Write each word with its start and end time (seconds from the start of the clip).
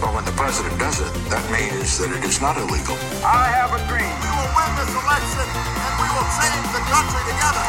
Well, 0.00 0.14
when 0.14 0.24
the 0.24 0.32
president 0.32 0.80
does 0.80 0.98
it, 0.98 1.12
that 1.28 1.44
means 1.52 1.98
that 2.00 2.08
it 2.16 2.24
is 2.24 2.40
not 2.40 2.56
illegal. 2.56 2.96
I 3.20 3.52
have 3.52 3.70
a 3.76 3.80
dream. 3.84 4.14
We 4.24 4.30
will 4.32 4.52
win 4.56 4.70
this 4.80 4.92
election 4.96 5.46
and 5.84 5.92
we 6.00 6.08
will 6.16 6.28
change 6.40 6.66
the 6.76 6.82
country 6.88 7.22
together. 7.28 7.64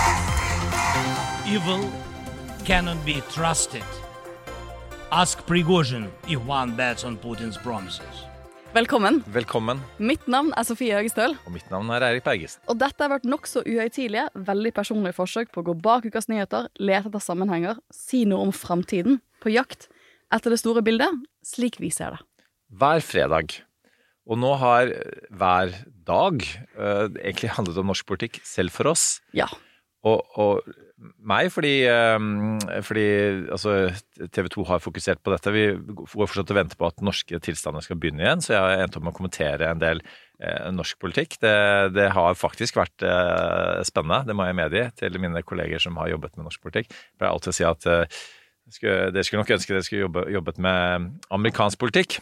Evil 1.55 1.81
cannot 2.63 3.03
be 3.03 3.19
trusted. 3.35 3.83
Ask 5.11 5.43
Prigozhin 5.45 6.07
if 6.29 6.39
one 6.47 6.71
bets 6.77 7.03
on 7.03 7.17
Putin's 7.17 7.57
promises. 7.57 8.23
Velkommen. 8.71 9.23
Velkommen. 9.27 9.83
Mitt 9.99 10.23
navn 10.31 10.53
er 10.55 10.63
Sofie 10.63 10.95
Høgestøl. 10.95 11.35
Og 11.43 11.51
mitt 11.51 11.67
navn 11.67 11.91
er 11.91 12.07
Eirik 12.13 12.23
Bergesen. 12.23 12.63
Og 12.71 12.79
dette 12.79 13.03
har 13.03 13.11
vært 13.11 13.27
nokså 13.27 13.67
uhøytidelige, 13.67 14.29
veldig 14.47 14.71
personlige 14.79 15.19
forsøk 15.19 15.51
på 15.51 15.65
å 15.65 15.73
gå 15.73 15.75
bak 15.83 16.07
ukas 16.07 16.31
nyheter, 16.31 16.71
lete 16.79 17.11
etter 17.11 17.27
sammenhenger, 17.27 17.83
si 17.91 18.23
noe 18.23 18.47
om 18.47 18.55
framtiden, 18.55 19.19
på 19.43 19.51
jakt 19.51 19.90
etter 20.31 20.53
det 20.53 20.61
store 20.61 20.83
bildet, 20.85 21.21
slik 21.45 21.79
vi 21.81 21.91
ser 21.93 22.15
det. 22.15 22.23
Hver 22.81 23.03
fredag. 23.03 23.57
Og 24.29 24.37
nå 24.39 24.53
har 24.61 24.93
hver 25.33 25.73
dag 26.07 26.45
uh, 26.77 27.07
egentlig 27.19 27.51
handlet 27.57 27.81
om 27.81 27.91
norsk 27.91 28.07
politikk, 28.07 28.39
selv 28.47 28.73
for 28.75 28.91
oss. 28.93 29.19
Ja. 29.35 29.49
Og, 30.07 30.23
og 30.39 30.61
meg, 31.01 31.49
fordi, 31.53 31.73
um, 31.89 32.57
fordi 32.85 33.05
altså, 33.53 33.91
TV 34.33 34.49
2 34.53 34.65
har 34.69 34.81
fokusert 34.81 35.21
på 35.21 35.33
dette. 35.33 35.53
Vi 35.53 35.65
går 35.73 36.09
fortsatt 36.09 36.53
og 36.53 36.57
venter 36.57 36.77
på 36.77 36.89
at 36.89 37.03
norske 37.05 37.41
tilstander 37.43 37.85
skal 37.85 37.99
begynne 38.01 38.23
igjen, 38.23 38.43
så 38.45 38.55
jeg 38.55 38.61
har 38.61 38.83
endt 38.85 38.97
opp 38.97 39.05
med 39.05 39.13
å 39.13 39.17
kommentere 39.17 39.69
en 39.69 39.81
del 39.81 40.03
uh, 40.05 40.69
norsk 40.73 41.01
politikk. 41.01 41.39
Det, 41.41 41.55
det, 41.97 42.11
har 42.15 42.37
faktisk 42.37 42.77
vært 42.81 43.05
uh, 43.05 43.81
spennende, 43.87 44.23
det 44.29 44.37
må 44.37 44.47
jeg 44.47 44.59
medgi, 44.61 44.85
til 45.01 45.21
mine 45.21 45.43
kolleger 45.45 45.81
som 45.81 45.97
har 46.01 46.13
jobbet 46.13 46.37
med 46.37 46.49
norsk 46.49 46.69
politikk. 46.69 46.93
Jeg 46.93 47.17
pleier 47.17 47.33
alltid 47.33 47.53
å 47.53 47.57
si 47.57 47.67
at 47.67 47.89
dere 48.81 49.23
skulle 49.25 49.41
nok 49.41 49.55
ønske 49.57 49.73
dere 49.73 49.85
skulle 49.85 50.05
jobbe, 50.05 50.25
jobbet 50.31 50.59
med 50.61 51.09
amerikansk 51.33 51.81
politikk. 51.81 52.19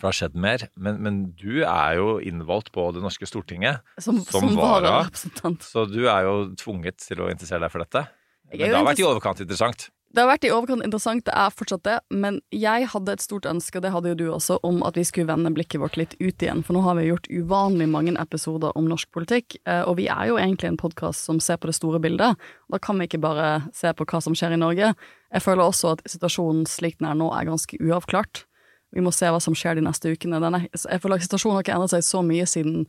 For 0.00 0.08
det 0.08 0.10
har 0.10 0.18
skjedd 0.18 0.38
mer. 0.42 0.64
Men, 0.74 0.98
men, 1.04 1.18
du 1.38 1.62
er 1.62 1.98
jo 2.00 2.16
innvalgt 2.18 2.72
på 2.74 2.88
det 2.96 3.04
norske 3.04 3.28
Stortinget 3.28 3.84
som, 4.02 4.18
som, 4.26 4.48
som 4.48 4.58
vararepresentant. 4.58 5.62
Så 5.62 5.84
du 5.86 6.00
er 6.10 6.26
jo 6.26 6.36
tvunget 6.58 6.98
til 7.04 7.22
å 7.22 7.30
interessere 7.30 7.62
deg 7.62 7.74
for 7.74 7.84
dette. 7.84 8.06
Men 8.50 8.64
det 8.64 8.74
har 8.74 8.88
vært 8.88 9.02
i 9.02 9.06
overkant 9.06 9.44
interessant. 9.44 9.86
Det 10.12 10.20
har 10.20 10.28
vært 10.28 10.44
i 10.44 10.50
overkant 10.52 10.84
interessant, 10.84 11.24
det 11.24 11.32
er 11.32 11.52
fortsatt 11.56 11.84
det. 11.86 11.94
Men 12.12 12.42
jeg 12.52 12.84
hadde 12.92 13.14
et 13.14 13.22
stort 13.24 13.46
ønske, 13.48 13.78
og 13.78 13.84
det 13.86 13.92
hadde 13.94 14.10
jo 14.12 14.18
du 14.18 14.24
også, 14.28 14.58
om 14.68 14.82
at 14.84 14.98
vi 14.98 15.06
skulle 15.08 15.30
vende 15.30 15.52
blikket 15.56 15.80
vårt 15.80 15.96
litt 15.96 16.12
ut 16.20 16.44
igjen. 16.44 16.60
For 16.66 16.76
nå 16.76 16.82
har 16.84 16.98
vi 16.98 17.06
gjort 17.06 17.30
uvanlig 17.32 17.88
mange 17.88 18.12
episoder 18.20 18.76
om 18.76 18.90
norsk 18.90 19.08
politikk. 19.16 19.56
Eh, 19.64 19.80
og 19.88 19.96
vi 20.02 20.10
er 20.12 20.28
jo 20.28 20.36
egentlig 20.36 20.68
en 20.68 20.80
podkast 20.80 21.24
som 21.24 21.40
ser 21.40 21.56
på 21.62 21.70
det 21.70 21.78
store 21.78 22.02
bildet. 22.04 22.36
Da 22.68 22.80
kan 22.82 23.00
vi 23.00 23.08
ikke 23.08 23.22
bare 23.24 23.70
se 23.76 23.88
på 23.96 24.04
hva 24.04 24.20
som 24.20 24.36
skjer 24.36 24.52
i 24.52 24.60
Norge. 24.60 24.92
Jeg 25.32 25.44
føler 25.46 25.64
også 25.64 25.96
at 25.96 26.04
situasjonen 26.04 26.68
slik 26.68 27.00
den 27.00 27.08
er 27.08 27.16
nå, 27.16 27.32
er 27.32 27.48
ganske 27.48 27.80
uavklart. 27.80 28.44
Vi 28.92 29.00
må 29.00 29.14
se 29.16 29.30
hva 29.32 29.40
som 29.40 29.56
skjer 29.56 29.80
de 29.80 29.86
neste 29.86 30.12
ukene. 30.12 30.42
Denne, 30.44 30.66
jeg 30.68 31.00
føler 31.00 31.16
at 31.16 31.24
Situasjonen 31.24 31.56
har 31.56 31.64
ikke 31.64 31.78
endret 31.78 31.94
seg 31.94 32.04
så 32.04 32.20
mye 32.26 32.44
siden 32.44 32.82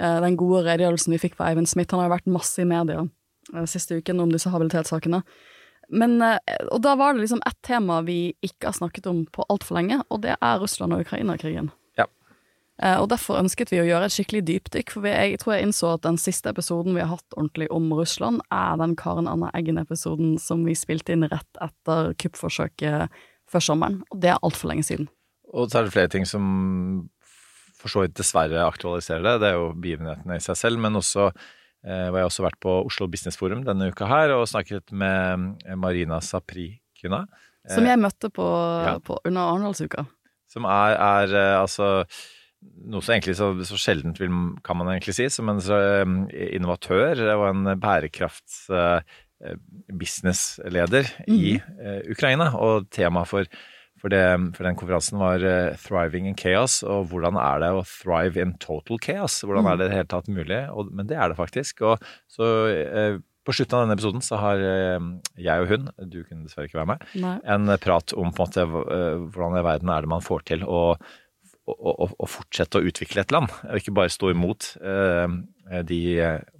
uh, 0.00 0.20
den 0.24 0.38
gode 0.40 0.62
redegjørelsen 0.64 1.12
vi 1.12 1.20
fikk 1.20 1.36
fra 1.36 1.50
Eivind 1.50 1.68
Smith. 1.68 1.92
Han 1.92 2.00
har 2.00 2.08
jo 2.08 2.14
vært 2.14 2.30
masse 2.32 2.64
i 2.64 2.68
media 2.68 3.02
uh, 3.04 3.66
siste 3.68 3.98
uken 4.00 4.24
om 4.24 4.32
disse 4.32 4.48
habilitetssakene. 4.48 5.20
Men, 5.88 6.18
uh, 6.22 6.38
og 6.70 6.82
da 6.84 6.94
var 7.00 7.14
det 7.14 7.24
liksom 7.24 7.42
ett 7.46 7.60
tema 7.66 8.00
vi 8.06 8.34
ikke 8.44 8.70
har 8.70 8.76
snakket 8.76 9.08
om 9.10 9.24
på 9.26 9.46
altfor 9.52 9.80
lenge, 9.80 10.00
og 10.08 10.22
det 10.24 10.36
er 10.36 10.60
Russland 10.62 10.96
og 10.96 11.04
Ukraina-krigen. 11.06 11.72
Ja. 11.94 12.08
og 12.98 13.06
derfor 13.12 13.38
ønsket 13.38 13.70
vi 13.70 13.78
å 13.78 13.84
gjøre 13.86 14.08
et 14.08 14.14
skikkelig 14.16 14.40
dypdykk, 14.48 14.90
for 14.90 15.04
vi, 15.04 15.12
jeg 15.14 15.38
tror 15.38 15.52
jeg 15.54 15.68
innså 15.68 15.92
at 15.94 16.02
den 16.02 16.16
siste 16.18 16.50
episoden 16.50 16.96
vi 16.96 17.04
har 17.04 17.12
hatt 17.12 17.36
ordentlig 17.36 17.68
om 17.70 17.86
Russland, 17.94 18.42
er 18.50 18.80
den 18.80 18.96
Karen 18.98 19.30
Anna 19.30 19.52
Eggen-episoden 19.54 20.34
som 20.42 20.64
vi 20.66 20.74
spilte 20.74 21.14
inn 21.14 21.28
rett 21.30 21.62
etter 21.62 22.10
kuppforsøket 22.18 23.14
før 23.50 23.62
sommeren. 23.62 24.00
Og 24.10 24.18
det 24.24 24.32
er 24.32 24.42
altfor 24.42 24.72
lenge 24.72 24.86
siden. 24.88 25.06
Og 25.54 25.70
så 25.70 25.80
er 25.80 25.86
det 25.86 25.94
flere 25.94 26.10
ting 26.10 26.26
som 26.26 26.44
for 27.84 27.92
så 27.92 28.04
vidt 28.04 28.16
dessverre 28.16 28.64
aktualiserer 28.64 29.24
det. 29.26 29.34
Det 29.42 29.50
er 29.50 29.58
jo 29.58 29.74
begivenhetene 29.76 30.38
i 30.38 30.42
seg 30.42 30.56
selv, 30.58 30.80
men 30.80 30.96
også 30.98 31.28
eh, 31.86 32.06
har 32.08 32.20
jeg 32.22 32.30
også 32.30 32.46
vært 32.46 32.60
på 32.64 32.76
Oslo 32.84 33.08
Business 33.10 33.38
Forum 33.40 33.64
denne 33.66 33.90
uka 33.92 34.08
her 34.10 34.34
og 34.36 34.48
snakket 34.50 34.92
med 34.92 35.64
Marina 35.80 36.20
Saprikina. 36.24 37.24
Som 37.70 37.88
jeg 37.88 38.00
møtte 38.00 38.28
på, 38.34 38.44
ja. 38.84 38.98
på 39.00 39.16
under 39.24 39.52
Arendalsuka. 39.54 40.04
Som 40.50 40.66
er, 40.68 40.96
er, 40.98 41.34
altså 41.58 42.04
noe 42.88 43.04
så 43.04 43.14
egentlig 43.14 43.34
så, 43.36 43.50
så 43.68 43.78
sjeldent 43.80 44.20
vil, 44.20 44.32
kan 44.64 44.78
man 44.78 44.90
egentlig 44.92 45.16
si, 45.16 45.28
som 45.32 45.48
en 45.52 45.60
innovatør 46.32 47.20
og 47.34 47.46
en 47.50 47.72
bærekrafts 47.80 48.66
businessleder 49.92 51.08
mm. 51.26 51.34
i 51.34 51.56
Ukraina. 52.12 52.52
Og 52.60 52.88
temaet 52.92 53.32
for 53.32 53.48
for, 54.04 54.12
det, 54.12 54.24
for, 54.52 54.66
den 54.68 54.76
konferansen 54.76 55.16
var 55.16 55.40
uh, 55.40 55.76
'Thriving 55.80 56.26
in 56.28 56.36
Chaos', 56.36 56.82
og 56.84 57.06
hvordan 57.08 57.38
er 57.40 57.62
det 57.62 57.70
å 57.72 57.86
thrive 57.88 58.42
in 58.42 58.52
total 58.60 59.00
chaos? 59.00 59.38
Hvordan 59.40 59.70
er 59.70 59.78
det 59.80 59.86
i 59.86 59.88
det 59.88 59.96
hele 59.96 60.10
tatt 60.12 60.28
mulig? 60.28 60.58
Og, 60.76 60.90
men 60.92 61.08
det 61.08 61.16
er 61.16 61.32
det 61.32 61.38
faktisk. 61.38 61.80
Og 61.88 62.04
så 62.28 62.50
uh, 62.68 63.16
på 63.48 63.56
slutten 63.56 63.78
av 63.78 63.86
denne 63.86 63.96
episoden 63.96 64.24
så 64.24 64.42
har 64.42 64.60
uh, 64.60 65.08
jeg 65.40 65.64
og 65.64 65.72
hun, 65.72 65.88
du 66.04 66.20
kunne 66.20 66.44
dessverre 66.44 66.68
ikke 66.68 66.82
være 66.82 66.92
med, 66.92 67.08
Nei. 67.24 67.38
en 67.56 67.72
prat 67.80 68.12
om 68.12 68.28
på 68.28 68.44
en 68.44 68.52
måte 68.52 68.68
hvordan 68.68 69.58
i 69.62 69.66
verden 69.70 69.96
er 69.96 70.04
det 70.04 70.12
man 70.12 70.28
får 70.28 70.48
til 70.52 70.68
å, 70.68 70.84
å, 71.64 71.96
å, 72.04 72.28
fortsette 72.28 72.82
å 72.82 72.84
utvikle 72.84 73.24
et 73.24 73.32
land, 73.32 73.48
og 73.64 73.80
ikke 73.80 73.96
bare 73.96 74.12
stå 74.12 74.34
imot 74.36 74.74
de 75.88 76.00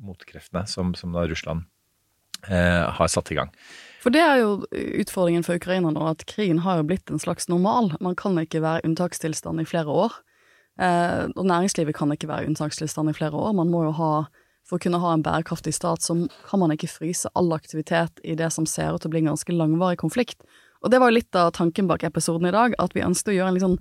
motkreftene 0.00 0.64
som, 0.70 0.96
som 0.96 1.12
Russland 1.12 1.68
har 2.48 3.12
satt 3.12 3.32
i 3.32 3.36
gang. 3.36 3.52
For 4.04 4.12
det 4.12 4.20
er 4.20 4.42
jo 4.42 4.48
utfordringen 5.00 5.46
for 5.46 5.56
Ukraina 5.56 5.88
nå, 5.88 6.02
at 6.10 6.26
krigen 6.28 6.60
har 6.60 6.76
jo 6.76 6.88
blitt 6.90 7.08
en 7.08 7.22
slags 7.22 7.48
normal. 7.48 7.94
Man 8.04 8.16
kan 8.20 8.36
ikke 8.36 8.60
være 8.60 8.84
unntakstilstand 8.84 9.62
i 9.62 9.64
flere 9.64 9.88
år. 9.88 10.18
Eh, 10.76 11.30
og 11.32 11.46
næringslivet 11.48 11.96
kan 11.96 12.12
ikke 12.12 12.28
være 12.28 12.50
unntakstilstand 12.50 13.08
i 13.08 13.14
flere 13.16 13.32
år. 13.32 13.54
Man 13.56 13.72
må 13.72 13.86
jo 13.88 13.94
ha 14.00 14.14
For 14.64 14.78
å 14.78 14.80
kunne 14.80 14.96
ha 14.96 15.10
en 15.12 15.20
bærekraftig 15.20 15.74
stat, 15.76 16.00
så 16.00 16.14
kan 16.48 16.60
man 16.62 16.72
ikke 16.72 16.88
fryse 16.88 17.28
all 17.36 17.52
aktivitet 17.52 18.22
i 18.24 18.32
det 18.32 18.46
som 18.48 18.64
ser 18.64 18.94
ut 18.94 19.02
til 19.04 19.10
å 19.10 19.12
bli 19.12 19.20
en 19.20 19.28
ganske 19.34 19.52
langvarig 19.52 19.98
konflikt. 20.00 20.40
Og 20.80 20.88
det 20.88 21.02
var 21.02 21.12
jo 21.12 21.18
litt 21.18 21.36
av 21.36 21.50
tanken 21.52 21.84
bak 21.84 22.00
episoden 22.08 22.48
i 22.48 22.54
dag, 22.54 22.72
at 22.80 22.96
vi 22.96 23.04
ønsket 23.04 23.34
å 23.34 23.36
gjøre 23.36 23.52
en 23.52 23.58
litt 23.58 23.66
sånn 23.66 23.76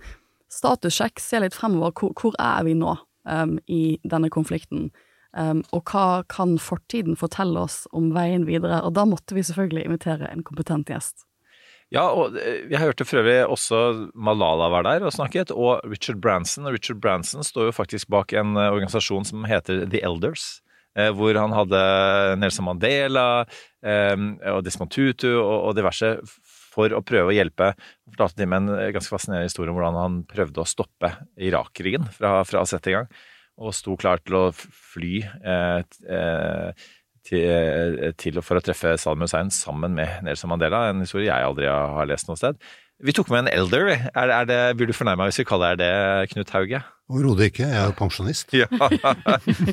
statussjekk, 0.52 1.24
se 1.24 1.40
litt 1.40 1.56
fremover. 1.56 1.96
Hvor, 1.96 2.12
hvor 2.20 2.36
er 2.36 2.68
vi 2.68 2.76
nå 2.76 2.98
um, 3.00 3.56
i 3.64 3.96
denne 4.04 4.28
konflikten? 4.28 4.90
Um, 5.34 5.64
og 5.74 5.90
hva 5.90 6.22
kan 6.30 6.60
fortiden 6.62 7.18
fortelle 7.18 7.64
oss 7.66 7.84
om 7.96 8.12
veien 8.14 8.46
videre? 8.46 8.84
Og 8.86 8.94
da 8.98 9.06
måtte 9.10 9.34
vi 9.34 9.46
selvfølgelig 9.46 9.88
invitere 9.88 10.30
en 10.30 10.44
kompetent 10.46 10.92
gjest. 10.94 11.26
Ja, 11.94 12.08
og 12.10 12.38
jeg 12.38 12.80
hørte 12.82 13.06
for 13.06 13.22
øvrig 13.22 13.44
også 13.46 13.80
Malala 14.14 14.70
var 14.74 14.86
der 14.88 15.06
og 15.06 15.14
snakket, 15.14 15.52
og 15.54 15.84
Richard 15.86 16.22
Branson. 16.22 16.70
Richard 16.74 17.02
Branson 17.02 17.46
står 17.46 17.70
jo 17.70 17.76
faktisk 17.76 18.10
bak 18.14 18.34
en 18.34 18.58
organisasjon 18.58 19.28
som 19.30 19.46
heter 19.50 19.84
The 19.90 20.02
Elders. 20.06 20.62
Hvor 20.94 21.34
han 21.34 21.54
hadde 21.58 21.78
Nelson 22.38 22.68
Mandela 22.68 23.46
og 23.82 24.60
Desmond 24.66 24.92
Tutu 24.94 25.32
og 25.42 25.72
diverse 25.78 26.12
for 26.74 26.94
å 26.94 27.02
prøve 27.06 27.32
å 27.32 27.34
hjelpe. 27.34 27.72
Han 27.74 28.14
fortalte 28.14 28.42
de 28.42 28.50
med 28.50 28.70
en 28.70 28.94
ganske 28.94 29.14
fascinerende 29.14 29.50
historie 29.50 29.74
om 29.74 29.78
hvordan 29.78 29.98
han 29.98 30.20
prøvde 30.30 30.62
å 30.62 30.70
stoppe 30.70 31.10
Irak-krigen 31.42 32.06
fra, 32.14 32.40
fra 32.46 32.62
å 32.62 32.70
sette 32.70 32.94
i 32.94 32.98
gang 32.98 33.10
og 33.62 33.76
sto 33.76 33.96
klar 34.00 34.22
til 34.26 34.40
å 34.40 34.46
fly 34.54 35.16
eh, 35.24 35.80
eh 36.10 36.86
til, 37.24 37.46
og 37.48 38.18
til, 38.20 38.40
for 38.44 38.60
å 38.60 38.64
treffe 38.64 38.98
Saddam 39.00 39.24
Hussein 39.24 39.52
sammen 39.54 39.94
med 39.96 40.26
Nelson 40.26 40.50
Mandela, 40.52 40.90
en 40.92 41.06
historie 41.06 41.30
jeg 41.30 41.46
aldri 41.48 41.70
har 41.72 42.10
lest 42.10 42.28
noe 42.28 42.36
sted. 42.36 42.60
Vi 43.04 43.14
tok 43.16 43.32
med 43.34 43.44
en 43.44 43.52
elder. 43.52 43.90
Er, 44.14 44.32
er 44.32 44.46
det, 44.48 44.58
Blir 44.80 44.88
du 44.88 44.94
fornærma 44.96 45.26
hvis 45.28 45.42
vi 45.42 45.48
kaller 45.48 45.76
deg 45.76 45.82
det 45.82 46.34
Knut 46.34 46.52
Hauge? 46.56 46.80
Overhodet 47.12 47.50
ikke, 47.50 47.66
jeg 47.68 47.80
er 47.80 47.90
jo 47.90 47.96
pensjonist. 47.98 48.54
ja, 48.62 48.68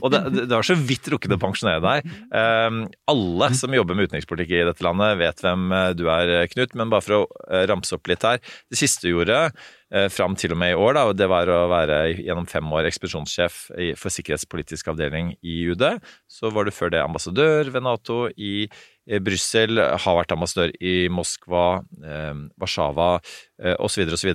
og 0.01 0.09
det, 0.11 0.23
det, 0.35 0.49
var 0.51 0.67
så 0.67 0.75
vidt 0.75 1.07
rukket 1.13 1.37
å 1.37 1.39
pensjonere 1.41 1.83
deg. 1.85 2.17
Um, 2.33 2.81
alle 3.13 3.51
som 3.59 3.77
jobber 3.77 3.99
med 3.99 4.11
utenrikspolitikk 4.11 4.57
i 4.57 4.65
dette 4.67 4.87
landet 4.87 5.21
vet 5.21 5.45
hvem 5.45 5.69
du 5.99 6.09
er, 6.11 6.35
Knut, 6.51 6.75
men 6.79 6.91
bare 6.91 7.07
for 7.07 7.21
å 7.21 7.61
ramse 7.71 7.95
opp 7.95 8.11
litt 8.11 8.27
her. 8.27 8.43
Det 8.71 8.81
siste 8.81 9.07
du 9.07 9.13
gjorde 9.13 9.39
eh, 9.47 9.71
fram 10.15 10.37
til 10.39 10.53
og 10.55 10.59
med 10.61 10.71
i 10.71 10.79
år. 10.79 10.93
Da, 10.95 11.03
og 11.11 11.17
Det 11.19 11.27
var 11.27 11.51
å 11.51 11.65
være 11.71 11.97
gjennom 12.23 12.47
fem 12.47 12.69
år 12.79 12.87
ekspedisjonssjef 12.87 13.57
for 13.99 14.15
sikkerhetspolitisk 14.15 14.93
avdeling 14.93 15.33
i 15.43 15.57
UD. 15.73 15.83
Så 16.31 16.53
var 16.55 16.67
du 16.67 16.71
før 16.75 16.93
det 16.95 17.03
ambassadør 17.03 17.73
ved 17.75 17.83
Nato 17.83 18.21
i 18.37 18.69
eh, 18.69 19.19
Brussel, 19.19 19.81
har 19.81 20.19
vært 20.21 20.35
ambassadør 20.37 20.75
i 20.79 21.09
Moskva, 21.11 21.83
eh, 22.07 22.45
Warszawa 22.61 23.17
eh, 23.19 23.75
osv. 23.83 24.07
osv. 24.15 24.31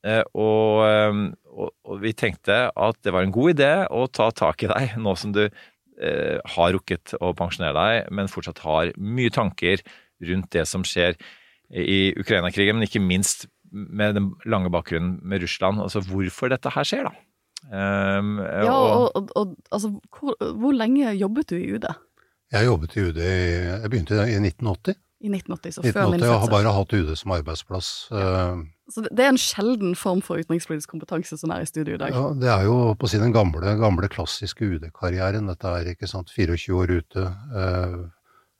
Eh, 0.00 0.22
og, 0.32 0.84
eh, 0.86 1.18
og, 1.50 1.74
og 1.84 2.00
vi 2.04 2.14
tenkte 2.16 2.62
at 2.70 3.00
det 3.04 3.12
var 3.12 3.26
en 3.26 3.34
god 3.34 3.52
idé 3.52 3.72
å 3.92 4.06
ta 4.08 4.30
tak 4.32 4.64
i 4.64 4.70
deg 4.70 4.96
nå 5.04 5.16
som 5.18 5.34
du 5.36 5.44
eh, 5.46 6.38
har 6.56 6.72
rukket 6.76 7.16
å 7.20 7.34
pensjonere 7.36 7.76
deg, 7.76 8.14
men 8.16 8.32
fortsatt 8.32 8.62
har 8.64 8.94
mye 8.96 9.32
tanker 9.34 9.84
rundt 10.28 10.50
det 10.52 10.66
som 10.68 10.84
skjer 10.84 11.16
i 11.70 12.10
Ukraina-krigen, 12.18 12.76
men 12.76 12.88
ikke 12.88 13.02
minst 13.02 13.46
med 13.72 14.14
den 14.18 14.30
lange 14.46 14.70
bakgrunnen 14.72 15.18
med 15.22 15.42
Russland. 15.42 15.80
Altså 15.80 16.02
hvorfor 16.06 16.50
dette 16.52 16.72
her 16.74 16.86
skjer, 16.86 17.10
da. 17.10 17.14
Um, 17.70 18.38
Ja, 18.40 18.72
og, 18.72 19.10
og, 19.16 19.30
og 19.36 19.56
altså, 19.70 19.92
hvor, 20.16 20.36
hvor 20.56 20.72
lenge 20.72 21.12
jobbet 21.12 21.50
du 21.50 21.56
i 21.58 21.74
UD? 21.76 21.86
Jeg 22.50 22.66
jobbet 22.66 22.96
i 22.96 23.04
UD 23.04 23.18
i 23.20 23.30
Jeg 23.30 23.90
begynte 23.90 24.16
i 24.24 24.38
1980. 24.40 24.96
I 25.20 25.28
1980, 25.28 25.74
så 25.76 25.82
før 25.84 26.06
1980 26.08 26.10
min 26.14 26.22
jeg 26.24 26.30
har 26.32 26.38
fødsel. 26.40 26.52
bare 26.54 26.72
hatt 26.72 26.92
UD 26.96 27.10
som 27.20 27.32
arbeidsplass. 27.36 27.88
Ja. 28.10 28.44
Så 28.90 29.02
det 29.04 29.20
er 29.20 29.28
en 29.34 29.38
sjelden 29.38 29.92
form 29.94 30.22
for 30.24 30.40
utenrikspolitisk 30.40 30.88
kompetanse 30.94 31.36
som 31.38 31.52
er 31.52 31.60
i 31.60 31.68
studio 31.68 31.94
i 31.94 32.00
dag. 32.00 32.14
Ja, 32.16 32.22
det 32.32 32.48
er 32.48 32.64
jo 32.64 32.78
på 32.96 33.04
å 33.04 33.10
si 33.12 33.20
den 33.20 33.34
gamle, 33.34 33.74
gamle 33.78 34.08
klassiske 34.10 34.64
UD-karrieren. 34.64 35.50
Dette 35.52 35.74
er 35.76 35.92
ikke 35.92 36.08
sant, 36.08 36.32
24 36.32 36.72
år 36.80 36.94
ute. 37.02 37.26
Eh, 37.52 37.98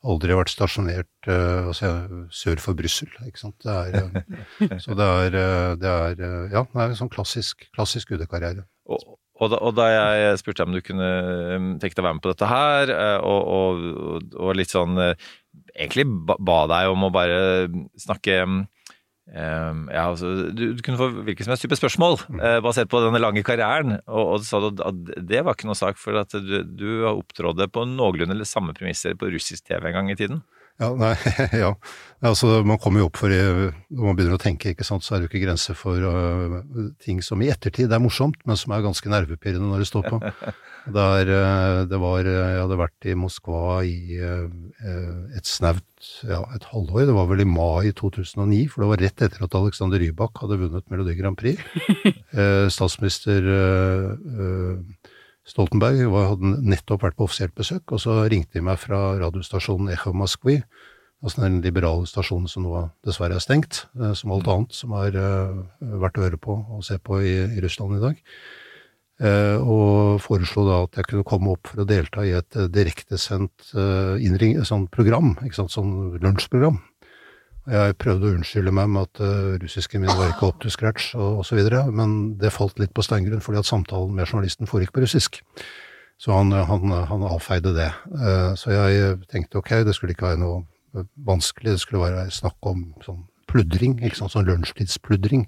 aldri 0.00 0.36
vært 0.36 0.52
stasjonert 0.52 1.28
uh, 1.28 1.70
altså, 1.70 1.90
sør 2.32 2.62
for 2.62 2.78
Brussel, 2.78 3.10
ikke 3.26 3.42
sant. 3.42 3.56
Det 3.64 3.74
er, 3.74 3.96
eh, 4.00 4.76
så 4.84 4.96
det 4.96 5.08
er, 5.24 5.38
eh, 5.40 5.72
det 5.80 5.90
er 5.90 6.22
Ja, 6.54 6.64
det 6.64 6.80
er 6.80 6.86
en 6.86 6.98
sånn 6.98 7.12
klassisk, 7.12 7.66
klassisk 7.76 8.14
UD-karriere. 8.16 8.64
Og, 8.90 9.04
og, 9.40 9.56
og 9.56 9.76
da 9.76 9.88
jeg 9.92 10.40
spurte 10.40 10.66
om 10.66 10.74
du 10.74 10.80
kunne 10.84 11.10
um, 11.56 11.70
tenke 11.80 11.94
deg 11.94 12.02
å 12.02 12.08
være 12.08 12.18
med 12.18 12.24
på 12.24 12.32
dette 12.32 12.48
her, 12.50 12.94
og, 13.24 13.86
og, 14.36 14.50
litt 14.56 14.72
sånn 14.72 14.98
Egentlig 15.70 16.04
ba, 16.26 16.36
ba 16.36 16.58
deg 16.70 16.90
om 16.92 17.06
å 17.06 17.12
bare 17.14 17.38
snakke 17.98 18.42
um, 18.46 18.60
ja, 19.30 20.04
altså, 20.08 20.32
du, 20.50 20.64
du 20.74 20.80
kunne 20.82 20.98
få 20.98 21.10
hvilken 21.26 21.46
som 21.46 21.54
helst 21.54 21.62
type 21.62 21.78
spørsmål 21.78 22.16
eh, 22.40 22.58
basert 22.64 22.90
på 22.90 23.02
denne 23.04 23.20
lange 23.22 23.44
karrieren, 23.46 24.00
og, 24.10 24.22
og 24.24 24.40
du 24.42 24.48
sa 24.48 24.62
at 24.66 25.04
det 25.30 25.44
var 25.46 25.54
ikke 25.54 25.68
noe 25.70 25.78
sak, 25.78 26.00
for 26.02 26.18
at 26.18 26.34
du, 26.34 26.56
du 26.66 26.88
opptrådte 27.10 27.68
på 27.70 27.86
noenlunde 27.86 28.34
eller 28.34 28.48
samme 28.48 28.74
premisser 28.76 29.14
på 29.18 29.30
russisk 29.30 29.68
TV 29.70 29.90
en 29.90 30.00
gang 30.00 30.10
i 30.10 30.18
tiden. 30.18 30.42
Ja, 30.80 30.88
nei, 30.96 31.12
ja. 31.62 31.74
Altså, 32.24 32.62
man 32.64 32.80
kommer 32.80 33.02
jo 33.02 33.10
opp 33.10 33.18
for 33.20 33.32
Når 33.32 34.00
man 34.00 34.16
begynner 34.16 34.38
å 34.38 34.40
tenke, 34.40 34.72
ikke 34.72 34.86
sant, 34.86 35.04
så 35.04 35.14
er 35.14 35.20
det 35.20 35.28
jo 35.28 35.32
ikke 35.34 35.44
grenser 35.44 35.76
for 35.76 36.00
uh, 36.00 36.60
ting 37.04 37.20
som 37.24 37.40
i 37.44 37.50
ettertid 37.52 37.92
er 37.92 38.00
morsomt, 38.00 38.40
men 38.48 38.58
som 38.58 38.72
er 38.72 38.84
ganske 38.84 39.12
nervepirrende 39.12 39.68
når 39.68 39.84
det 39.84 39.90
står 39.92 40.08
på. 40.08 40.20
Det, 40.88 41.02
er, 41.02 41.28
øh, 41.28 41.88
det 41.90 41.98
var 42.00 42.24
øh, 42.24 42.32
Jeg 42.32 42.60
hadde 42.62 42.78
vært 42.80 43.06
i 43.08 43.14
Moskva 43.18 43.80
i 43.84 44.16
øh, 44.16 44.48
et 45.36 45.46
snaut 45.46 45.84
ja, 46.24 46.40
et 46.56 46.64
halvår. 46.70 47.04
Det 47.10 47.14
var 47.14 47.28
vel 47.28 47.42
i 47.44 47.48
mai 47.48 47.92
2009, 47.92 48.60
for 48.72 48.82
det 48.82 48.88
var 48.88 49.02
rett 49.04 49.24
etter 49.26 49.44
at 49.44 49.56
Alexander 49.58 50.00
Rybak 50.00 50.40
hadde 50.40 50.58
vunnet 50.62 50.86
Melodi 50.90 51.16
Grand 51.18 51.36
Prix. 51.36 51.60
Eh, 52.30 52.68
Statsminister 52.70 53.42
Stoltenberg 55.42 56.12
hadde 56.14 56.50
nettopp 56.62 57.02
vært 57.02 57.16
på 57.18 57.26
offisielt 57.26 57.56
besøk, 57.58 57.90
og 57.90 57.98
så 57.98 58.20
ringte 58.30 58.54
de 58.54 58.62
meg 58.62 58.78
fra 58.78 59.16
radiostasjonen 59.18 59.90
Echo 59.90 60.12
Moskvi, 60.14 60.60
altså 61.18 61.42
den 61.42 61.58
liberale 61.64 62.06
stasjonen 62.06 62.46
som 62.48 62.68
nå 62.68 62.84
dessverre 63.06 63.34
er 63.34 63.42
stengt, 63.42 63.82
eh, 63.98 64.14
som 64.14 64.30
alt 64.36 64.48
annet 64.54 64.78
som 64.78 64.94
har 64.94 65.18
vært 65.80 66.20
å 66.20 66.24
høre 66.28 66.38
på 66.40 66.60
og 66.62 66.86
se 66.86 67.00
på 67.02 67.18
i, 67.18 67.34
i 67.58 67.64
Russland 67.66 67.98
i 67.98 68.02
dag. 68.06 68.22
Eh, 69.20 69.58
og 69.60 70.20
foreslo 70.24 70.62
da 70.64 70.76
at 70.86 70.96
jeg 70.96 71.10
kunne 71.10 71.26
komme 71.28 71.52
opp 71.52 71.68
for 71.68 71.82
å 71.82 71.88
delta 71.88 72.22
i 72.24 72.32
et 72.38 72.56
eh, 72.56 72.70
direktesendt 72.72 73.74
eh, 73.76 74.62
sånn 74.64 74.86
program, 74.88 75.34
ikke 75.44 75.58
sant, 75.58 75.74
sånn 75.74 76.16
lunsjprogram. 76.22 76.78
Jeg 77.70 77.98
prøvde 78.00 78.26
å 78.26 78.38
unnskylde 78.38 78.72
meg 78.72 78.88
med 78.88 79.04
at 79.04 79.20
uh, 79.20 79.58
russisken 79.60 80.00
min 80.00 80.10
var 80.16 80.30
ikke 80.30 80.48
up 80.48 80.62
to 80.62 80.70
scratch 80.72 81.10
og, 81.12 81.44
videre, 81.52 81.84
men 81.92 82.32
det 82.40 82.54
falt 82.54 82.80
litt 82.80 82.94
på 82.96 83.04
steingrunn 83.04 83.42
fordi 83.44 83.60
at 83.60 83.68
samtalen 83.68 84.16
med 84.16 84.26
journalisten 84.26 84.66
foregikk 84.66 84.94
på 84.96 85.04
russisk. 85.04 85.38
Så 86.18 86.32
han, 86.34 86.50
han, 86.50 86.88
han 86.88 87.26
avfeide 87.28 87.74
det. 87.76 87.90
Så 88.58 88.72
jeg 88.72 89.20
tenkte 89.30 89.60
ok, 89.60 89.70
det 89.86 89.94
skulle 89.94 90.16
ikke 90.16 90.32
være 90.32 90.40
noe 90.40 91.04
vanskelig, 91.28 91.76
det 91.76 91.84
skulle 91.84 92.02
være 92.02 92.26
snakk 92.34 92.72
om 92.72 92.82
sånn 93.04 93.22
pludring, 93.52 94.00
ikke 94.00 94.22
sant, 94.22 94.34
sånn 94.34 94.48
lunsjtidspludring. 94.48 95.46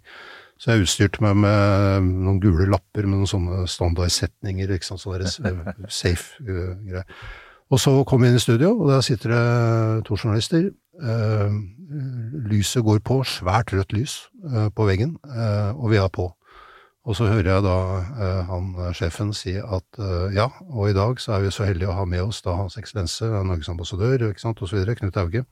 Så 0.62 0.70
jeg 0.70 0.84
utstyrte 0.84 1.24
meg 1.24 1.40
med 1.42 2.10
noen 2.22 2.38
gule 2.42 2.68
lapper 2.70 3.08
med 3.08 3.18
noen 3.18 3.30
sånne 3.30 3.64
standardsetninger, 3.66 4.76
ikke 4.76 4.86
sant, 4.86 5.02
sånne 5.02 5.24
der 5.26 5.88
safe 6.02 6.38
uh, 6.46 6.76
greier. 6.86 7.08
Og 7.72 7.80
så 7.80 7.94
kom 8.06 8.22
vi 8.22 8.28
inn 8.28 8.36
i 8.38 8.42
studio, 8.42 8.74
og 8.76 8.92
der 8.92 9.02
sitter 9.02 9.32
det 9.32 10.04
to 10.04 10.18
journalister. 10.18 10.68
Eh, 11.00 11.54
lyset 12.50 12.84
går 12.84 12.98
på, 13.00 13.22
svært 13.24 13.72
rødt 13.72 13.94
lys 13.96 14.18
eh, 14.44 14.66
på 14.76 14.84
veggen, 14.84 15.14
eh, 15.24 15.70
og 15.72 15.88
vi 15.88 15.96
er 15.96 16.10
på. 16.12 16.26
Og 17.08 17.16
så 17.18 17.26
hører 17.26 17.48
jeg 17.48 17.64
da 17.64 17.76
eh, 17.98 18.42
han 18.46 18.68
eh, 18.76 18.92
sjefen 18.94 19.32
si 19.34 19.56
at 19.58 19.98
eh, 19.98 20.34
ja, 20.36 20.46
og 20.68 20.90
i 20.90 20.94
dag 20.94 21.18
så 21.18 21.34
er 21.34 21.46
vi 21.46 21.54
så 21.54 21.66
heldige 21.66 21.90
å 21.90 21.96
ha 21.96 22.04
med 22.06 22.28
oss 22.28 22.42
da 22.44 22.54
Hans 22.60 22.76
Eksellense, 22.78 23.26
Norges 23.48 23.72
ambassadør, 23.72 24.28
ikke 24.28 24.44
sant, 24.44 24.62
videre, 24.62 24.94
Knut 25.00 25.18
Auge, 25.18 25.42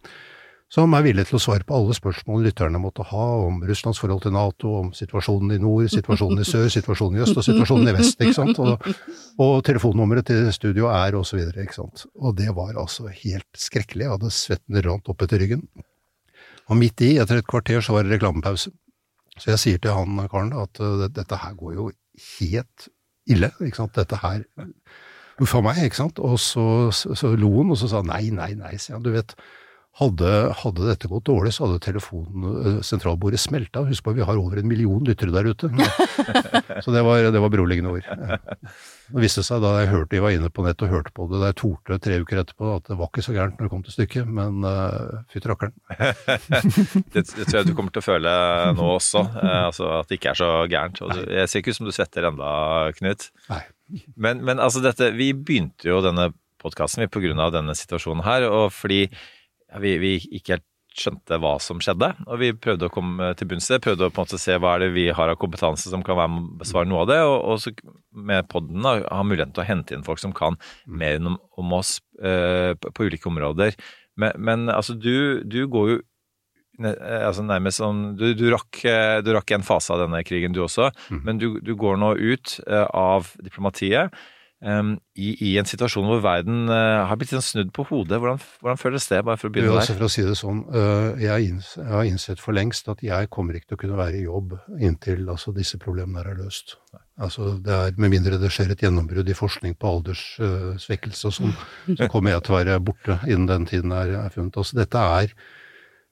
som 0.70 0.93
er 0.94 1.02
villig 1.02 1.25
til 1.26 1.37
å 1.37 1.43
svare 1.43 1.67
på 1.67 1.75
alle 1.75 1.94
spørsmål 1.96 2.44
lytterne 2.46 2.78
måtte 2.78 3.02
ha 3.11 3.26
om 3.43 3.58
Russlands 3.67 3.99
forhold 3.99 4.22
til 4.22 4.34
Nato, 4.37 4.70
om 4.84 4.93
situasjonen 4.94 5.56
i 5.56 5.58
nord, 5.62 5.88
situasjonen 5.90 6.44
i 6.44 6.46
sør, 6.46 6.69
situasjonen 6.70 7.19
i 7.19 7.25
øst 7.25 7.40
og 7.40 7.46
situasjonen 7.46 7.90
i 7.90 7.94
vest, 7.96 8.22
ikke 8.22 8.37
sant, 8.37 8.61
og, 8.62 8.87
og 9.43 9.55
telefonnummeret 9.67 10.31
til 10.31 10.46
studio 10.55 10.87
er 10.94 11.19
og 11.19 11.26
så 11.26 11.40
videre. 11.40 11.67
Og 12.22 12.37
det 12.38 12.52
var 12.55 12.78
altså 12.78 13.11
helt 13.11 13.49
skrekkelig, 13.58 14.06
jeg 14.06 14.14
hadde 14.14 14.34
svetten 14.37 14.82
rant 14.87 15.11
opp 15.11 15.26
etter 15.26 15.43
ryggen. 15.43 15.67
Og 16.70 16.78
midt 16.78 17.02
i, 17.02 17.17
etter 17.19 17.43
et 17.43 17.50
kvarter, 17.50 17.82
så 17.82 17.96
var 17.96 18.06
det 18.06 18.14
reklamepause. 18.14 18.70
Så 19.40 19.50
jeg 19.50 19.62
sier 19.62 19.82
til 19.82 19.96
han 19.96 20.20
karen 20.31 20.52
at 20.55 20.78
uh, 20.78 21.08
dette 21.11 21.38
her 21.43 21.55
går 21.58 21.75
jo 21.78 21.90
helt 22.38 22.90
ille, 23.31 23.50
ikke 23.58 23.82
sant, 23.82 23.96
dette 23.99 24.22
her 24.22 24.44
Uff 25.40 25.55
a 25.56 25.62
meg, 25.64 25.78
ikke 25.87 25.96
sant. 25.96 26.19
Og 26.20 26.37
så, 26.37 26.62
så, 26.93 27.14
så 27.17 27.31
lo 27.32 27.49
han, 27.55 27.70
og 27.72 27.78
så 27.81 27.88
sa 27.88 28.02
han 28.02 28.11
nei, 28.11 28.26
nei, 28.34 28.50
nei, 28.58 28.75
sier 28.76 28.99
han, 28.99 29.05
du 29.06 29.08
vet. 29.14 29.32
Hadde, 29.98 30.28
hadde 30.54 30.84
dette 30.87 31.08
gått 31.10 31.25
dårlig, 31.26 31.50
så 31.52 31.66
hadde 31.66 31.81
telefonsentralbordet 31.82 33.40
smelta. 33.42 33.82
Husk 33.88 34.04
på, 34.06 34.14
vi 34.14 34.22
har 34.25 34.38
over 34.38 34.60
en 34.60 34.69
million 34.70 35.02
lyttere 35.04 35.34
der 35.34 35.48
ute. 35.50 35.66
så 36.84 36.94
det 36.94 37.02
var, 37.04 37.26
det 37.34 37.42
var 37.42 37.50
beroligende 37.52 37.96
ord. 37.96 38.06
Det 39.10 39.25
viste 39.25 39.42
seg 39.44 39.58
da 39.64 39.72
jeg 39.81 39.90
hørte 39.90 40.14
de 40.14 40.22
var 40.22 40.37
inne 40.37 40.48
på 40.54 40.62
nett 40.64 40.84
og 40.87 40.92
hørte 40.94 41.10
på 41.16 41.26
det, 41.32 41.40
da 41.42 41.50
jeg 41.50 41.58
torde 41.58 41.98
tre 42.06 42.20
uker 42.22 42.40
etterpå, 42.44 42.70
at 42.78 42.87
det 42.87 42.98
var 43.00 43.10
ikke 43.10 43.25
så 43.26 43.34
gærent 43.34 43.58
når 43.58 43.66
det 43.66 43.72
kom 43.72 43.82
til 43.88 43.96
stykket, 43.96 44.31
men 44.38 44.62
uh, 44.62 45.25
fytti 45.34 45.50
rakkeren. 45.50 45.75
det, 47.16 47.25
det 47.26 47.48
tror 47.48 47.58
jeg 47.58 47.69
du 47.69 47.75
kommer 47.75 47.90
til 47.90 48.04
å 48.04 48.06
føle 48.06 48.34
nå 48.78 48.93
også, 48.94 49.25
uh, 49.26 49.56
altså 49.66 49.90
at 49.98 50.08
det 50.08 50.20
ikke 50.20 50.31
er 50.32 50.40
så 50.40 50.52
gærent. 50.70 51.02
Jeg 51.26 51.50
ser 51.50 51.64
ikke 51.64 51.74
ut 51.74 51.81
som 51.81 51.91
du 51.91 51.96
svetter 51.96 52.31
enda, 52.31 52.53
Knut. 53.00 53.26
Nei. 53.50 53.65
Men, 54.15 54.46
men 54.46 54.62
altså 54.62 54.84
dette, 54.84 55.10
vi 55.19 55.32
begynte 55.34 55.91
jo 55.91 55.98
denne 56.06 56.31
podkasten 56.62 57.05
av 57.41 57.53
denne 57.55 57.74
situasjonen 57.74 58.22
her, 58.22 58.46
og 58.46 58.70
fordi 58.76 59.08
vi, 59.79 59.96
vi 60.03 60.17
ikke 60.41 60.56
helt 60.56 60.67
skjønte 60.96 61.39
hva 61.41 61.55
som 61.62 61.81
skjedde, 61.82 62.08
og 62.27 62.41
vi 62.41 62.50
prøvde 62.58 62.89
å 62.89 62.93
komme 62.93 63.31
til 63.39 63.48
bunns 63.50 63.69
i 63.70 63.77
det. 63.77 63.82
Prøvde 63.84 64.08
å 64.08 64.12
på 64.12 64.20
en 64.20 64.27
måte 64.27 64.41
se 64.43 64.56
hva 64.60 64.74
er 64.74 64.84
det 64.84 64.91
vi 64.96 65.06
har 65.15 65.32
av 65.32 65.39
kompetanse 65.41 65.93
som 65.93 66.03
kan 66.06 66.19
være 66.19 66.32
med 66.34 66.43
å 66.43 66.60
besvare 66.65 66.91
noe 66.91 67.05
av 67.05 67.10
det, 67.12 67.19
og, 67.27 67.36
og 67.53 67.62
så 67.62 67.72
med 68.31 68.48
podden 68.50 68.84
da, 68.84 68.96
ha 69.06 69.22
muligheten 69.27 69.55
til 69.56 69.65
å 69.65 69.69
hente 69.69 69.96
inn 69.96 70.06
folk 70.06 70.22
som 70.22 70.34
kan 70.36 70.58
mer 70.86 71.20
om, 71.22 71.39
om 71.60 71.74
oss 71.79 71.98
eh, 72.19 72.72
på, 72.74 72.93
på 72.96 73.08
ulike 73.08 73.31
områder. 73.31 73.77
Men, 74.20 74.36
men 74.43 74.72
altså, 74.72 74.96
du, 74.98 75.44
du 75.46 75.62
går 75.70 75.93
jo 75.93 76.00
eh, 76.82 77.22
altså 77.22 77.46
nærmest 77.46 77.81
sånn 77.81 78.03
du, 78.19 78.32
du, 78.34 78.48
rakk, 78.53 78.82
eh, 78.82 79.20
du 79.24 79.32
rakk 79.36 79.55
en 79.56 79.67
fase 79.67 79.94
av 79.94 80.03
denne 80.05 80.24
krigen, 80.27 80.56
du 80.56 80.65
også, 80.67 80.91
men 81.22 81.41
du, 81.41 81.53
du 81.65 81.77
går 81.79 82.03
nå 82.03 82.17
ut 82.19 82.58
eh, 82.67 82.86
av 82.91 83.31
diplomatiet 83.39 84.10
i, 84.60 85.29
i 85.40 85.50
en 85.56 85.69
situasjon 85.69 86.05
hvor 86.05 86.19
verden 86.20 86.69
eh, 86.69 86.98
har 87.08 87.17
blitt 87.17 87.31
sånn 87.32 87.44
snudd 87.44 87.70
på 87.72 87.86
hodet. 87.88 88.19
Hvordan, 88.20 88.40
hvordan 88.60 88.81
føles 88.81 89.06
det, 89.08 89.22
bare 89.24 89.40
for 89.40 89.48
å 89.48 89.55
begynne 89.55 89.72
altså 89.72 89.94
der? 89.94 89.98
for 89.98 90.08
å 90.08 90.12
si 90.12 90.24
det 90.26 90.34
sånn, 90.36 90.58
øh, 90.69 91.22
jeg, 91.22 91.55
har 91.88 92.08
innsett 92.08 92.43
for 92.43 92.56
lengst 92.56 92.90
at 92.93 93.00
jeg 93.05 93.31
kommer 93.32 93.56
ikke 93.56 93.70
til 93.70 93.79
å 93.79 93.82
kunne 93.84 94.00
være 94.00 94.19
i 94.19 94.26
jobb 94.26 94.52
inntil 94.76 95.31
altså, 95.32 95.55
disse 95.56 95.81
problemene 95.81 96.20
er 96.20 96.36
løst. 96.43 96.76
Altså, 97.20 97.55
det 97.60 97.72
er, 97.72 97.96
Med 98.00 98.12
mindre 98.12 98.40
det 98.40 98.50
skjer 98.52 98.74
et 98.74 98.84
gjennombrudd 98.84 99.29
i 99.32 99.36
forskning 99.36 99.79
på 99.81 99.94
alderssvekkelse 99.94 101.31
og 101.31 101.36
sånn, 101.38 101.56
så 101.96 102.08
kommer 102.12 102.34
jeg 102.34 102.44
til 102.44 102.55
å 102.55 102.58
være 102.58 102.76
borte 102.84 103.17
innen 103.29 103.48
den 103.48 103.64
tiden 103.70 103.96
er, 103.96 104.12
er 104.26 104.34
funnet. 104.34 104.60
Altså, 104.60 104.76
dette 104.76 105.06
er 105.20 105.32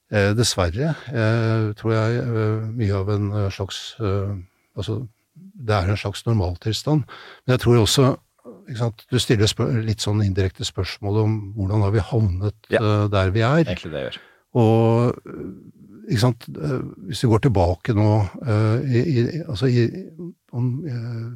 eh, 0.09 0.31
dessverre, 0.37 0.95
eh, 1.13 1.69
tror 1.77 1.93
jeg, 1.95 2.23
eh, 2.25 2.65
mye 2.81 2.97
av 2.97 3.13
en 3.13 3.29
eh, 3.43 3.51
slags 3.53 3.83
eh, 4.01 4.37
Altså, 4.79 5.01
det 5.35 5.75
er 5.75 5.89
en 5.91 5.97
slags 5.99 6.21
normaltilstand. 6.23 7.01
Men 7.43 7.51
jeg 7.51 7.59
tror 7.65 7.81
også 7.81 8.03
Du 9.09 9.19
stiller 9.21 9.49
litt 9.85 10.03
sånn 10.03 10.21
indirekte 10.25 10.67
spørsmål 10.67 11.21
om 11.23 11.37
hvordan 11.57 11.85
har 11.85 11.93
vi 11.95 12.05
havnet 12.11 12.69
Ja. 12.73 12.81
uh, 12.81 13.07
der 13.09 13.31
vi 13.31 13.41
er. 13.41 13.63
Egentlig 13.65 13.91
det 13.91 14.03
gjør. 14.05 14.19
Og 14.59 15.13
øh, 15.29 15.49
ikke 16.09 16.21
sant, 16.23 16.47
eh, 16.49 16.79
Hvis 17.05 17.23
vi 17.23 17.27
går 17.29 17.41
tilbake 17.45 17.93
nå 17.93 18.25
uh, 18.41 18.77
i, 18.81 18.97
i, 18.97 19.25
altså 19.45 19.67
i, 19.69 19.83
Om 20.51 20.85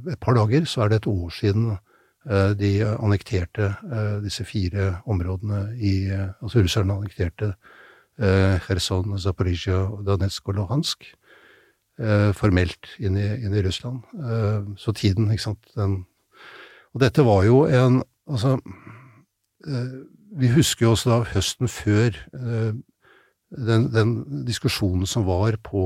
et 0.09 0.19
par 0.19 0.33
dager 0.33 0.65
så 0.65 0.81
er 0.81 0.89
det 0.89 0.95
et 1.03 1.07
år 1.07 1.29
siden 1.29 1.77
de 2.57 2.69
annekterte 2.87 3.75
disse 4.23 4.45
fire 4.47 5.01
områdene 5.05 5.75
i 5.75 6.07
Altså 6.41 6.61
russerne 6.63 6.95
annekterte 6.95 7.49
Kherson, 8.17 9.19
Zaporizjzja, 9.19 9.81
Donetsk 10.07 10.47
og 10.47 10.55
Luhansk. 10.55 11.03
Formelt 12.39 12.95
inn 13.03 13.19
i, 13.19 13.27
inn 13.43 13.53
i 13.53 13.61
Russland. 13.61 14.07
Så 14.79 14.95
tiden, 14.95 15.27
ikke 15.35 15.49
sant 15.49 15.75
den, 15.75 16.05
Og 16.93 17.01
dette 17.03 17.25
var 17.25 17.45
jo 17.47 17.63
en 17.67 18.01
Altså 18.23 18.55
vi 20.39 20.47
husker 20.55 20.85
jo 20.85 20.93
også 20.93 21.09
da 21.09 21.17
høsten 21.33 21.67
før 21.67 22.15
den, 23.53 23.89
den, 23.91 24.13
diskusjonen 24.47 25.07
som 25.07 25.25
var 25.27 25.57
på 25.63 25.83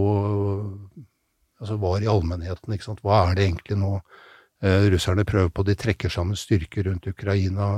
Altså 1.57 1.77
var 1.81 2.03
i 2.03 2.09
allmennheten, 2.09 2.73
ikke 2.73 2.85
sant. 2.85 3.01
Hva 3.01 3.23
er 3.25 3.37
det 3.37 3.47
egentlig 3.47 3.79
nå 3.81 3.95
eh, 3.97 4.83
russerne 4.93 5.25
prøver 5.25 5.49
på? 5.49 5.63
De 5.65 5.73
trekker 5.73 6.11
sammen 6.13 6.37
styrker 6.37 6.85
rundt 6.85 7.09
Ukraina. 7.09 7.69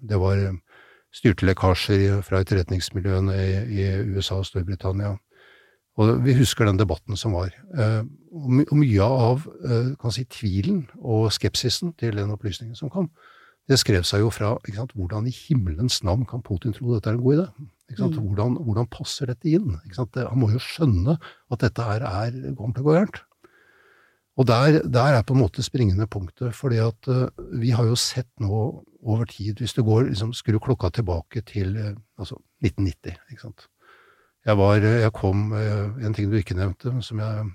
Det 0.00 0.16
var 0.20 0.40
eh, 0.40 0.56
styrtelekkasjer 1.12 2.22
fra 2.24 2.40
etterretningsmiljøene 2.40 3.36
i, 3.36 3.50
i, 3.76 3.88
USA 4.16 4.40
og 4.40 4.48
Storbritannia. 4.48 5.18
Og 5.96 6.18
vi 6.26 6.34
husker 6.36 6.68
den 6.68 6.78
debatten 6.80 7.16
som 7.16 7.36
var. 7.36 7.54
Eh, 7.76 8.02
og, 8.36 8.76
mye 8.76 9.06
av 9.06 9.46
eh, 9.64 10.10
si, 10.12 10.26
tvilen 10.28 10.84
og 11.00 11.30
skepsisen 11.32 11.94
til 11.96 12.18
den 12.20 12.32
opplysningen 12.34 12.76
som 12.76 12.92
kom, 12.92 13.08
det 13.66 13.80
skrev 13.80 14.04
seg 14.06 14.22
jo 14.22 14.28
fra 14.30 14.52
sant, 14.76 14.92
hvordan 14.94 15.26
i 15.26 15.34
himmelens 15.34 16.02
navn 16.06 16.26
kan 16.28 16.44
Putin 16.44 16.74
tro 16.76 16.92
dette 16.92 17.10
er 17.10 17.16
en 17.16 17.24
god 17.24 17.38
idé? 17.38 17.46
Mm. 17.56 17.70
Hvordan, 18.14 18.58
hvordan, 18.66 18.88
passer 18.90 19.30
dette 19.30 19.50
inn? 19.50 19.72
Han 19.96 20.38
må 20.38 20.52
jo 20.52 20.60
skjønne 20.62 21.16
at 21.16 21.64
dette 21.64 21.86
her 21.86 22.04
er, 22.06 22.36
kommer 22.58 22.76
til 22.76 22.84
å 22.84 22.86
gå 22.86 22.94
gærent. 22.98 23.22
Og 24.36 24.46
der, 24.46 24.82
der, 24.84 25.16
er 25.16 25.24
på 25.24 25.34
en 25.34 25.40
måte 25.40 25.64
springende 25.64 26.06
punktet, 26.12 26.52
fordi 26.54 26.78
at 26.84 27.08
uh, 27.08 27.30
vi 27.56 27.72
har 27.72 27.88
jo 27.88 27.96
sett 27.96 28.28
nå 28.42 28.58
over 29.00 29.24
tid, 29.30 29.62
hvis 29.62 29.72
du 29.74 29.80
går, 29.86 30.10
liksom, 30.10 30.34
skrur 30.36 30.60
klokka 30.62 30.92
tilbake 30.92 31.40
til 31.48 31.72
altså 32.18 32.36
1990 32.60 33.16
ikke 33.32 33.46
sant? 33.46 33.66
Jeg, 34.46 34.58
var, 34.60 34.78
jeg 34.78 35.10
kom 35.16 35.50
uh, 35.50 35.96
En 36.06 36.14
ting 36.14 36.30
du 36.30 36.36
ikke 36.38 36.54
nevnte, 36.54 36.92
som 37.02 37.18
jeg 37.18 37.46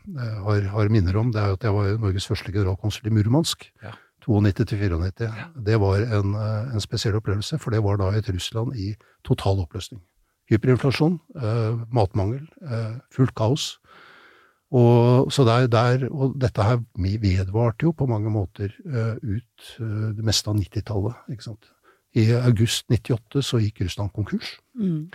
har, 0.43 0.69
har, 0.73 0.91
minner 0.91 1.15
om, 1.21 1.31
det 1.31 1.39
er 1.39 1.55
at 1.55 1.63
jeg 1.63 1.75
var 1.75 1.97
Norges 2.03 2.27
første 2.27 2.51
generalkonsul 2.51 3.07
i 3.07 3.15
Murmansk. 3.15 3.69
Ja. 3.83 3.95
92-94. 4.27 5.25
Ja. 5.25 5.47
Det 5.55 5.79
var 5.81 6.03
en, 6.19 6.35
en, 6.37 6.83
spesiell 6.83 7.15
opplevelse, 7.17 7.57
for 7.57 7.73
det 7.73 7.81
var 7.81 7.97
da 7.97 8.11
et 8.13 8.29
Russland 8.29 8.75
i 8.77 8.91
total 9.25 9.63
oppløsning 9.63 10.03
hyperinflasjon, 10.51 11.19
eh, 11.39 11.83
matmangel, 11.93 12.47
eh, 12.67 12.95
fullt 13.11 13.35
kaos. 13.35 13.77
Og, 14.71 15.31
så 15.31 15.43
der, 15.43 15.67
der, 15.67 16.07
og 16.11 16.37
dette 16.39 16.63
her 16.63 16.79
vedvarte 16.95 17.83
jo 17.83 17.91
på 17.91 18.07
mange 18.07 18.31
måter 18.31 18.71
eh, 18.71 19.15
ut 19.19 19.65
det 20.15 20.23
meste 20.23 20.47
av 20.49 20.55
90-tallet. 20.55 21.67
I 22.15 22.31
august 22.39 22.87
98 22.91 23.43
så 23.43 23.59
gikk 23.59 23.83
Russland 23.83 24.13
konkurs. 24.15 24.57
Mm. 24.75 25.11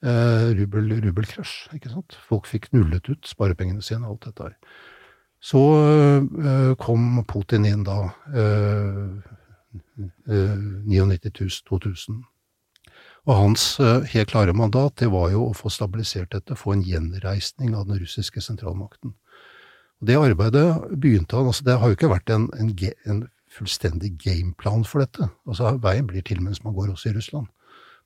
Rubel, 0.00 0.94
rubelkrasj. 1.04 1.74
ikke 1.76 1.90
sant? 1.92 2.16
Folk 2.24 2.46
fikk 2.48 2.70
nullet 2.72 3.04
ut 3.12 3.26
sparepengene 3.28 3.82
sine 3.84 4.06
og 4.06 4.14
alt 4.14 4.30
dette 4.30 4.46
her. 4.46 4.54
Så 5.44 5.60
kom 6.80 7.20
Putin 7.28 7.66
inn 7.68 7.84
da. 7.84 7.98
99 10.00 11.30
000, 11.36 11.50
2000 11.68 12.22
og 13.28 13.36
hans 13.36 13.64
eh, 13.82 14.06
helt 14.14 14.32
klare 14.32 14.54
mandat 14.56 14.96
det 15.02 15.10
var 15.12 15.30
jo 15.34 15.50
å 15.50 15.56
få 15.56 15.70
stabilisert 15.72 16.32
dette, 16.32 16.56
få 16.56 16.74
en 16.74 16.84
gjenreisning 16.86 17.74
av 17.76 17.88
den 17.88 18.00
russiske 18.00 18.40
sentralmakten. 18.44 19.12
Og 20.00 20.08
Det 20.08 20.16
arbeidet 20.16 20.66
begynte 20.96 21.36
han 21.36 21.50
altså 21.50 21.66
Det 21.66 21.76
har 21.78 21.90
jo 21.90 21.98
ikke 21.98 22.14
vært 22.14 22.32
en, 22.32 22.48
en, 22.56 22.72
en 23.04 23.22
fullstendig 23.52 24.14
gameplan 24.22 24.86
for 24.88 25.04
dette. 25.04 25.28
Altså 25.46 25.76
Veien 25.82 26.08
blir 26.08 26.24
til 26.24 26.40
mens 26.40 26.62
man 26.64 26.74
går 26.74 26.94
også 26.94 27.10
i 27.10 27.16
Russland. 27.18 27.50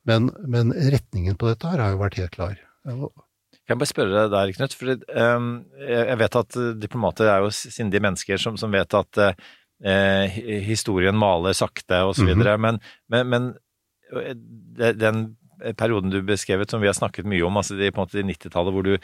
Men, 0.08 0.30
men 0.48 0.72
retningen 0.72 1.38
på 1.40 1.48
dette 1.48 1.70
her 1.70 1.80
har 1.80 1.94
jo 1.94 2.02
vært 2.02 2.18
helt 2.20 2.34
klar. 2.34 2.56
Kan 2.84 3.72
jeg 3.72 3.80
bare 3.80 3.88
spørre 3.88 4.14
deg 4.16 4.32
der, 4.34 4.54
Knut? 4.58 4.74
For 4.76 5.04
um, 5.16 5.52
jeg 5.88 6.18
vet 6.20 6.40
at 6.40 6.58
diplomater 6.82 7.30
er 7.32 7.44
jo 7.44 7.52
sindige 7.54 8.04
mennesker 8.04 8.40
som, 8.40 8.58
som 8.60 8.74
vet 8.74 8.98
at 8.98 9.22
uh, 9.24 10.40
historien 10.66 11.16
maler 11.16 11.56
sakte 11.56 12.02
osv. 12.04 12.28
Mm 12.28 12.42
-hmm. 12.42 12.56
men, 12.58 12.80
men, 13.08 13.26
men 13.28 13.54
den 15.00 15.24
perioden 15.78 16.10
du 16.10 16.22
beskrevet, 16.22 16.70
som 16.70 16.80
vi 16.80 16.88
har 16.90 16.96
snakket 16.96 17.26
mye 17.26 17.44
om, 17.46 17.56
altså 17.56 17.76
de, 17.78 17.90
på 17.90 18.00
en 18.00 18.06
måte 18.06 18.22
90-tallet, 18.22 18.72
hvor 18.72 18.82
du 18.82 18.96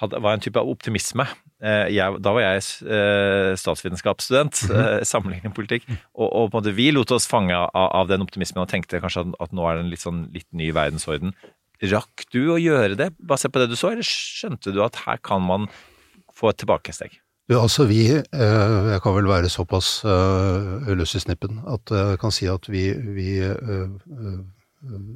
hadde, 0.00 0.20
var 0.22 0.36
en 0.36 0.42
type 0.42 0.60
av 0.60 0.68
optimisme. 0.70 1.26
Eh, 1.64 1.88
jeg, 1.94 2.20
da 2.24 2.34
var 2.34 2.44
jeg 2.44 2.62
eh, 2.90 3.54
statsvitenskapsstudent, 3.60 4.64
mm 4.66 4.76
-hmm. 4.76 5.04
sammenligning 5.04 5.54
politikk, 5.54 5.86
og, 6.14 6.28
og, 6.28 6.50
på 6.50 6.58
en 6.58 6.62
måte 6.62 6.76
vi 6.76 6.90
lot 6.90 7.10
oss 7.10 7.26
fange 7.26 7.54
av, 7.54 7.70
av 7.74 8.08
den 8.08 8.22
optimismen 8.22 8.62
og 8.62 8.68
tenkte 8.68 9.00
kanskje 9.00 9.20
at, 9.24 9.34
at, 9.40 9.52
nå 9.52 9.66
er 9.68 9.76
det 9.76 9.84
en 9.84 9.90
litt, 9.90 10.04
sånn, 10.04 10.28
litt 10.34 10.50
ny 10.52 10.72
verdensorden. 10.72 11.34
Rakk 11.82 12.26
du 12.32 12.52
å 12.52 12.58
gjøre 12.60 12.96
det, 12.96 13.10
basert 13.18 13.52
på 13.52 13.60
det 13.60 13.70
du 13.70 13.76
så, 13.76 13.92
eller 13.92 14.06
skjønte 14.06 14.72
du 14.72 14.82
at 14.82 14.96
her 15.06 15.16
kan 15.16 15.42
man 15.42 15.68
få 16.34 16.50
et 16.50 16.58
tilbakesteg? 16.58 17.20
Jo, 17.48 17.60
altså 17.60 17.84
vi, 17.84 18.08
Jeg 18.08 19.00
kan 19.04 19.14
vel 19.14 19.28
være 19.28 19.50
såpass 19.52 20.00
løs 20.88 21.14
i 21.14 21.20
snippen 21.20 21.60
at 21.68 21.90
jeg 21.92 22.18
kan 22.18 22.32
si 22.32 22.46
at 22.48 22.64
vi, 22.72 22.88
vi 22.96 23.44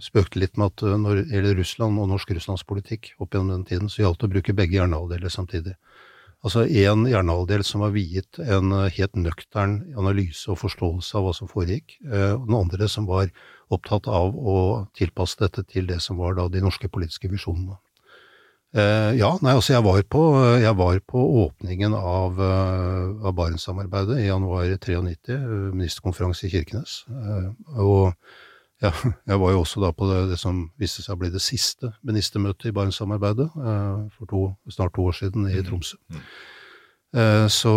spøkte 0.05 0.43
litt 0.43 0.59
med 0.59 0.73
at 0.73 0.85
når 1.03 1.23
det 1.23 1.33
gjelder 1.33 1.59
Russland 1.61 2.01
og 2.03 2.11
norsk 2.11 2.31
russlandspolitikk 2.37 3.13
opp 3.19 3.35
gjennom 3.35 3.57
den 3.57 3.67
tiden, 3.69 3.91
så 3.93 4.05
gjaldt 4.05 4.23
det 4.23 4.31
å 4.31 4.35
bruke 4.37 4.57
begge 4.57 4.79
hjernehalvdeler 4.79 5.33
samtidig. 5.33 5.75
Altså 6.47 6.63
én 6.71 7.03
hjernehalvdel 7.11 7.65
som 7.67 7.83
var 7.83 7.91
viet 7.97 8.39
en 8.39 8.71
helt 8.87 9.17
nøktern 9.19 9.81
analyse 9.99 10.47
og 10.53 10.61
forståelse 10.61 11.19
av 11.19 11.27
hva 11.27 11.35
som 11.35 11.51
foregikk, 11.51 11.97
og 12.07 12.47
den 12.47 12.57
andre 12.61 12.87
som 12.91 13.09
var 13.11 13.33
opptatt 13.75 14.07
av 14.07 14.39
å 14.39 14.57
tilpasse 14.97 15.41
dette 15.43 15.67
til 15.67 15.91
det 15.91 15.99
som 16.05 16.21
var 16.23 16.39
da 16.39 16.47
de 16.53 16.63
norske 16.63 16.91
politiske 16.95 17.31
visjonene. 17.33 17.81
Eh, 18.77 19.15
ja, 19.17 19.31
nei, 19.41 19.55
altså 19.57 19.73
jeg 19.73 19.85
var 19.87 20.03
på, 20.13 20.23
jeg 20.61 20.77
var 20.77 20.99
på 21.09 21.23
åpningen 21.43 21.95
av, 21.97 22.37
av 22.39 23.33
Barentssamarbeidet 23.35 24.21
i 24.21 24.29
januar 24.29 24.69
93, 24.69 25.39
ministerkonferanse 25.73 26.47
i 26.47 26.53
Kirkenes. 26.53 27.01
Og 27.81 28.13
ja, 28.85 28.93
jeg 29.31 29.41
var 29.43 29.55
jo 29.55 29.63
også 29.65 29.83
da 29.83 29.91
på 29.97 30.11
det, 30.11 30.21
det, 30.33 30.39
som 30.41 30.67
viste 30.81 31.03
seg 31.05 31.17
å 31.17 31.23
bli 31.23 31.33
det 31.35 31.43
siste 31.45 31.93
ministermøtet 32.07 32.71
i 32.71 32.77
Barentssamarbeidet 32.77 33.49
uh, 33.57 34.07
for 34.15 34.31
to, 34.31 34.45
snart 34.71 34.95
to 34.97 35.09
år 35.11 35.19
siden 35.19 35.49
i 35.51 35.59
mm. 35.59 35.67
Tromsø. 35.67 35.99
Mm. 36.13 36.23
Så, 37.49 37.71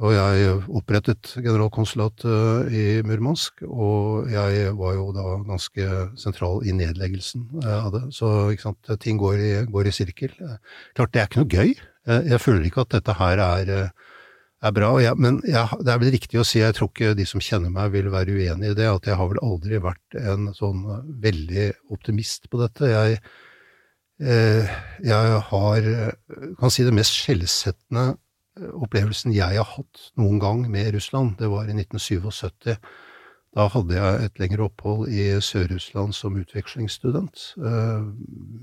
og 0.00 0.12
jeg 0.14 0.52
opprettet 0.72 1.34
generalkonsulatet 1.44 2.70
i 2.72 2.84
Murmansk, 3.04 3.60
og 3.68 4.30
jeg 4.32 4.70
var 4.78 4.94
jo 4.96 5.10
da 5.12 5.24
ganske 5.44 5.88
sentral 6.16 6.64
i 6.64 6.72
nedleggelsen 6.72 7.44
av 7.68 7.90
det. 7.92 8.00
Så 8.16 8.30
sant, 8.62 8.88
ting 9.04 9.20
går 9.20 9.42
i, 9.44 9.50
går 9.68 9.90
i, 9.90 9.92
sirkel. 9.92 10.32
Klart, 10.96 11.12
det 11.12 11.20
er 11.20 11.28
ikke 11.28 11.44
noe 11.44 11.52
gøy. 11.52 11.74
Jeg 12.32 12.40
føler 12.40 12.64
ikke 12.64 12.86
at 12.86 12.96
dette 12.96 13.18
her 13.20 13.44
er, 13.44 13.74
er 14.64 14.74
bra. 14.76 14.90
Jeg, 15.02 15.18
men 15.20 15.40
jeg, 15.44 15.80
det 15.84 15.92
er 15.92 16.02
vel 16.02 16.14
riktig 16.14 16.40
å 16.40 16.46
si, 16.46 16.60
jeg 16.62 16.76
tror 16.76 16.90
ikke 16.92 17.16
de 17.18 17.26
som 17.28 17.42
kjenner 17.44 17.72
meg 17.72 17.92
vil 17.94 18.08
være 18.12 18.36
uenig 18.36 18.72
i 18.72 18.78
det, 18.78 18.86
at 18.88 19.08
jeg 19.08 19.18
har 19.20 19.32
vel 19.32 19.42
aldri 19.44 19.80
vært 19.84 20.20
en 20.20 20.50
sånn 20.56 20.84
veldig 21.22 21.66
optimist 21.94 22.48
på 22.52 22.62
dette. 22.62 22.92
Jeg, 22.92 23.18
jeg 24.16 25.40
har, 25.50 25.90
kan 26.60 26.72
si 26.72 26.86
det 26.86 26.94
mest 26.96 27.18
skjellsettende 27.18 28.14
opplevelsen 28.56 29.34
jeg 29.36 29.58
har 29.58 29.68
hatt 29.68 30.06
noen 30.16 30.40
gang 30.40 30.64
med 30.72 30.94
Russland, 30.94 31.36
det 31.40 31.50
var 31.52 31.68
i 31.68 31.76
1977. 31.76 32.76
Da 33.56 33.70
hadde 33.72 33.96
jeg 33.96 34.24
et 34.26 34.40
lengre 34.40 34.66
opphold 34.66 35.06
i 35.08 35.30
Sør-Russland 35.40 36.12
som 36.12 36.36
utvekslingsstudent. 36.36 37.44
Eh, 37.56 38.08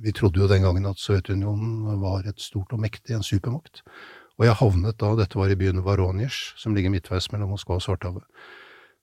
vi 0.05 0.13
trodde 0.13 0.43
jo 0.43 0.49
den 0.49 0.61
gangen 0.61 0.85
at 0.85 1.01
Sovjetunionen 1.01 1.97
var 2.01 2.27
et 2.29 2.41
stort 2.41 2.75
og 2.75 2.83
mektig, 2.83 3.15
en 3.15 3.25
supermakt. 3.25 3.81
Og 4.41 4.47
jeg 4.47 4.57
havnet 4.59 4.97
da, 5.01 5.13
dette 5.19 5.37
var 5.37 5.51
i 5.51 5.57
byen 5.59 5.83
Voronezh, 5.85 6.53
som 6.57 6.73
ligger 6.73 6.93
midtveis 6.93 7.29
mellom 7.33 7.53
Moskva 7.53 7.77
og 7.77 7.85
Svartehavet. 7.85 8.25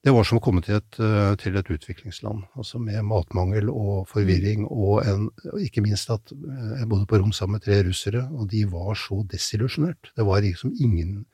Det 0.01 0.13
var 0.17 0.25
som 0.25 0.39
å 0.39 0.41
komme 0.41 0.63
til 0.65 0.79
et, 0.79 0.97
eh, 0.97 1.35
til 1.37 1.59
et 1.61 1.71
utviklingsland, 1.75 2.47
altså 2.57 2.79
med 2.81 3.05
matmangel 3.05 3.69
og 3.69 4.07
forvirring, 4.09 4.65
og 4.65 5.05
en, 5.05 5.27
ikke 5.61 5.85
minst 5.85 6.09
at 6.09 6.33
eh, 6.33 6.71
jeg 6.81 6.89
bodde 6.89 7.09
på 7.11 7.21
rom 7.21 7.35
sammen 7.37 7.59
med 7.59 7.67
tre 7.67 7.83
russere, 7.85 8.25
og 8.33 8.49
de 8.49 8.65
var 8.71 8.97
så 8.97 9.21
desillusjonert. 9.29 10.15
Det 10.17 10.25
var 10.25 10.41
liksom 10.41 10.73
ingen, 10.81 11.27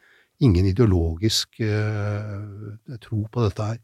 ingen 0.42 0.66
ideologisk 0.66 1.60
uh, 1.62 2.98
tro 3.00 3.22
på 3.32 3.44
dette 3.46 3.68
her. 3.70 3.78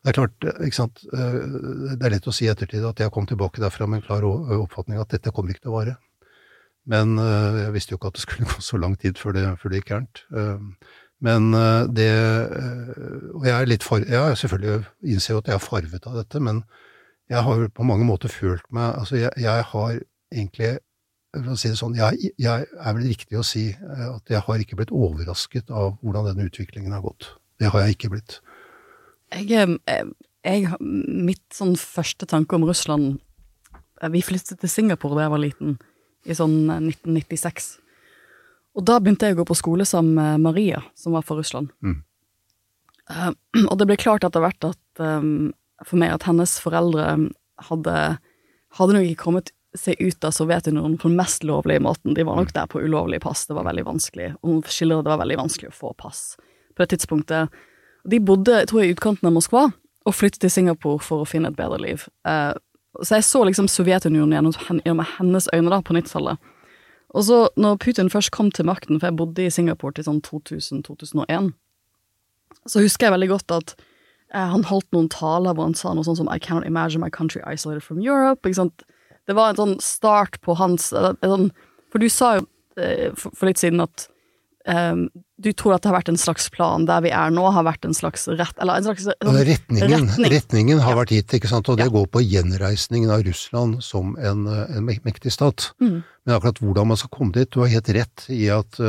Det 0.00 0.12
er 0.12 0.16
klart, 0.16 0.46
ikke 0.62 0.78
sant, 0.78 1.02
det 1.10 1.98
er 2.06 2.14
lett 2.14 2.30
å 2.30 2.32
si 2.32 2.46
i 2.46 2.52
ettertid 2.54 2.86
at 2.86 3.02
jeg 3.02 3.12
kom 3.12 3.26
tilbake 3.28 3.60
derfra 3.60 3.90
med 3.90 4.00
en 4.00 4.06
klar 4.06 4.24
oppfatning 4.24 5.02
at 5.02 5.10
dette 5.12 5.34
kommer 5.34 5.52
ikke 5.52 5.66
til 5.66 5.74
å 5.74 5.76
vare. 5.76 5.98
Men 6.88 7.18
uh, 7.20 7.58
jeg 7.60 7.74
visste 7.74 7.92
jo 7.92 8.00
ikke 8.00 8.12
at 8.12 8.18
det 8.18 8.24
skulle 8.24 8.48
gå 8.52 8.64
så 8.64 8.80
lang 8.80 8.96
tid 8.98 9.20
før 9.20 9.36
det, 9.36 9.46
før 9.60 9.72
det 9.72 9.82
gikk 9.82 9.92
gærent. 9.92 10.24
Men 11.20 11.54
eh, 11.54 11.82
det 11.92 12.08
eh, 12.08 13.24
Og 13.36 13.44
jeg 13.44 13.52
er 13.52 13.68
litt 13.68 13.84
farvet 13.84 14.08
Jeg 14.08 14.38
selvfølgelig 14.40 14.86
innser 15.12 15.34
jo 15.34 15.40
at 15.42 15.50
jeg 15.50 15.58
er 15.58 15.64
farvet 15.64 16.06
av 16.08 16.14
dette, 16.16 16.40
men 16.40 16.62
jeg 17.30 17.44
har 17.46 17.66
på 17.76 17.84
mange 17.86 18.06
måter 18.08 18.32
følt 18.32 18.64
meg 18.72 18.96
Altså, 19.02 19.18
jeg, 19.20 19.30
jeg 19.36 19.66
har 19.72 19.98
egentlig 20.32 20.78
for 21.30 21.52
å 21.52 21.58
si 21.58 21.70
det 21.70 21.78
sånn, 21.78 21.94
jeg, 21.94 22.32
jeg 22.42 22.66
er 22.66 22.94
vel 22.96 23.06
riktig 23.06 23.38
å 23.38 23.46
si 23.46 23.68
eh, 23.70 24.06
at 24.08 24.32
jeg 24.32 24.42
har 24.46 24.62
ikke 24.62 24.80
blitt 24.80 24.90
overrasket 24.94 25.70
av 25.70 25.92
hvordan 26.00 26.26
denne 26.26 26.48
utviklingen 26.48 26.94
har 26.96 27.04
gått. 27.04 27.28
Det 27.62 27.70
har 27.70 27.84
jeg 27.84 27.94
ikke 27.94 28.10
blitt. 28.16 28.40
Jeg, 29.30 29.76
eh, 29.86 30.08
jeg, 30.42 30.72
mitt 30.80 31.44
sånn 31.54 31.76
første 31.78 32.26
tanke 32.26 32.58
om 32.58 32.66
Russland 32.66 33.20
eh, 33.70 34.10
Vi 34.10 34.24
flyttet 34.26 34.58
til 34.58 34.72
Singapore 34.72 35.20
da 35.20 35.28
jeg 35.28 35.34
var 35.36 35.44
liten, 35.44 35.78
i 36.24 36.36
sånn 36.36 36.56
1996. 36.68 37.70
Og 38.78 38.86
da 38.86 38.98
begynte 39.00 39.28
jeg 39.28 39.36
å 39.36 39.40
gå 39.40 39.48
på 39.50 39.58
skole 39.58 39.86
sammen 39.88 40.14
med 40.18 40.44
Maria, 40.44 40.82
som 40.98 41.16
var 41.16 41.24
fra 41.26 41.38
Russland. 41.38 41.72
Mm. 41.82 42.00
Uh, 43.10 43.30
og 43.70 43.76
det 43.80 43.88
ble 43.90 43.98
klart 44.00 44.26
etter 44.26 44.44
hvert 44.44 44.68
at 44.68 45.02
um, 45.02 45.50
for 45.86 46.00
meg 46.00 46.14
at 46.14 46.28
hennes 46.28 46.58
foreldre 46.62 47.14
hadde 47.70 47.96
hadde 48.76 48.96
nok 48.96 49.08
ikke 49.08 49.24
kommet 49.24 49.50
seg 49.78 50.00
ut 50.02 50.24
av 50.26 50.34
Sovjetunionen 50.34 50.96
på 50.98 51.08
den 51.08 51.18
mest 51.18 51.44
lovlige 51.46 51.82
måten. 51.82 52.14
De 52.14 52.26
var 52.26 52.38
nok 52.40 52.52
der 52.54 52.70
på 52.70 52.82
ulovlig 52.82 53.20
pass, 53.22 53.44
det 53.46 53.56
var 53.58 53.68
veldig 53.68 53.86
vanskelig. 53.86 54.32
Og 54.42 54.54
hun 54.54 54.62
skildrer 54.66 55.04
det 55.06 55.12
var 55.12 55.22
veldig 55.22 55.38
vanskelig 55.44 55.70
å 55.70 55.76
få 55.76 55.92
pass 55.98 56.34
på 56.74 56.82
det 56.82 56.90
tidspunktet. 56.94 57.60
De 58.10 58.18
bodde, 58.24 58.64
tror 58.70 58.82
jeg, 58.82 58.90
i 58.90 58.96
utkanten 58.96 59.28
av 59.28 59.34
Moskva, 59.36 59.68
og 60.08 60.16
flyttet 60.16 60.42
til 60.44 60.52
Singapore 60.52 61.02
for 61.04 61.22
å 61.22 61.28
finne 61.28 61.50
et 61.50 61.58
bedre 61.58 61.78
liv. 61.82 62.06
Uh, 62.26 62.54
så 62.98 63.18
jeg 63.18 63.26
så 63.26 63.44
liksom 63.46 63.68
Sovjetunionen 63.70 64.34
gjennom, 64.34 64.80
gjennom 64.84 65.04
hennes 65.16 65.48
øyne 65.54 65.70
da, 65.70 65.78
på 65.84 65.94
90-tallet. 65.94 66.40
Og 67.10 67.24
så, 67.26 67.38
når 67.58 67.78
Putin 67.82 68.10
først 68.10 68.30
kom 68.34 68.50
til 68.54 68.66
makten, 68.66 69.00
for 69.00 69.10
jeg 69.10 69.18
bodde 69.18 69.46
i 69.46 69.50
Singapore 69.50 69.94
til 69.94 70.06
sånn 70.06 70.20
2000-2001, 70.26 71.52
så 72.70 72.82
husker 72.82 73.08
jeg 73.08 73.14
veldig 73.14 73.30
godt 73.30 73.54
at 73.54 73.74
eh, 73.78 74.46
han 74.52 74.66
holdt 74.68 74.90
noen 74.94 75.08
taler 75.10 75.54
hvor 75.54 75.68
han 75.70 75.76
sa 75.78 75.94
noe 75.94 76.06
sånn 76.06 76.18
som 76.20 76.30
I 76.30 76.38
cannot 76.42 76.68
imagine 76.68 77.02
my 77.02 77.10
country 77.10 77.42
isolated 77.46 77.82
from 77.86 78.02
Europe. 78.02 78.46
Ikke 78.46 78.62
sant? 78.62 78.84
Det 79.26 79.36
var 79.38 79.52
en 79.52 79.60
sånn 79.60 79.76
start 79.82 80.40
på 80.44 80.56
hans 80.58 80.90
sånn, 80.90 81.50
For 81.90 82.02
du 82.02 82.08
sa 82.10 82.36
jo 82.38 82.46
eh, 82.78 83.10
for, 83.14 83.34
for, 83.34 83.50
litt 83.50 83.62
siden 83.62 83.82
at 83.82 84.06
um, 84.66 85.08
du 85.40 85.50
tror 85.56 85.76
at 85.76 85.84
det 85.84 85.90
har 85.90 85.96
vært 85.96 86.10
en 86.12 86.20
slags 86.20 86.48
plan 86.52 86.84
der 86.88 87.04
vi 87.04 87.12
er 87.16 87.32
nå, 87.34 87.46
har 87.54 87.64
vært 87.66 87.86
en 87.88 87.96
slags 87.96 88.26
rett 88.28 88.58
Eller 88.60 88.80
en 88.80 88.88
slags 88.90 89.06
sånn, 89.08 89.38
retningen, 89.48 89.94
retning. 89.94 90.32
retningen, 90.34 90.82
har 90.84 90.94
ja. 90.94 90.98
vært 91.00 91.14
gitt, 91.16 91.36
ikke 91.38 91.50
sant, 91.50 91.70
og 91.72 91.80
det 91.80 91.88
ja. 91.88 91.94
går 91.94 92.06
på 92.12 92.22
gjenreisningen 92.24 93.12
av 93.14 93.24
Russland 93.26 93.80
som 93.84 94.12
en, 94.20 94.44
en 94.46 94.86
mektig 94.86 95.32
stat. 95.34 95.70
Mm. 95.80 96.02
Men 96.26 96.36
akkurat 96.36 96.60
hvordan 96.62 96.92
man 96.92 97.00
skal 97.00 97.12
komme 97.14 97.34
dit, 97.36 97.50
du 97.50 97.62
har 97.64 97.72
helt 97.72 97.92
rett 97.96 98.28
i 98.34 98.46
at 98.54 98.80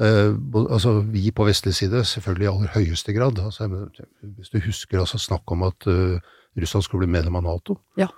Uh, 0.00 0.32
altså, 0.72 0.94
vi 1.12 1.28
på 1.28 1.44
vestlig 1.44 1.74
side 1.76 1.98
selvfølgelig 2.08 2.46
i 2.46 2.48
aller 2.48 2.70
høyeste 2.72 3.12
grad. 3.12 3.36
Altså, 3.44 3.66
hvis 4.22 4.48
du 4.48 4.56
husker 4.64 5.02
altså 5.02 5.20
snakk 5.20 5.52
om 5.52 5.66
at 5.66 5.84
uh, 5.92 6.16
Russland 6.56 6.86
skulle 6.86 7.04
bli 7.04 7.18
medlem 7.18 7.36
av 7.36 7.44
Nato. 7.44 7.76
Ja. 8.00 8.08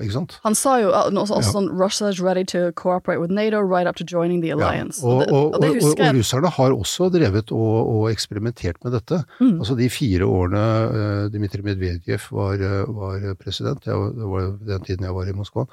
Ikke 0.00 0.14
sant? 0.14 0.36
Han 0.46 0.54
sa 0.56 0.76
jo 0.80 0.92
også, 0.92 1.20
også 1.20 1.38
ja. 1.38 1.52
sånn 1.52 1.68
Russia 1.76 2.08
is 2.08 2.20
ready 2.22 2.44
to 2.48 2.70
cooperate 2.78 3.20
with 3.20 3.32
NATO 3.32 3.60
right 3.60 3.88
up 3.88 3.98
to 4.00 4.06
joining 4.08 4.40
the 4.44 4.52
alliance. 4.54 5.02
Ja. 5.02 5.08
Og, 5.08 5.24
og, 5.28 5.58
og, 5.58 5.66
og, 5.90 6.04
russerne 6.16 6.52
har 6.56 6.76
også 6.76 7.10
drevet 7.12 7.52
og, 7.52 8.06
eksperimentert 8.12 8.80
med 8.84 8.96
dette. 8.96 9.22
Mm. 9.40 9.58
Altså 9.58 9.76
De 9.78 9.88
fire 9.92 10.28
årene 10.28 10.62
uh, 10.92 11.26
Dmitrij 11.32 11.66
Medvedev 11.66 12.30
var, 12.32 12.62
var 12.88 13.26
president, 13.40 13.84
jeg, 13.86 14.14
det 14.16 14.30
var 14.30 14.48
den 14.70 14.86
tiden 14.86 15.06
jeg 15.08 15.16
var 15.16 15.28
i 15.28 15.36
Moskva, 15.36 15.66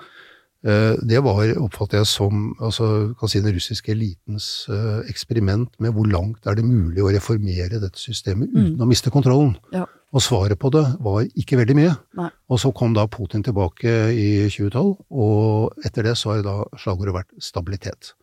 uh, 0.68 0.96
det 1.00 1.24
var, 1.26 1.54
oppfatter 1.64 2.02
jeg 2.02 2.10
som 2.12 2.50
altså, 2.60 2.90
kan 3.20 3.32
si 3.32 3.44
den 3.44 3.56
russiske 3.56 3.94
elitens 3.96 4.50
uh, 4.72 5.00
eksperiment 5.10 5.72
med 5.80 5.96
hvor 5.96 6.10
langt 6.12 6.50
er 6.50 6.60
det 6.60 6.68
mulig 6.68 7.04
å 7.04 7.14
reformere 7.16 7.80
dette 7.80 8.02
systemet 8.02 8.52
uten 8.52 8.76
mm. 8.76 8.84
å 8.84 8.90
miste 8.90 9.14
kontrollen. 9.14 9.56
Ja. 9.76 9.88
Og 10.10 10.24
svaret 10.26 10.58
på 10.58 10.72
det 10.74 10.86
var 11.06 11.26
ikke 11.38 11.60
veldig 11.60 11.76
mye. 11.78 11.94
Nei. 12.18 12.30
Og 12.50 12.62
så 12.62 12.72
kom 12.74 12.96
da 12.98 13.06
Putin 13.12 13.44
tilbake 13.46 13.92
i 14.10 14.30
2012, 14.50 14.96
og 15.14 15.86
etter 15.86 16.10
det 16.10 16.16
så 16.18 16.34
har 16.34 16.46
da 16.46 16.56
slagordet 16.82 17.14
vært 17.20 17.44
stabilitet. 17.44 18.14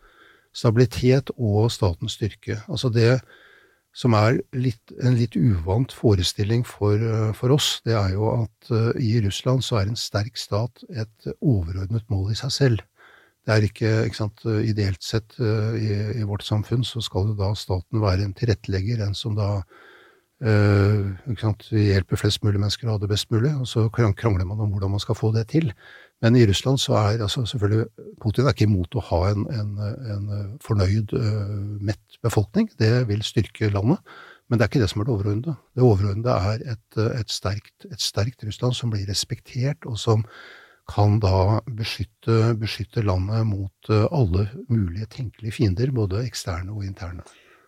Stabilitet 0.57 1.31
og 1.37 1.71
statens 1.71 2.17
styrke. 2.19 2.59
Altså 2.67 2.91
det 2.91 3.21
som 3.97 4.13
er 4.17 4.43
litt, 4.53 4.93
en 5.01 5.17
litt 5.17 5.39
uvant 5.39 5.93
forestilling 5.95 6.67
for, 6.69 7.01
eh, 7.01 7.31
for, 7.37 7.55
oss, 7.55 7.81
det 7.87 7.95
er 7.97 8.13
jo 8.13 8.29
at 8.35 8.69
uh, 8.75 8.91
i 9.01 9.15
Russland 9.25 9.65
så 9.65 9.81
er 9.81 9.89
en 9.89 9.97
sterk 9.97 10.37
stat 10.37 10.85
et 10.91 11.31
overordnet 11.41 12.05
mål 12.13 12.35
i 12.35 12.37
seg 12.37 12.53
selv. 12.53 12.85
Det 13.47 13.55
er 13.55 13.65
ikke, 13.65 13.93
ikke 14.09 14.19
sant, 14.19 14.45
Ideelt 14.69 15.07
sett 15.07 15.39
uh, 15.41 15.73
i, 15.79 16.19
i, 16.19 16.27
vårt 16.29 16.45
samfunn 16.45 16.85
så 16.85 17.01
skal 17.05 17.31
jo 17.31 17.39
da 17.39 17.55
staten 17.57 18.03
være 18.03 18.27
en 18.27 18.37
tilrettelegger, 18.37 19.01
en 19.07 19.17
som 19.17 19.39
da 19.39 19.63
uh, 20.45 21.15
sant, 21.41 21.69
hjelper 21.73 22.21
flest 22.21 22.43
mulig 22.45 22.61
mennesker 22.61 22.89
å 22.89 22.97
ha 22.97 23.03
det 23.03 23.11
best 23.13 23.31
mulig, 23.33 23.55
og 23.55 23.69
så 23.71 23.87
krangler 23.93 24.45
man 24.49 24.61
om 24.61 24.75
hvordan 24.75 24.93
man 24.97 25.03
skal 25.03 25.19
få 25.19 25.33
det 25.37 25.47
til. 25.55 25.73
Men 26.25 26.37
i 26.37 26.47
Russland 26.49 26.81
så 26.81 26.97
er 26.99 27.25
altså 27.25 27.45
selvfølgelig 27.49 28.09
Putin 28.23 28.47
er 28.47 28.55
ikke 28.55 28.69
imot 28.69 28.97
å 28.97 29.05
ha 29.11 29.19
en, 29.35 29.45
en, 29.53 29.75
en 30.15 30.31
fornøyd, 30.65 31.13
mett 31.85 32.21
befolkning. 32.25 32.71
Det 32.81 33.05
vil 33.11 33.21
styrke 33.27 33.69
landet. 33.69 34.01
Men 34.49 34.59
det 34.59 34.65
er 34.65 34.71
ikke 34.71 34.83
det 34.85 34.91
som 34.93 35.03
er 35.03 35.09
det 35.09 35.15
overordnede. 35.15 35.57
Det 35.75 35.85
overordnede 35.85 36.37
er 36.51 36.63
et, 36.73 36.99
et, 37.03 37.33
sterkt, 37.35 37.89
et 37.91 38.03
sterkt, 38.03 38.45
Russland 38.47 38.77
som 38.79 38.93
blir 38.93 39.09
respektert, 39.11 39.85
og 39.91 39.99
som 39.99 40.23
kan 40.87 41.19
da 41.23 41.59
beskytte, 41.67 42.55
beskytte 42.61 43.03
landet 43.03 43.43
mot 43.49 43.91
eh, 43.91 44.07
alle 44.15 44.47
mulige 44.71 45.09
tenkelige 45.17 45.57
fiender, 45.59 45.91
både 45.91 46.23
eksterne 46.29 46.71
og 46.71 46.87
interne. 46.87 47.27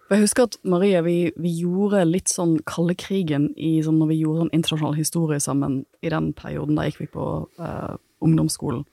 Jeg 0.09 0.23
husker 0.25 0.47
at 0.49 0.57
Maria, 0.65 1.03
vi, 1.05 1.31
vi 1.37 1.51
gjorde 1.61 2.07
litt 2.09 2.31
sånn 2.33 2.57
kalde 2.69 2.95
krigen 2.97 3.51
i, 3.61 3.77
sånn 3.85 3.99
når 4.01 4.13
vi 4.15 4.21
gjorde 4.23 4.45
sånn 4.45 4.55
internasjonal 4.57 4.97
historie 4.97 5.41
sammen 5.45 5.83
i 6.01 6.13
den 6.13 6.31
perioden. 6.37 6.79
Da 6.79 6.87
gikk 6.87 7.03
vi 7.03 7.09
på 7.13 7.27
uh, 7.61 7.97
ungdomsskolen. 8.25 8.87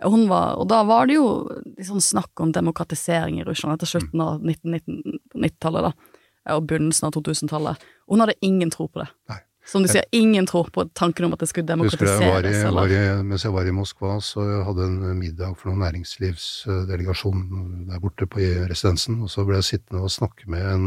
Var, 0.00 0.48
og 0.60 0.66
da 0.68 0.82
var 0.84 1.08
det 1.08 1.16
jo 1.16 1.28
liksom 1.76 2.00
snakk 2.04 2.40
om 2.44 2.52
demokratisering 2.52 3.40
i 3.40 3.44
Russland 3.46 3.76
etter 3.76 3.88
slutten 3.88 4.20
av 4.20 4.44
1990-tallet, 4.44 5.92
19, 5.92 6.56
og 6.56 6.66
begynnelsen 6.68 7.08
av 7.08 7.16
2000-tallet. 7.16 7.86
Hun 8.08 8.24
hadde 8.24 8.36
ingen 8.44 8.72
tro 8.72 8.88
på 8.88 9.00
det. 9.02 9.08
Nei. 9.32 9.40
Som 9.66 9.82
du 9.82 9.90
sier, 9.90 10.04
ingen 10.14 10.46
tror 10.46 10.68
på 10.70 10.84
tanken 10.94 11.26
om 11.26 11.34
at 11.34 11.42
det 11.42 11.48
skulle 11.50 11.66
demokratiseres. 11.66 12.22
Jeg 12.22 12.30
var 12.30 12.46
i, 12.46 12.74
var 12.76 12.92
i, 12.94 13.22
mens 13.26 13.44
jeg 13.44 13.54
var 13.54 13.66
i 13.66 13.74
Moskva, 13.74 14.12
så 14.22 14.44
jeg 14.46 14.64
hadde 14.68 14.86
en 14.86 15.18
middag 15.18 15.56
for 15.58 15.72
noen 15.72 15.82
næringslivsdelegasjon 15.82 17.42
der 17.88 18.02
borte 18.02 18.28
på 18.30 18.44
residensen, 18.70 19.18
og 19.26 19.32
så 19.32 19.42
ble 19.48 19.58
jeg 19.58 19.70
sittende 19.72 20.04
og 20.06 20.14
snakke 20.14 20.46
med 20.54 20.68
en, 20.70 20.86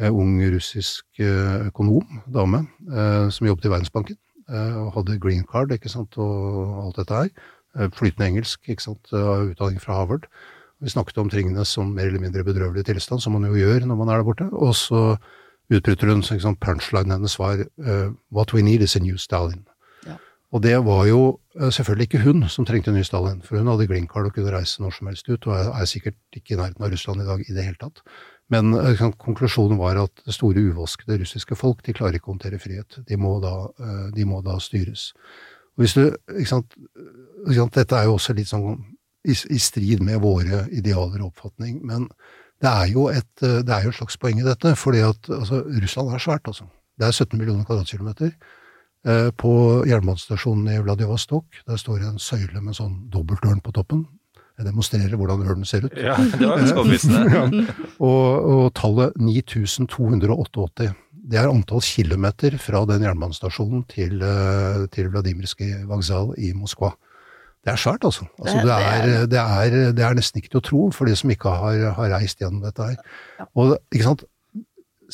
en 0.00 0.16
ung 0.24 0.40
russisk 0.56 1.20
eh, 1.20 1.68
økonom, 1.68 2.24
dame, 2.32 2.64
eh, 2.88 3.28
som 3.36 3.50
jobbet 3.52 3.68
i 3.68 3.74
Verdensbanken, 3.76 4.20
eh, 4.48 4.80
og 4.80 4.96
hadde 4.96 5.20
green 5.20 5.44
card, 5.44 5.76
ikke 5.76 5.92
sant, 5.92 6.16
og 6.16 6.86
alt 6.86 7.04
dette 7.04 7.20
her. 7.20 7.46
Eh, 7.76 7.92
flytende 8.00 8.32
engelsk, 8.32 8.64
ikke 8.64 8.88
sant, 8.88 9.12
utdanning 9.12 9.82
fra 9.82 10.00
Harvard. 10.00 10.24
Vi 10.80 10.92
snakket 10.92 11.20
om 11.20 11.28
tingene 11.32 11.68
som 11.68 11.92
mer 11.92 12.08
eller 12.08 12.24
mindre 12.24 12.48
bedrøvelig 12.48 12.88
tilstand, 12.88 13.20
som 13.20 13.36
man 13.36 13.44
jo 13.48 13.60
gjør 13.60 13.84
når 13.84 14.00
man 14.00 14.08
er 14.08 14.20
der 14.20 14.26
borte. 14.32 14.48
Og 14.52 14.72
så 14.76 15.04
utbryter 15.70 16.10
hun 16.10 16.22
Så 16.22 16.38
sant, 16.40 16.60
punchline 16.60 17.12
hennes 17.12 17.38
var 17.38 17.64
uh, 17.64 18.12
'What 18.30 18.54
we 18.54 18.62
need 18.62 18.82
is 18.82 18.96
a 18.96 19.00
new 19.00 19.16
Stalin'. 19.16 19.64
Ja. 20.06 20.16
Og 20.52 20.62
det 20.62 20.84
var 20.84 21.06
jo 21.06 21.38
uh, 21.60 21.70
selvfølgelig 21.70 22.02
ikke 22.02 22.24
hun 22.24 22.48
som 22.48 22.64
trengte 22.64 22.90
en 22.90 22.96
ny 22.96 23.02
Stalin, 23.02 23.42
for 23.42 23.56
hun 23.56 23.66
hadde 23.66 23.86
green 23.86 24.08
card 24.08 24.26
og 24.26 24.34
kunne 24.34 24.52
reise 24.52 24.82
når 24.82 24.90
som 24.90 25.06
helst 25.06 25.28
ut, 25.28 25.46
og 25.46 25.54
er, 25.54 25.72
er 25.80 25.84
sikkert 25.84 26.14
ikke 26.32 26.54
i 26.54 26.56
nærheten 26.56 26.84
av 26.84 26.90
Russland 26.90 27.20
i 27.22 27.24
dag 27.24 27.40
i 27.40 27.52
det 27.52 27.64
hele 27.64 27.80
tatt. 27.80 28.02
Men 28.50 28.74
uh, 28.74 29.10
konklusjonen 29.18 29.78
var 29.78 29.96
at 29.96 30.12
det 30.26 30.34
store 30.34 30.60
uvaskede 30.60 31.20
russiske 31.20 31.56
folk 31.56 31.86
de 31.86 31.92
klarer 31.92 32.14
ikke 32.14 32.28
å 32.28 32.34
håndtere 32.34 32.58
frihet. 32.58 33.00
De 33.08 33.16
må 33.16 33.40
da, 33.40 33.54
de 34.14 34.24
må 34.24 34.42
da 34.44 34.58
styres. 34.60 35.12
Og 35.74 35.84
hvis 35.84 35.94
du, 35.96 36.12
ikke 36.38 36.50
sant, 36.50 37.74
dette 37.74 37.96
er 37.96 38.04
jo 38.04 38.18
også 38.18 38.36
litt 38.36 38.48
sånn 38.48 38.84
i, 39.24 39.32
i 39.32 39.58
strid 39.58 40.02
med 40.04 40.20
våre 40.22 40.66
idealer 40.70 41.22
og 41.22 41.32
oppfatning, 41.32 41.80
men 41.86 42.08
det 42.64 42.72
er 42.72 42.90
jo 42.90 43.06
et, 43.12 43.30
det 43.40 43.70
er 43.70 43.84
jo 43.84 43.92
et 43.92 44.00
slags 44.00 44.16
poeng 44.20 44.40
i 44.40 44.46
dette. 44.46 44.74
fordi 44.80 45.04
at 45.04 45.30
altså, 45.30 45.62
Russland 45.68 46.14
er 46.14 46.22
svært, 46.24 46.48
altså. 46.50 46.66
Det 46.98 47.06
er 47.06 47.12
17 47.12 47.38
millioner 47.38 47.66
kvadratkilometer. 47.66 48.32
Eh, 49.04 49.30
på 49.36 49.52
jernbanestasjonen 49.84 50.70
i 50.72 50.80
Vladivostok 50.80 51.58
der 51.68 51.76
står 51.76 52.06
en 52.08 52.20
søyle 52.22 52.62
med 52.64 52.76
sånn 52.78 53.02
dobbeltørn 53.12 53.60
på 53.60 53.74
toppen. 53.76 54.06
Jeg 54.56 54.68
demonstrerer 54.68 55.18
hvordan 55.18 55.42
ørnen 55.44 55.66
ser 55.68 55.84
ut. 55.84 55.96
Ja, 55.98 56.14
det 56.16 56.46
var 56.46 57.32
ja. 57.34 57.42
og, 57.98 58.46
og 58.54 58.64
tallet 58.78 59.18
9288. 59.20 60.88
Det 61.24 61.40
er 61.40 61.50
antall 61.50 61.82
kilometer 61.84 62.56
fra 62.62 62.84
den 62.88 63.04
jernbanestasjonen 63.04 63.84
til, 63.92 64.22
eh, 64.24 64.86
til 64.94 65.10
Vladimirskij 65.12 65.82
vokzal 65.90 66.32
i 66.40 66.54
Moskva. 66.56 66.94
Det 67.64 67.72
er 67.72 67.80
svært, 67.80 68.04
altså. 68.04 68.26
altså 68.38 68.60
det, 68.60 68.76
er, 68.76 69.26
det, 69.32 69.40
er, 69.40 69.74
det, 69.96 70.04
er, 70.04 70.16
nesten 70.18 70.40
ikke 70.40 70.52
til 70.52 70.60
å 70.60 70.68
tro 70.68 70.84
for 70.92 71.08
de 71.08 71.16
som 71.16 71.32
ikke 71.32 71.52
har, 71.62 71.80
har 71.96 72.12
reist 72.12 72.42
gjennom 72.42 72.60
dette 72.64 72.90
her. 72.90 73.46
Og 73.56 73.78
ikke 73.88 74.04
sant, 74.04 74.24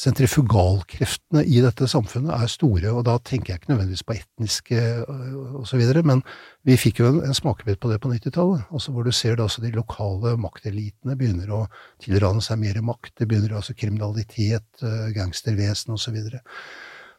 sentrifugalkreftene 0.00 1.42
i 1.46 1.60
dette 1.64 1.86
samfunnet 1.90 2.32
er 2.34 2.50
store, 2.50 2.92
og 2.94 3.04
da 3.08 3.16
tenker 3.26 3.52
jeg 3.52 3.60
ikke 3.60 3.72
nødvendigvis 3.72 4.04
på 4.06 4.16
etniske 4.16 4.78
øh, 5.02 5.60
osv., 5.60 5.82
men 6.06 6.22
vi 6.66 6.76
fikk 6.80 7.02
jo 7.02 7.10
en, 7.10 7.20
en 7.26 7.36
smakebit 7.36 7.80
på 7.82 7.90
det 7.90 8.00
på 8.02 8.12
90-tallet, 8.12 8.66
altså 8.70 8.94
hvor 8.94 9.06
du 9.06 9.12
ser 9.14 9.36
det, 9.36 9.46
altså 9.46 9.64
de 9.64 9.72
lokale 9.74 10.36
maktelitene 10.40 11.18
begynner 11.18 11.52
å 11.54 11.64
tilrane 12.02 12.42
seg 12.44 12.62
mer 12.62 12.80
makt, 12.86 13.16
det 13.20 13.28
begynner 13.30 13.58
altså 13.60 13.76
kriminalitet, 13.78 14.68
øh, 14.82 15.10
gangstervesen 15.16 15.94
osv. 15.96 16.18
Så 16.22 16.42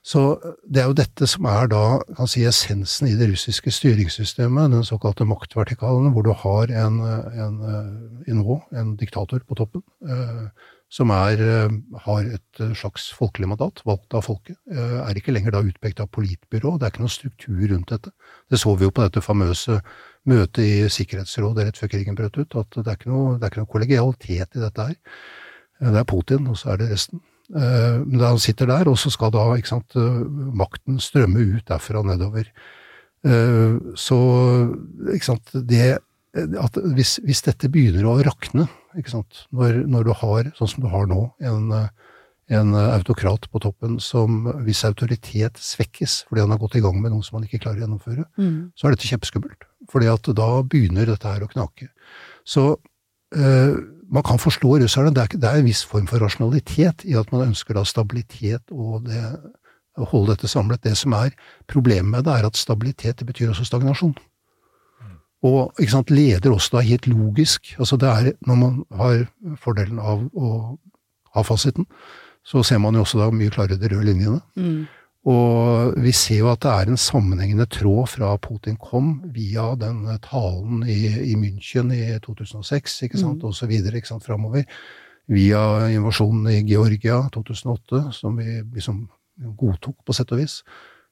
det 0.02 0.82
er 0.82 0.88
jo 0.90 0.98
dette 0.98 1.28
som 1.30 1.46
er 1.46 1.68
da 1.70 2.02
kan 2.18 2.30
si 2.30 2.42
essensen 2.50 3.06
i 3.12 3.16
det 3.20 3.28
russiske 3.30 3.70
styringssystemet, 3.70 4.72
den 4.74 4.86
såkalte 4.88 5.28
maktvertikalen, 5.30 6.10
hvor 6.16 6.26
du 6.26 6.32
har 6.34 6.74
en, 6.74 6.98
en, 7.06 7.60
en, 8.26 8.42
en 8.82 8.96
diktator 8.98 9.44
på 9.46 9.58
toppen, 9.60 9.84
eh, 10.10 10.48
som 10.90 11.14
er, 11.14 11.38
eh, 11.46 11.78
har 12.08 12.34
et 12.34 12.64
slags 12.74 13.12
folkelig 13.14 13.52
mandat, 13.54 13.84
valgt 13.86 14.18
av 14.18 14.26
folket. 14.26 14.58
Eh, 14.74 14.98
er 15.06 15.22
ikke 15.22 15.38
lenger 15.38 15.54
da 15.54 15.62
utpekt 15.70 16.02
av 16.02 16.10
politbyrå, 16.10 16.80
det 16.80 16.90
er 16.90 16.96
ikke 16.96 17.06
noen 17.06 17.18
struktur 17.20 17.62
rundt 17.70 17.94
dette. 17.94 18.10
Det 18.50 18.58
så 18.58 18.74
vi 18.74 18.90
jo 18.90 18.96
på 18.96 19.06
dette 19.06 19.22
famøse 19.22 19.84
møtet 20.26 20.66
i 20.66 20.90
Sikkerhetsrådet 20.90 21.68
rett 21.68 21.78
før 21.78 21.94
krigen 21.94 22.18
brøt 22.18 22.42
ut, 22.42 22.58
at 22.58 22.74
det 22.82 22.88
er 22.88 22.98
ikke 22.98 23.14
noe, 23.14 23.38
det 23.38 23.46
er 23.46 23.54
ikke 23.54 23.68
noe 23.68 23.76
kollegialitet 23.78 24.58
i 24.58 24.66
dette 24.66 24.90
her. 24.90 24.98
Det 25.82 25.98
er 25.98 26.10
Putin, 26.10 26.50
og 26.50 26.58
så 26.58 26.74
er 26.74 26.82
det 26.82 26.90
resten. 26.90 27.22
Eh, 27.52 27.98
men 28.06 28.22
han 28.24 28.40
sitter 28.40 28.70
der, 28.70 28.88
og 28.88 29.00
så 29.00 29.12
skal 29.12 29.34
da 29.34 29.44
sant, 29.68 29.96
eh, 30.00 30.22
makten 30.56 31.02
strømme 31.04 31.44
ut 31.58 31.66
derfra 31.68 32.04
nedover. 32.08 32.48
Eh, 33.28 33.76
så 33.96 34.20
ikke 35.12 35.28
sant, 35.28 35.52
det 35.52 36.00
at 36.32 36.78
hvis, 36.96 37.18
hvis 37.28 37.44
dette 37.44 37.68
begynner 37.68 38.08
å 38.08 38.22
rakne, 38.24 38.70
ikke 38.96 39.12
sant, 39.12 39.44
når, 39.52 39.84
når, 39.84 40.06
du 40.08 40.14
har, 40.16 40.52
sånn 40.56 40.70
som 40.72 40.86
du 40.86 40.88
har 40.88 41.10
nå, 41.12 41.26
en, 41.44 41.74
en 42.56 42.78
autokrat 42.80 43.50
på 43.52 43.60
toppen 43.60 43.98
som 44.00 44.46
hvis 44.64 44.86
autoritet 44.88 45.60
svekkes 45.60 46.22
fordi 46.30 46.46
han 46.46 46.54
har 46.56 46.62
gått 46.62 46.78
i 46.80 46.84
gang 46.84 47.02
med 47.04 47.12
noe 47.12 47.28
som 47.28 47.36
han 47.36 47.50
ikke 47.50 47.60
klarer 47.66 47.82
å 47.82 47.84
gjennomføre, 47.84 48.24
mm. 48.40 48.56
så 48.80 48.88
er 48.88 48.96
dette 48.96 49.12
kjempeskummelt. 49.12 49.68
Fordi 49.92 50.08
at 50.08 50.32
da 50.40 50.50
begynner 50.64 51.12
dette 51.12 51.36
her 51.36 51.44
å 51.44 51.52
knake. 51.52 51.90
Så 52.48 52.70
øh, 53.36 53.76
man 54.12 54.24
kan 54.28 54.39
forstå 54.39 54.78
russerne. 54.84 55.13
Det 55.15 55.24
er, 55.24 55.39
det 55.39 55.50
er, 55.50 55.62
en 55.62 55.67
viss 55.67 55.84
form 55.88 56.08
for 56.10 56.21
rasjonalitet 56.24 57.06
i 57.08 57.15
at 57.19 57.32
man 57.32 57.47
ønsker 57.50 57.78
da 57.78 57.86
stabilitet 57.88 58.71
og 58.71 59.06
det, 59.08 59.21
å 60.00 60.08
holde 60.12 60.36
dette 60.36 60.52
samlet. 60.52 60.84
Det 60.84 60.97
som 61.00 61.15
er 61.15 61.32
problemet 61.71 62.12
med 62.12 62.28
det, 62.28 62.36
er 62.36 62.50
at 62.50 62.60
stabilitet 62.60 63.21
det 63.21 63.30
betyr 63.30 63.54
også 63.54 63.67
stagnasjon. 63.69 64.17
Og 65.47 65.82
ikke 65.82 65.95
sant, 65.95 66.12
leder 66.13 66.54
også 66.54 66.78
da 66.78 66.84
helt 66.86 67.08
logisk. 67.10 67.74
Altså 67.80 67.97
det 67.97 68.10
er, 68.10 68.34
Når 68.45 68.56
man 68.56 68.84
har 68.93 69.24
fordelen 69.58 70.00
av 70.00 70.28
å 70.38 70.78
ha 71.34 71.43
fasiten, 71.43 71.88
så 72.45 72.63
ser 72.63 72.78
man 72.78 72.95
jo 72.95 73.02
også 73.06 73.21
da 73.21 73.30
mye 73.34 73.54
klarere 73.54 73.80
de 73.80 73.89
røde 73.89 74.06
linjene. 74.12 74.41
Mm. 74.56 74.86
Og 75.29 75.93
vi 76.01 76.12
ser 76.17 76.39
jo 76.39 76.49
at 76.49 76.63
det 76.65 76.71
er 76.71 76.89
en 76.89 76.97
sammenhengende 76.97 77.67
tråd 77.69 78.10
fra 78.10 78.31
Putin 78.41 78.79
kom 78.81 79.19
via 79.36 79.67
den 79.77 80.07
talen 80.25 80.81
i, 80.89 81.03
i 81.29 81.36
München 81.38 81.93
i 81.93 82.17
2006, 82.25 82.95
ikke 83.05 83.21
sant, 83.21 83.43
mm. 83.43 83.51
og 83.51 83.53
så 83.53 83.69
videre, 83.69 83.99
ikke 84.01 84.10
sant, 84.15 84.25
framover. 84.25 84.65
Via 85.29 85.62
invasjonen 85.93 86.49
i 86.49 86.63
Georgia 86.65 87.21
2008, 87.34 88.07
som 88.17 88.41
vi 88.41 88.63
liksom 88.63 89.05
godtok, 89.62 89.99
på 90.05 90.17
sett 90.17 90.34
og 90.34 90.41
vis. 90.41 90.62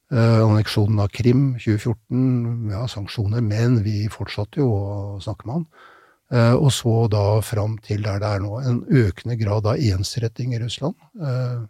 Eh, 0.09 0.41
anneksjonen 0.41 1.03
av 1.03 1.13
Krim 1.13 1.53
2014, 1.61 2.71
ja, 2.73 2.83
sanksjoner, 2.89 3.45
men 3.45 3.77
vi 3.85 4.07
fortsatte 4.09 4.63
jo 4.63 4.71
å 4.73 4.91
snakke 5.21 5.45
med 5.45 5.59
han. 5.59 5.67
Eh, 6.29 6.55
og 6.57 6.71
så 6.73 7.03
da 7.13 7.25
fram 7.45 7.77
til 7.85 8.01
der 8.05 8.17
det 8.21 8.31
er 8.33 8.41
nå, 8.41 8.55
en 8.65 8.81
økende 8.89 9.37
grad 9.37 9.69
av 9.69 9.77
ensretting 9.77 10.57
i 10.57 10.61
Russland. 10.61 10.97
Eh, 11.21 11.61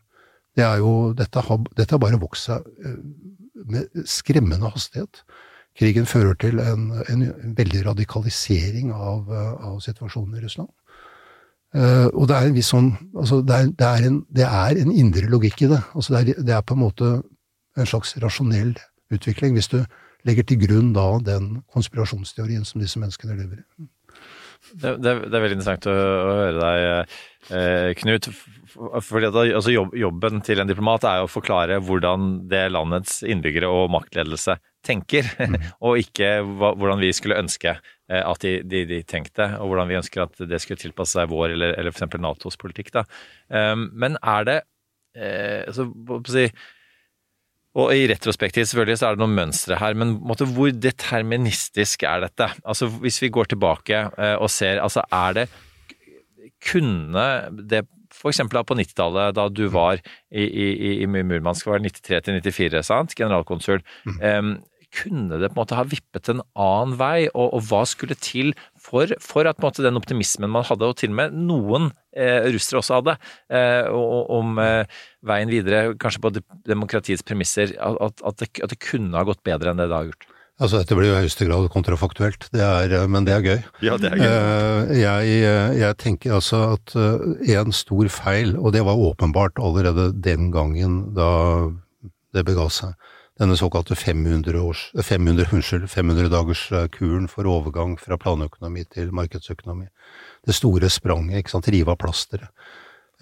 det 0.60 0.66
er 0.68 0.82
jo, 0.84 1.14
dette, 1.16 1.44
har, 1.48 1.62
dette 1.78 1.96
har 1.96 2.02
bare 2.04 2.20
vokst 2.20 2.50
seg 2.50 2.66
eh, 2.84 2.98
med 3.70 4.04
skremmende 4.10 4.72
hastighet. 4.74 5.24
Krigen 5.80 6.08
fører 6.10 6.36
til 6.42 6.60
en, 6.60 6.90
en 7.08 7.56
veldig 7.56 7.86
radikalisering 7.88 8.92
av, 8.92 9.30
av, 9.32 9.80
situasjonen 9.84 10.36
i 10.36 10.44
Russland. 10.44 10.72
Uh, 11.70 12.10
og 12.18 12.26
det 12.26 12.34
er 12.34 12.48
en 12.48 12.56
viss 12.56 12.72
sånn 12.72 12.88
altså 13.14 13.44
det, 13.46 13.54
er, 13.54 13.68
det, 13.78 13.86
er 13.86 14.06
en, 14.08 14.16
det, 14.34 14.46
er, 14.48 14.80
en, 14.82 14.90
indre 14.90 15.30
logikk 15.30 15.62
i 15.64 15.70
det. 15.70 15.80
Altså 15.94 16.16
det, 16.16 16.22
er, 16.34 16.46
det 16.48 16.56
er 16.56 16.64
på 16.66 16.74
en 16.74 16.82
måte 16.82 17.10
en 17.78 17.90
slags 17.90 18.16
rasjonell 18.24 18.74
utvikling, 19.14 19.54
hvis 19.54 19.70
du 19.70 19.78
legger 20.28 20.48
til 20.50 20.60
grunn 20.66 20.90
da 20.98 21.06
den 21.24 21.60
konspirasjonsteorien 21.72 22.66
som 22.68 22.82
disse 22.82 23.00
menneskene 23.00 23.38
lever 23.38 23.62
i. 23.62 23.88
Det, 24.70 24.96
det, 25.02 25.14
det, 25.26 25.34
er 25.34 25.44
veldig 25.44 25.58
interessant 25.58 25.88
å, 25.90 25.94
å 25.96 26.34
høre 26.44 26.58
deg, 26.60 27.14
eh, 27.56 27.92
Knut. 28.00 28.30
Fordi 28.70 29.30
at, 29.30 29.38
altså, 29.58 29.72
jobb, 29.74 29.96
Jobben 29.98 30.44
til 30.46 30.62
en 30.62 30.70
diplomat 30.70 31.08
er 31.10 31.24
å 31.24 31.30
forklare 31.32 31.80
hvordan 31.82 32.44
det 32.52 32.68
landets 32.74 33.22
innbyggere 33.26 33.70
og 33.72 33.90
maktledelse 33.96 34.60
tenker, 34.86 35.28
mm. 35.40 35.58
og 35.86 36.02
ikke 36.02 36.32
hva, 36.46 36.74
hvordan 36.78 37.02
vi 37.02 37.12
skulle 37.16 37.40
ønske 37.42 37.74
eh, 37.74 38.22
at 38.22 38.44
de, 38.46 38.60
de, 38.64 38.84
de, 38.90 39.02
tenkte, 39.08 39.48
og 39.60 39.72
hvordan 39.72 39.90
vi 39.90 40.00
ønsker 40.00 40.26
at 40.26 40.44
det 40.50 40.62
skulle 40.64 40.82
tilpasse 40.82 41.18
seg 41.18 41.32
vår 41.32 41.56
eller, 41.56 41.78
eller 41.80 41.96
f.eks. 41.96 42.20
Natos 42.22 42.60
politikk. 42.62 42.94
Da. 42.96 43.06
Um, 43.48 43.90
men 44.00 44.20
er 44.22 44.48
det 44.48 44.60
eh, 45.18 45.66
altså, 45.68 45.90
på 45.90 46.22
å 46.22 46.36
si, 46.36 46.46
og 47.78 47.94
i 47.94 48.08
retrospektiv 48.10 48.66
selvfølgelig 48.66 48.98
så 48.98 49.08
er 49.08 49.16
det 49.16 49.22
noen 49.22 49.36
mønstre 49.38 49.78
her, 49.78 49.98
men 49.98 50.16
måte, 50.26 50.48
hvor 50.50 50.72
deterministisk 50.74 52.04
er 52.08 52.26
dette? 52.26 52.50
Altså 52.66 52.90
Hvis 53.04 53.22
vi 53.22 53.30
går 53.30 53.52
tilbake 53.52 54.02
eh, 54.18 54.36
og 54.42 54.50
ser, 54.50 54.82
altså 54.82 55.06
er 55.14 55.38
det 55.38 55.48
Kunne 56.66 57.28
det 57.70 57.86
f.eks. 58.10 58.42
på 58.50 58.76
90-tallet, 58.76 59.36
da 59.38 59.46
du 59.54 59.68
var 59.72 60.00
i, 60.32 60.44
i, 60.44 60.90
i 61.04 61.06
Murmansk, 61.08 61.68
var 61.70 61.80
det 61.80 61.94
93 61.94 62.26
til 62.26 62.42
94, 62.42 62.82
sant, 62.84 63.14
generalkonsul. 63.16 63.84
Mm. 64.04 64.18
Um, 64.20 64.50
kunne 64.96 65.38
det 65.42 65.52
på 65.52 65.58
en 65.58 65.62
måte 65.62 65.78
ha 65.78 65.86
vippet 65.88 66.32
en 66.32 66.42
annen 66.58 66.96
vei, 67.00 67.28
og, 67.30 67.54
og 67.58 67.66
hva 67.70 67.84
skulle 67.90 68.18
til 68.18 68.54
for, 68.80 69.12
for 69.22 69.50
at 69.50 69.62
måte, 69.64 69.84
den 69.86 70.00
optimismen 70.00 70.52
man 70.52 70.66
hadde, 70.68 70.90
og 70.90 70.98
til 71.00 71.14
og 71.14 71.20
med 71.20 71.38
noen 71.38 71.92
eh, 72.16 72.50
russere 72.54 72.82
også 72.82 73.00
hadde, 73.00 73.16
eh, 73.54 73.88
om 73.92 74.60
eh, 74.64 75.00
veien 75.30 75.52
videre, 75.52 75.94
kanskje 76.02 76.24
på 76.26 76.34
demokratiets 76.68 77.26
premisser, 77.26 77.76
at, 77.78 78.20
at, 78.26 78.42
det, 78.42 78.52
at, 78.64 78.74
det, 78.74 78.82
kunne 78.84 79.18
ha 79.18 79.26
gått 79.28 79.46
bedre 79.46 79.74
enn 79.74 79.82
det 79.82 79.90
det 79.92 79.98
har 79.98 80.12
gjort? 80.12 80.30
Altså, 80.60 80.82
dette 80.82 80.96
blir 80.98 81.08
jo 81.08 81.16
i 81.16 81.22
høyeste 81.24 81.46
grad 81.48 81.70
kontrafaktuelt, 81.72 82.50
det 82.52 82.64
er, 82.66 82.92
eh, 82.98 83.08
men 83.08 83.28
det 83.28 83.36
er 83.38 83.46
gøy. 83.46 83.60
Ja, 83.86 84.00
det 84.02 84.10
er 84.12 84.20
gøy. 84.20 84.26
Eh, 84.28 84.96
jeg, 85.00 85.38
jeg 85.80 86.00
tenker 86.02 86.36
altså 86.36 86.64
at 86.74 86.96
eh, 87.00 87.54
en 87.56 87.76
stor 87.76 88.10
feil, 88.12 88.58
og 88.60 88.74
det 88.76 88.84
var 88.88 89.00
åpenbart 89.00 89.62
allerede 89.64 90.10
den 90.20 90.50
gangen 90.52 91.14
da 91.16 91.30
det 92.36 92.44
bega 92.46 92.68
seg, 92.74 92.92
denne 93.40 93.56
såkalte 93.58 93.96
500, 93.96 94.60
års, 94.60 94.90
500, 95.02 95.48
unnskyld, 95.56 95.88
500 95.90 96.30
dagers 96.34 96.66
eh, 96.72 96.88
kuren 96.92 97.30
for 97.32 97.48
overgang 97.48 97.96
fra 98.00 98.18
planøkonomi 98.20 98.84
til 98.94 99.14
markedsøkonomi. 99.16 99.88
Det 100.46 100.56
store 100.56 100.90
spranget, 100.92 101.40
ikke 101.40 101.56
sant, 101.56 101.72
rive 101.72 101.94
av 101.94 102.00
plasteret. 102.02 102.52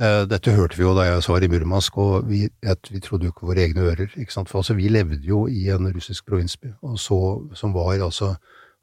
Eh, 0.02 0.24
dette 0.30 0.54
hørte 0.54 0.78
vi 0.78 0.86
jo 0.86 0.94
da 0.98 1.08
jeg 1.08 1.26
var 1.30 1.46
i 1.46 1.50
Murmansk, 1.54 1.98
og 2.02 2.30
vi, 2.30 2.44
vi 2.92 3.02
trodde 3.02 3.30
jo 3.30 3.34
ikke 3.34 3.50
våre 3.50 3.66
egne 3.66 3.90
ører. 3.92 4.14
ikke 4.18 4.34
sant, 4.34 4.50
For 4.50 4.62
altså, 4.62 4.78
vi 4.78 4.90
levde 4.90 5.22
jo 5.26 5.46
i 5.48 5.70
en 5.74 5.90
russisk 5.94 6.26
provinsby, 6.26 6.74
og 6.82 7.00
så, 7.00 7.20
som 7.54 7.74
var 7.74 7.98
altså 7.98 8.36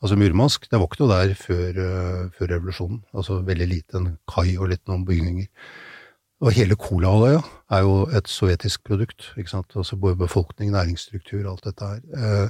Altså 0.04 0.18
Murmansk, 0.20 0.66
det 0.68 0.76
var 0.76 0.84
ikke 0.84 1.00
noe 1.00 1.14
der 1.16 1.30
før, 1.38 1.76
uh, 1.80 2.24
før 2.36 2.50
revolusjonen. 2.50 2.98
Altså 3.16 3.38
veldig 3.40 3.68
lite, 3.70 3.96
en 3.96 4.10
kai 4.28 4.58
og 4.58 4.68
litt 4.68 4.82
noen 4.90 5.06
bygninger. 5.08 5.46
Og 6.44 6.52
hele 6.52 6.76
Kolahalvøya 6.76 7.40
er 7.72 7.85
jo 7.87 7.92
et 8.12 8.28
sovjetisk 8.28 8.85
produkt. 8.85 9.30
ikke 9.38 9.50
sant? 9.50 9.72
Altså 9.76 9.96
Både 9.96 10.16
befolkning, 10.20 10.72
næringsstruktur, 10.74 11.50
alt 11.50 11.64
dette 11.64 11.85
her. 11.85 12.00
Eh, 12.16 12.48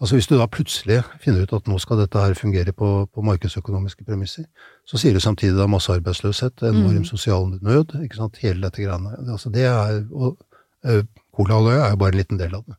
altså 0.00 0.16
Hvis 0.16 0.26
du 0.26 0.34
da 0.38 0.46
plutselig 0.46 1.02
finner 1.22 1.42
ut 1.46 1.52
at 1.52 1.68
nå 1.70 1.78
skal 1.78 2.00
dette 2.02 2.18
her 2.18 2.34
fungere 2.34 2.72
på, 2.72 3.06
på 3.14 3.22
markedsøkonomiske 3.22 4.04
premisser, 4.04 4.44
så 4.86 4.98
sier 4.98 5.14
du 5.14 5.20
samtidig 5.20 5.58
da 5.58 5.68
massearbeidsløshet, 5.70 6.62
enorm 6.62 7.04
mm. 7.04 7.04
sosial 7.04 7.46
nød, 7.62 7.94
ikke 8.02 8.18
sant? 8.18 8.42
hele 8.42 8.66
dette 8.66 8.82
greiene. 8.82 9.14
Altså 9.30 9.50
det 9.54 9.64
er, 9.70 10.02
og 10.10 10.36
eh, 10.84 11.04
Kolahalvøya 11.36 11.86
er 11.86 11.94
jo 11.94 12.02
bare 12.02 12.16
en 12.16 12.20
liten 12.22 12.42
del 12.42 12.58
av 12.58 12.66
det. 12.66 12.76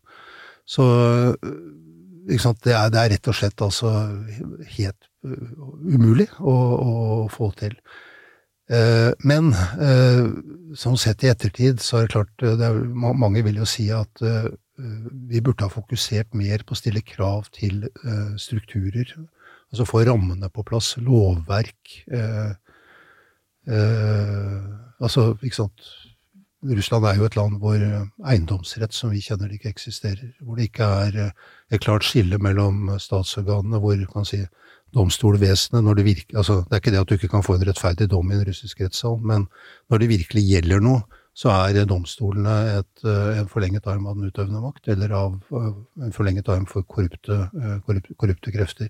Så 0.67 0.83
ikke 2.27 2.43
sant? 2.43 2.59
Det, 2.63 2.75
er, 2.75 2.91
det 2.91 2.99
er 2.99 3.13
rett 3.15 3.29
og 3.31 3.37
slett 3.37 3.63
altså 3.63 3.93
helt 4.75 5.07
uh, 5.23 5.63
umulig 5.87 6.27
å, 6.39 6.55
å 6.83 6.91
få 7.31 7.53
til. 7.59 7.77
Eh, 8.67 9.11
men 9.23 9.53
sånn 10.75 10.97
sett 10.99 11.23
i 11.23 11.29
ettertid, 11.31 11.79
så 11.79 12.01
er 12.01 12.07
det 12.07 12.13
klart 12.15 12.43
eh, 12.43 12.57
det 12.59 12.67
er, 12.67 12.79
Mange 12.97 13.43
vil 13.45 13.61
jo 13.61 13.67
si 13.67 13.87
at 13.95 14.23
vi 14.77 15.39
burde 15.41 15.65
ha 15.65 15.73
fokusert 15.73 16.35
mer 16.37 16.61
på 16.61 16.75
å 16.75 16.77
stille 16.77 17.01
krav 17.01 17.47
til 17.55 17.87
strukturer. 18.37 19.09
Altså 19.71 19.87
få 19.89 20.03
rammene 20.05 20.51
på 20.53 20.65
plass, 20.67 20.91
lovverk 21.01 22.03
Altså, 23.67 25.23
ikke 25.41 25.57
sant 25.57 25.87
Russland 26.61 27.07
er 27.09 27.17
jo 27.17 27.25
et 27.25 27.35
land 27.35 27.57
hvor 27.61 27.81
eiendomsrett 27.81 28.93
som 28.93 29.09
vi 29.11 29.19
kjenner 29.25 29.49
det, 29.49 29.57
ikke 29.57 29.73
eksisterer. 29.73 30.29
Hvor 30.45 30.57
det 30.57 30.69
ikke 30.69 30.87
er 31.07 31.17
et 31.25 31.81
klart 31.81 32.05
skille 32.05 32.39
mellom 32.41 32.93
statsorganene, 33.01 33.81
hvor 33.81 34.05
kan 34.13 34.29
si, 34.29 34.39
domstolvesenet 34.95 35.83
når 35.83 35.99
det 35.99 36.05
virker 36.07 36.39
altså 36.39 36.61
Det 36.63 36.75
er 36.75 36.81
ikke 36.81 36.93
det 36.93 37.01
at 37.01 37.09
du 37.09 37.15
ikke 37.17 37.31
kan 37.31 37.43
få 37.45 37.57
en 37.57 37.65
rettferdig 37.67 38.07
dom 38.11 38.31
i 38.31 38.37
en 38.37 38.45
russisk 38.47 38.81
rettssal, 38.81 39.17
men 39.19 39.47
når 39.91 40.03
det 40.03 40.13
virkelig 40.13 40.43
gjelder 40.47 40.83
noe, 40.83 41.01
så 41.37 41.51
er 41.53 41.83
domstolene 41.85 42.53
et, 42.79 43.03
eh, 43.05 43.37
en 43.37 43.49
forlenget 43.51 43.85
arm 43.87 44.07
av 44.09 44.15
den 44.17 44.31
utøvende 44.31 44.61
makt, 44.63 44.87
eller 44.93 45.11
av, 45.13 45.35
eh, 45.53 46.05
en 46.07 46.15
forlenget 46.15 46.49
arm 46.49 46.65
for 46.65 46.81
korrupte, 46.81 47.51
eh, 47.53 47.75
korrupte, 47.85 48.15
korrupte 48.17 48.53
krefter. 48.53 48.89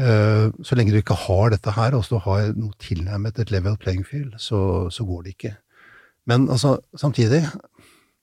Så 0.00 0.76
lenge 0.76 0.92
du 0.92 1.00
ikke 1.02 1.16
har 1.26 1.50
dette 1.50 1.72
her, 1.74 1.92
altså 1.92 2.14
du 2.14 2.18
har 2.24 2.52
noe 2.54 2.72
tilnærmet 2.78 3.38
et 3.38 3.50
level 3.50 3.76
playing 3.76 4.04
field, 4.06 4.32
så, 4.38 4.88
så 4.88 5.04
går 5.04 5.24
det 5.24 5.34
ikke. 5.34 5.56
Men 6.26 6.48
altså, 6.48 6.78
samtidig 6.96 7.44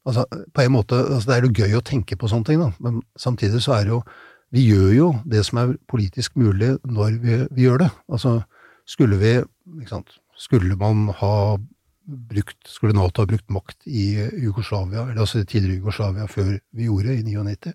Altså, 0.08 0.24
på 0.56 0.62
en 0.62 0.72
måte, 0.72 0.96
altså, 0.96 1.28
Det 1.28 1.36
er 1.36 1.42
jo 1.42 1.66
gøy 1.66 1.74
å 1.76 1.84
tenke 1.84 2.16
på 2.16 2.30
sånne 2.32 2.46
ting, 2.46 2.62
da, 2.62 2.72
men 2.80 3.02
samtidig 3.20 3.60
så 3.60 3.74
er 3.76 3.84
det 3.84 3.92
jo 3.92 4.04
Vi 4.56 4.64
gjør 4.70 4.92
jo 4.96 5.08
det 5.28 5.44
som 5.48 5.60
er 5.62 5.74
politisk 5.92 6.38
mulig 6.40 6.78
når 6.88 7.18
vi, 7.24 7.40
vi 7.52 7.66
gjør 7.68 7.84
det. 7.84 7.90
Altså, 8.08 8.40
skulle 8.88 9.20
vi 9.20 9.40
sant, 9.90 10.20
Skulle 10.38 10.78
man 10.78 11.10
ha 11.18 11.58
brukt 12.08 12.70
Skulle 12.70 12.96
Nato 12.96 13.24
ha 13.24 13.28
brukt 13.28 13.50
makt 13.52 13.88
i 13.88 14.16
Jugoslavia, 14.40 15.10
eller 15.10 15.26
altså 15.26 15.44
tidligere 15.44 15.82
Jugoslavia 15.82 16.28
før 16.32 16.54
vi 16.72 16.86
gjorde, 16.88 17.18
i 17.18 17.24
99? 17.24 17.74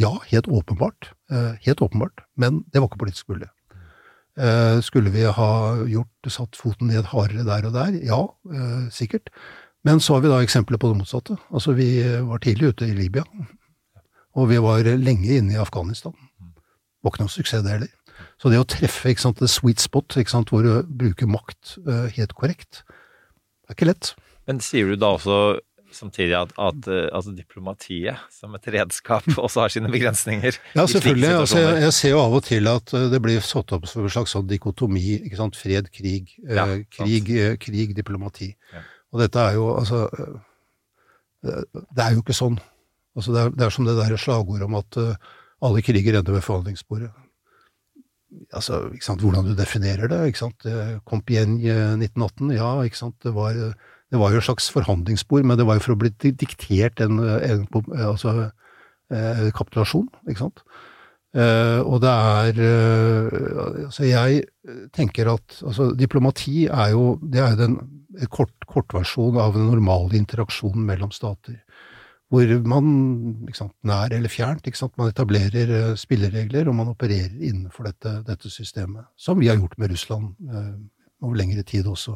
Ja, 0.00 0.10
helt 0.28 0.48
åpenbart. 0.48 1.12
Eh, 1.32 1.54
helt 1.64 1.80
åpenbart. 1.80 2.26
Men 2.36 2.64
det 2.72 2.80
var 2.80 2.90
ikke 2.90 3.00
politisk 3.00 3.28
mulig. 3.32 3.48
Eh, 4.36 4.80
skulle 4.84 5.10
vi 5.10 5.24
ha 5.24 5.50
gjort, 5.88 6.28
satt 6.28 6.56
foten 6.60 6.92
ned 6.92 7.08
hardere 7.08 7.46
der 7.48 7.66
og 7.68 7.72
der? 7.72 7.96
Ja, 8.04 8.20
eh, 8.52 8.90
sikkert. 8.92 9.32
Men 9.84 10.00
så 10.00 10.14
har 10.14 10.20
vi 10.20 10.28
da 10.28 10.42
eksempler 10.44 10.76
på 10.76 10.92
det 10.92 11.00
motsatte. 11.00 11.38
Altså, 11.50 11.72
vi 11.72 12.02
var 12.04 12.38
tidlig 12.38 12.74
ute 12.74 12.84
i 12.84 12.96
Libya. 12.96 13.24
Og 14.38 14.50
vi 14.50 14.60
var 14.62 14.86
lenge 15.00 15.38
inne 15.40 15.56
i 15.56 15.60
Afghanistan. 15.60 16.14
Det 16.14 17.06
var 17.06 17.14
ikke 17.14 17.24
noe 17.24 17.32
suksess, 17.32 17.64
det 17.64 17.74
heller. 17.78 17.94
Så 18.40 18.52
det 18.52 18.60
å 18.60 18.68
treffe 18.68 19.10
ikke 19.10 19.24
sant, 19.24 19.40
the 19.40 19.48
sweet 19.50 19.80
spot, 19.82 20.16
ikke 20.20 20.32
sant, 20.32 20.52
hvor 20.52 20.64
du 20.64 20.84
bruker 20.84 21.28
makt 21.30 21.78
uh, 21.86 22.06
helt 22.14 22.34
korrekt, 22.36 22.84
det 22.84 23.72
er 23.72 23.78
ikke 23.78 23.90
lett. 23.90 24.12
Men 24.48 24.60
sier 24.64 24.88
du 24.90 24.98
da 25.00 25.14
også 25.16 25.40
samtidig 25.94 26.36
at, 26.38 26.52
at 26.60 26.86
altså, 27.10 27.32
diplomatiet 27.34 28.20
som 28.34 28.54
et 28.54 28.68
redskap 28.72 29.26
også 29.44 29.64
har 29.64 29.74
sine 29.74 29.90
begrensninger? 29.92 30.58
Ja, 30.76 30.86
selvfølgelig. 30.86 31.32
Altså, 31.40 31.58
jeg, 31.58 31.82
jeg, 31.84 31.96
ser 31.96 32.14
jo 32.14 32.22
av 32.22 32.36
og 32.38 32.44
til 32.46 32.70
at 32.70 32.94
det 33.12 33.22
blir 33.24 33.42
satt 33.44 33.74
opp 33.76 33.88
som 33.90 34.06
en 34.06 34.14
slags 34.14 34.36
sånn 34.36 34.48
dikotomi. 34.50 35.04
ikke 35.18 35.40
sant, 35.40 35.58
Fred, 35.58 35.90
krig, 35.94 36.34
ja, 36.44 36.68
eh, 36.68 36.84
krig, 36.94 37.32
krig, 37.62 37.94
diplomati. 37.96 38.52
Ja. 38.74 38.84
Og 39.10 39.24
dette 39.24 39.42
er 39.42 39.56
jo 39.58 39.72
altså 39.74 40.04
Det 41.42 42.02
er 42.04 42.14
jo 42.14 42.20
ikke 42.22 42.36
sånn. 42.36 42.60
Altså 43.16 43.34
det, 43.34 43.40
er, 43.42 43.54
det 43.56 43.66
er 43.66 43.74
som 43.74 43.88
det 43.88 43.96
der 43.98 44.16
slagordet 44.20 44.68
om 44.68 44.78
at 44.78 45.00
uh, 45.00 45.30
alle 45.66 45.82
kriger 45.82 46.18
ender 46.18 46.36
ved 46.36 46.44
forhandlingsbordet. 46.46 47.10
Altså, 48.54 48.84
ikke 48.94 49.04
sant, 49.04 49.24
hvordan 49.24 49.48
du 49.48 49.56
definerer 49.58 50.06
det. 50.08 50.20
ikke 50.30 50.38
sant, 50.38 50.66
Compiègne 51.02 51.74
1918, 51.98 52.52
ja, 52.54 52.68
ikke 52.86 53.00
sant, 53.00 53.16
det 53.26 53.32
var, 53.34 53.58
det 54.10 54.18
var 54.18 54.30
jo 54.30 54.38
et 54.38 54.46
slags 54.46 54.70
forhandlingsbord, 54.70 55.42
men 55.42 55.58
det 55.58 55.66
var 55.66 55.78
jo 55.78 55.84
for 55.84 55.96
å 55.96 55.98
bli 55.98 56.12
diktert 56.14 57.02
en, 57.02 57.18
en 57.18 57.66
altså, 57.90 58.50
eh, 59.10 59.50
kapitulasjon, 59.54 60.08
ikke 60.28 60.44
sant. 60.44 60.62
Eh, 61.30 61.78
og 61.86 62.00
det 62.02 62.10
er 62.10 62.56
eh, 62.58 63.84
Altså, 63.84 64.02
jeg 64.08 64.40
tenker 64.90 65.30
at 65.30 65.60
altså, 65.62 65.92
diplomati 65.94 66.64
er 66.66 66.88
jo 66.90 67.20
Det 67.22 67.38
er 67.38 67.54
den 67.54 67.76
kort, 68.34 68.50
kortversjon 68.66 69.38
av 69.38 69.54
den 69.54 69.68
normale 69.70 70.18
interaksjonen 70.18 70.82
mellom 70.88 71.12
stater. 71.14 71.60
Hvor 72.30 72.52
man, 72.70 72.90
sant, 73.56 73.74
nær 73.82 74.12
eller 74.14 74.30
fjernt, 74.30 74.68
man 75.00 75.10
etablerer 75.10 75.72
uh, 75.74 75.96
spilleregler, 75.98 76.68
og 76.70 76.76
man 76.78 76.92
opererer 76.92 77.34
innenfor 77.34 77.88
dette, 77.88 78.20
dette, 78.28 78.52
systemet. 78.52 79.08
Som 79.18 79.40
vi 79.42 79.48
har 79.50 79.58
gjort 79.58 79.74
med 79.78 79.90
Russland 79.90 80.36
eh, 80.46 80.76
over 81.26 81.40
lengre 81.40 81.64
tid 81.66 81.88
også. 81.90 82.14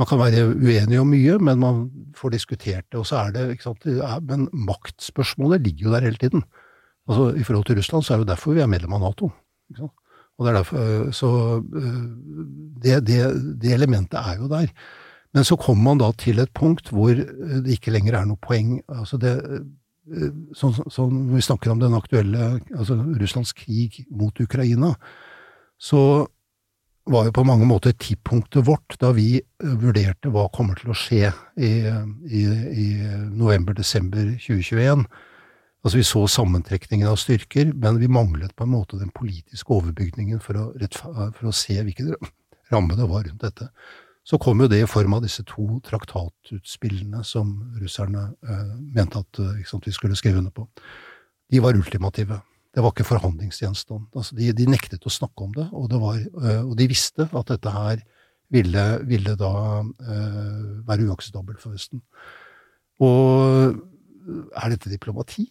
Man 0.00 0.08
kan 0.08 0.20
være 0.20 0.44
uenig 0.52 1.00
om 1.00 1.08
mye, 1.08 1.38
men 1.40 1.62
man 1.62 1.80
får 2.16 2.34
diskutert 2.36 2.84
det. 2.92 3.00
Og 3.00 3.08
så 3.08 3.22
er 3.22 3.32
det, 3.32 3.46
sant, 3.64 3.88
Men 4.28 4.50
maktspørsmålet 4.52 5.64
ligger 5.64 5.88
jo 5.88 5.94
der 5.96 6.06
hele 6.08 6.20
tiden. 6.20 6.44
Altså, 7.08 7.32
I 7.32 7.42
forhold 7.42 7.64
til 7.66 7.80
Russland 7.80 8.04
så 8.04 8.14
er 8.14 8.20
det 8.20 8.26
jo 8.26 8.32
derfor 8.34 8.56
vi 8.56 8.60
er 8.60 8.70
medlem 8.70 8.92
av 8.98 9.00
Nato. 9.06 9.32
Sant? 9.76 9.96
Og 10.36 10.44
det 10.44 10.52
er 10.52 10.58
derfor, 10.58 10.78
eh, 10.78 11.12
så 11.12 11.28
det, 12.84 13.00
det, 13.08 13.18
det 13.62 13.72
elementet 13.72 14.20
er 14.20 14.40
jo 14.40 14.52
der. 14.52 14.68
Men 15.32 15.46
så 15.48 15.56
kommer 15.56 15.82
man 15.82 16.02
da 16.02 16.10
til 16.20 16.42
et 16.42 16.52
punkt 16.56 16.92
hvor 16.92 17.12
eh, 17.14 17.62
det 17.64 17.78
ikke 17.78 17.94
lenger 17.94 18.18
er 18.18 18.28
noe 18.28 18.40
poeng. 18.40 18.80
Altså 18.92 19.20
det, 19.20 19.36
Sånn 20.02 20.72
som 20.74 20.88
så, 20.90 21.04
Når 21.06 21.36
vi 21.36 21.44
snakker 21.46 21.70
om 21.70 21.78
den 21.78 21.94
aktuelle 21.94 22.56
altså 22.74 22.96
Russlands 23.20 23.52
krig 23.54 24.00
mot 24.10 24.34
Ukraina, 24.42 24.96
så 25.78 26.26
var 27.06 27.26
jo 27.26 27.34
på 27.34 27.44
mange 27.46 27.66
måter 27.66 27.94
tidspunktet 27.94 28.66
vårt 28.66 28.96
da 29.02 29.12
vi 29.14 29.36
eh, 29.38 29.76
vurderte 29.78 30.30
hva 30.34 30.48
kommer 30.54 30.78
til 30.78 30.90
å 30.90 30.98
skje 30.98 31.30
i, 31.54 31.70
i, 32.26 32.42
i 32.42 32.88
november-desember 33.30 34.34
2021. 34.42 35.06
Altså 35.82 35.98
Vi 35.98 36.06
så 36.06 36.26
sammentrekningen 36.30 37.10
av 37.10 37.18
styrker, 37.18 37.72
men 37.74 37.98
vi 37.98 38.10
manglet 38.10 38.54
på 38.54 38.66
en 38.66 38.74
måte 38.74 39.00
den 39.00 39.10
politiske 39.14 39.74
overbygningen 39.74 40.42
for 40.42 40.58
å, 40.58 40.68
for 41.34 41.50
å 41.50 41.54
se 41.56 41.78
hvilken 41.78 42.14
ramme 42.74 42.98
det 42.98 43.08
var 43.10 43.26
rundt 43.26 43.42
dette 43.42 43.70
så 44.22 44.38
kom 44.38 44.62
jo 44.62 44.68
det 44.70 44.82
i 44.84 44.88
form 44.90 45.16
av 45.16 45.24
disse 45.24 45.42
to 45.48 45.80
traktatutspillene 45.86 47.24
som 47.26 47.56
russerne 47.80 48.28
eh, 48.46 48.74
mente 48.94 49.18
at 49.18 49.40
eh, 49.42 49.62
sant, 49.66 49.88
vi 49.88 49.94
skulle 49.94 50.18
skrive 50.18 50.38
under 50.38 50.54
på. 50.54 50.68
De 51.52 51.60
var 51.62 51.76
ultimative. 51.76 52.38
Det 52.72 52.84
var 52.84 52.94
ikke 52.94 53.08
forhandlingsgjenstand. 53.08 54.06
Altså, 54.16 54.36
de, 54.38 54.52
de, 54.56 54.68
nektet 54.70 55.04
å 55.04 55.12
snakke 55.12 55.44
om 55.44 55.56
det, 55.56 55.66
og, 55.74 55.90
det 55.92 55.98
var, 56.00 56.20
eh, 56.22 56.62
og 56.62 56.76
de 56.78 56.88
visste 56.92 57.26
at 57.26 57.50
dette 57.50 57.74
her 57.74 58.04
ville, 58.52 58.86
ville 59.08 59.34
da 59.40 59.52
eh, 59.82 60.70
være 60.86 61.10
uakseptabelt 61.10 61.60
for 61.60 61.74
Vesten. 61.74 62.04
Og 63.02 63.74
er 64.54 64.72
dette 64.72 64.92
diplomati? 64.92 65.48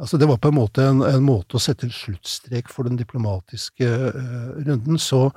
Altså, 0.00 0.18
det 0.18 0.28
var 0.28 0.38
på 0.42 0.50
en 0.50 0.58
måte 0.58 0.84
en, 0.84 1.02
en 1.06 1.24
måte 1.24 1.56
å 1.56 1.62
sette 1.62 1.86
en 1.86 1.94
sluttstrek 1.94 2.68
for 2.72 2.88
den 2.88 2.98
diplomatiske 2.98 3.86
eh, 3.86 4.48
runden. 4.66 4.98
Så 5.00 5.30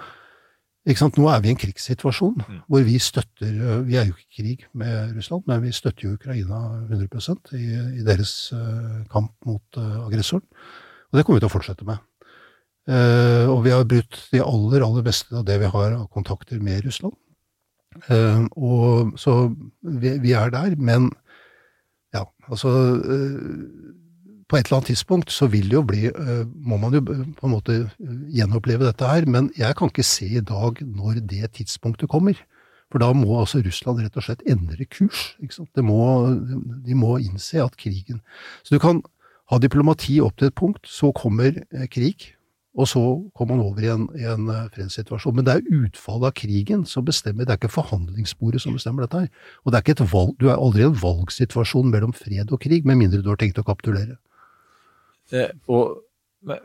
nå 0.89 1.27
er 1.29 1.41
vi 1.43 1.49
i 1.49 1.53
en 1.53 1.59
krigssituasjon 1.59 2.39
mm. 2.39 2.59
hvor 2.67 2.83
vi 2.87 2.97
støtter 2.99 3.47
øh, 3.49 3.87
Vi 3.87 3.95
er 3.95 4.07
jo 4.07 4.15
ikke 4.15 4.29
i 4.29 4.41
krig 4.41 4.67
med 4.73 5.15
Russland, 5.15 5.43
men 5.47 5.61
vi 5.63 5.71
støtter 5.71 6.07
jo 6.07 6.13
Ukraina 6.13 6.59
100 6.89 7.53
i, 7.53 7.65
i 7.99 8.03
deres 8.05 8.51
uh, 8.53 9.05
kamp 9.11 9.31
mot 9.45 9.77
uh, 9.77 10.05
aggressoren. 10.07 10.45
Og 11.11 11.17
det 11.17 11.25
kommer 11.25 11.39
vi 11.39 11.43
til 11.43 11.49
å 11.49 11.53
fortsette 11.53 11.85
med. 11.85 11.97
Uh, 12.89 13.45
og 13.53 13.63
vi 13.65 13.73
har 13.73 13.85
brutt 13.85 14.17
de 14.31 14.41
aller, 14.41 14.85
aller 14.85 15.05
beste 15.05 15.35
av 15.35 15.45
det 15.45 15.59
vi 15.61 15.69
har 15.69 15.93
av 15.93 16.07
kontakter 16.09 16.59
med 16.59 16.85
Russland. 16.85 17.13
og 18.55 19.13
Så 19.17 19.33
vi, 19.81 20.17
vi, 20.21 20.31
er 20.31 20.49
der, 20.53 20.75
men 20.77 21.09
ja, 22.13 22.23
altså 22.49 22.69
på 24.49 24.57
et 24.57 24.65
eller 24.65 24.79
annet 24.79 24.89
tidspunkt 24.89 25.33
så 25.33 25.47
vil 25.53 25.69
jo 25.71 25.83
bli 25.85 26.07
eh, 26.09 26.45
Må 26.65 26.79
man 26.81 26.95
jo 26.97 27.03
på 27.05 27.45
en 27.45 27.53
måte 27.53 27.75
eh, 27.85 28.15
gjenoppleve 28.33 28.87
dette 28.87 29.05
her, 29.05 29.27
men 29.29 29.51
jeg 29.57 29.75
kan 29.77 29.91
ikke 29.91 30.05
se 30.05 30.25
i 30.39 30.45
dag 30.45 30.81
når 30.81 31.21
det 31.29 31.51
tidspunktet 31.59 32.09
kommer. 32.09 32.37
For 32.89 33.01
da 33.01 33.11
må 33.13 33.37
altså 33.37 33.61
Russland 33.61 34.01
rett 34.01 34.17
og 34.17 34.25
slett 34.25 34.41
endre 34.49 34.87
kurs. 34.89 35.35
Må, 35.85 36.01
de 36.85 36.97
må 36.97 37.19
innse 37.21 37.61
at 37.61 37.77
krigen 37.77 38.23
Så 38.63 38.73
du 38.73 38.81
kan 38.81 39.03
ha 39.53 39.59
diplomati 39.61 40.17
opp 40.21 40.37
til 40.37 40.49
et 40.49 40.57
punkt, 40.57 40.89
så 40.89 41.11
kommer 41.13 41.53
eh, 41.53 41.85
krig, 41.89 42.33
og 42.73 42.87
så 42.89 43.01
kommer 43.37 43.57
man 43.57 43.65
over 43.65 43.85
i 43.85 43.91
en, 43.91 44.07
i 44.17 44.25
en 44.29 44.49
fredssituasjon. 44.73 45.35
Men 45.35 45.45
det 45.45 45.55
er 45.57 45.83
utfallet 45.83 46.31
av 46.31 46.35
krigen 46.37 46.85
som 46.89 47.05
bestemmer, 47.05 47.45
det 47.45 47.53
er 47.53 47.61
ikke 47.61 47.73
forhandlingssporet 47.73 48.61
som 48.61 48.77
bestemmer 48.77 49.05
dette 49.05 49.25
her. 49.25 49.29
Og 49.61 49.69
det 49.69 49.77
er 49.77 49.85
ikke 49.85 49.97
et 49.99 50.13
valg, 50.13 50.33
du 50.41 50.47
er 50.49 50.57
aldri 50.57 50.85
i 50.85 50.89
en 50.89 50.97
valgsituasjon 50.97 51.89
mellom 51.93 52.13
fred 52.17 52.49
og 52.49 52.61
krig, 52.65 52.85
med 52.85 53.01
mindre 53.01 53.21
du 53.25 53.29
har 53.29 53.41
tenkt 53.41 53.61
å 53.61 53.67
kapitulere. 53.67 54.17
Eh, 55.35 55.51
og, 55.69 55.99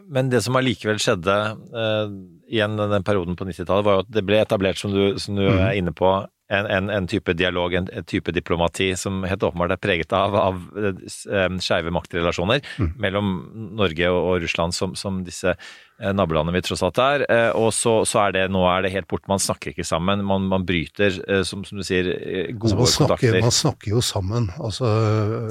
men 0.07 0.31
det 0.31 0.41
som 0.45 0.57
allikevel 0.59 1.01
skjedde 1.03 1.35
uh, 1.75 2.13
igjen 2.47 2.79
den 2.79 3.07
perioden 3.07 3.39
på 3.39 3.47
90-tallet, 3.49 3.87
var 3.87 3.99
jo 3.99 4.05
at 4.05 4.13
det 4.15 4.23
ble 4.27 4.39
etablert, 4.43 4.79
som 4.79 4.95
du, 4.95 5.19
som 5.21 5.35
du 5.39 5.45
mm. 5.49 5.59
er 5.67 5.79
inne 5.81 5.95
på, 5.97 6.13
en, 6.53 6.67
en, 6.67 6.91
en, 6.91 7.07
type 7.09 7.33
dialog, 7.33 7.75
en, 7.75 7.89
en, 7.93 8.05
type 8.05 8.33
diplomati, 8.33 8.91
som 8.97 9.23
helt 9.25 9.43
åpenbart 9.43 9.73
er 9.77 9.81
preget 9.81 10.13
av, 10.13 10.35
av 10.37 10.59
um, 10.77 11.57
skeive 11.63 11.93
maktrelasjoner 11.95 12.61
mm. 12.77 12.91
mellom 13.01 13.33
Norge 13.79 14.11
og, 14.13 14.21
og 14.29 14.45
Russland, 14.45 14.77
som, 14.77 14.93
som 14.99 15.23
disse 15.25 15.55
uh, 15.55 16.11
nabolandene 16.13 16.59
vi 16.59 16.65
tross 16.67 16.85
alt 16.85 17.01
er. 17.01 17.25
Og 17.57 17.71
så, 17.73 17.97
så, 18.09 18.27
er 18.27 18.37
det 18.37 18.45
nå 18.53 18.67
er 18.69 18.85
det 18.85 18.93
helt 18.93 19.09
borte, 19.09 19.31
man 19.31 19.41
snakker 19.41 19.73
ikke 19.73 19.89
sammen. 19.89 20.25
Man, 20.29 20.51
man 20.53 20.67
bryter, 20.69 21.17
som, 21.49 21.65
som, 21.65 21.81
du 21.81 21.87
sier, 21.87 22.13
gode 22.53 22.75
altså, 22.75 22.77
man 22.77 22.93
snakker, 22.93 23.15
kontakter. 23.15 23.41
Man 23.49 23.57
snakker 23.63 23.95
jo 23.95 24.05
sammen. 24.05 24.51
Altså, 24.61 24.91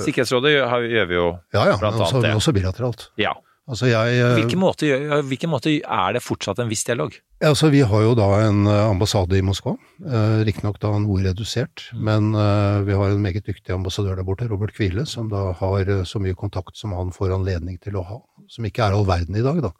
Sikkerhetsrådet 0.05 0.53
gjør, 0.57 0.77
gjør 0.93 1.09
vi 1.09 1.19
jo 1.19 1.25
ja, 1.55 1.65
ja, 1.73 1.79
blant 1.81 1.97
altså, 1.97 2.11
annet 2.19 2.29
det. 2.29 2.35
Også 2.43 2.55
bilateralt. 2.55 3.09
Ja. 3.21 3.33
Altså 3.63 3.87
jeg, 3.87 4.23
hvilke, 4.35 4.57
måter, 4.59 5.21
hvilken 5.23 5.51
måte 5.53 5.71
er 5.79 6.15
det 6.15 6.19
fortsatt 6.19 6.59
en 6.59 6.67
viss 6.67 6.83
dialog? 6.83 7.15
Altså, 7.43 7.69
vi 7.71 7.79
har 7.87 8.01
jo 8.03 8.11
da 8.15 8.25
en 8.43 8.65
eh, 8.67 8.79
ambassade 8.89 9.37
i 9.39 9.43
Moskva, 9.43 9.77
eh, 10.03 10.41
riktignok 10.47 10.81
da 10.83 10.91
noe 10.99 11.23
redusert, 11.23 11.85
mm. 11.91 12.01
men 12.07 12.27
eh, 12.39 12.81
vi 12.87 12.97
har 12.99 13.13
en 13.13 13.23
meget 13.23 13.47
dyktig 13.47 13.71
ambassadør 13.75 14.19
der 14.19 14.27
borte, 14.27 14.49
Robert 14.51 14.75
Kvile, 14.75 15.05
som 15.07 15.29
da 15.31 15.53
har 15.59 15.87
eh, 15.87 16.03
så 16.07 16.19
mye 16.23 16.35
kontakt 16.39 16.75
som 16.79 16.95
han 16.95 17.11
får 17.15 17.37
anledning 17.37 17.79
til 17.83 17.95
å 17.99 18.03
ha, 18.07 18.19
som 18.51 18.67
ikke 18.67 18.83
er 18.83 18.97
all 18.97 19.07
verden 19.07 19.39
i 19.39 19.45
dag, 19.45 19.63
da. 19.63 19.71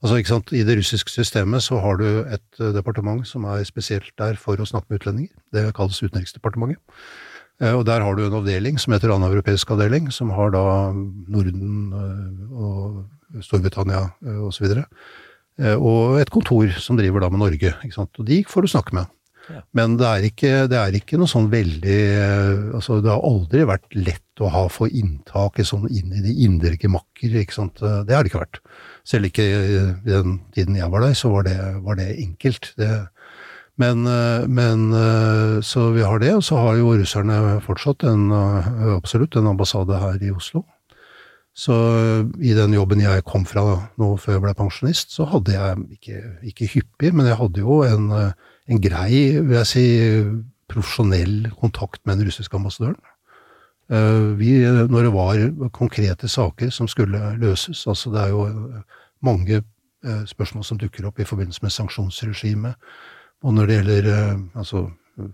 Altså, 0.00 0.16
ikke 0.16 0.32
sant, 0.32 0.54
I 0.56 0.64
det 0.64 0.78
russiske 0.78 1.12
systemet 1.12 1.64
så 1.64 1.82
har 1.84 2.00
du 2.00 2.06
et 2.30 2.60
departement 2.76 3.24
som 3.28 3.44
er 3.50 3.64
spesielt 3.68 4.12
der 4.20 4.38
for 4.40 4.56
å 4.56 4.68
snakke 4.68 4.88
med 4.88 5.02
utlendinger. 5.02 5.32
Det 5.52 5.64
kalles 5.76 5.98
Utenriksdepartementet. 6.04 6.78
Og 7.74 7.82
der 7.82 8.04
har 8.06 8.14
du 8.14 8.22
en 8.22 8.36
avdeling 8.38 8.78
som 8.78 8.94
heter 8.94 9.10
annen 9.10 9.32
europeisk 9.32 9.72
avdeling, 9.74 10.06
som 10.14 10.30
har 10.30 10.52
da 10.54 10.62
Norden 10.94 11.90
og 12.54 13.00
Storbritannia 13.44 14.06
osv. 14.46 14.68
Og, 14.68 14.82
så 14.82 14.82
og 15.58 16.20
et 16.20 16.30
kontor 16.30 16.70
som 16.78 16.98
driver 16.98 17.24
da 17.24 17.30
med 17.32 17.42
Norge. 17.42 17.72
ikke 17.82 17.96
sant? 17.96 18.20
Og 18.20 18.26
de 18.28 18.44
får 18.46 18.64
du 18.64 18.70
snakke 18.70 18.94
med. 18.94 19.08
Men 19.76 19.96
det 19.98 20.06
er, 20.06 20.24
ikke, 20.28 20.52
det 20.70 20.78
er 20.78 20.96
ikke 20.98 21.18
noe 21.20 21.30
sånn 21.30 21.48
veldig 21.52 21.98
eh, 22.20 22.64
altså 22.76 22.98
Det 23.04 23.10
har 23.12 23.24
aldri 23.24 23.64
vært 23.68 23.96
lett 23.96 24.42
å 24.44 24.50
ha 24.52 24.64
for 24.70 24.92
inntak 24.92 25.58
sånn 25.66 25.88
inn 25.88 26.12
i 26.14 26.22
de 26.22 26.34
indre 26.44 26.76
gemakker. 26.78 27.38
ikke 27.40 27.56
sant? 27.56 27.80
Det 27.80 28.14
har 28.14 28.22
det 28.22 28.30
ikke 28.30 28.44
vært. 28.44 28.60
Selv 29.08 29.30
ikke 29.30 29.46
i 29.48 29.78
den 30.06 30.38
tiden 30.54 30.76
jeg 30.78 30.92
var 30.92 31.02
der, 31.02 31.16
så 31.18 31.32
var 31.32 31.48
det, 31.48 31.56
var 31.82 31.98
det 31.98 32.12
enkelt. 32.22 32.70
Det, 32.78 32.90
men, 33.80 34.06
eh, 34.06 34.46
men, 34.46 34.92
Så 35.64 35.90
vi 35.96 36.06
har 36.06 36.20
det, 36.22 36.34
og 36.36 36.44
så 36.44 36.60
har 36.60 36.78
jo 36.78 36.94
russerne 37.00 37.58
fortsatt 37.64 38.04
en, 38.06 38.30
absolutt 38.94 39.36
en 39.40 39.50
ambassade 39.54 39.98
her 39.98 40.22
i 40.22 40.34
Oslo. 40.34 40.66
Så 41.58 41.74
i 42.38 42.52
den 42.54 42.76
jobben 42.76 43.00
jeg 43.02 43.24
kom 43.26 43.42
fra 43.48 43.64
nå 43.98 44.12
før 44.22 44.36
jeg 44.36 44.44
ble 44.44 44.54
pensjonist, 44.54 45.10
så 45.16 45.26
hadde 45.26 45.56
jeg 45.56 45.80
ikke, 45.96 46.20
ikke 46.52 46.68
hyppig, 46.76 47.10
men 47.10 47.26
jeg 47.26 47.38
hadde 47.40 47.64
jo 47.64 47.80
en 47.82 48.12
en 48.68 48.80
grei, 48.82 49.38
vil 49.40 49.56
jeg 49.62 49.68
si, 49.68 49.84
profesjonell 50.68 51.48
kontakt 51.56 52.02
med 52.04 52.18
den 52.18 52.28
russiske 52.28 52.56
ambassadøren. 52.56 53.00
Eh, 53.88 54.36
vi, 54.36 54.52
når 54.68 55.06
det 55.06 55.12
var 55.14 55.70
konkrete 55.72 56.28
saker 56.28 56.70
som 56.70 56.88
skulle 56.88 57.32
løses, 57.40 57.86
altså 57.88 58.12
det 58.12 58.20
er 58.20 58.34
jo 58.34 58.44
mange 59.24 59.62
eh, 59.62 60.24
spørsmål 60.28 60.64
som 60.64 60.80
dukker 60.80 61.08
opp 61.08 61.20
i 61.20 61.28
forbindelse 61.28 61.64
med 61.64 61.72
sanksjonsregimet, 61.72 62.76
og 63.42 63.54
når 63.54 63.66
det 63.66 63.78
gjelder 63.78 64.10
eh, 64.12 64.42
altså, 64.54 64.90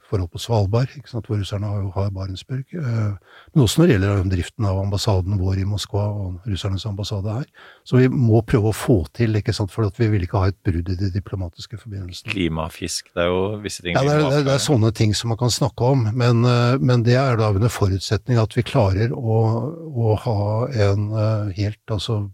forhold 0.09 0.31
på 0.33 0.41
Svalbard, 0.43 0.93
hvor 1.11 1.39
russerne 1.39 1.69
har, 1.69 1.85
har 1.95 2.11
Barentsburg. 2.15 2.65
Eh, 2.75 3.39
men 3.55 3.65
også 3.65 3.81
når 3.81 3.89
det 3.89 3.95
gjelder 3.97 4.23
driften 4.33 4.69
av 4.69 4.81
ambassaden 4.83 5.39
vår 5.41 5.61
i 5.63 5.67
Moskva 5.69 6.05
og 6.11 6.49
russernes 6.49 6.87
ambassade 6.89 7.35
her. 7.39 7.49
Så 7.87 8.01
vi 8.01 8.09
må 8.13 8.43
prøve 8.47 8.71
å 8.71 8.77
få 8.77 8.99
til, 9.17 9.37
ikke 9.39 9.55
sant, 9.57 9.73
for 9.75 9.91
vi 9.99 10.09
vil 10.13 10.27
ikke 10.27 10.43
ha 10.43 10.53
et 10.53 10.59
brudd 10.67 10.93
i 10.95 10.99
de 11.01 11.11
diplomatiske 11.15 11.81
forbindelsene. 11.81 12.33
Klimafisk, 12.33 13.13
det 13.15 13.27
er 13.27 13.33
jo 13.33 13.43
visse 13.65 13.85
ting 13.85 13.99
ja, 13.99 14.07
det 14.07 14.17
er, 14.17 14.25
det, 14.25 14.39
er, 14.41 14.49
det 14.49 14.55
er 14.57 14.65
sånne 14.65 14.95
ting 14.97 15.15
som 15.17 15.33
man 15.35 15.41
kan 15.41 15.53
snakke 15.53 15.93
om, 15.97 16.09
men, 16.15 16.47
eh, 16.49 16.79
men 16.81 17.05
det 17.07 17.19
er 17.21 17.39
da 17.41 17.53
under 17.55 17.73
forutsetning 17.73 18.41
at 18.41 18.57
vi 18.57 18.67
klarer 18.67 19.15
å, 19.15 19.43
å 19.91 20.17
ha 20.25 20.41
en 20.89 21.07
eh, 21.13 21.55
helt 21.61 21.95
altså, 21.95 22.25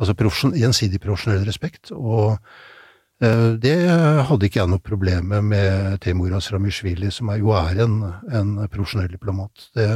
altså 0.00 0.18
profesjon, 0.18 0.54
gjensidig 0.58 1.02
profesjonell 1.02 1.44
respekt. 1.48 1.92
og 1.94 2.38
Eh, 2.38 2.73
det 3.22 3.74
hadde 4.26 4.48
ikke 4.48 4.58
jeg 4.58 4.70
noe 4.72 4.82
problem 4.82 5.28
med 5.30 5.44
med 5.46 6.00
Temuras 6.02 6.50
Ramishvili, 6.52 7.10
som 7.14 7.30
jo 7.38 7.52
er 7.54 7.78
en, 7.84 8.00
en 8.34 8.56
profesjonell 8.68 9.12
diplomat. 9.12 9.68
Det, 9.74 9.86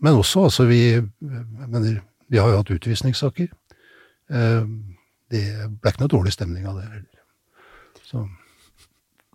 men 0.00 0.18
også, 0.18 0.44
altså, 0.48 0.64
vi, 0.64 1.00
mener, 1.20 2.00
vi 2.28 2.40
har 2.40 2.48
jo 2.48 2.62
hatt 2.62 2.72
utvisningssaker. 2.72 3.50
Eh, 4.32 4.64
det 5.32 5.44
ble 5.80 5.92
ikke 5.92 6.02
noe 6.02 6.14
dårlig 6.14 6.32
stemning 6.32 6.66
av 6.66 6.80
det 6.80 6.88
heller. 6.88 7.08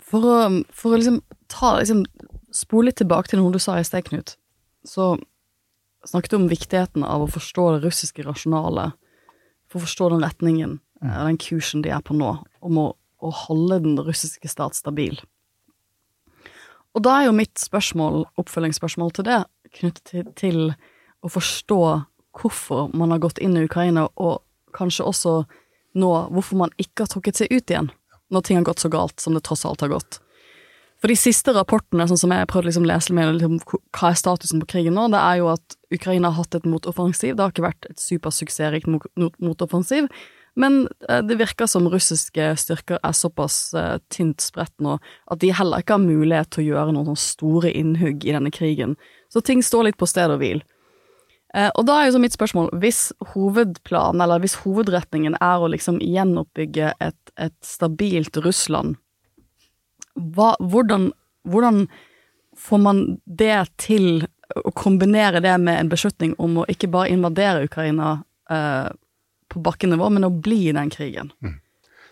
For 0.08 0.24
å, 0.24 0.36
for 0.74 0.94
å 0.94 1.00
liksom 1.00 1.22
ta 1.52 1.78
liksom, 1.78 2.04
spole 2.54 2.90
litt 2.90 3.00
tilbake 3.02 3.30
til 3.30 3.42
noe 3.42 3.54
du 3.54 3.62
sa 3.62 3.78
i 3.78 3.86
sted, 3.86 4.06
Knut, 4.10 4.36
så 4.88 5.16
snakket 6.08 6.34
du 6.34 6.38
om 6.40 6.50
viktigheten 6.50 7.06
av 7.06 7.26
å 7.26 7.32
forstå 7.32 7.70
det 7.76 7.86
russiske 7.86 8.26
rasjonalet, 8.26 8.98
for 9.68 9.80
å 9.80 9.86
forstå 9.86 10.12
den 10.14 10.24
retningen 10.24 10.78
Eh, 10.78 10.87
den 11.02 11.40
kursen 11.42 11.84
de 11.86 11.92
er 11.94 12.04
på 12.06 12.16
nå, 12.18 12.34
om 12.66 12.80
å, 12.82 12.88
å 13.22 13.32
holde 13.46 13.82
den 13.86 14.00
russiske 14.02 14.50
stat 14.52 14.78
stabil. 14.78 15.20
Og 16.98 17.04
da 17.06 17.20
er 17.20 17.28
jo 17.28 17.38
mitt 17.38 17.60
spørsmål, 17.62 18.24
oppfølgingsspørsmål 18.42 19.14
til 19.14 19.28
det, 19.28 19.42
knyttet 19.78 20.10
til, 20.10 20.30
til 20.40 20.62
å 21.22 21.30
forstå 21.30 21.82
hvorfor 22.38 22.90
man 22.98 23.14
har 23.14 23.22
gått 23.22 23.42
inn 23.44 23.58
i 23.58 23.66
Ukraina, 23.68 24.08
og 24.18 24.42
kanskje 24.78 25.06
også 25.06 25.34
nå 25.98 26.14
hvorfor 26.34 26.62
man 26.62 26.74
ikke 26.82 27.06
har 27.06 27.12
trukket 27.12 27.42
seg 27.42 27.54
ut 27.54 27.70
igjen, 27.70 27.92
når 28.34 28.46
ting 28.46 28.60
har 28.60 28.66
gått 28.68 28.82
så 28.84 28.92
galt 28.94 29.22
som 29.22 29.38
det 29.38 29.44
tross 29.46 29.66
alt 29.66 29.84
har 29.86 29.94
gått. 29.94 30.20
For 30.98 31.12
de 31.12 31.18
siste 31.20 31.54
rapportene, 31.54 32.08
sånn 32.10 32.18
som 32.18 32.34
jeg 32.34 32.50
prøvde 32.50 32.72
liksom 32.72 32.88
å 32.88 32.90
lese 32.90 33.14
med, 33.14 33.36
liksom, 33.38 33.60
hva 33.94 34.10
er 34.10 34.18
statusen 34.18 34.62
på 34.64 34.70
krigen 34.74 34.98
nå, 34.98 35.06
det 35.14 35.22
er 35.22 35.42
jo 35.44 35.52
at 35.52 35.78
Ukraina 35.94 36.32
har 36.32 36.42
hatt 36.42 36.58
et 36.58 36.66
motoffensiv. 36.66 37.36
Det 37.36 37.44
har 37.44 37.54
ikke 37.54 37.68
vært 37.68 37.90
et 37.92 38.02
supersuksessrikt 38.02 38.90
motoffensiv, 39.38 40.10
men 40.58 40.88
eh, 41.10 41.22
det 41.22 41.38
virker 41.38 41.70
som 41.70 41.86
russiske 41.90 42.50
styrker 42.58 42.98
er 43.06 43.14
såpass 43.14 43.58
uh, 43.78 44.00
tynt 44.14 44.42
spredt 44.42 44.74
nå 44.82 44.96
at 45.30 45.42
de 45.44 45.52
heller 45.54 45.84
ikke 45.84 45.98
har 45.98 46.02
mulighet 46.02 46.50
til 46.54 46.64
å 46.64 46.68
gjøre 46.72 46.96
noen 46.98 47.20
store 47.20 47.70
innhugg 47.78 48.26
i 48.26 48.34
denne 48.34 48.52
krigen. 48.54 48.96
Så 49.30 49.44
ting 49.46 49.62
står 49.62 49.90
litt 49.90 50.00
på 50.02 50.10
sted 50.10 50.34
og 50.34 50.42
hvil. 50.42 50.64
Uh, 51.54 51.70
og 51.70 51.86
da 51.88 52.00
er 52.00 52.10
jo 52.10 52.18
så 52.18 52.24
mitt 52.26 52.36
spørsmål, 52.36 52.72
hvis 52.82 53.12
hovedplanen, 53.36 54.24
eller 54.26 54.42
hvis 54.42 54.58
hovedretningen 54.64 55.38
er 55.38 55.62
å 55.62 55.70
liksom 55.70 56.02
gjenoppbygge 56.02 56.92
et, 57.06 57.22
et 57.38 57.58
stabilt 57.66 58.42
Russland, 58.42 58.98
hva, 60.18 60.56
hvordan, 60.58 61.12
hvordan 61.46 61.86
får 62.58 62.82
man 62.82 63.06
det 63.30 63.62
til 63.78 64.26
å 64.58 64.72
kombinere 64.74 65.44
det 65.44 65.54
med 65.62 65.78
en 65.78 65.90
beslutning 65.92 66.34
om 66.42 66.64
å 66.64 66.72
ikke 66.72 66.90
bare 66.90 67.14
invadere 67.14 67.68
Ukraina 67.68 68.16
uh, 68.50 68.90
på 69.58 69.64
bakkenivå, 69.66 70.12
men 70.14 70.28
å 70.28 70.34
bli 70.34 70.68
i 70.70 70.76
den 70.78 70.92
krigen. 70.94 71.34
Mm. 71.44 71.58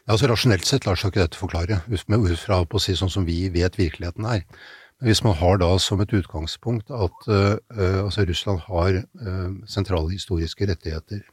Altså 0.05 0.29
Rasjonelt 0.29 0.67
sett 0.67 0.86
lar 0.86 0.99
seg 0.99 1.12
ikke 1.12 1.23
dette 1.23 1.39
forklare, 1.39 1.79
ut 1.89 2.41
fra 2.41 2.60
å 2.62 2.81
si 2.81 2.93
sånn 2.97 3.13
som 3.13 3.25
vi 3.25 3.47
vet 3.53 3.77
virkeligheten 3.79 4.27
er. 4.29 4.43
Men 4.99 5.10
hvis 5.10 5.23
man 5.25 5.36
har 5.39 5.58
da 5.60 5.71
som 5.81 6.01
et 6.03 6.13
utgangspunkt 6.15 6.91
at 6.93 7.25
uh, 7.27 7.58
altså 8.03 8.23
Russland 8.29 8.62
har 8.67 9.01
uh, 9.01 9.49
sentrale 9.67 10.13
historiske 10.13 10.69
rettigheter, 10.69 11.25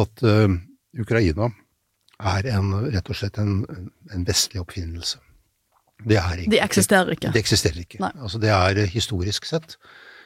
at 0.00 0.24
uh, 0.24 0.48
Ukraina 0.96 1.50
er 2.24 2.48
en, 2.54 2.72
rett 2.88 3.10
og 3.10 3.18
slett 3.18 3.38
en, 3.42 3.60
en 4.14 4.26
vestlig 4.26 4.62
oppfinnelse. 4.62 5.20
Det 6.04 6.18
er 6.18 6.40
ikke, 6.40 6.54
De 6.56 6.64
eksisterer 6.64 7.14
ikke? 7.14 7.30
Det 7.34 7.42
eksisterer 7.44 7.84
ikke. 7.84 8.00
Altså 8.16 8.40
Det 8.42 8.50
er 8.50 8.80
historisk 8.90 9.46
sett. 9.46 9.76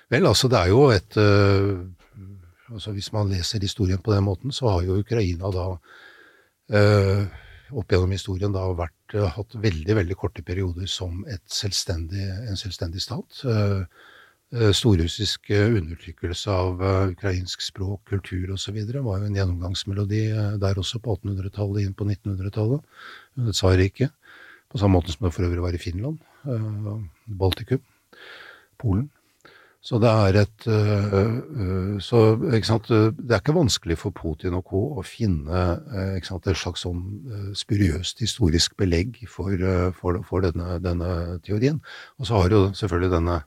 Vel, 0.08 0.24
altså 0.26 0.48
det 0.48 0.56
er 0.62 0.70
jo 0.72 0.86
et 0.94 1.16
altså 2.72 2.92
Hvis 2.92 3.12
man 3.12 3.30
leser 3.32 3.60
historien 3.60 4.00
på 4.02 4.12
den 4.12 4.24
måten, 4.24 4.52
så 4.52 4.68
har 4.68 4.82
jo 4.86 5.00
Ukraina 5.00 5.50
da 5.54 5.66
eh, 6.74 7.26
opp 7.76 7.92
gjennom 7.92 8.12
historien 8.14 8.54
da 8.54 8.64
vært, 8.76 9.16
uh, 9.16 9.28
hatt 9.34 9.56
veldig 9.60 9.96
veldig 10.00 10.16
korte 10.18 10.44
perioder 10.46 10.88
som 10.90 11.24
selvstendig, 11.50 12.24
en 12.48 12.60
selvstendig 12.60 13.02
stat. 13.04 13.42
Uh, 13.44 13.84
uh, 14.56 14.70
Storrussisk 14.76 15.50
undertrykkelse 15.52 16.54
av 16.54 16.82
ukrainsk 17.12 17.64
språk, 17.64 18.00
kultur 18.08 18.54
osv. 18.56 18.78
var 18.94 19.20
jo 19.20 19.28
en 19.28 19.36
gjennomgangsmelodi 19.36 20.22
der 20.62 20.80
også 20.80 21.02
på 21.04 21.18
1800-tallet 21.18 21.84
inn 21.84 21.96
på 21.98 22.08
1900-tallet 22.08 23.04
under 23.38 23.56
tsarriket. 23.56 24.14
På 24.68 24.80
samme 24.80 24.98
måte 24.98 25.12
som 25.12 25.24
det 25.24 25.34
for 25.36 25.48
øvrig 25.48 25.64
var 25.64 25.76
i 25.76 25.80
Finland, 25.80 26.18
Baltikum, 27.24 27.80
Polen. 28.80 29.08
Så 29.80 30.00
det 30.02 30.10
er 30.10 30.36
et 30.40 30.64
uh, 30.66 31.98
så, 32.02 32.20
sant, 32.66 32.88
Det 32.90 33.30
er 33.30 33.38
ikke 33.38 33.54
vanskelig 33.56 33.98
for 34.00 34.14
Putin 34.14 34.56
og 34.58 34.64
co. 34.66 34.80
å 34.98 35.04
finne 35.06 35.60
sant, 36.26 36.48
et 36.50 36.58
slags 36.58 36.82
sånn 36.82 37.04
spuriøst 37.56 38.24
historisk 38.24 38.74
belegg 38.80 39.20
for, 39.30 39.54
for, 39.94 40.18
for 40.26 40.48
denne, 40.48 40.80
denne, 40.82 41.38
teorien. 41.46 41.78
Og 42.18 42.26
så 42.28 42.42
har 42.42 42.56
jo 42.56 42.64
selvfølgelig 42.74 43.14
denne 43.14 43.38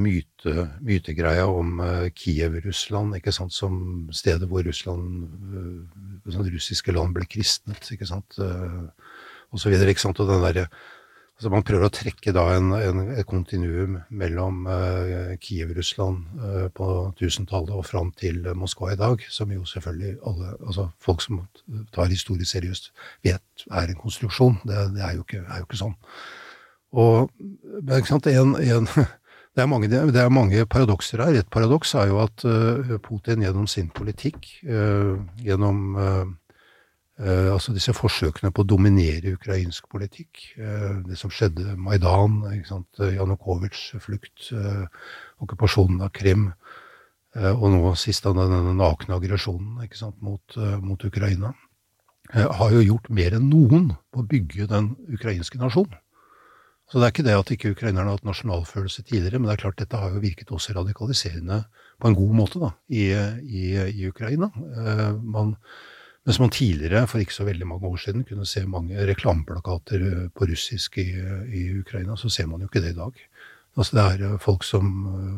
myte, 0.00 0.66
mytegreia 0.82 1.44
om 1.46 1.76
Kiev-Russland 2.16 3.14
som 3.52 4.08
stedet 4.16 4.48
hvor 4.48 4.64
Russland, 4.66 5.28
sånn 6.24 6.50
russiske 6.56 6.96
land 6.96 7.14
ble 7.14 7.28
kristnet, 7.30 7.92
ikke 7.92 8.08
sant, 8.08 8.40
og 8.40 9.60
så 9.60 9.70
videre. 9.70 9.92
Ikke 9.92 10.08
sant, 10.08 10.24
og 10.24 10.32
den 10.32 10.42
derre 10.42 10.66
Altså 11.34 11.50
man 11.50 11.64
prøver 11.66 11.88
å 11.88 11.90
trekke 11.90 12.30
da 12.34 12.44
en, 12.54 12.68
en, 12.78 13.00
et 13.18 13.26
kontinuum 13.26 13.96
mellom 14.14 14.68
uh, 14.70 15.32
Kiev-Russland 15.42 16.38
uh, 16.38 16.68
på 16.74 16.86
1000-tallet 17.16 17.72
og 17.74 17.82
fram 17.88 18.12
til 18.14 18.38
uh, 18.46 18.54
Moskva 18.54 18.92
i 18.92 18.98
dag, 19.00 19.24
som 19.34 19.50
jo 19.50 19.66
selvfølgelig 19.66 20.12
alle, 20.30 20.52
altså 20.62 20.86
folk 21.02 21.24
som 21.24 21.40
tar 21.96 22.12
historie 22.12 22.46
seriøst, 22.46 22.92
vet 23.26 23.66
er 23.66 23.90
en 23.90 23.98
konstruksjon. 23.98 24.60
Det, 24.62 24.78
det 24.94 25.02
er, 25.02 25.16
jo 25.18 25.26
ikke, 25.26 25.42
er, 25.42 25.58
jo 25.58 25.66
ikke, 25.66 25.80
sånn. 25.82 25.98
Og 27.02 27.34
ikke 27.82 28.12
sant, 28.12 28.30
en, 28.30 28.54
en, 28.62 28.88
det, 29.58 29.66
er 29.66 29.70
mange, 29.74 29.90
det 29.90 30.22
er 30.22 30.30
mange 30.30 30.62
paradokser 30.70 31.24
her. 31.26 31.40
Et 31.42 31.50
paradoks 31.50 31.96
er 31.98 32.14
jo 32.14 32.22
at 32.22 32.46
Putin 33.02 33.42
gjennom 33.42 33.66
sin 33.70 33.90
politikk, 33.90 34.46
gjennom 34.62 35.84
Uh, 35.98 36.24
altså 37.18 37.70
disse 37.74 37.94
forsøkene 37.94 38.50
på 38.50 38.64
å 38.64 38.66
dominere 38.66 39.36
ukrainsk 39.36 39.86
politikk. 39.92 40.40
Uh, 40.58 41.02
det 41.06 41.18
som 41.20 41.30
skjedde 41.30 41.76
Maidan, 41.78 42.40
Janukovitsjs 42.98 44.02
flukt, 44.02 44.48
uh, 44.50 44.86
okkupasjonen 45.44 46.02
av 46.02 46.10
Krim, 46.14 46.50
og 47.34 47.64
nå 47.66 47.88
sist 47.98 48.22
denne 48.28 48.76
nakne 48.78 49.16
aggresjonen 49.16 49.80
mot, 50.22 50.56
mot, 50.86 51.02
Ukraina, 51.02 51.48
har 52.30 52.70
jo 52.70 52.84
gjort 52.84 53.08
mer 53.10 53.34
enn 53.34 53.48
noen 53.50 53.88
på 54.14 54.22
å 54.22 54.26
bygge 54.30 54.68
den 54.70 54.92
ukrainske 55.10 55.58
nasjonen. 55.58 55.98
Så 56.86 57.00
det 57.00 57.08
er 57.08 57.14
ikke 57.14 57.24
det 57.26 57.34
at 57.34 57.50
ikke 57.50 57.72
ukrainerne 57.74 58.06
har 58.06 58.20
hatt 58.20 58.28
nasjonalfølelse 58.28 59.02
tidligere, 59.08 59.40
men 59.40 59.50
det 59.50 59.56
er 59.56 59.62
klart 59.64 59.80
dette 59.82 59.98
har 59.98 60.14
jo 60.14 60.22
virket 60.22 60.54
også 60.54 60.76
radikaliserende 60.76 61.64
på 61.98 62.06
en 62.06 62.16
god 62.20 62.38
måte 62.38 62.62
da, 62.62 62.70
i, 62.86 63.08
i, 63.10 63.66
i 63.82 64.06
Ukraina. 64.06 64.52
Man 65.18 65.56
Mens 66.24 66.38
man 66.40 66.52
tidligere, 66.52 67.04
for 67.06 67.20
ikke 67.20 67.36
så 67.36 67.44
veldig 67.44 67.66
mange 67.68 67.88
år 67.88 67.98
siden, 68.00 68.24
kunne 68.24 68.46
se 68.48 68.62
mange 68.66 69.06
reklameplakater 69.10 70.06
eh, 70.08 70.22
på 70.32 70.48
russisk 70.48 70.98
i, 71.02 71.10
i 71.52 71.66
Ukraina, 71.80 72.16
så 72.16 72.30
ser 72.32 72.48
man 72.48 72.64
jo 72.64 72.70
ikke 72.70 72.80
det 72.84 72.94
i 72.94 73.00
dag. 73.00 73.20
Altså 73.76 73.98
det 73.98 74.04
er 74.04 74.24
eh, 74.30 74.38
folk 74.40 74.64
som 74.64 74.88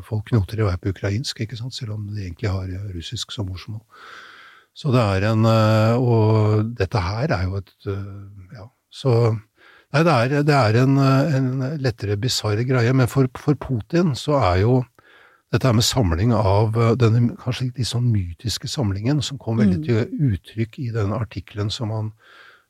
folk 0.07 0.31
knoter 0.31 0.63
i 0.63 0.69
vei 0.69 0.77
på 0.79 0.95
ukrainsk, 0.95 1.43
ikke 1.43 1.59
sant? 1.59 1.75
selv 1.75 1.97
om 1.97 2.07
de 2.13 2.23
egentlig 2.23 2.53
har 2.53 2.71
russisk 2.95 3.35
som 3.35 3.51
morsmål. 3.51 3.83
Så 4.77 4.93
det 4.93 5.01
er 5.01 5.25
en 5.31 5.47
Og 5.49 6.67
dette 6.77 7.01
her 7.01 7.33
er 7.33 7.45
jo 7.49 7.57
et 7.57 7.87
Ja, 8.53 8.67
så 8.93 9.13
Nei, 9.95 10.03
det 10.03 10.13
er, 10.13 10.43
det 10.45 10.55
er 10.55 10.77
en, 10.83 10.99
en, 10.99 11.47
lettere 11.81 12.19
bisarr 12.21 12.61
greie, 12.69 12.93
men 12.93 13.09
for, 13.09 13.31
for, 13.39 13.57
Putin 13.57 14.15
så 14.19 14.35
er 14.43 14.59
jo 14.65 14.81
dette 15.57 15.73
med 15.75 15.85
samling 15.87 16.35
av 16.37 16.77
denne 17.01 17.35
kanskje 17.41 17.71
litt 17.71 17.89
sånn 17.89 18.11
mytiske 18.13 18.69
samlingen, 18.71 19.23
som 19.25 19.41
kom 19.41 19.59
veldig 19.59 19.81
mm. 19.81 19.87
til 19.87 20.33
uttrykk 20.33 20.79
i 20.85 20.91
den 20.95 21.15
artikkelen 21.17 21.73
som 21.73 21.95
han 21.95 22.13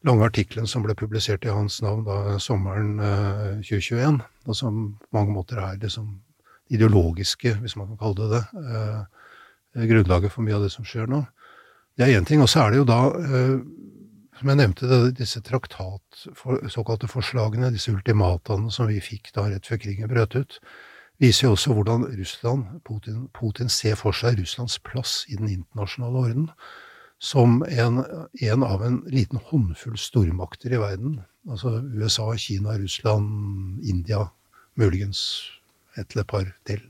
lange 0.06 0.26
artikkelen 0.26 0.68
som 0.70 0.84
ble 0.84 0.94
publisert 0.98 1.46
i 1.46 1.52
hans 1.52 1.80
navn 1.82 2.04
da 2.06 2.36
sommeren 2.42 2.96
eh, 3.02 3.62
2021, 3.66 4.20
og 4.46 4.58
som 4.58 4.82
på 5.00 5.16
mange 5.16 5.34
måter 5.34 5.60
er 5.62 5.80
det 5.82 5.90
som 5.94 6.12
ideologiske, 6.72 7.56
hvis 7.62 7.76
man 7.78 7.92
kan 7.92 8.00
kalle 8.00 8.20
det 8.20 8.28
det, 8.36 8.44
eh, 9.76 9.88
grunnlaget 9.90 10.32
for 10.32 10.46
mye 10.46 10.56
av 10.56 10.66
det 10.66 10.72
som 10.74 10.86
skjer 10.86 11.10
nå. 11.10 11.24
Det 11.96 12.06
er 12.06 12.18
én 12.18 12.26
ting. 12.28 12.42
Og 12.44 12.48
så 12.50 12.64
er 12.64 12.72
det 12.72 12.80
jo 12.80 12.88
da 12.88 13.00
eh, 13.16 13.56
som 14.36 14.50
jeg 14.52 14.60
nevnte, 14.60 14.88
det, 14.90 15.16
disse 15.20 15.40
traktat, 15.44 16.26
for, 16.36 16.60
såkalte 16.72 17.08
forslagene, 17.08 17.72
disse 17.72 17.92
ultimataene 17.92 18.72
som 18.72 18.90
vi 18.90 19.00
fikk 19.00 19.32
da 19.36 19.46
rett 19.48 19.68
før 19.68 19.80
krigen 19.80 20.10
brøt 20.12 20.36
ut, 20.36 20.58
viser 21.22 21.46
jo 21.46 21.54
også 21.56 21.74
hvordan 21.76 22.04
Russland, 22.18 22.66
Putin, 22.84 23.28
Putin 23.34 23.70
ser 23.72 23.96
for 24.00 24.16
seg 24.16 24.40
Russlands 24.40 24.78
plass 24.84 25.24
i 25.28 25.38
den 25.38 25.48
internasjonale 25.48 26.24
orden 26.28 26.50
som 27.18 27.62
en, 27.68 28.02
en, 28.44 28.62
av 28.62 28.84
en 28.84 28.98
liten 29.08 29.40
håndfull 29.40 29.96
stormakter 29.98 30.74
i 30.76 30.80
verden. 30.80 31.20
Altså 31.48 31.78
USA, 31.96 32.28
Kina, 32.36 32.76
Russland, 32.76 33.80
India, 33.84 34.26
muligens 34.76 35.22
et 35.96 36.12
eller 36.12 36.26
et 36.26 36.32
par 36.34 36.52
til. 36.68 36.82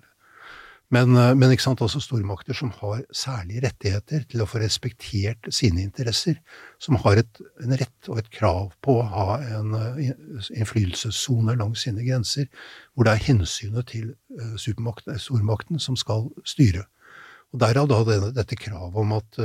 Men, 0.94 1.16
eh, 1.16 1.34
men 1.34 1.50
ikke 1.50 1.64
sant, 1.64 1.82
også 1.82 2.00
stormakter 2.02 2.54
som 2.54 2.70
har 2.78 3.02
særlige 3.14 3.64
rettigheter 3.64 4.26
til 4.30 4.42
å 4.42 4.46
få 4.46 4.60
respektert 4.62 5.48
sine 5.54 5.82
interesser. 5.82 6.38
Som 6.82 6.98
har 7.02 7.18
et, 7.22 7.40
en 7.64 7.74
rett 7.74 8.10
og 8.10 8.20
et 8.22 8.30
krav 8.30 8.70
på 8.84 8.98
å 9.00 9.06
ha 9.10 9.38
en 9.56 9.74
uh, 9.74 10.02
innflytelsessone 10.54 11.56
langs 11.58 11.86
sine 11.86 12.04
grenser, 12.06 12.46
hvor 12.94 13.08
det 13.08 13.16
er 13.16 13.24
hensynet 13.30 13.90
til 13.90 14.12
uh, 14.38 14.54
stormakten 14.60 15.82
som 15.82 15.98
skal 15.98 16.28
styre. 16.46 16.86
Og 17.54 17.62
Derav 17.62 17.88
da 17.90 18.02
denne, 18.06 18.34
dette 18.36 18.58
kravet 18.58 19.00
om 19.00 19.14
at 19.16 19.38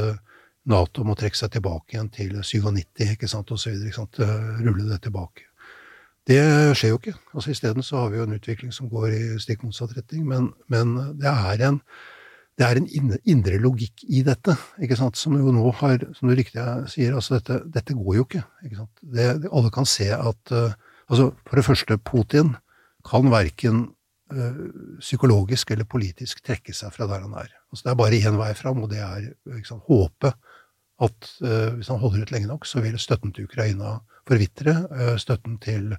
Nato 0.72 1.04
må 1.06 1.14
trekke 1.18 1.38
seg 1.38 1.54
tilbake 1.54 1.96
igjen 1.96 2.10
til 2.14 2.34
97 2.42 3.14
ikke 3.14 3.30
sant, 3.30 3.54
sant, 3.54 4.20
rulle 4.20 4.88
det 4.90 5.00
tilbake. 5.06 5.46
Det 6.30 6.42
skjer 6.78 6.94
jo 6.94 7.00
ikke. 7.00 7.16
Altså 7.34 7.52
Isteden 7.52 7.86
så 7.86 8.04
har 8.04 8.12
vi 8.12 8.20
jo 8.20 8.26
en 8.28 8.36
utvikling 8.38 8.74
som 8.74 8.90
går 8.92 9.14
i 9.16 9.22
stikk 9.42 9.64
motsatt 9.66 9.96
retning. 9.98 10.26
Men, 10.30 10.52
men 10.70 10.94
det 11.20 11.30
er 11.32 11.64
en, 11.68 11.80
det 12.60 12.68
er 12.68 12.78
en 12.78 12.90
indre 13.26 13.58
logikk 13.62 14.04
i 14.06 14.22
dette, 14.26 14.54
ikke 14.84 15.00
sant? 15.00 15.18
som 15.18 15.38
jo 15.40 15.54
nå 15.56 15.72
har, 15.80 16.04
som 16.18 16.30
du 16.30 16.36
riktig 16.38 16.62
sier, 16.94 17.16
altså 17.18 17.40
dette, 17.40 17.62
dette 17.74 17.98
går 17.98 18.20
jo 18.20 18.28
ikke. 18.28 18.44
ikke 18.68 18.84
sant? 18.84 19.02
Det, 19.02 19.32
alle 19.50 19.74
kan 19.74 19.90
se 19.90 20.12
at 20.14 20.54
uh, 20.54 20.78
altså 21.10 21.32
For 21.48 21.58
det 21.58 21.66
første, 21.66 21.98
Putin 21.98 22.54
kan 23.08 23.32
verken 23.34 23.88
uh, 24.34 24.62
psykologisk 25.02 25.74
eller 25.74 25.90
politisk 25.90 26.44
trekke 26.46 26.76
seg 26.78 26.94
fra 26.94 27.10
der 27.10 27.26
han 27.26 27.34
er. 27.34 27.50
Altså 27.72 27.88
Det 27.88 27.94
er 27.96 28.02
bare 28.04 28.22
én 28.22 28.38
vei 28.38 28.54
fram, 28.54 28.86
og 28.86 28.94
det 28.94 29.02
er 29.02 29.32
ikke 29.58 29.82
håpet 29.90 30.38
at 31.02 31.34
uh, 31.42 31.74
hvis 31.80 31.90
han 31.90 31.98
holder 31.98 32.28
ut 32.28 32.32
lenge 32.36 32.52
nok, 32.52 32.70
så 32.70 32.86
vil 32.86 33.00
støtten 33.02 33.34
til 33.34 33.50
Ukraina 33.50 33.98
forvitre. 34.30 34.76
Uh, 34.92 35.16
støtten 35.22 35.58
til 35.64 35.92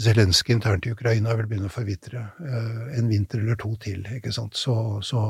Zelenskyj 0.00 0.56
internt 0.56 0.88
i 0.88 0.92
Ukraina 0.94 1.36
vil 1.38 1.48
begynne 1.50 1.70
å 1.70 1.74
forvitre. 1.74 2.26
Uh, 2.40 2.98
en 2.98 3.08
vinter 3.12 3.42
eller 3.44 3.58
to 3.60 3.74
til, 3.82 4.04
ikke 4.16 4.34
sant, 4.34 4.58
så, 4.58 4.76
så, 5.06 5.22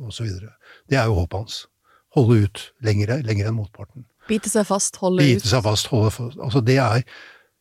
og 0.00 0.14
så 0.14 0.26
videre. 0.26 0.54
Det 0.90 1.00
er 1.00 1.10
jo 1.10 1.18
håpet 1.22 1.42
hans. 1.42 1.60
Holde 2.16 2.40
ut 2.44 2.64
lengre, 2.84 3.20
lengre 3.26 3.50
enn 3.50 3.58
motparten. 3.58 4.06
Bite 4.30 4.50
seg 4.50 4.66
fast, 4.68 4.98
holde 5.02 5.22
Bite 5.22 5.40
ut. 5.40 5.44
Bite 5.44 5.52
seg 5.52 5.66
fast, 5.66 5.92
holde 5.92 6.14
fast. 6.14 6.40
Altså, 6.42 6.62
det 6.64 6.80
er 6.82 7.04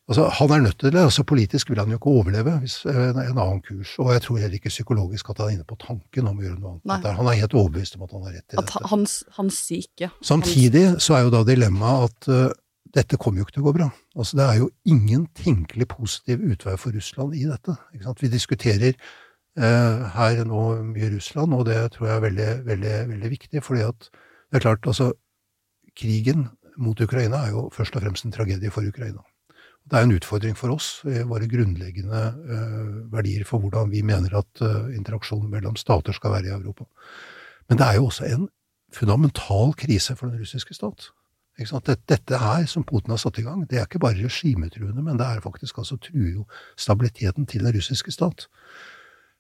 Altså, 0.09 0.24
han 0.39 0.51
er 0.51 0.61
nødt 0.65 0.80
til 0.80 0.91
det. 0.93 0.99
altså 0.99 1.24
Politisk 1.24 1.70
vil 1.70 1.80
han 1.80 1.91
jo 1.91 1.97
ikke 1.99 2.09
overleve 2.09 2.55
hvis 2.59 2.80
en, 2.89 3.20
en 3.22 3.38
annen 3.38 3.61
kurs. 3.61 3.91
Og 3.99 4.13
jeg 4.13 4.22
tror 4.22 4.38
heller 4.38 4.57
ikke 4.57 4.72
psykologisk 4.74 5.30
at 5.30 5.38
han 5.38 5.51
er 5.51 5.57
inne 5.59 5.67
på 5.70 5.78
tanken 5.78 6.32
om 6.32 6.39
å 6.39 6.45
gjøre 6.47 6.57
noe 6.57 6.72
annet. 6.80 7.05
Han 7.20 7.30
er 7.30 7.38
helt 7.38 7.53
overbevist 7.53 7.97
om 7.97 8.07
at 8.07 8.15
han 8.15 8.24
har 8.26 8.34
rett 8.39 8.55
i 8.55 8.57
at 8.57 8.63
dette. 8.63 8.82
Hans, 8.89 9.20
hans 9.38 9.59
syke. 9.67 10.09
Samtidig 10.26 10.84
så 11.05 11.13
er 11.13 11.28
jo 11.28 11.34
da 11.36 11.43
dilemmaet 11.45 12.09
at 12.09 12.57
dette 12.96 13.20
kommer 13.22 13.42
jo 13.42 13.46
ikke 13.46 13.58
til 13.58 13.64
å 13.64 13.70
gå 13.70 13.76
bra. 13.78 13.88
Altså 14.18 14.38
Det 14.40 14.46
er 14.46 14.60
jo 14.60 14.70
ingen 14.90 15.28
tenkelig 15.38 15.90
positiv 15.92 16.42
utvei 16.42 16.76
for 16.82 16.96
Russland 16.96 17.36
i 17.38 17.46
dette. 17.46 17.76
Vi 18.22 18.32
diskuterer 18.32 18.94
eh, 18.96 20.06
her 20.16 20.44
nå 20.48 20.64
mye 20.90 21.12
Russland, 21.14 21.54
og 21.54 21.68
det 21.70 21.80
tror 21.96 22.10
jeg 22.10 22.16
er 22.16 22.26
veldig, 22.28 22.52
veldig, 22.66 22.96
veldig 23.14 23.34
viktig. 23.36 23.64
fordi 23.64 23.86
det 23.86 24.58
er 24.58 24.66
klart, 24.66 24.88
altså 24.88 25.14
Krigen 26.00 26.48
mot 26.78 27.02
Ukraina 27.02 27.44
er 27.46 27.52
jo 27.52 27.68
først 27.74 27.96
og 27.98 28.06
fremst 28.06 28.26
en 28.26 28.34
tragedie 28.34 28.72
for 28.72 28.88
Ukraina. 28.88 29.22
Det 29.90 29.98
er 29.98 30.06
en 30.06 30.14
utfordring 30.14 30.58
for 30.58 30.74
oss, 30.74 31.02
våre 31.04 31.48
grunnleggende 31.50 32.22
eh, 32.56 32.90
verdier 33.14 33.46
for 33.48 33.62
hvordan 33.62 33.90
vi 33.90 34.04
mener 34.06 34.36
at 34.38 34.62
eh, 34.62 34.96
interaksjonen 34.98 35.50
mellom 35.50 35.78
stater 35.80 36.14
skal 36.14 36.36
være 36.36 36.50
i 36.50 36.56
Europa. 36.56 36.86
Men 37.70 37.78
det 37.78 37.88
er 37.88 37.98
jo 37.98 38.10
også 38.10 38.28
en 38.30 38.50
fundamental 38.94 39.74
krise 39.78 40.16
for 40.18 40.30
den 40.30 40.42
russiske 40.42 40.74
stat. 40.74 41.10
Dette, 41.60 42.38
her, 42.39 42.66
som 42.66 42.86
Putin 42.88 43.12
har 43.12 43.20
satt 43.22 43.39
i 43.41 43.43
gang, 43.43 43.66
det 43.68 43.80
er 43.80 43.88
ikke 43.88 44.01
bare 44.01 44.20
regimetruende, 44.20 45.03
men 45.03 45.20
det 45.20 45.28
er 45.28 45.43
faktisk 45.43 45.78
altså 45.82 45.97
truer 45.97 46.32
jo 46.39 46.45
stabiliteten 46.78 47.45
til 47.45 47.66
den 47.66 47.76
russiske 47.76 48.12
stat. 48.16 48.47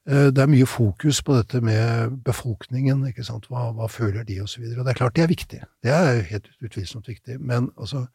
Uh, 0.09 0.27
det 0.33 0.41
er 0.43 0.51
mye 0.51 0.67
fokus 0.67 1.21
på 1.23 1.35
dette 1.37 1.61
med 1.61 2.17
befolkningen, 2.25 3.05
ikke 3.07 3.23
sant? 3.23 3.47
Hva, 3.51 3.69
hva 3.75 3.87
føler 3.91 4.23
de, 4.27 4.41
osv. 4.41 4.63
Og, 4.63 4.73
så 4.73 4.79
og 4.79 4.85
det 4.85 4.93
er 4.93 4.99
klart 5.01 5.15
det 5.15 5.23
er 5.23 5.31
viktig. 5.31 5.61
Det 5.83 5.93
er 5.95 6.23
helt 6.31 6.49
utvilsomt 6.65 7.07
viktig. 7.07 7.39
Men 7.39 7.69
altså, 7.77 8.05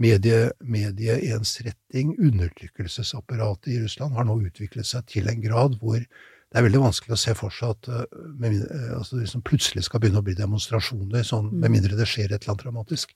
medie, 0.00 0.50
medieensretting, 0.60 2.14
undertrykkelsesapparatet 2.18 3.72
i 3.74 3.80
Russland, 3.84 4.14
har 4.16 4.28
nå 4.28 4.40
utviklet 4.46 4.88
seg 4.88 5.06
til 5.10 5.30
en 5.30 5.42
grad 5.42 5.78
hvor 5.80 6.02
det 6.50 6.58
er 6.58 6.66
veldig 6.66 6.82
vanskelig 6.82 7.14
å 7.14 7.20
se 7.20 7.34
for 7.38 7.54
seg 7.54 7.76
at 7.76 7.90
uh, 7.92 8.02
med, 8.38 8.58
uh, 8.66 8.96
altså 8.98 9.20
liksom 9.20 9.44
plutselig 9.46 9.86
skal 9.86 10.02
begynne 10.02 10.22
å 10.22 10.26
bli 10.26 10.34
demonstrasjoner, 10.38 11.22
sånn, 11.26 11.52
med 11.52 11.68
mm. 11.68 11.76
mindre 11.76 11.98
det 11.98 12.08
skjer 12.10 12.32
et 12.32 12.42
eller 12.42 12.54
annet 12.54 12.64
dramatisk. 12.66 13.14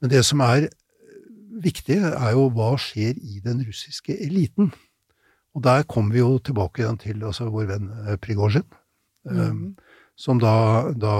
Men 0.00 0.12
det 0.14 0.24
som 0.26 0.42
er 0.44 0.70
viktig, 1.64 2.00
er 2.08 2.32
jo 2.34 2.48
hva 2.56 2.72
skjer 2.80 3.20
i 3.20 3.38
den 3.44 3.60
russiske 3.66 4.16
eliten. 4.26 4.72
Og 5.54 5.62
der 5.62 5.84
kommer 5.86 6.16
vi 6.16 6.24
jo 6.24 6.40
tilbake 6.42 6.82
igjen 6.82 6.98
til 6.98 7.22
altså, 7.22 7.46
vår 7.52 7.68
venn 7.70 7.92
uh, 8.08 8.16
Prigozjin, 8.20 8.66
mm. 9.28 9.38
um, 9.38 9.64
som 10.18 10.38
da, 10.38 10.56
da 10.94 11.14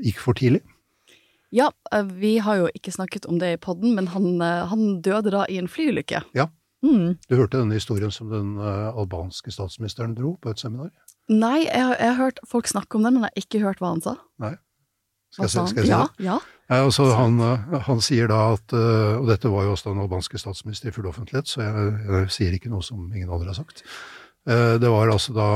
gikk 0.00 0.22
for 0.24 0.36
tidlig. 0.36 0.62
Ja, 1.54 1.70
eh, 1.92 2.02
vi 2.02 2.38
har 2.42 2.58
jo 2.58 2.70
ikke 2.74 2.92
snakket 2.92 3.28
om 3.30 3.38
det 3.38 3.52
i 3.54 3.60
podden, 3.62 3.94
men 3.94 4.10
han, 4.10 4.40
eh, 4.42 4.66
han 4.66 5.00
døde 5.02 5.30
da 5.30 5.44
i 5.46 5.60
en 5.60 5.70
flyulykke. 5.70 6.24
Ja. 6.34 6.48
Mm. 6.84 7.14
Du 7.30 7.36
hørte 7.38 7.60
denne 7.60 7.78
historien 7.78 8.12
som 8.12 8.28
den 8.32 8.56
uh, 8.60 8.92
albanske 8.92 9.52
statsministeren 9.54 10.14
dro 10.18 10.34
på 10.42 10.52
et 10.52 10.60
seminar? 10.60 10.90
Nei, 11.32 11.64
jeg, 11.64 11.94
jeg, 11.96 12.10
har 12.10 12.18
hørt 12.18 12.42
folk 12.48 12.68
snakke 12.68 12.98
om 12.98 13.06
det, 13.06 13.14
men 13.14 13.24
jeg 13.24 13.30
har 13.30 13.44
ikke 13.46 13.62
hørt 13.64 13.80
hva 13.80 13.94
han 13.94 14.02
sa. 14.04 14.18
Nei. 14.44 14.52
Skal, 15.32 15.48
jeg, 15.48 15.70
skal 15.70 15.80
jeg 15.80 15.88
si 15.88 15.94
ja, 15.94 16.02
det? 16.04 16.26
Ja. 16.26 16.36
Nei, 16.70 16.80
altså, 16.84 17.06
han, 17.16 17.40
han, 17.88 18.02
sier 18.04 18.28
da 18.30 18.36
at 18.54 18.72
Og 18.72 19.24
dette 19.26 19.50
var 19.50 19.66
jo 19.66 19.72
også 19.74 19.90
den 19.90 20.04
albanske 20.04 20.38
statsminister 20.38 20.88
i 20.88 20.94
full 20.94 21.08
offentlighet, 21.10 21.50
så 21.50 21.64
jeg, 21.64 21.88
jeg, 22.06 22.28
sier 22.36 22.54
ikke 22.54 22.70
noe 22.72 22.86
som 22.86 23.02
ingen 23.10 23.32
andre 23.32 23.50
har 23.50 23.58
sagt. 23.58 23.82
Det 24.46 24.92
var 24.92 25.10
altså 25.10 25.34
da 25.34 25.48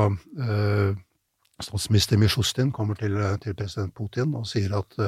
statsminister 1.62 2.18
Mishustin 2.20 2.72
kommer 2.74 2.98
til, 2.98 3.16
til 3.44 3.54
president 3.54 3.94
Putin 3.94 4.34
og 4.36 4.50
sier 4.50 4.74
at 4.80 4.98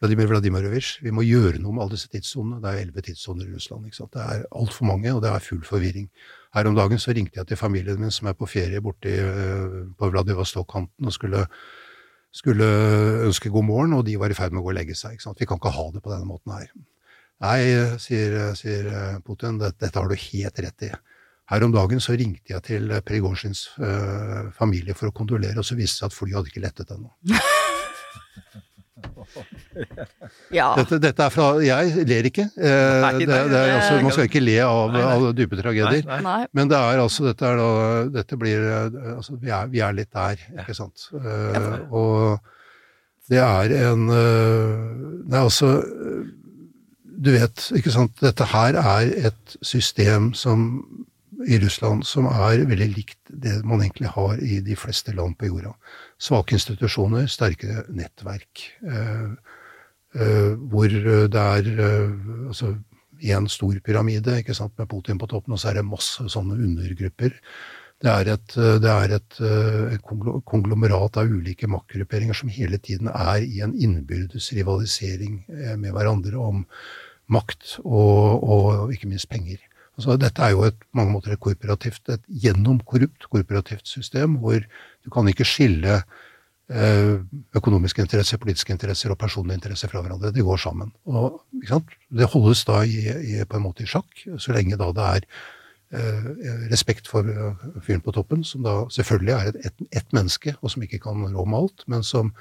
Vladimir 0.00 0.30
Vladimirovitsj, 0.30 1.02
vi 1.04 1.12
må 1.12 1.22
gjøre 1.26 1.58
noe 1.60 1.74
med 1.76 1.84
alle 1.84 1.98
disse 1.98 2.08
tidssonene. 2.08 2.60
Det 2.62 2.70
er 2.70 2.78
elleve 2.86 3.02
tidssoner 3.04 3.44
i 3.44 3.52
Russland. 3.52 3.84
ikke 3.84 3.98
sant? 3.98 4.14
Det 4.14 4.22
er 4.22 4.46
altfor 4.56 4.88
mange, 4.88 5.12
og 5.12 5.20
det 5.20 5.28
er 5.28 5.44
full 5.44 5.60
forvirring. 5.66 6.06
Her 6.56 6.70
om 6.70 6.78
dagen 6.78 7.02
så 7.02 7.12
ringte 7.12 7.36
jeg 7.36 7.50
til 7.50 7.60
familien 7.60 8.00
min 8.00 8.14
som 8.14 8.30
er 8.30 8.38
på 8.38 8.48
ferie 8.48 8.80
borte 8.80 9.12
eh, 9.12 9.74
på 10.00 10.08
Vladivostok-kanten 10.14 11.10
og 11.10 11.12
skulle, 11.12 11.44
skulle, 12.32 12.70
ønske 13.26 13.52
god 13.52 13.68
morgen, 13.68 13.92
og 13.98 14.06
de 14.08 14.16
var 14.16 14.32
i 14.32 14.38
ferd 14.38 14.56
med 14.56 14.62
å 14.62 14.64
gå 14.70 14.72
og 14.72 14.78
legge 14.80 14.96
seg. 14.96 15.18
ikke 15.18 15.26
sant? 15.28 15.44
Vi 15.44 15.50
kan 15.50 15.60
ikke 15.60 15.74
ha 15.76 15.86
det 15.92 16.02
på 16.06 16.14
denne 16.14 16.30
måten 16.30 16.56
her. 16.56 16.72
Nei, 17.44 17.60
sier, 18.00 18.40
sier 18.56 18.88
Putin, 19.24 19.60
dette, 19.60 19.78
dette 19.84 20.00
har 20.00 20.08
du 20.08 20.16
helt 20.16 20.64
rett 20.64 20.88
i. 20.88 20.92
Her 21.50 21.66
om 21.66 21.76
dagen 21.76 22.00
så 22.00 22.16
ringte 22.16 22.54
jeg 22.54 22.62
til 22.62 22.92
Prigozjins 23.04 23.66
uh, 23.82 24.52
familie 24.54 24.94
for 24.94 25.10
å 25.10 25.14
kondolere, 25.16 25.58
og 25.60 25.66
så 25.66 25.76
viste 25.76 25.96
det 25.96 26.04
seg 26.04 26.12
at 26.12 26.16
flyet 26.16 26.36
hadde 26.38 26.52
ikke 26.52 26.62
lettet 26.62 26.92
ennå. 26.94 27.10
Ja. 30.58 30.72
Dette, 30.78 30.98
dette, 31.02 31.24
er 31.24 31.32
fra 31.32 31.48
Jeg 31.62 32.04
ler 32.08 32.26
ikke. 32.30 32.46
Eh, 32.58 32.70
nei, 33.02 33.10
nei, 33.18 33.26
det, 33.28 33.38
det 33.50 33.58
er, 33.58 33.74
altså, 33.76 33.98
man 34.02 34.14
skal 34.14 34.28
ikke 34.28 34.42
le 34.42 34.56
av, 34.64 34.94
nei, 34.94 35.02
av 35.06 35.26
dype 35.38 35.58
tragedier. 35.60 36.06
Men 36.56 36.70
det 36.70 36.78
er 36.78 37.02
altså 37.02 37.28
Dette, 37.28 37.50
er 37.50 37.60
da, 37.60 37.68
dette 38.20 38.38
blir 38.40 38.66
altså, 39.16 39.36
vi, 39.38 39.52
er, 39.54 39.70
vi, 39.70 39.82
er, 39.84 39.94
litt 39.96 40.10
der, 40.16 40.42
ikke 40.62 40.76
sant. 40.76 41.08
Eh, 41.14 41.68
og 41.90 42.40
Det 43.30 43.38
er 43.38 43.76
en 43.92 44.08
Nei, 44.10 45.38
altså 45.38 45.76
Du 47.04 47.30
vet, 47.30 47.68
ikke 47.78 47.94
sant, 47.94 48.16
dette 48.24 48.48
her 48.50 48.78
er 48.80 49.14
et 49.30 49.56
system 49.62 50.32
som 50.34 50.66
i 51.48 51.58
Russland 51.60 52.04
som 52.04 52.26
er 52.28 52.64
veldig 52.68 52.88
likt 52.92 53.18
det 53.28 53.60
man 53.64 53.80
egentlig 53.80 54.10
har 54.12 54.40
i 54.44 54.60
de 54.64 54.76
fleste 54.76 55.14
land 55.16 55.38
på 55.40 55.48
jorda. 55.48 55.72
Svake 56.20 56.56
institusjoner, 56.58 57.26
sterke 57.32 57.84
nettverk. 57.96 58.66
Eh, 58.84 59.28
eh, 60.20 60.52
hvor 60.68 60.92
det 60.92 61.42
er 61.42 61.68
eh, 61.72 62.16
altså 62.50 62.74
én 63.20 63.48
stor 63.52 63.76
pyramide 63.84 64.38
ikke 64.40 64.56
sant, 64.56 64.76
med 64.78 64.88
Putin 64.88 65.20
på 65.20 65.28
toppen, 65.28 65.54
og 65.56 65.60
så 65.60 65.70
er 65.70 65.80
det 65.80 65.88
masse 65.88 66.24
sånne 66.32 66.58
undergrupper. 66.60 67.36
Det 68.00 68.08
er 68.08 68.30
et, 68.32 68.54
det 68.80 68.88
er 68.88 69.12
et, 69.12 69.34
et 69.92 70.04
konglomerat 70.48 71.18
av 71.20 71.28
ulike 71.28 71.68
maktgrupperinger 71.68 72.38
som 72.38 72.48
hele 72.48 72.78
tiden 72.80 73.10
er 73.12 73.44
i 73.44 73.60
en 73.60 73.74
innbyrdes 73.76 74.46
rivalisering 74.56 75.42
med 75.76 75.92
hverandre 75.92 76.40
om 76.40 76.62
makt 77.28 77.74
og, 77.84 78.40
og 78.40 78.94
ikke 78.96 79.10
minst 79.12 79.28
penger. 79.28 79.60
Altså, 80.00 80.16
dette 80.16 80.40
er 80.40 80.54
jo 80.54 80.64
et, 80.64 80.80
mange 80.96 81.12
måter 81.12 81.34
et 81.34 81.42
korporativt, 81.44 82.08
et 82.08 82.22
gjennomkorrupt 82.42 83.28
korporativt 83.28 83.88
system, 83.88 84.38
hvor 84.40 84.62
du 85.04 85.10
kan 85.12 85.28
ikke 85.28 85.44
skille 85.44 85.98
eh, 86.00 87.18
økonomiske 87.60 88.06
interesser, 88.06 88.40
politiske 88.40 88.72
interesser 88.72 89.12
og 89.12 89.18
personlige 89.20 89.60
interesser 89.60 89.92
fra 89.92 90.00
hverandre. 90.00 90.32
De 90.32 90.46
går 90.46 90.62
sammen. 90.64 90.94
Og, 91.04 91.42
det 91.52 92.30
holdes 92.32 92.64
da 92.64 92.80
i, 92.88 93.02
i, 93.34 93.36
på 93.44 93.60
en 93.60 93.66
måte 93.66 93.84
i 93.84 93.90
sjakk, 93.90 94.24
så 94.40 94.56
lenge 94.56 94.80
da 94.80 94.88
det 94.96 95.10
er 95.10 95.28
eh, 96.00 96.32
respekt 96.72 97.12
for 97.12 97.28
uh, 97.28 97.68
fyren 97.84 98.00
på 98.00 98.16
toppen, 98.16 98.46
som 98.46 98.64
da 98.64 98.80
selvfølgelig 98.88 99.36
er 99.36 99.52
et, 99.52 99.62
et, 99.68 99.86
et 100.00 100.16
menneske, 100.16 100.56
og 100.62 100.72
som 100.72 100.88
ikke 100.88 101.02
kan 101.04 101.28
rå 101.28 101.44
med 101.44 101.60
alt, 101.60 101.88
men 101.92 102.06
som 102.06 102.32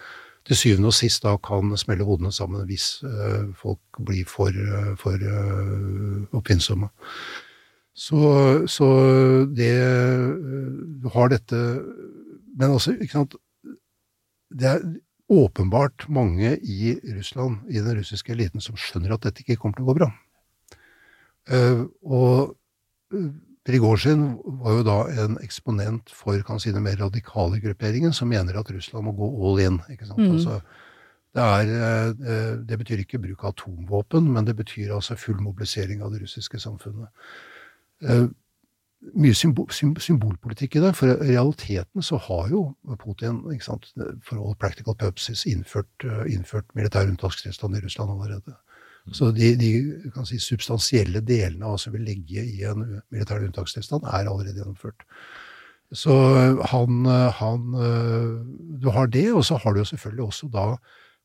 til 0.48 0.58
syvende 0.58 0.90
og 0.90 0.96
sist 0.98 1.24
da 1.24 1.36
kan 1.44 1.76
smelle 1.78 2.06
hodene 2.08 2.32
sammen 2.34 2.66
hvis 2.70 3.04
eh, 3.06 3.52
folk 3.60 4.02
blir 4.06 4.26
for, 4.30 4.50
uh, 4.50 4.96
for 4.98 5.20
eh, 5.20 6.26
oppfinnsomme. 6.34 6.90
Så, 8.00 8.20
så 8.72 8.88
det 9.52 9.74
Du 11.04 11.10
har 11.12 11.32
dette 11.34 11.58
Men 12.56 12.72
altså, 12.72 12.94
ikke 12.96 13.18
sant 13.18 13.36
Det 14.56 14.70
er 14.70 14.86
åpenbart 15.30 16.08
mange 16.10 16.56
i 16.58 16.96
Russland, 17.18 17.60
i 17.70 17.78
den 17.78 18.00
russiske 18.00 18.32
eliten, 18.34 18.64
som 18.64 18.80
skjønner 18.80 19.14
at 19.14 19.28
dette 19.28 19.44
ikke 19.44 19.60
kommer 19.62 19.78
til 19.78 19.86
å 19.86 19.92
gå 19.92 19.94
bra. 20.00 20.08
Uh, 21.54 21.84
og 22.02 22.56
Prigozjin 23.70 24.24
var 24.64 24.80
jo 24.80 24.88
da 24.88 24.96
en 25.22 25.38
eksponent 25.44 26.10
for 26.10 26.42
kan 26.48 26.58
si, 26.58 26.74
den 26.74 26.88
mer 26.88 26.98
radikale 26.98 27.62
grupperingen, 27.62 28.10
som 28.10 28.34
mener 28.34 28.58
at 28.58 28.74
Russland 28.74 29.06
må 29.06 29.14
gå 29.20 29.30
all 29.30 29.62
in. 29.62 29.78
ikke 29.94 30.10
sant? 30.10 30.24
Mm. 30.24 30.40
Altså, 30.40 30.58
det, 31.38 31.46
er, 31.46 32.58
det, 32.66 32.82
betyr 32.82 33.06
ikke 33.06 33.22
bruk 33.22 33.46
av 33.46 33.54
atomvåpen, 33.54 34.34
men 34.34 34.50
det 34.50 34.58
betyr 34.58 34.96
altså 34.98 35.20
full 35.20 35.38
mobilisering 35.46 36.02
av 36.02 36.16
det 36.16 36.24
russiske 36.24 36.58
samfunnet. 36.66 37.14
Eh, 38.04 38.28
mye 39.16 39.36
symbol, 39.36 39.70
symbolpolitikk 39.72 40.76
i 40.76 40.82
det. 40.84 40.94
For 40.98 41.12
i 41.12 41.32
realiteten 41.32 42.04
så 42.06 42.20
har 42.28 42.50
jo 42.52 42.64
Putin 43.00 43.42
sant, 43.64 43.88
for 44.26 44.40
all 44.42 44.58
practical 44.60 44.96
purposes 45.00 45.46
innført, 45.48 45.92
uh, 46.04 46.26
innført 46.28 46.68
militær 46.76 47.08
unntakstilstand 47.08 47.78
i 47.78 47.84
Russland 47.86 48.12
allerede. 48.12 48.58
Mm. 49.08 49.14
Så 49.16 49.32
de, 49.32 49.54
de 49.56 49.72
kan 50.14 50.28
si, 50.28 50.40
substansielle 50.44 51.24
delene 51.24 51.64
av 51.66 51.78
hva 51.78 51.80
som 51.80 51.96
vil 51.96 52.04
ligge 52.12 52.44
i 52.44 52.66
en 52.68 52.84
militær 53.10 53.46
unntakstilstand, 53.46 54.04
er 54.04 54.28
allerede 54.28 54.60
gjennomført. 54.60 55.08
Så 55.96 56.14
han, 56.70 57.06
han 57.40 57.72
Du 58.78 58.92
har 58.94 59.08
det, 59.08 59.32
og 59.34 59.42
så 59.46 59.56
har 59.58 59.74
du 59.74 59.80
jo 59.80 59.88
selvfølgelig 59.90 60.26
også 60.28 60.50
da 60.54 60.66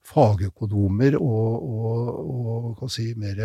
fagøkonomer 0.05 1.17
og, 1.17 1.65
og, 1.65 2.83
og 2.83 2.91
si, 2.93 3.13
mer 3.19 3.41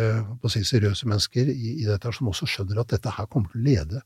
si, 0.52 0.62
seriøse 0.66 1.08
mennesker 1.08 1.48
i, 1.48 1.76
i, 1.80 1.86
dette 1.88 2.12
som 2.12 2.28
også 2.30 2.48
skjønner 2.50 2.82
at 2.82 2.92
dette 2.92 3.14
her 3.16 3.28
kommer 3.32 3.52
til 3.52 3.62
å 3.62 3.68
lede 3.68 4.02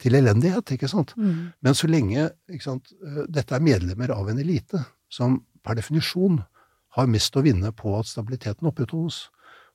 til 0.00 0.16
elendighet. 0.16 0.74
ikke 0.74 0.90
sant? 0.90 1.14
Mm. 1.16 1.52
Men 1.64 1.76
så 1.76 1.88
lenge 1.90 2.28
sant, 2.60 2.92
eh, 3.00 3.24
dette 3.32 3.56
er 3.56 3.64
medlemmer 3.64 4.12
av 4.14 4.28
en 4.30 4.40
elite 4.40 4.84
som 5.12 5.40
per 5.64 5.78
definisjon 5.80 6.42
har 6.98 7.08
mest 7.08 7.36
å 7.36 7.44
vinne 7.44 7.72
på 7.72 7.96
at 7.96 8.10
stabiliteten 8.10 8.68
opprettholdes, 8.68 9.24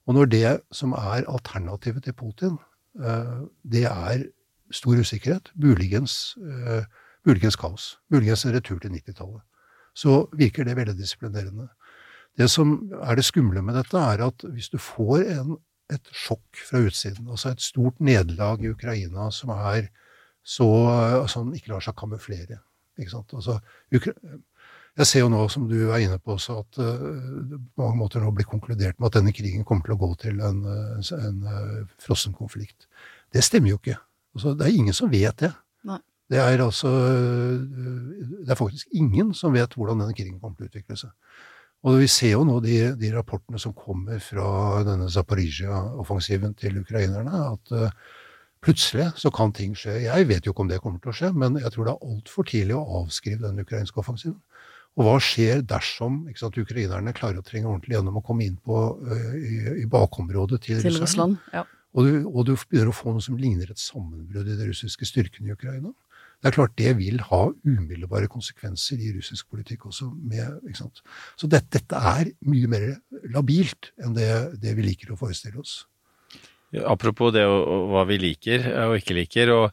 og 0.07 0.15
når 0.15 0.29
det 0.31 0.53
som 0.71 0.93
er 0.95 1.25
alternativet 1.27 2.05
til 2.05 2.15
Putin, 2.15 2.57
eh, 3.01 3.43
det 3.65 3.87
er 3.89 4.27
stor 4.71 4.99
usikkerhet, 4.99 5.49
muligens, 5.55 6.37
eh, 6.37 6.85
muligens 7.25 7.57
kaos, 7.57 7.97
muligens 8.13 8.45
en 8.45 8.53
retur 8.53 8.79
til 8.79 8.93
90-tallet 8.93 9.41
så 9.97 10.19
virker 10.37 10.67
det 10.67 10.77
veldig 10.77 10.97
disiplinerende. 10.99 11.69
Det 12.37 12.49
som 12.53 12.75
er 13.01 13.17
det 13.17 13.25
skumle 13.25 13.63
med 13.65 13.79
dette, 13.79 13.97
er 13.97 14.21
at 14.27 14.45
hvis 14.53 14.69
du 14.69 14.77
får 14.81 15.23
en, 15.39 15.55
et 15.93 16.11
sjokk 16.13 16.61
fra 16.67 16.83
utsiden, 16.85 17.25
altså 17.31 17.51
et 17.51 17.63
stort 17.65 17.97
nederlag 18.03 18.61
i 18.61 18.69
Ukraina 18.69 19.31
som 19.33 19.55
er 19.55 19.89
så 20.47 20.67
som 21.27 21.49
ikke 21.55 21.73
lar 21.73 21.83
seg 21.83 21.97
kamuflere 21.97 22.61
ikke 22.97 23.13
sant? 23.13 23.33
Altså, 23.37 23.57
jeg 24.97 25.05
ser 25.05 25.21
jo 25.21 25.29
nå, 25.29 25.43
som 25.53 25.67
du 25.69 25.75
er 25.91 26.01
inne 26.01 26.17
på 26.21 26.33
også, 26.37 26.57
at 26.63 26.79
uh, 26.81 27.53
på 27.53 27.83
mange 27.83 27.99
måter 27.99 28.23
nå 28.23 28.31
blir 28.33 28.47
konkludert 28.49 28.97
med 28.97 29.11
at 29.11 29.19
denne 29.19 29.33
krigen 29.35 29.65
kommer 29.67 29.85
til 29.85 29.97
å 29.97 30.01
gå 30.01 30.09
til 30.23 30.41
en, 30.41 30.63
en, 30.65 31.05
en 31.19 31.43
uh, 31.45 31.97
frossen 32.01 32.33
konflikt. 32.37 32.89
Det 33.33 33.43
stemmer 33.45 33.75
jo 33.75 33.81
ikke. 33.81 33.99
Altså, 34.37 34.55
det 34.57 34.65
er 34.67 34.79
ingen 34.79 34.97
som 34.97 35.11
vet 35.13 35.43
det. 35.43 35.51
Det 36.27 36.39
er 36.43 36.59
altså 36.59 36.89
Det 36.91 38.51
er 38.51 38.59
faktisk 38.59 38.87
ingen 38.91 39.33
som 39.33 39.53
vet 39.55 39.75
hvordan 39.77 40.01
denne 40.01 40.15
krigen 40.15 40.41
kommer 40.41 40.57
til 40.57 40.67
å 40.67 40.71
utvikle 40.71 40.97
seg. 40.99 41.13
Og 41.85 41.99
vi 42.01 42.07
ser 42.09 42.33
jo 42.33 42.45
nå 42.47 42.57
de, 42.63 42.77
de 42.97 43.11
rapportene 43.13 43.59
som 43.61 43.75
kommer 43.77 44.19
fra 44.23 44.47
denne 44.87 45.09
Zaporizjzja-offensiven 45.13 46.55
til 46.57 46.79
ukrainerne, 46.81 47.43
at 47.53 47.73
uh, 47.75 48.15
plutselig 48.65 49.11
så 49.21 49.31
kan 49.33 49.53
ting 49.55 49.77
skje. 49.77 49.99
Jeg 50.07 50.27
vet 50.27 50.47
jo 50.47 50.55
ikke 50.55 50.65
om 50.65 50.71
det 50.71 50.81
kommer 50.83 51.03
til 51.03 51.13
å 51.13 51.17
skje, 51.19 51.31
men 51.37 51.59
jeg 51.61 51.71
tror 51.75 51.87
det 51.87 51.93
er 51.93 52.09
altfor 52.09 52.49
tidlig 52.49 52.75
å 52.79 53.03
avskrive 53.03 53.45
den 53.45 53.61
ukrainske 53.61 54.01
offensiven. 54.01 54.39
Og 54.97 55.05
hva 55.05 55.15
skjer 55.21 55.61
dersom 55.69 56.23
sant, 56.35 56.57
ukrainerne 56.57 57.13
klarer 57.15 57.43
å 57.43 57.45
trenge 57.45 57.69
ordentlig 57.69 57.99
gjennom 57.99 58.17
å 58.17 58.25
komme 58.25 58.47
inn 58.49 58.57
på, 58.57 58.81
uh, 58.97 59.31
i, 59.37 59.83
i 59.85 59.87
bakområdet 59.87 60.63
til, 60.65 60.81
til 60.81 60.97
Russland? 61.03 61.37
Ja. 61.53 61.67
Og 61.97 62.05
du, 62.09 62.15
og 62.25 62.41
du, 62.49 62.55
begynner 62.57 62.91
å 62.91 62.97
få 62.97 63.13
noe 63.13 63.23
som 63.23 63.37
ligner 63.39 63.69
et 63.71 63.81
sammenbrudd 63.81 64.49
i 64.49 64.57
de 64.57 64.67
russiske 64.73 65.05
styrkene 65.07 65.53
i 65.53 65.55
Ukraina. 65.55 65.93
Det 66.37 66.51
er 66.51 66.53
klart 66.53 66.75
det 66.77 66.91
vil 66.99 67.21
ha 67.31 67.39
umiddelbare 67.65 68.29
konsekvenser 68.29 68.99
i 69.01 69.09
russisk 69.15 69.47
politikk 69.49 69.87
også. 69.89 70.11
Med, 70.29 70.59
Så 71.35 71.49
dette, 71.49 71.79
dette, 71.79 71.97
er 71.97 72.29
mye 72.45 72.69
mer 72.69 72.87
labilt 73.33 73.91
enn 73.97 74.13
det, 74.13 74.29
det 74.61 74.75
vi 74.77 74.85
liker 74.85 75.13
å 75.13 75.17
forestille 75.17 75.57
oss. 75.63 75.79
Apropos 76.85 77.31
det 77.33 77.45
og, 77.47 77.87
hva 77.93 78.03
vi 78.09 78.19
liker 78.21 78.67
og 78.85 78.97
ikke 78.99 79.17
liker. 79.17 79.53
og 79.55 79.65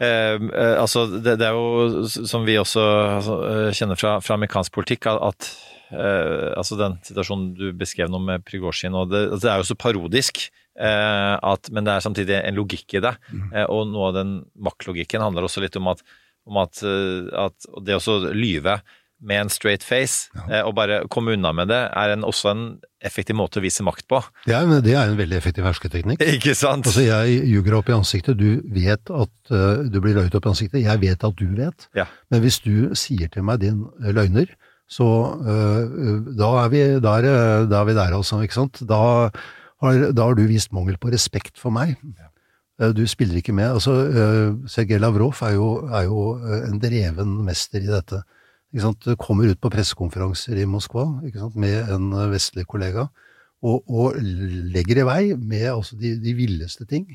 eh, 0.00 0.38
eh, 0.38 0.76
altså 0.80 1.04
det, 1.10 1.36
det, 1.36 1.50
er 1.50 1.58
jo, 1.58 2.06
som 2.06 2.46
vi 2.48 2.56
også 2.56 2.84
altså, 3.18 3.40
eh, 3.50 3.72
kjenner 3.76 4.00
fra, 4.00 4.18
fra 4.24 4.38
amerikansk 4.38 4.72
politikk, 4.72 5.10
at 5.12 5.50
eh, 5.92 6.48
altså 6.56 6.80
den 6.80 6.96
situasjonen 7.04 7.52
du 7.58 7.68
beskrev 7.76 8.08
nå 8.08 8.22
med 8.24 8.46
Prigozjin, 8.48 8.96
det, 9.10 9.26
det, 9.36 9.50
er 9.50 9.60
jo 9.60 9.68
så 9.68 9.76
parodisk. 9.76 10.46
Eh, 10.78 11.34
at, 11.42 11.72
men 11.74 11.86
det 11.86 11.96
er 11.96 12.04
samtidig 12.04 12.38
en 12.38 12.58
logikk 12.58 12.98
i 12.98 13.02
det. 13.02 13.14
Mm. 13.32 13.50
Eh, 13.50 13.66
og 13.66 13.90
noe 13.90 14.12
av 14.12 14.20
den 14.20 14.38
maktlogikken 14.62 15.24
handler 15.24 15.48
også 15.48 15.64
litt 15.64 15.76
om 15.80 15.90
at, 15.90 16.04
om 16.48 16.62
at, 16.62 16.82
eh, 16.86 17.28
at 17.46 17.68
det 17.84 17.98
å 17.98 18.18
lyve 18.30 18.78
med 19.18 19.40
en 19.42 19.48
straight 19.50 19.82
face 19.82 20.28
ja. 20.30 20.60
og 20.62 20.76
bare 20.78 21.00
komme 21.10 21.32
unna 21.34 21.50
med 21.56 21.72
det, 21.72 21.80
er 21.90 22.12
en, 22.14 22.22
også 22.22 22.52
en 22.52 22.62
effektiv 23.02 23.34
måte 23.34 23.58
å 23.58 23.64
vise 23.64 23.82
makt 23.82 24.06
på. 24.10 24.20
Det 24.46 24.54
er, 24.54 24.70
det 24.84 24.94
er 24.94 25.10
en 25.10 25.18
veldig 25.18 25.34
effektiv 25.40 25.66
hersketeknikk. 25.66 26.22
Ikke 26.36 26.54
sant? 26.54 26.86
Altså, 26.86 27.02
jeg 27.02 27.42
ljuger 27.50 27.80
opp 27.80 27.90
i 27.90 27.96
ansiktet, 27.96 28.38
du 28.38 28.62
vet 28.74 29.10
at 29.10 29.34
uh, 29.50 29.82
du 29.90 29.98
blir 30.04 30.14
løyet 30.20 30.38
opp 30.38 30.46
i 30.46 30.52
ansiktet, 30.52 30.84
jeg 30.84 31.02
vet 31.02 31.26
at 31.26 31.38
du 31.38 31.46
vet. 31.58 31.88
Ja. 31.98 32.06
Men 32.30 32.44
hvis 32.46 32.60
du 32.62 32.94
sier 32.98 33.30
til 33.34 33.46
meg 33.48 33.58
din 33.64 33.82
løgner, 33.98 34.54
så 34.88 35.08
uh, 35.42 35.82
da, 36.38 36.52
er 36.62 36.72
vi, 36.72 36.84
da, 37.02 37.18
er, 37.18 37.66
da 37.66 37.82
er 37.82 37.90
vi 37.90 37.98
der, 37.98 38.14
altså. 38.22 38.38
Ikke 38.46 38.60
sant? 38.60 38.86
Da 38.86 39.02
har, 39.82 40.10
da 40.12 40.26
har 40.26 40.34
du 40.38 40.44
vist 40.48 40.72
mangel 40.74 40.98
på 41.00 41.12
respekt 41.12 41.58
for 41.60 41.74
meg. 41.74 41.96
Eh, 42.78 42.92
du 42.94 43.04
spiller 43.10 43.40
ikke 43.40 43.54
med. 43.56 43.70
Altså, 43.76 43.94
uh, 44.06 44.68
Sergej 44.70 45.00
Lavrov 45.02 45.38
er 45.46 45.54
jo, 45.56 45.70
er 45.90 46.06
jo, 46.06 46.22
eh, 46.38 46.68
en 46.68 46.78
dreven 46.82 47.38
mester 47.46 47.82
i 47.82 47.90
dette. 47.90 48.22
Kommer 49.16 49.48
ut 49.48 49.60
på 49.60 49.72
pressekonferanser 49.72 50.58
i 50.60 50.68
Moskva 50.68 51.06
med 51.56 51.88
en 51.88 52.10
vestlig 52.28 52.66
kollega 52.68 53.06
og, 53.64 53.86
og, 53.88 54.18
legger 54.74 55.00
i 55.00 55.06
vei 55.08 55.22
med 55.40 55.70
altså, 55.70 55.96
de, 55.96 56.18
de, 56.20 56.34
villeste 56.36 56.84
ting. 56.86 57.06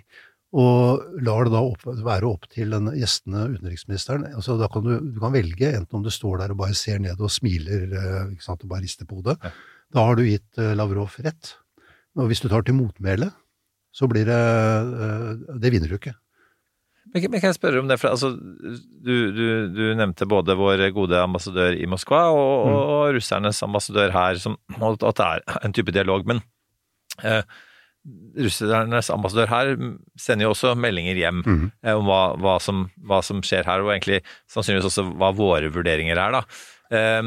Og 0.57 1.03
lar 1.21 1.45
det 1.45 1.53
da 1.53 1.61
opp, 1.61 1.85
være 1.85 2.25
opp 2.25 2.49
til 2.49 2.73
den 2.73 2.89
gjestende 2.97 3.45
utenriksministeren. 3.53 4.25
Altså, 4.33 4.57
da 4.57 4.65
kan 4.73 4.85
du, 4.85 4.95
du, 5.13 5.21
kan 5.21 5.33
velge, 5.33 5.75
enten 5.77 5.99
om 5.99 6.03
du 6.05 6.09
står 6.13 6.41
der 6.41 6.55
og 6.55 6.63
bare 6.65 6.77
ser 6.77 6.97
ned 7.05 7.21
og 7.21 7.31
smiler 7.33 7.85
og 7.93 8.65
bare 8.65 8.81
rister 8.81 9.09
på 9.09 9.21
hodet. 9.21 9.37
Ja. 9.45 9.53
Da 9.93 10.07
har 10.07 10.17
du 10.17 10.25
gitt 10.25 10.57
Lavrov 10.73 11.21
rett. 11.21 11.53
Og 12.19 12.29
hvis 12.29 12.43
du 12.43 12.49
tar 12.51 12.65
til 12.65 12.77
motmæle, 12.77 13.31
så 13.93 14.09
blir 14.09 14.27
det 14.27 14.43
eh, 15.07 15.57
Det 15.61 15.71
vinner 15.73 15.89
du 15.89 15.97
ikke. 15.97 16.15
Men, 17.13 17.25
men 17.29 17.41
kan 17.41 17.51
jeg 17.51 17.59
spørre 17.59 17.81
om 17.81 17.89
det, 17.89 17.99
for 18.01 18.13
altså, 18.13 18.31
du, 18.33 19.13
du, 19.35 19.45
du 19.75 19.83
nevnte 19.97 20.27
både 20.29 20.55
vår 20.57 20.85
gode 20.95 21.19
ambassadør 21.19 21.75
i 21.77 21.85
Moskva 21.89 22.23
og, 22.31 22.69
mm. 22.69 22.77
og 22.95 23.03
russernes 23.17 23.59
ambassadør 23.65 24.15
her, 24.15 24.39
som, 24.41 24.57
at 24.79 25.03
det 25.03 25.27
er 25.27 25.59
en 25.61 25.75
type 25.75 25.93
dialog. 25.93 26.25
Men 26.29 26.41
eh, 27.27 27.43
russernes 28.39 29.11
ambassadør 29.13 29.51
her 29.51 29.73
sender 30.19 30.47
jo 30.47 30.53
også 30.55 30.73
meldinger 30.79 31.19
hjem 31.19 31.43
mm. 31.45 31.65
eh, 31.83 31.93
om 31.93 32.07
hva, 32.09 32.23
hva, 32.39 32.55
som, 32.63 32.87
hva 33.03 33.21
som 33.25 33.43
skjer 33.45 33.67
her, 33.69 33.83
og 33.83 33.93
egentlig 33.93 34.23
sannsynligvis 34.51 34.89
også 34.89 35.05
hva 35.11 35.33
våre 35.37 35.69
vurderinger 35.75 36.17
er. 36.17 36.39
da. 36.39 36.43
Eh, 36.97 37.21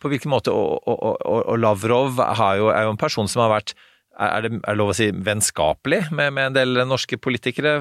på 0.00 0.10
hvilken 0.10 0.32
måte, 0.32 0.56
og, 0.56 0.80
og, 0.90 1.22
og, 1.44 1.54
Lavrov 1.60 2.18
har 2.18 2.58
jo, 2.58 2.72
er 2.74 2.88
jo 2.88 2.96
en 2.96 3.04
person 3.04 3.30
som 3.30 3.44
har 3.44 3.54
vært 3.60 3.76
er 4.20 4.46
det, 4.46 4.52
er 4.60 4.74
det 4.74 4.78
lov 4.80 4.92
å 4.92 4.96
si 4.96 5.10
vennskapelig 5.14 6.06
med, 6.12 6.34
med 6.36 6.50
en 6.50 6.60
del 6.60 6.84
norske 6.88 7.18
politikere? 7.22 7.80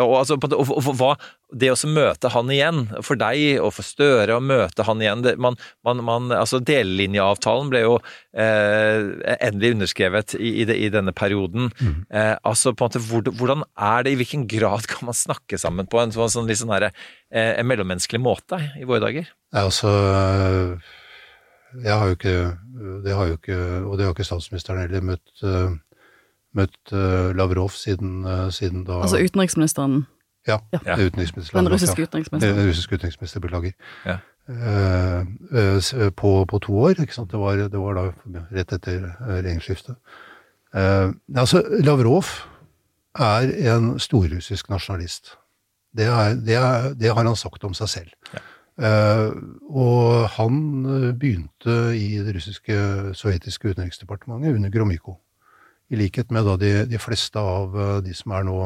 Og, 0.00 0.12
altså, 0.16 0.38
på 0.40 0.48
og, 0.56 0.70
og, 0.72 0.86
hva, 0.96 1.10
det 1.52 1.68
å 1.68 1.76
møte 1.90 2.30
han 2.32 2.48
igjen, 2.50 2.86
for 3.04 3.18
deg 3.20 3.60
og 3.60 3.74
for 3.76 3.84
Støre 3.84 4.38
å 4.38 4.42
møte 4.42 4.86
han 4.88 5.02
igjen 5.04 5.24
det, 5.26 5.34
man, 5.42 5.58
man, 5.84 6.00
man, 6.06 6.30
altså 6.32 6.62
Delelinjeavtalen 6.64 7.68
ble 7.72 7.82
jo 7.84 7.98
eh, 8.32 9.12
endelig 9.36 9.74
underskrevet 9.76 10.36
i, 10.38 10.54
i, 10.62 10.66
det, 10.68 10.78
i 10.80 10.88
denne 10.92 11.12
perioden. 11.16 11.68
Eh, 12.08 12.34
altså 12.40 12.72
på 12.72 12.86
en 12.86 12.88
måte, 12.88 13.04
hvor, 13.04 13.28
Hvordan 13.36 13.66
er 13.76 14.06
det, 14.06 14.14
i 14.14 14.20
hvilken 14.22 14.48
grad 14.50 14.88
kan 14.90 15.10
man 15.10 15.18
snakke 15.18 15.60
sammen 15.60 15.90
på 15.92 16.00
en 16.00 16.16
sånn, 16.16 16.32
sånn, 16.32 16.48
litt 16.48 16.62
sånn 16.62 16.72
her, 16.72 16.88
eh, 16.88 17.52
en 17.60 17.68
mellommenneskelig 17.68 18.22
måte 18.24 18.62
i 18.80 18.88
våre 18.88 19.04
dager? 19.04 19.28
Nei, 19.52 19.66
altså 19.68 19.92
Jeg 21.84 21.98
har 21.98 22.06
jo 22.06 22.16
ikke 22.18 22.58
Det 23.04 23.14
har 23.16 23.26
jo 23.26 23.32
ikke 23.38 23.56
Og 23.86 23.98
det 23.98 24.04
har 24.06 24.12
ikke 24.12 24.24
statsministeren 24.28 24.80
heller 24.82 25.00
møtt, 25.00 25.32
eh, 25.42 25.70
møtt 26.54 26.92
eh, 26.92 27.30
Lavrov 27.36 27.70
siden, 27.70 28.24
eh, 28.26 28.50
siden 28.52 28.84
da 28.84 29.00
Altså 29.02 29.22
utenriksministeren. 29.22 30.06
Ja, 30.46 30.58
Ja. 30.72 30.96
utenriksminister 30.98 31.58
Den 31.58 31.70
russiske 31.72 32.02
utenriksministeren. 32.02 32.56
Den 32.58 32.68
russiske 32.68 32.94
utenriksminister, 32.94 33.40
beklager. 33.40 33.72
Ja. 34.04 34.18
Eh, 34.48 36.10
på, 36.16 36.44
på 36.44 36.58
to 36.58 36.78
år, 36.78 36.98
ikke 37.00 37.14
sant. 37.14 37.30
Det 37.30 37.38
var, 37.40 37.56
det 37.56 37.78
var 37.78 37.94
da 37.94 38.04
rett 38.52 38.72
etter 38.74 39.04
regjeringsskiftet. 39.28 39.96
Eh, 40.74 41.12
altså, 41.36 41.62
Lavrov 41.84 42.26
er 43.18 43.52
en 43.76 43.92
storrussisk 44.00 44.68
nasjonalist. 44.72 45.36
Det, 45.96 46.06
er, 46.08 46.34
det, 46.34 46.56
er, 46.56 46.94
det 46.98 47.12
har 47.14 47.22
han 47.24 47.36
sagt 47.36 47.64
om 47.68 47.74
seg 47.76 47.88
selv. 47.88 48.10
Eh, 48.34 48.40
og 48.78 50.28
han 50.38 50.62
eh, 50.86 51.10
begynte 51.12 51.74
i 51.98 52.16
det 52.24 52.36
russiske 52.38 52.76
sovjetiske 53.18 53.74
utenriksdepartementet 53.74 54.56
under 54.56 54.72
Gromyko. 54.72 55.18
I 55.92 55.98
likhet 56.00 56.32
med 56.32 56.46
da 56.48 56.56
de, 56.56 56.72
de 56.88 56.98
fleste 56.98 57.38
av 57.38 57.76
eh, 57.76 58.00
de 58.06 58.16
som 58.16 58.32
er 58.32 58.48
nå 58.48 58.58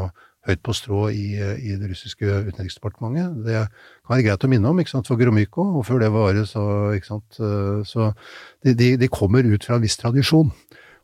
høyt 0.47 0.63
på 0.63 0.75
strå 0.77 1.09
i, 1.11 1.27
eh, 1.43 1.59
i 1.59 1.75
det 1.79 1.91
russiske 1.91 2.25
utenriksdepartementet. 2.47 3.43
Det 3.47 3.59
kan 3.67 4.15
være 4.15 4.27
greit 4.29 4.47
å 4.47 4.51
minne 4.51 4.71
om, 4.71 4.81
ikke 4.81 4.95
sant, 4.95 5.11
for 5.11 5.19
Gromyko, 5.19 5.65
og 5.81 5.87
før 5.89 6.05
det 6.05 6.13
var 6.15 6.39
så, 6.47 6.67
ikke 6.97 7.11
sant, 7.11 7.41
eh, 7.41 7.83
så 7.89 8.13
de, 8.65 8.75
de, 8.75 8.93
de 9.01 9.11
kommer 9.13 9.47
ut 9.47 9.67
fra 9.67 9.79
en 9.79 9.85
viss 9.85 9.99
tradisjon. 9.99 10.53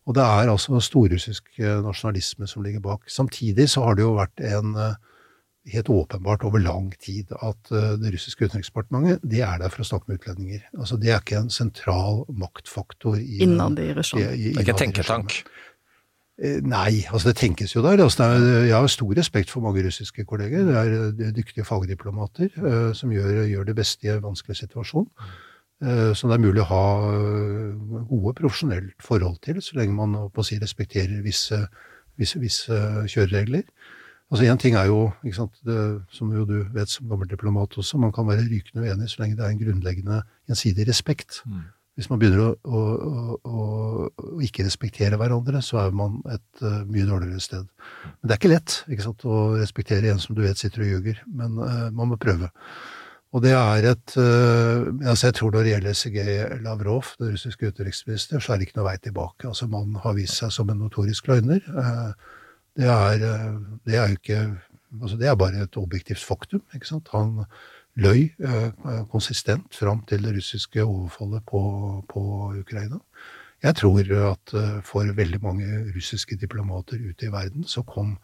Og 0.07 0.16
det 0.18 0.22
er 0.22 0.50
altså 0.50 0.80
storrussisk 0.82 1.50
eh, 1.62 1.80
nasjonalisme 1.82 2.48
som 2.50 2.62
ligger 2.64 2.82
bak. 2.82 3.07
Samtidig 3.11 3.68
så 3.70 3.84
har 3.86 3.98
det 3.98 4.07
jo 4.07 4.16
vært 4.18 4.42
en 4.46 4.74
eh, 4.78 4.94
helt 5.70 5.88
åpenbart 5.88 6.42
over 6.44 6.58
lang 6.58 6.88
tid 6.98 7.30
at 7.38 7.70
eh, 7.70 7.92
det 8.02 8.14
russiske 8.16 8.48
utenriksdepartementet 8.48 9.20
det 9.22 9.42
er 9.46 9.58
der 9.62 9.70
for 9.70 9.84
å 9.84 9.86
snakke 9.86 10.08
med 10.10 10.18
utlendinger. 10.20 10.64
Altså 10.78 10.96
Det 10.98 11.12
er 11.12 11.20
ikke 11.22 11.38
en 11.38 11.50
sentral 11.54 12.24
maktfaktor 12.34 13.14
i, 13.20 13.42
Innad 13.46 13.78
i 13.78 13.92
Russland. 13.94 14.24
i- 14.24 14.48
i- 14.50 14.52
Det 14.52 14.56
er 14.58 14.64
ikke 14.66 14.74
en 14.74 14.82
tenketank. 14.92 15.36
Eh, 16.42 16.58
Nei, 16.64 17.04
altså 17.12 17.28
det 17.28 17.36
tenkes 17.36 17.74
jo 17.76 17.82
der. 17.82 18.02
Altså 18.02 18.24
det 18.24 18.42
er, 18.42 18.64
jeg 18.64 18.74
har 18.74 18.86
stor 18.88 19.14
respekt 19.14 19.50
for 19.50 19.60
mange 19.60 19.84
russiske 19.86 20.24
kolleger. 20.26 20.64
Det 20.66 20.74
er 20.74 21.26
eh, 21.28 21.32
dyktige 21.32 21.64
fagdiplomater 21.64 22.50
uh, 22.58 22.92
som 22.92 23.10
gjør, 23.10 23.44
gjør 23.46 23.64
det 23.68 23.76
beste 23.76 24.06
i 24.08 24.10
en 24.16 24.22
vanskelig 24.24 24.56
situasjon. 24.56 25.06
Uh, 25.82 26.12
som 26.14 26.30
det 26.30 26.38
er 26.38 26.42
mulig 26.46 26.62
å 26.62 26.70
ha 26.70 26.84
gode 28.08 28.34
profesjonelt 28.38 28.94
forhold 29.02 29.38
til, 29.42 29.60
så 29.62 29.76
lenge 29.78 29.94
man 29.94 30.14
på 30.30 30.42
å 30.42 30.46
si, 30.46 30.58
respekterer 30.58 31.22
visse, 31.22 31.68
visse, 32.18 32.38
visse 32.40 32.78
kjøreregler. 33.10 33.62
Altså 34.32 34.46
Én 34.48 34.56
ting 34.56 34.78
er 34.80 34.88
jo, 34.88 35.10
sant, 35.36 35.58
det, 35.68 35.76
som 36.08 36.30
jo 36.32 36.46
du 36.48 36.62
vet 36.72 36.88
som 36.88 37.10
gammel 37.10 37.28
diplomat 37.28 37.76
også, 37.76 38.00
man 38.00 38.14
kan 38.16 38.24
være 38.24 38.46
rykende 38.48 38.86
uenig 38.86 39.10
så 39.12 39.20
lenge 39.20 39.36
det 39.36 39.44
er 39.44 39.52
en 39.52 39.60
grunnleggende 39.60 40.22
gjensidig 40.48 40.86
respekt. 40.88 41.42
Hvis 41.92 42.08
man 42.08 42.22
begynner 42.22 42.40
å, 42.40 42.52
å, 42.64 42.82
å, 43.44 43.64
å, 44.16 44.38
ikke 44.40 44.64
respektere 44.64 45.18
hverandre, 45.20 45.60
så 45.60 45.82
er 45.82 45.92
man 45.92 46.16
et 46.32 46.64
uh, 46.64 46.80
mye 46.88 47.04
dårligere 47.04 47.44
sted. 47.44 47.66
Men 48.08 48.24
det 48.24 48.32
er 48.32 48.40
ikke 48.40 48.54
lett 48.54 48.78
ikke 48.88 49.04
sant, 49.04 49.26
å 49.28 49.42
respektere 49.60 50.08
en 50.08 50.22
som 50.22 50.32
du 50.38 50.40
vet 50.46 50.56
sitter 50.56 50.86
og 50.86 50.88
ljuger, 50.94 51.20
men 51.28 51.60
uh, 51.60 51.90
man 51.92 52.14
må 52.14 52.16
prøve. 52.16 52.48
Og 53.36 53.44
det 53.44 53.52
er 53.56 53.90
et 53.90 54.14
uh, 54.20 54.88
altså 55.08 55.28
Jeg 55.28 55.36
tror 55.36 55.52
når 55.52 55.66
det 55.66 55.74
gjelder 55.74 55.98
Sergej 56.00 56.32
Lavrov, 56.64 57.12
den 57.20 57.34
russiske 57.36 57.68
utenriksminister, 57.68 58.40
så 58.40 58.54
er 58.54 58.60
det 58.60 58.70
ikke 58.70 58.80
noe 58.80 58.88
vei 58.88 58.96
tilbake. 58.96 59.50
Altså 59.52 59.68
Mannen 59.68 60.00
har 60.00 60.16
vist 60.16 60.40
seg 60.40 60.52
som 60.56 60.72
en 60.72 60.80
notorisk 60.80 61.28
løgner. 61.28 61.60
Uh, 61.76 62.40
det 62.76 62.88
er, 62.88 63.24
det 63.84 63.96
er 63.98 64.06
jo 64.08 64.18
ikke 64.18 64.42
altså 65.00 65.16
Det 65.16 65.28
er 65.28 65.34
bare 65.34 65.62
et 65.62 65.76
objektivt 65.76 66.24
faktum. 66.24 66.62
ikke 66.74 66.86
sant? 66.86 67.08
Han 67.12 67.44
løy 67.96 68.30
eh, 68.44 68.72
konsistent 69.12 69.74
fram 69.74 70.02
til 70.08 70.24
det 70.24 70.34
russiske 70.36 70.84
overfallet 70.84 71.44
på, 71.48 71.60
på 72.08 72.22
Ukraina. 72.60 72.98
Jeg 73.62 73.76
tror 73.78 74.00
at 74.32 74.54
eh, 74.58 74.80
for 74.84 75.12
veldig 75.16 75.40
mange 75.42 75.68
russiske 75.94 76.36
diplomater 76.36 76.98
ute 76.98 77.26
i 77.26 77.32
verden 77.32 77.64
så 77.64 77.82
kom 77.82 78.16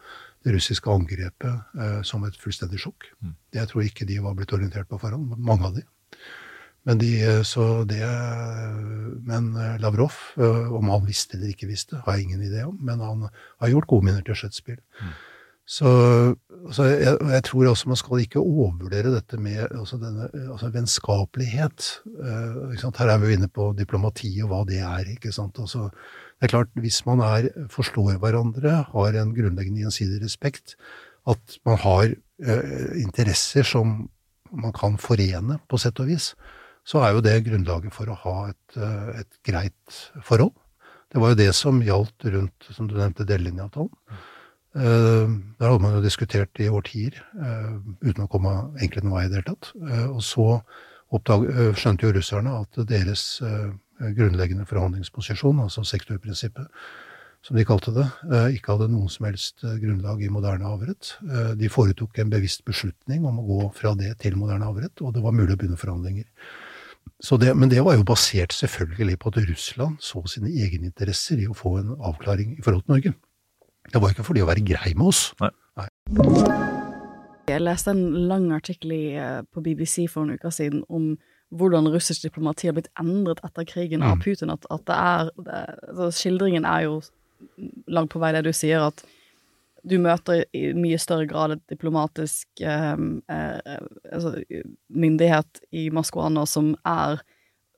det 0.45 0.55
russiske 0.55 0.91
angrepet 0.91 1.81
eh, 1.81 2.03
som 2.03 2.25
et 2.25 2.37
fullstendig 2.37 2.81
sjokk. 2.81 3.11
Jeg 3.55 3.69
tror 3.69 3.85
ikke 3.85 4.09
de 4.09 4.21
var 4.23 4.37
blitt 4.39 4.53
orientert 4.53 4.89
på 4.89 4.99
forhånd, 4.99 5.37
mange 5.39 5.67
av 5.67 5.77
de. 5.79 5.85
Men, 6.89 7.01
de, 7.03 7.13
så 7.45 7.85
det, 7.85 8.01
men 9.29 9.51
Lavrov, 9.83 10.15
om 10.41 10.89
han 10.89 11.05
visste 11.05 11.37
eller 11.37 11.53
ikke 11.53 11.69
visste, 11.69 11.99
har 12.07 12.17
jeg 12.17 12.29
ingen 12.31 12.47
idé 12.47 12.63
om. 12.65 12.79
Men 12.81 13.03
han 13.05 13.27
har 13.29 13.73
gjort 13.75 13.91
gode 13.91 14.09
minner 14.09 14.25
til 14.25 14.39
skjøttspill. 14.41 14.79
Så, 15.69 15.91
så 16.73 16.85
jeg, 16.89 17.19
jeg, 17.21 17.43
tror 17.45 17.67
også 17.69 17.91
man 17.91 17.99
skal 18.01 18.23
ikke 18.23 18.41
overvurdere 18.41 19.11
dette 19.13 19.37
med 19.37 19.67
altså 19.67 19.99
denne 20.01 20.31
altså 20.47 20.71
vennskapelighet. 20.73 21.89
Her 22.17 23.13
er 23.13 23.19
vi 23.21 23.29
jo 23.29 23.37
inne 23.37 23.51
på 23.53 23.67
diplomati 23.77 24.31
og 24.47 24.49
hva 24.55 24.63
det 24.69 24.81
er. 24.81 25.11
ikke 25.13 25.33
sant? 25.35 25.61
Altså, 25.61 25.91
det 26.39 26.49
er 26.49 26.55
klart, 26.55 26.73
Hvis 26.73 27.03
man 27.05 27.21
er, 27.21 27.51
forstår 27.69 28.17
hverandre, 28.23 28.79
har 28.95 29.21
en 29.21 29.35
grunnleggende 29.37 29.85
gjensidig 29.85 30.23
respekt, 30.25 30.79
at 31.29 31.59
man 31.69 31.77
har 31.85 32.15
uh, 32.17 32.93
interesser 32.97 33.63
som 33.63 34.09
man 34.49 34.73
kan 34.73 34.97
forene, 34.97 35.59
på 35.69 35.77
sett 35.77 36.01
og 36.01 36.09
vis, 36.09 36.33
så 36.89 37.03
er 37.05 37.15
jo 37.15 37.25
det 37.25 37.37
grunnlaget 37.47 37.93
for 37.95 38.09
å 38.09 38.17
ha 38.23 38.37
et, 38.49 38.81
uh, 38.81 39.13
et 39.21 39.39
greit 39.47 40.01
forhold. 40.25 40.55
Det 41.13 41.21
var 41.21 41.33
jo 41.33 41.41
det 41.41 41.53
som 41.57 41.81
gjaldt 41.85 42.29
rundt, 42.33 42.69
som 42.73 42.89
du 42.89 42.97
nevnte, 42.97 43.27
delelinjeavtalen. 43.29 44.21
Uh, 44.79 45.35
der 45.59 45.73
hadde 45.73 45.83
man 45.83 45.97
jo 45.97 46.05
diskutert 46.05 46.61
i 46.61 46.69
årtier 46.73 47.17
uh, 47.41 47.77
uten 48.05 48.25
å 48.25 48.31
komme 48.31 48.55
egentlig 48.79 49.05
noen 49.05 49.19
vei 49.19 49.27
i 49.27 49.33
det 49.33 49.41
hele 49.41 49.51
tatt. 49.51 49.73
Og 50.13 50.23
så 50.25 50.47
oppdag, 51.09 51.47
skjønte 51.81 52.05
jo 52.05 52.15
russerne 52.17 52.53
at 52.61 52.81
deres 52.89 53.23
grunnleggende 53.99 54.67
forhandlingsposisjon, 54.69 55.63
altså 55.65 55.81
sektorprinsippet, 55.89 56.69
som 57.43 57.57
de 57.57 57.65
kalte 57.65 57.95
det, 57.97 58.05
ikke 58.59 58.75
hadde 58.75 58.91
noen 58.93 59.09
som 59.09 59.25
helst 59.25 59.65
grunnlag 59.65 60.21
i 60.21 60.29
moderne 60.29 60.69
havrett. 60.69 61.15
De 61.57 61.71
foretok 61.73 62.21
en 62.21 62.35
bevisst 62.35 62.61
beslutning 62.69 63.25
om 63.25 63.41
å 63.41 63.47
gå 63.47 63.69
fra 63.79 63.95
det 63.97 64.13
til 64.21 64.37
moderne 64.37 64.69
havrett, 64.69 65.01
og 65.01 65.17
det 65.17 65.25
var 65.25 65.33
mulig 65.33 65.57
å 65.57 65.61
begynne 65.63 65.81
forhandlinger. 65.81 66.29
Det, 67.19 67.51
men 67.57 67.71
det 67.71 67.83
var 67.83 67.97
jo 67.99 68.05
basert 68.07 68.53
selvfølgelig 68.55 69.19
på 69.19 69.33
at 69.33 69.41
Russland 69.49 69.97
så 70.01 70.23
sine 70.31 70.53
egne 70.55 70.87
interesser 70.87 71.41
i 71.43 71.49
å 71.51 71.57
få 71.57 71.79
en 71.81 71.97
avklaring 71.99 72.53
i 72.55 72.63
forhold 72.63 72.85
til 72.85 72.95
Norge. 72.95 73.15
Det 73.89 74.03
var 74.03 74.13
ikke 74.13 74.27
fordi 74.27 74.45
å 74.45 74.47
være 74.47 74.63
grei 74.63 74.93
med 74.95 75.11
oss. 75.11 75.33
Nei. 75.43 75.51
Nei. 75.81 75.89
Jeg 77.49 77.65
leste 77.65 77.91
en 77.91 78.05
lang 78.29 78.53
artikkel 78.53 78.93
på 79.51 79.65
BBC 79.65 80.07
for 80.13 80.27
en 80.27 80.37
uke 80.37 80.53
siden 80.53 80.85
om 80.89 81.17
hvordan 81.51 81.89
russisk 81.89 82.27
diplomati 82.27 82.69
har 82.69 82.77
blitt 82.77 82.91
endret 83.01 83.41
etter 83.47 83.67
krigen 83.67 84.05
av 84.05 84.21
Putin. 84.23 84.53
At, 84.53 84.67
at 84.71 84.85
det 84.87 84.97
er 84.97 85.31
det, 85.47 85.63
altså 85.89 86.11
Skildringen 86.21 86.69
er 86.69 86.85
jo 86.87 86.99
langt 87.89 88.13
på 88.13 88.21
vei 88.23 88.35
det 88.37 88.45
du 88.45 88.53
sier, 88.53 88.91
at 88.91 89.03
du 89.89 89.97
møter 90.03 90.45
i 90.57 90.73
mye 90.77 90.99
større 91.01 91.27
grad 91.31 91.57
et 91.57 91.65
diplomatisk 91.73 92.63
eh, 92.63 93.01
eh, 93.33 93.79
altså, 94.13 94.37
myndighet 94.89 95.63
i 95.73 95.89
Moskva 95.95 96.29
nå 96.33 96.45
som 96.49 96.75
er 96.89 97.23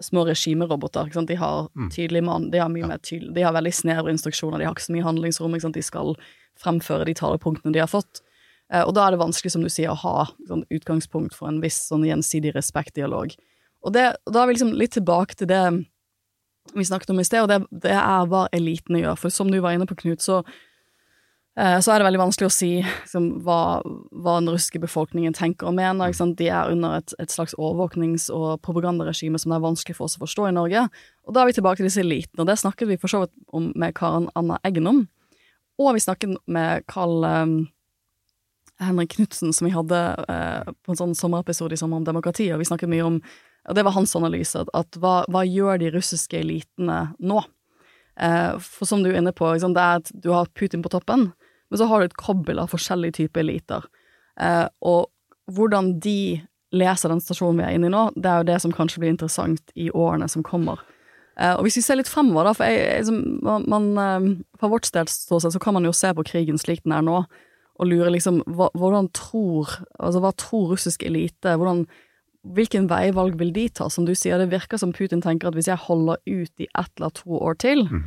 små 0.01 0.25
regimeroboter. 0.25 1.11
De 1.29 1.37
har 1.37 1.69
tydelig 1.93 2.23
mann, 2.25 2.51
de 2.51 2.59
har 2.63 2.71
mye 2.73 2.87
Ja. 2.87 2.89
mer 2.95 2.99
tydelig, 3.05 3.35
de 3.37 3.43
har 3.45 3.53
veldig 3.53 3.73
snevre 3.75 4.15
instruksjoner, 4.15 4.59
de 4.59 4.65
har 4.65 4.75
ikke 4.75 4.89
så 4.89 4.95
mye 4.97 5.05
handlingsrom. 5.05 5.73
De 5.73 5.83
skal 5.85 6.15
fremføre 6.57 7.05
de 7.05 7.15
talepunktene 7.15 7.73
de 7.73 7.83
har 7.83 7.91
fått. 7.91 8.23
Eh, 8.73 8.83
og 8.83 8.95
da 8.95 9.07
er 9.07 9.11
det 9.13 9.21
vanskelig, 9.21 9.53
som 9.53 9.63
du 9.63 9.69
sier, 9.69 9.91
å 9.91 9.99
ha 10.01 10.27
sånn, 10.49 10.65
utgangspunkt 10.71 11.35
for 11.35 11.49
en 11.49 11.61
viss 11.61 11.89
sånn 11.91 12.07
gjensidig 12.07 12.55
respektdialog. 12.55 13.35
Og, 13.83 13.93
det, 13.93 14.17
og 14.27 14.33
da 14.33 14.43
er 14.43 14.51
vi 14.51 14.57
liksom 14.57 14.75
litt 14.79 14.93
tilbake 14.97 15.37
til 15.37 15.51
det 15.51 15.65
vi 16.75 16.85
snakket 16.85 17.11
om 17.11 17.21
i 17.21 17.25
sted, 17.25 17.43
og 17.43 17.49
det, 17.49 17.61
det 17.83 17.97
er 17.97 18.27
hva 18.31 18.45
elitene 18.55 19.01
gjør. 19.03 19.17
For 19.19 19.33
som 19.35 19.51
du 19.51 19.59
var 19.61 19.75
inne 19.75 19.89
på, 19.91 19.97
Knut, 19.99 20.23
så 20.23 20.43
så 21.59 21.91
er 21.93 21.99
det 22.01 22.07
veldig 22.07 22.21
vanskelig 22.23 22.47
å 22.47 22.53
si 22.55 22.69
liksom, 22.79 23.25
hva, 23.45 23.81
hva 23.83 24.37
den 24.39 24.53
russiske 24.53 24.81
befolkningen 24.81 25.35
tenker 25.37 25.69
og 25.69 25.75
mener. 25.77 26.15
De 26.39 26.47
er 26.47 26.71
under 26.71 27.01
et, 27.01 27.15
et 27.21 27.33
slags 27.33 27.57
overvåknings- 27.59 28.29
og 28.33 28.63
propagandaregime 28.65 29.41
som 29.41 29.53
det 29.53 29.59
er 29.59 29.65
vanskelig 29.65 29.99
for 29.99 30.07
oss 30.07 30.15
å 30.17 30.23
forstå 30.23 30.47
i 30.49 30.55
Norge. 30.57 30.87
Og 31.27 31.35
da 31.35 31.43
er 31.43 31.51
vi 31.51 31.57
tilbake 31.59 31.83
til 31.83 31.91
disse 31.91 32.05
elitene, 32.05 32.45
og 32.45 32.49
det 32.49 32.57
snakket 32.63 32.93
vi 32.93 33.01
for 33.03 33.13
så 33.13 33.25
vidt 33.25 33.35
om 33.53 33.73
med 33.75 33.97
Karen 33.99 34.31
Anna 34.39 34.61
Eggen 34.65 34.89
om. 34.89 35.03
Og 35.81 35.93
vi 35.97 36.07
snakket 36.07 36.39
med 36.47 36.87
Carl 36.89 37.25
um, 37.27 37.55
Henrik 38.81 39.17
Knutsen, 39.19 39.53
som 39.53 39.69
vi 39.69 39.75
hadde 39.75 40.01
uh, 40.31 40.73
på 40.85 40.95
en 40.95 41.03
sånn 41.03 41.15
sommerepisode 41.19 41.77
i 41.77 41.81
sommer 41.81 42.01
om 42.01 42.09
demokrati, 42.09 42.49
og 42.55 42.63
vi 42.63 42.69
snakket 42.71 42.93
mye 42.95 43.07
om 43.07 43.23
og 43.69 43.77
det 43.77 43.85
var 43.85 43.93
hans 43.93 44.15
analyse, 44.17 44.57
at, 44.57 44.71
at 44.73 44.97
hva, 45.01 45.21
hva, 45.29 45.43
gjør 45.45 45.81
de 45.83 45.91
russiske 45.93 46.39
elitene 46.39 47.11
nå? 47.21 47.43
Uh, 48.21 48.57
for 48.61 48.89
som 48.89 49.05
du 49.05 49.11
er 49.11 49.19
inne 49.21 49.35
på, 49.37 49.51
det 49.53 49.69
er 49.69 50.01
at 50.01 50.09
du 50.17 50.31
har 50.33 50.49
Putin 50.57 50.83
på 50.85 50.93
toppen, 50.93 51.29
men 51.71 51.81
så 51.81 51.87
har 51.87 52.01
du 52.01 52.11
et 52.11 52.21
kobbel 52.21 52.61
av 52.63 52.71
forskjellige 52.73 53.21
typer 53.23 53.45
eliter. 53.45 53.87
Eh, 54.41 54.67
og 54.83 55.11
hvordan 55.51 55.97
de 56.03 56.41
leser 56.75 57.11
den 57.11 57.23
stasjonen 57.23 57.61
vi 57.61 57.67
er 57.67 57.77
inne 57.77 57.91
i 57.91 57.93
nå, 57.93 58.07
det 58.15 58.31
er 58.31 58.43
jo 58.43 58.49
det 58.51 58.59
som 58.63 58.75
kanskje 58.75 59.03
blir 59.03 59.15
interessant 59.15 59.73
i 59.75 59.89
årene 59.91 60.29
som 60.31 60.45
kommer. 60.47 60.83
Eh, 61.39 61.55
og 61.55 61.65
hvis 61.67 61.81
vi 61.81 61.85
ser 61.87 61.99
litt 61.99 62.11
fremover, 62.11 62.51
da, 62.51 62.55
for 62.57 62.71
jeg, 62.71 63.07
jeg, 63.07 63.63
man, 63.71 63.89
eh, 63.99 64.29
fra 64.61 64.71
vårt 64.71 64.87
ståsted 64.87 65.55
så 65.55 65.63
kan 65.63 65.77
man 65.79 65.87
jo 65.87 65.95
se 65.97 66.13
på 66.15 66.27
krigen 66.27 66.61
slik 66.61 66.85
den 66.85 66.97
er 66.97 67.07
nå, 67.07 67.23
og 67.81 67.89
lure 67.89 68.13
liksom 68.13 68.43
hva, 68.45 68.67
hvordan 68.77 69.07
tror 69.17 69.71
Altså 69.97 70.21
hva 70.21 70.35
tror 70.37 70.75
russisk 70.75 71.05
elite, 71.07 71.57
hvordan 71.57 71.87
Hvilken 72.41 72.87
veivalg 72.89 73.35
vil 73.37 73.51
de 73.53 73.67
ta? 73.69 73.91
Som 73.93 74.07
du 74.09 74.15
sier, 74.17 74.41
det 74.41 74.49
virker 74.49 74.81
som 74.81 74.95
Putin 74.97 75.21
tenker 75.21 75.51
at 75.51 75.57
hvis 75.59 75.69
jeg 75.69 75.81
holder 75.83 76.17
ut 76.25 76.63
i 76.63 76.69
ett 76.73 76.93
eller 76.97 77.13
to 77.13 77.37
år 77.37 77.59
til, 77.61 77.83
mm. 77.85 78.07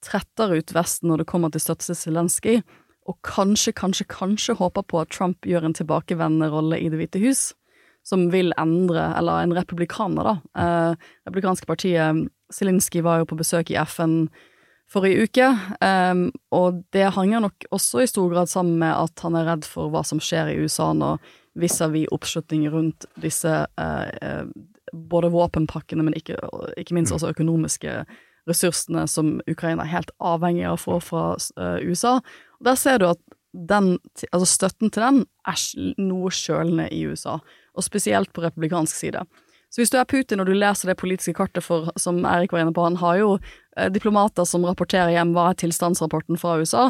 tretter 0.00 0.54
ut 0.56 0.72
Vesten 0.72 1.10
når 1.10 1.20
det 1.20 1.26
kommer 1.28 1.52
til 1.52 1.60
støtte 1.60 1.84
til 1.84 1.98
Zelenskyj, 1.98 2.62
og 3.04 3.18
kanskje, 3.26 3.74
kanskje, 3.76 4.06
kanskje 4.08 4.56
håper 4.56 4.86
på 4.88 5.02
at 5.02 5.12
Trump 5.12 5.44
gjør 5.46 5.68
en 5.68 5.76
tilbakevendende 5.76 6.48
rolle 6.52 6.80
i 6.80 6.88
Det 6.88 7.00
hvite 7.00 7.20
hus, 7.20 7.52
som 8.04 8.30
vil 8.32 8.52
endre, 8.60 9.10
eller 9.18 9.44
en 9.44 9.54
republikaner, 9.56 10.24
da. 10.24 10.34
Eh, 10.60 10.96
republikanske 11.28 11.68
partiet 11.68 12.26
Zelinskyj 12.52 13.02
var 13.04 13.20
jo 13.20 13.28
på 13.28 13.38
besøk 13.40 13.72
i 13.72 13.78
FN 13.84 14.28
forrige 14.92 15.24
uke, 15.24 15.48
eh, 15.84 16.26
og 16.52 16.82
det 16.92 17.12
henger 17.16 17.44
nok 17.44 17.68
også 17.72 18.04
i 18.04 18.10
stor 18.10 18.28
grad 18.32 18.52
sammen 18.52 18.78
med 18.82 18.92
at 18.92 19.24
han 19.24 19.36
er 19.36 19.48
redd 19.52 19.68
for 19.68 19.92
hva 19.92 20.04
som 20.04 20.20
skjer 20.20 20.52
i 20.52 20.60
USA 20.60 20.92
nå, 20.96 21.16
vis-à-vis 21.60 22.10
oppslutning 22.12 22.66
rundt 22.72 23.06
disse 23.20 23.50
eh, 23.50 24.10
eh, 24.20 24.44
både 24.92 25.32
våpenpakkene, 25.34 26.04
men 26.04 26.16
ikke, 26.16 26.38
ikke 26.80 26.96
minst 26.96 27.14
også 27.14 27.32
økonomiske 27.34 28.04
ressursene 28.48 29.06
som 29.08 29.38
Ukraina 29.48 29.84
er 29.84 29.94
helt 29.94 30.12
avhengig 30.22 30.66
av 30.68 30.76
å 30.76 30.82
få 30.82 30.98
fra 31.02 31.22
uh, 31.56 31.78
USA. 31.80 32.18
Der 32.64 32.78
ser 32.80 33.00
du 33.00 33.08
at 33.12 33.20
den, 33.54 33.98
altså 34.32 34.48
støtten 34.50 34.90
til 34.90 35.04
den 35.04 35.24
er 35.46 35.58
noe 36.02 36.30
kjølende 36.34 36.88
i 36.90 37.04
USA, 37.06 37.38
og 37.74 37.86
spesielt 37.86 38.32
på 38.34 38.42
republikansk 38.42 38.96
side. 38.96 39.22
Så 39.74 39.80
hvis 39.82 39.90
du 39.90 39.96
er 39.98 40.06
Putin 40.06 40.38
og 40.38 40.46
du 40.46 40.54
leser 40.54 40.90
det 40.90 41.00
politiske 41.00 41.34
kartet 41.34 41.64
for, 41.66 41.88
som 41.98 42.20
Erik 42.30 42.52
var 42.54 42.62
inne 42.62 42.74
på, 42.74 42.84
han 42.86 43.00
har 43.00 43.16
jo 43.18 43.30
eh, 43.76 43.88
diplomater 43.90 44.46
som 44.46 44.62
rapporterer 44.66 45.10
hjem 45.10 45.32
hva 45.34 45.48
er 45.50 45.58
tilstandsrapporten 45.58 46.38
fra 46.38 46.60
USA, 46.60 46.84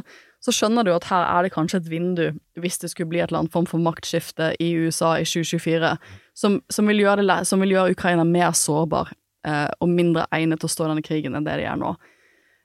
så 0.45 0.53
skjønner 0.53 0.85
du 0.85 0.91
at 0.93 1.07
her 1.09 1.25
er 1.25 1.47
det 1.47 1.55
kanskje 1.55 1.81
et 1.81 1.89
vindu, 1.89 2.27
hvis 2.61 2.77
det 2.83 2.91
skulle 2.93 3.09
bli 3.09 3.23
et 3.23 3.31
eller 3.31 3.45
annet 3.45 3.55
form 3.55 3.69
for 3.71 3.81
maktskifte 3.81 4.51
i 4.61 4.75
USA 4.85 5.15
i 5.17 5.25
2024, 5.25 5.95
som, 6.37 6.59
som, 6.69 6.91
vil, 6.93 7.01
gjøre 7.07 7.25
det, 7.25 7.39
som 7.49 7.65
vil 7.65 7.73
gjøre 7.73 7.97
Ukraina 7.97 8.27
mer 8.29 8.53
sårbar 8.53 9.15
eh, 9.49 9.71
og 9.81 9.89
mindre 9.89 10.27
egnet 10.37 10.61
til 10.61 10.69
å 10.69 10.75
stå 10.77 10.85
i 10.85 10.93
denne 10.93 11.07
krigen 11.09 11.39
enn 11.39 11.49
det 11.49 11.57
de 11.63 11.65
er 11.71 11.81
nå. 11.81 11.95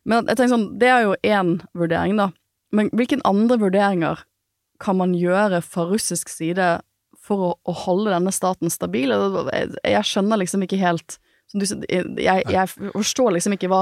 Men 0.03 0.27
jeg 0.27 0.35
tenker 0.35 0.51
sånn, 0.57 0.67
det 0.81 0.91
er 0.91 1.07
jo 1.07 1.15
én 1.23 1.55
vurdering, 1.77 2.19
da. 2.19 2.33
Men 2.75 2.91
hvilke 2.93 3.19
andre 3.27 3.59
vurderinger 3.61 4.25
kan 4.79 4.99
man 4.99 5.15
gjøre 5.17 5.61
fra 5.65 5.87
russisk 5.89 6.29
side 6.31 6.77
for 7.19 7.49
å, 7.49 7.49
å 7.67 7.75
holde 7.85 8.13
denne 8.13 8.33
staten 8.35 8.71
stabil? 8.73 9.11
Jeg, 9.11 9.73
jeg 9.83 10.07
skjønner 10.11 10.41
liksom 10.43 10.63
ikke 10.65 10.79
helt 10.81 11.19
du, 11.49 11.65
jeg, 12.21 12.43
jeg, 12.45 12.69
forstår 12.93 13.31
liksom 13.33 13.55
ikke 13.55 13.71
hva, 13.71 13.79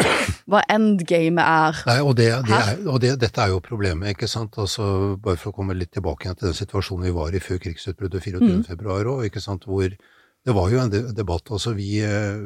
hva 0.47 0.61
endgamet 0.71 1.43
er. 1.43 1.79
Nei, 1.89 1.97
og, 1.99 2.13
det, 2.15 2.29
det 2.47 2.55
er, 2.55 2.77
og 2.88 3.01
det, 3.03 3.09
dette 3.19 3.43
er 3.43 3.51
jo 3.51 3.59
problemet, 3.63 4.13
ikke 4.13 4.29
sant. 4.31 4.55
Altså, 4.61 5.17
bare 5.19 5.35
for 5.41 5.51
å 5.51 5.57
komme 5.57 5.75
litt 5.75 5.91
tilbake 5.97 6.31
til 6.31 6.47
den 6.47 6.55
situasjonen 6.55 7.09
vi 7.09 7.15
var 7.17 7.35
i 7.35 7.41
før 7.43 7.59
krigsutbruddet 7.65 8.23
24. 8.23 8.63
Mm. 8.71 9.25
ikke 9.27 9.43
sant, 9.43 9.67
hvor 9.67 9.83
det 9.91 10.55
var 10.55 10.71
jo 10.71 10.79
en 10.79 10.93
debatt. 11.11 11.51
Altså 11.51 11.75
vi 11.75 11.97
eh, 12.07 12.39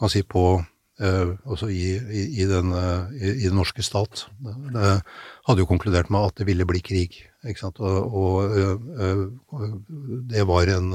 kan 0.00 0.10
si 0.10 0.24
på 0.26 0.48
altså 0.98 1.68
i, 1.68 1.92
i, 1.94 2.22
i, 2.40 2.44
den, 2.48 2.72
eh, 2.72 3.10
i, 3.20 3.32
i, 3.36 3.46
den 3.46 3.58
norske 3.58 3.82
stat. 3.84 4.26
Det 4.40 5.00
hadde 5.46 5.62
jo 5.62 5.70
konkludert 5.70 6.10
med 6.10 6.30
at 6.30 6.38
det 6.40 6.46
ville 6.48 6.66
bli 6.68 6.82
krig. 6.84 7.18
Og, 7.46 8.16
og, 8.20 8.56
og 9.54 9.76
det 10.30 10.46
var 10.48 10.72
en, 10.74 10.88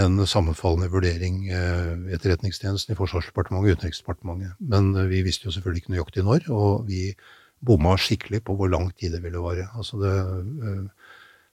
en 0.00 0.22
sammenfallende 0.26 0.88
vurdering 0.92 1.42
i 1.50 2.14
Etterretningstjenesten, 2.16 2.94
i 2.94 2.98
Forsvarsdepartementet 2.98 3.60
og 3.60 3.76
Utenriksdepartementet. 3.76 4.56
Men 4.60 4.94
vi 5.12 5.20
visste 5.26 5.48
jo 5.48 5.54
selvfølgelig 5.56 5.84
ikke 5.84 5.96
nøyaktig 5.96 6.24
når, 6.24 6.48
og 6.54 6.88
vi 6.88 7.10
bomma 7.60 7.92
skikkelig 8.00 8.40
på 8.46 8.56
hvor 8.56 8.72
lang 8.72 8.88
tid 8.96 9.12
det 9.12 9.22
ville 9.24 9.42
vare. 9.44 9.68
Altså 9.76 10.00
det 10.00 10.16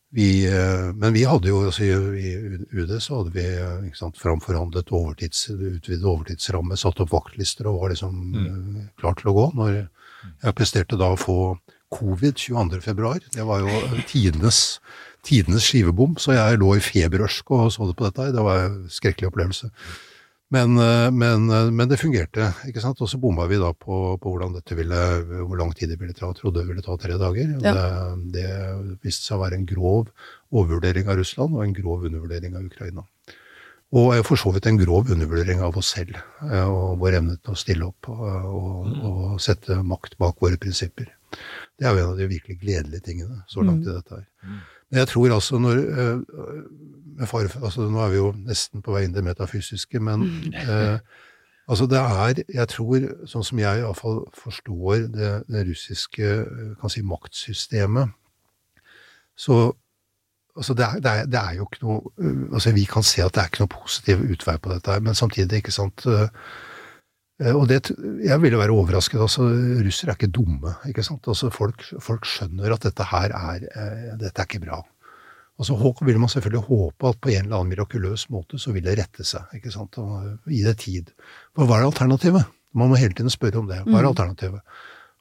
vi, 0.10 0.48
men 0.96 1.12
vi 1.14 1.26
hadde 1.28 1.50
jo, 1.52 1.66
altså 1.68 1.84
i 1.84 2.30
UD 2.72 2.94
så 3.04 3.20
hadde 3.20 3.34
vi 3.36 3.92
sant, 3.98 4.16
framforhandlet 4.16 4.94
overtids, 4.96 5.50
utvidet 5.52 6.08
overtidsramme, 6.08 6.78
satt 6.80 7.02
opp 7.04 7.12
vaktlister 7.12 7.68
og 7.68 7.82
var 7.82 7.92
liksom 7.92 8.22
mm. 8.32 8.78
Klar 9.02 9.18
til 9.20 9.34
å 9.34 9.36
gå. 9.36 9.46
Når 9.60 9.74
jeg 9.76 10.56
presterte 10.56 11.00
da 11.00 11.12
å 11.12 11.20
få 11.20 11.38
covid 11.94 12.40
22.2. 12.42 13.14
Det 13.36 13.46
var 13.48 13.64
jo 13.64 14.02
tidenes, 14.10 14.80
tidenes 15.26 15.68
skivebom, 15.70 16.18
så 16.22 16.36
jeg 16.36 16.60
lå 16.62 16.76
i 16.76 16.84
feberørsk 16.84 17.56
og 17.56 17.72
så 17.74 17.88
det 17.90 17.98
på 17.98 18.10
dette. 18.10 18.32
Det 18.36 18.46
var 18.46 18.68
en 18.68 18.84
skrekkelig 18.92 19.32
opplevelse. 19.32 19.72
Men, 20.50 20.78
eh, 20.80 21.12
men, 21.12 21.50
eh, 21.52 21.72
men, 21.72 21.90
det 21.90 22.00
fungerte, 22.00 22.54
ikke 22.70 22.82
sant. 22.84 23.02
Og 23.04 23.10
så 23.12 23.20
bomma 23.20 23.48
vi 23.52 23.60
da 23.60 23.74
på, 23.76 24.16
på, 24.16 24.32
hvordan 24.32 24.56
dette 24.56 24.78
ville, 24.80 25.00
hvor 25.44 25.60
lang 25.60 25.74
tid 25.76 25.92
det 25.92 26.00
ville 26.00 26.16
ta. 26.16 26.32
Trodde 26.36 26.62
det 26.62 26.70
ville 26.70 26.86
ta 26.86 26.96
tre 27.00 27.18
dager. 27.20 27.52
Ja. 27.60 27.74
Det, 27.74 28.38
det, 28.38 28.48
viste 29.04 29.28
seg 29.28 29.38
å 29.38 29.44
være 29.44 29.60
en 29.60 29.68
grov 29.68 30.08
overvurdering 30.56 31.12
av 31.12 31.20
Russland 31.20 31.58
og 31.58 31.66
en 31.66 31.76
grov 31.76 32.08
undervurdering 32.08 32.56
av 32.56 32.70
Ukraina. 32.70 33.04
Og 33.96 34.12
for 34.28 34.40
så 34.40 34.52
vidt 34.52 34.66
en 34.68 34.80
grov 34.80 35.12
undervurdering 35.14 35.62
av 35.64 35.78
oss 35.80 35.94
selv 35.96 36.18
eh, 36.18 36.66
og 36.68 36.98
vår 37.04 37.22
evne 37.22 37.38
til 37.40 37.54
å 37.54 37.60
stille 37.60 37.88
opp 37.88 38.10
og, 38.12 38.24
og, 38.28 38.74
mm. 38.88 38.98
og 39.08 39.38
sette 39.44 39.80
makt 39.84 40.18
bak 40.20 40.44
våre 40.44 40.60
prinsipper. 40.60 41.12
Det 41.78 41.86
er 41.86 41.94
jo 41.94 42.04
en 42.04 42.12
av 42.16 42.18
de 42.18 42.28
virkelig 42.30 42.60
gledelige 42.60 43.06
tingene 43.06 43.44
så 43.48 43.62
langt 43.62 43.86
i 43.86 43.90
mm. 43.90 43.96
dette 43.96 44.16
her. 44.16 44.26
Mm. 44.44 44.60
Men 44.90 45.00
jeg 45.00 45.08
tror 45.12 45.34
altså 45.36 45.60
når 45.60 45.82
far, 47.26 47.48
altså 47.64 47.82
Nå 47.82 48.00
er 48.00 48.10
vi 48.10 48.20
jo 48.20 48.34
nesten 48.46 48.82
på 48.82 48.94
vei 48.94 49.06
inn 49.06 49.16
i 49.16 49.18
det 49.18 49.26
metafysiske, 49.26 50.00
men 50.04 50.28
eh, 50.54 51.00
altså 51.68 51.88
det 51.90 52.00
er 52.00 52.44
Jeg 52.54 52.68
tror, 52.74 53.10
sånn 53.26 53.44
som 53.44 53.60
jeg 53.60 53.82
iallfall 53.82 54.24
forstår 54.38 55.08
det, 55.14 55.34
det 55.50 55.66
russiske 55.70 56.32
kan 56.82 56.94
si, 56.94 57.02
maktsystemet, 57.02 58.14
så 59.38 59.74
altså 60.58 60.74
det 60.74 60.86
er, 60.86 61.02
det, 61.02 61.12
er, 61.12 61.26
det 61.26 61.40
er, 61.40 61.52
jo 61.58 61.68
ikke 61.68 61.84
noe 61.86 62.32
altså 62.54 62.72
Vi 62.74 62.86
kan 62.90 63.06
se 63.06 63.22
at 63.22 63.36
det 63.36 63.44
er 63.44 63.52
ikke 63.52 63.66
noe 63.66 63.76
positiv 63.76 64.24
utvei 64.26 64.58
på 64.58 64.74
dette, 64.74 64.92
her, 64.92 65.04
men 65.06 65.16
samtidig, 65.16 65.62
ikke 65.62 65.76
sant 65.76 66.06
eh, 66.10 66.30
og 67.38 67.68
det, 67.70 67.92
Jeg 68.26 68.42
ville 68.42 68.58
være 68.58 68.74
overrasket. 68.74 69.20
altså 69.22 69.46
Russere 69.86 70.12
er 70.12 70.16
ikke 70.18 70.34
dumme. 70.34 70.74
ikke 70.88 71.04
sant, 71.04 71.28
altså 71.28 71.52
Folk, 71.54 71.84
folk 72.02 72.26
skjønner 72.26 72.74
at 72.74 72.82
dette 72.82 73.04
her 73.04 73.30
er, 73.30 73.68
eh, 73.76 74.18
dette 74.18 74.42
er 74.42 74.46
ikke 74.46 74.66
bra. 74.66 74.82
Og 75.58 75.66
så 75.66 75.74
vil 76.06 76.20
man 76.20 76.30
selvfølgelig 76.30 76.68
håpe 76.68 77.10
at 77.10 77.22
på 77.22 77.30
en 77.30 77.46
eller 77.46 77.58
annen 77.58 77.70
mirakuløs 77.70 78.30
måte 78.30 78.60
så 78.62 78.72
vil 78.72 78.84
det 78.86 78.98
rette 79.00 79.24
seg. 79.26 79.42
ikke 79.54 79.72
sant, 79.72 79.98
og 79.98 80.40
Gi 80.46 80.64
det 80.64 80.78
tid. 80.78 81.14
For 81.56 81.66
hva 81.66 81.80
er 81.80 81.90
alternativet? 81.90 82.46
Man 82.74 82.90
må 82.90 82.96
hele 82.96 83.14
tiden 83.14 83.30
spørre 83.30 83.58
om 83.58 83.68
det. 83.68 83.82
Hva 83.86 84.00
er 84.00 84.06
mm. 84.06 84.12
alternativet? 84.14 84.62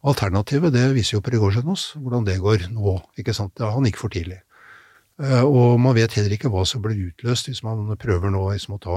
Alternativet 0.06 0.72
det 0.72 0.94
viser 0.94 1.16
jo 1.16 1.24
Prigozjinov 1.24 1.80
hvordan 1.96 2.26
det 2.26 2.40
går 2.40 2.68
nå. 2.70 3.00
ikke 3.18 3.34
sant, 3.34 3.52
ja, 3.58 3.70
Han 3.72 3.84
gikk 3.84 3.96
for 3.96 4.12
tidlig. 4.12 4.42
Eh, 5.16 5.44
og 5.48 5.78
man 5.80 5.96
vet 5.96 6.12
heller 6.12 6.34
ikke 6.36 6.50
hva 6.52 6.66
som 6.68 6.82
blir 6.84 7.06
utløst 7.08 7.48
hvis 7.48 7.62
man 7.64 7.88
prøver 7.96 8.28
nå 8.32 8.42
liksom 8.50 8.76
å 8.76 8.82
ta 8.84 8.96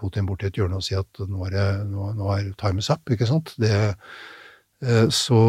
Putin 0.00 0.26
bort 0.26 0.42
til 0.42 0.50
et 0.50 0.58
hjørne 0.58 0.80
og 0.80 0.86
si 0.86 0.96
at 0.98 1.20
nå 1.30 1.46
er, 1.46 1.84
nå, 1.86 2.10
nå 2.18 2.30
er 2.34 2.50
times 2.58 2.90
up. 2.90 3.06
ikke 3.10 3.28
sant? 3.30 3.54
Det, 3.62 3.70
eh, 4.82 5.06
så 5.14 5.40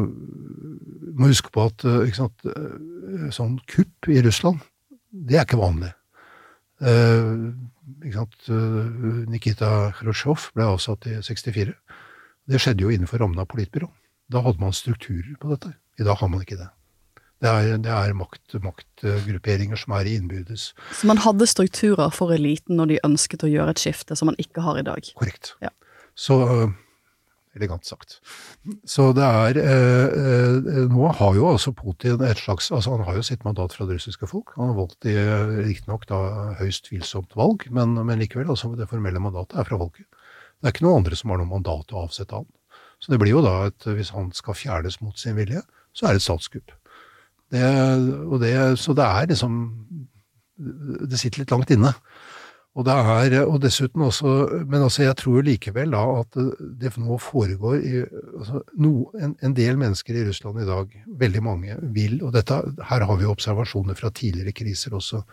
må 0.00 1.28
huske 1.28 1.52
på 1.52 1.66
at 1.68 1.84
eh, 1.84 2.12
sant, 2.16 2.46
sånn 3.36 3.60
kupp 3.68 4.08
i 4.08 4.22
Russland 4.24 4.64
det 5.10 5.36
er 5.36 5.42
ikke 5.42 5.58
vanlig. 5.58 5.88
Ikke 8.06 8.58
Nikita 9.26 9.90
Khrusjtsjov 9.98 10.52
ble 10.54 10.68
avsatt 10.70 11.08
i 11.10 11.16
64. 11.18 11.74
Det 12.46 12.60
skjedde 12.62 12.86
jo 12.86 12.92
innenfor 12.94 13.18
rammen 13.18 13.42
av 13.42 13.50
politbyrå. 13.50 13.90
Da 14.30 14.44
hadde 14.46 14.62
man 14.62 14.76
strukturer 14.76 15.34
på 15.42 15.50
dette. 15.50 15.74
I 15.98 16.06
dag 16.06 16.22
har 16.22 16.30
man 16.30 16.46
ikke 16.46 16.60
det. 16.60 16.70
Det 17.40 17.48
er, 17.48 17.78
det 17.80 17.92
er 17.94 18.12
makt, 18.12 18.58
maktgrupperinger 18.60 19.78
som 19.80 19.94
er 19.96 20.08
i 20.08 20.18
innbyrdes. 20.18 20.70
Så 20.92 21.08
man 21.08 21.22
hadde 21.24 21.48
strukturer 21.48 22.12
for 22.12 22.34
eliten 22.36 22.76
når 22.76 22.92
de 22.92 23.00
ønsket 23.08 23.46
å 23.46 23.50
gjøre 23.50 23.72
et 23.72 23.80
skifte, 23.80 24.16
som 24.18 24.28
man 24.28 24.36
ikke 24.42 24.64
har 24.66 24.80
i 24.80 24.84
dag? 24.84 25.08
Korrekt. 25.16 25.54
Ja. 25.64 25.72
Så 26.18 26.36
elegant 27.56 27.86
sagt. 27.88 28.18
Så 28.86 29.10
det 29.16 29.24
er 29.26 29.58
eh, 29.58 30.20
eh, 30.20 30.84
Nå 30.90 31.08
har 31.18 31.34
jo 31.34 31.48
altså 31.50 31.72
Putin 31.74 32.22
et 32.22 32.38
slags 32.38 32.70
altså 32.70 32.94
Han 32.94 33.06
har 33.08 33.18
jo 33.18 33.24
sitt 33.26 33.42
mandat 33.46 33.74
fra 33.74 33.86
det 33.88 33.98
russiske 33.98 34.28
folk. 34.30 34.54
Han 34.58 34.70
har 34.70 34.78
valgt 34.78 35.08
i 35.08 35.16
riktignok 35.66 36.06
da 36.10 36.20
høyst 36.60 36.86
tvilsomt 36.88 37.34
valg, 37.38 37.66
men, 37.74 37.96
men 37.98 38.22
likevel. 38.22 38.52
altså 38.52 38.74
Det 38.78 38.88
formelle 38.90 39.22
mandatet 39.22 39.58
er 39.58 39.68
fra 39.68 39.80
folket. 39.80 40.06
Det 40.60 40.68
er 40.68 40.76
ikke 40.76 40.86
noen 40.86 41.02
andre 41.02 41.16
som 41.16 41.32
har 41.32 41.40
noe 41.40 41.50
mandat 41.50 41.94
å 41.94 42.04
avsette 42.04 42.36
han. 42.36 42.48
Så 43.00 43.12
det 43.12 43.18
blir 43.22 43.32
jo 43.32 43.44
da 43.44 43.70
at 43.70 43.86
hvis 43.88 44.12
han 44.12 44.28
skal 44.36 44.58
fjernes 44.58 45.00
mot 45.00 45.16
sin 45.18 45.38
vilje, 45.38 45.62
så 45.96 46.06
er 46.06 46.14
det 46.14 46.20
et 46.20 46.28
statskupp. 46.28 46.74
Det, 47.50 47.62
det, 48.42 48.52
så 48.78 48.94
det 48.94 49.06
er 49.06 49.30
liksom 49.32 49.54
Det 51.08 51.18
sitter 51.18 51.42
litt 51.42 51.54
langt 51.54 51.72
inne. 51.74 51.94
Og 52.78 52.86
det 52.86 52.94
er, 52.94 53.34
og 53.42 53.58
dessuten 53.64 54.04
også, 54.06 54.32
Men 54.70 54.84
altså 54.86 55.02
jeg 55.02 55.16
tror 55.18 55.42
likevel 55.42 55.90
da 55.90 56.04
at 56.20 56.38
det 56.80 56.92
nå 57.02 57.18
foregår 57.18 57.82
i, 57.82 58.04
altså 58.38 58.62
no, 58.78 59.10
en, 59.18 59.34
en, 59.42 59.56
del 59.56 59.80
mennesker 59.80 60.14
i 60.14 60.24
Russland 60.28 60.62
i 60.62 60.68
dag, 60.68 60.94
veldig 61.24 61.42
mange, 61.42 61.76
vil 61.96 62.20
Og 62.22 62.32
dette, 62.36 62.60
her 62.92 63.06
har 63.08 63.18
vi 63.18 63.26
observasjoner 63.26 63.98
fra 63.98 64.12
tidligere 64.14 64.54
kriser 64.54 64.94
også, 64.94 65.24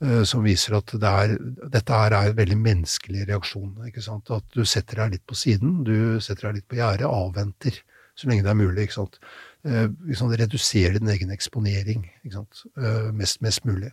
uh, 0.00 0.22
som 0.24 0.44
viser 0.46 0.78
at 0.80 0.96
det 0.96 1.10
er, 1.10 1.36
dette 1.76 2.00
her 2.00 2.16
er 2.16 2.32
en 2.32 2.40
veldig 2.40 2.60
menneskelig 2.62 3.28
reaksjon. 3.28 3.84
ikke 3.90 4.02
sant? 4.02 4.32
At 4.32 4.48
du 4.56 4.64
setter 4.64 5.04
deg 5.04 5.18
litt 5.18 5.26
på 5.28 5.36
siden, 5.36 5.82
du 5.84 6.16
setter 6.24 6.48
deg 6.48 6.62
litt 6.62 6.70
på 6.70 6.80
gjerdet, 6.80 7.10
avventer 7.10 7.82
så 8.14 8.30
lenge 8.30 8.46
det 8.46 8.52
er 8.52 8.58
mulig. 8.62 8.86
ikke 8.86 9.00
sant? 9.02 9.20
Uh, 9.64 9.88
liksom 10.04 10.32
Redusere 10.36 10.98
din 10.98 11.08
egen 11.08 11.30
eksponering? 11.32 12.04
Uh, 12.28 13.10
mest, 13.16 13.40
mest 13.40 13.64
mulig. 13.64 13.92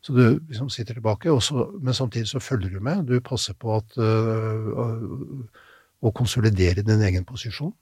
Så 0.00 0.14
du 0.16 0.22
liksom 0.48 0.70
sitter 0.72 0.96
tilbake, 0.96 1.32
så, 1.44 1.66
men 1.82 1.94
samtidig 1.94 2.28
så 2.28 2.40
følger 2.40 2.70
du 2.70 2.80
med. 2.80 3.04
Du 3.04 3.20
passer 3.20 3.52
på 3.52 3.76
at, 3.76 3.98
uh, 4.00 5.44
å 6.00 6.12
konsolidere 6.16 6.86
din 6.86 7.04
egen 7.04 7.26
posisjon. 7.28 7.74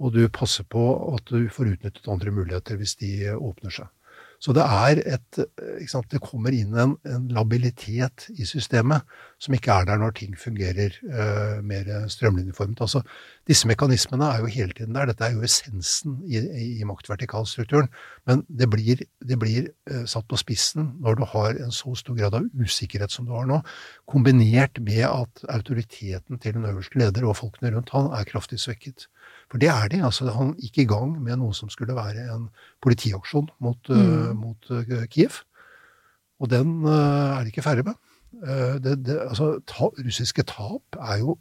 Og 0.00 0.14
du 0.16 0.22
passer 0.32 0.64
på 0.64 0.84
at 1.14 1.28
du 1.28 1.48
får 1.52 1.74
utnyttet 1.74 2.08
andre 2.08 2.32
muligheter 2.32 2.80
hvis 2.80 2.96
de 2.96 3.34
åpner 3.36 3.74
seg. 3.76 3.90
Så 4.40 4.54
det 4.56 4.64
er 4.64 5.02
et 5.04 5.40
sant, 5.90 6.06
Det 6.10 6.20
kommer 6.24 6.54
inn 6.56 6.72
en, 6.72 6.94
en, 7.04 7.26
labilitet 7.28 8.28
i 8.32 8.46
systemet 8.48 9.04
som 9.40 9.54
ikke 9.56 9.74
er 9.74 9.88
der 9.90 10.00
når 10.00 10.14
ting 10.16 10.36
fungerer 10.38 10.96
uh, 11.04 11.60
mer 11.64 11.88
strømlinjeformet. 12.08 12.80
Altså, 12.80 13.02
disse 13.48 13.68
mekanismene 13.68 14.30
er 14.32 14.40
jo 14.40 14.52
hele 14.52 14.76
tiden 14.76 14.96
der. 14.96 15.10
Dette 15.10 15.26
er 15.26 15.36
jo 15.36 15.44
essensen 15.44 16.18
i, 16.24 16.40
i 16.80 16.88
maktvertikalstrukturen. 16.88 17.90
Men 18.28 18.44
det 18.48 18.70
blir, 18.72 19.04
det 19.20 19.38
blir 19.40 19.68
uh, 19.92 20.06
satt 20.08 20.28
på 20.30 20.40
spissen 20.40 20.94
når 21.04 21.20
du 21.20 21.24
har 21.34 21.60
en 21.60 21.74
så 21.74 21.92
stor 22.00 22.16
grad 22.16 22.38
av 22.40 22.48
usikkerhet 22.56 23.12
som 23.12 23.28
du 23.28 23.36
har 23.36 23.48
nå, 23.48 23.60
kombinert 24.08 24.80
med 24.80 25.04
at 25.04 25.44
autoriteten 25.52 26.40
til 26.40 26.56
den 26.56 26.68
øverste 26.70 27.00
leder 27.00 27.28
og 27.28 27.36
folkene 27.42 27.74
rundt 27.76 27.92
han 27.92 28.08
er 28.16 28.28
kraftig 28.28 28.60
svekket. 28.64 29.10
For 29.50 29.58
det 29.58 29.70
er 29.72 29.90
de. 29.90 30.00
altså 30.06 30.30
Han 30.36 30.54
gikk 30.62 30.84
i 30.84 30.88
gang 30.90 31.16
med 31.18 31.40
noe 31.40 31.54
som 31.56 31.70
skulle 31.72 31.96
være 31.96 32.28
en 32.30 32.48
politiaksjon 32.84 33.50
mot, 33.58 33.90
mm. 33.90 34.00
uh, 34.00 34.32
mot 34.38 34.70
uh, 34.70 35.06
Kiev. 35.10 35.42
Og 36.40 36.50
den 36.52 36.78
uh, 36.86 37.36
er 37.36 37.44
de 37.44 37.52
ikke 37.52 37.66
ferdig 37.66 37.88
med. 37.90 37.98
Det, 38.30 38.92
det, 39.04 39.16
altså, 39.26 39.56
ta, 39.68 39.88
russiske 39.90 40.44
tap 40.48 40.96
er 41.02 41.18
jo 41.18 41.34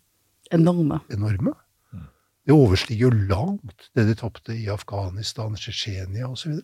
enorme. 0.52 0.98
enorme. 1.14 1.54
Mm. 1.94 2.08
Det 2.50 2.56
overstiger 2.56 3.06
jo 3.06 3.28
langt 3.30 3.86
det 3.96 4.08
de 4.08 4.16
tapte 4.18 4.56
i 4.58 4.66
Afghanistan, 4.74 5.54
Tsjetsjenia 5.56 6.28
osv. 6.28 6.58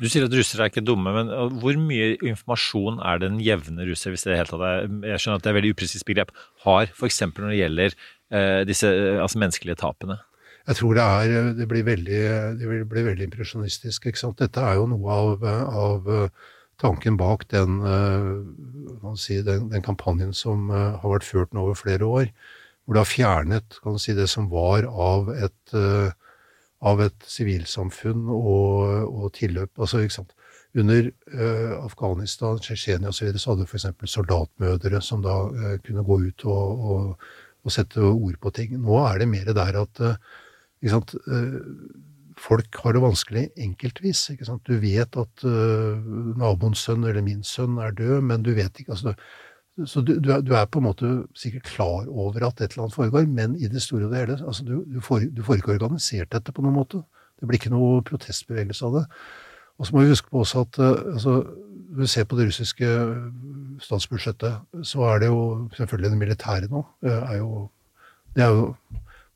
Du 0.00 0.06
sier 0.08 0.24
at 0.24 0.32
russere 0.32 0.64
er 0.64 0.70
ikke 0.70 0.86
dumme, 0.86 1.10
men 1.12 1.34
hvor 1.60 1.76
mye 1.76 2.14
informasjon 2.22 3.02
er 3.04 3.20
den 3.20 3.42
jevne 3.44 3.84
russer, 3.90 4.14
hvis 4.14 4.24
det 4.24 4.38
helt 4.38 4.54
tatt 4.54 4.64
er, 4.64 4.86
jeg 5.10 5.20
skjønner 5.20 5.42
at 5.42 5.44
det 5.44 5.50
er 5.50 5.58
veldig 5.58 5.74
upresist 5.74 6.06
begrep, 6.08 6.30
har 6.64 6.94
f.eks. 6.94 7.20
når 7.26 7.50
det 7.50 7.58
gjelder 7.58 7.98
Eh, 7.98 8.19
disse 8.68 8.86
altså 9.18 9.40
menneskelige 9.42 9.80
tapene? 9.80 10.20
Jeg 10.68 10.76
tror 10.78 10.94
det, 10.94 11.02
er, 11.02 11.48
det, 11.58 11.66
blir 11.66 11.82
veldig, 11.82 12.20
det 12.60 12.68
blir 12.86 13.06
veldig 13.08 13.26
impresjonistisk. 13.26 14.06
ikke 14.06 14.20
sant? 14.20 14.38
Dette 14.38 14.62
er 14.62 14.76
jo 14.78 14.86
noe 14.92 15.16
av, 15.16 15.46
av 15.82 16.10
tanken 16.78 17.16
bak 17.18 17.46
den, 17.50 17.80
si, 19.18 19.40
den, 19.42 19.66
den, 19.72 19.82
kampanjen 19.82 20.30
som 20.36 20.68
har 20.70 21.08
vært 21.16 21.26
ført 21.26 21.56
nå 21.56 21.64
over 21.64 21.80
flere 21.80 22.06
år. 22.06 22.30
Hvor 22.84 22.94
det 22.94 23.02
har 23.02 23.10
fjernet 23.10 23.80
si, 23.98 24.14
det 24.14 24.28
som 24.30 24.46
var 24.52 24.86
av 24.86 25.32
et, 25.34 25.74
av 26.80 27.02
et 27.04 27.28
sivilsamfunn 27.28 28.28
og, 28.30 29.10
og 29.10 29.32
tilløp. 29.36 29.72
altså 29.78 30.04
ikke 30.04 30.20
sant? 30.20 30.36
Under 30.78 31.08
uh, 31.34 31.84
Afghanistan, 31.84 32.58
Tsjetsjenia 32.62 33.10
osv. 33.10 33.16
Så, 33.18 33.24
videre, 33.24 33.42
så 33.42 33.50
hadde 33.50 33.64
du 33.66 33.70
f.eks. 33.70 34.12
soldatmødre 34.12 35.00
som 35.02 35.22
da 35.24 35.36
uh, 35.50 35.72
kunne 35.82 36.04
gå 36.06 36.18
ut 36.28 36.44
og, 36.46 36.84
og 36.92 37.30
å 37.64 37.72
sette 37.72 38.02
ord 38.02 38.38
på 38.40 38.52
ting. 38.56 38.76
Nå 38.80 39.00
er 39.04 39.20
det 39.20 39.28
mer 39.30 39.50
der 39.56 39.80
at 39.82 40.02
eh, 40.04 40.16
sant, 40.90 41.14
eh, 41.26 41.58
folk 42.40 42.80
har 42.84 42.96
det 42.96 43.04
vanskelig 43.04 43.44
enkeltvis. 43.60 44.24
Du 44.64 44.74
vet 44.80 45.16
at 45.20 45.44
uh, 45.44 46.10
naboens 46.40 46.86
sønn 46.86 47.04
eller 47.04 47.24
min 47.24 47.42
sønn 47.44 47.76
er 47.82 47.92
død, 47.96 48.22
men 48.24 48.46
du 48.46 48.54
vet 48.56 48.80
ikke 48.80 48.96
altså, 48.96 49.14
Så 49.86 50.00
du, 50.04 50.14
du, 50.20 50.32
er, 50.32 50.66
på 50.66 50.80
en 50.80 50.84
måte 50.88 51.10
sikkert 51.36 51.68
klar 51.68 52.08
over 52.08 52.48
at 52.48 52.60
et 52.60 52.72
eller 52.72 52.86
annet 52.86 52.96
foregår, 52.96 53.28
men 53.28 53.54
i 53.56 53.68
det 53.68 53.80
store 53.80 54.08
og 54.08 54.12
det 54.12 54.18
hele 54.22 54.38
altså, 54.40 54.64
du, 54.64 54.82
du, 54.84 55.00
får, 55.00 55.28
du 55.36 55.42
får 55.44 55.60
ikke 55.60 55.76
organisert 55.76 56.32
dette 56.32 56.52
på 56.52 56.64
noen 56.64 56.76
måte. 56.80 57.00
Det 57.40 57.48
blir 57.48 57.60
ikke 57.60 57.72
noe 57.72 58.02
protestbevegelse 58.04 58.88
av 58.88 58.98
det. 58.98 59.04
Og 59.80 59.86
så 59.86 59.94
må 59.94 60.02
vi 60.04 60.12
huske 60.12 60.28
på 60.28 60.42
også 60.42 60.66
at 60.66 60.80
altså, 60.84 61.36
du 61.96 62.06
ser 62.06 62.26
på 62.28 62.38
det 62.38 62.48
russiske 62.50 62.88
statsbudsjettet, 63.82 64.84
så 64.86 65.06
er 65.10 65.22
det 65.22 65.30
jo 65.30 65.42
selvfølgelig 65.76 66.12
det 66.12 66.20
militære 66.20 66.70
nå. 66.70 66.84
Er 67.06 67.36
jo, 67.40 67.64
det 68.36 68.44
er 68.46 68.54
jo 68.54 68.74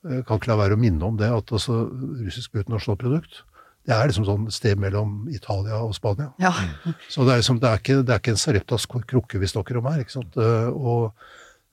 jeg 0.05 0.25
kan 0.29 0.37
ikke 0.37 0.51
la 0.51 0.61
være 0.61 0.77
å 0.77 0.81
minne 0.81 1.07
om 1.07 1.17
det, 1.17 1.31
at 1.33 1.53
altså, 1.57 1.87
russisk 2.21 2.53
bruttonasjonalprodukt 2.53 3.43
det 3.85 3.93
er 3.93 4.09
liksom 4.09 4.25
sånn 4.25 4.45
sted 4.53 4.81
mellom 4.81 5.27
Italia 5.29 5.77
og 5.85 5.93
Spania. 5.97 6.31
Ja. 6.41 6.55
Så 7.13 7.27
det 7.27 7.35
er, 7.35 7.41
liksom, 7.43 7.59
det, 7.61 7.69
er 7.69 7.83
ikke, 7.83 7.97
det 8.01 8.15
er 8.15 8.23
ikke 8.23 8.33
en 8.33 8.41
Sareptas 8.41 8.87
krukke 8.89 9.41
vi 9.43 9.51
snakker 9.51 9.77
om 9.77 9.89
her. 9.91 10.01
ikke 10.01 10.15
sant? 10.15 10.39
Og 10.73 11.13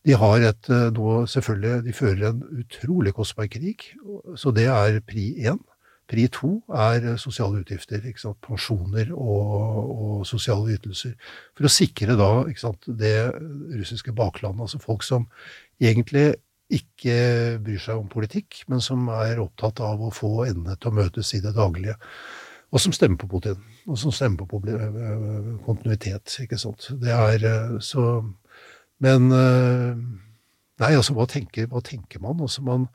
de 0.04 0.18
har 0.20 0.44
et 0.50 0.72
nå 0.98 1.22
selvfølgelig, 1.32 1.86
de 1.86 1.96
fører 1.96 2.26
en 2.34 2.42
utrolig 2.60 3.14
kostbar 3.16 3.48
krig, 3.54 3.94
så 4.36 4.52
det 4.52 4.68
er 4.68 5.00
pri 5.08 5.30
én. 5.40 5.62
Pri 6.12 6.28
to 6.34 6.58
er 6.76 7.06
sosiale 7.22 7.62
utgifter, 7.62 8.04
pensjoner 8.44 9.14
og, 9.16 9.52
og, 9.56 10.16
sosiale 10.28 10.76
ytelser. 10.76 11.14
For 11.56 11.68
å 11.68 11.72
sikre 11.72 12.18
da 12.20 12.30
sant, 12.60 12.88
det 13.00 13.16
russiske 13.78 14.12
baklandet, 14.16 14.66
altså 14.66 14.82
folk 14.84 15.06
som 15.08 15.30
egentlig 15.80 16.34
ikke 16.72 17.16
bryr 17.64 17.80
seg 17.84 18.00
om 18.00 18.10
politikk, 18.12 18.62
men 18.72 18.84
som 18.84 19.08
er 19.12 19.40
opptatt 19.44 19.80
av 19.84 20.04
å 20.04 20.12
få 20.16 20.46
endene 20.50 20.76
til 20.80 20.92
å 20.92 20.98
møtes 21.00 21.32
i 21.36 21.42
det 21.44 21.56
daglige. 21.56 21.96
Og 22.72 22.80
som 22.80 22.96
stemmer 22.96 23.20
på 23.20 23.28
Putin, 23.32 23.64
og 23.88 24.00
som 24.00 24.12
stemmer 24.16 24.48
på 24.48 24.60
kontinuitet. 25.66 26.38
ikke 26.44 26.60
sant. 26.60 26.92
Det 27.00 27.12
er 27.12 27.80
så 27.84 28.22
Men 29.02 29.32
Nei, 30.82 30.96
altså, 30.98 31.14
hva 31.14 31.28
tenker, 31.30 31.68
hva 31.70 31.82
tenker 31.86 32.22
man? 32.24 32.40
Altså, 32.42 32.64
man 32.66 32.88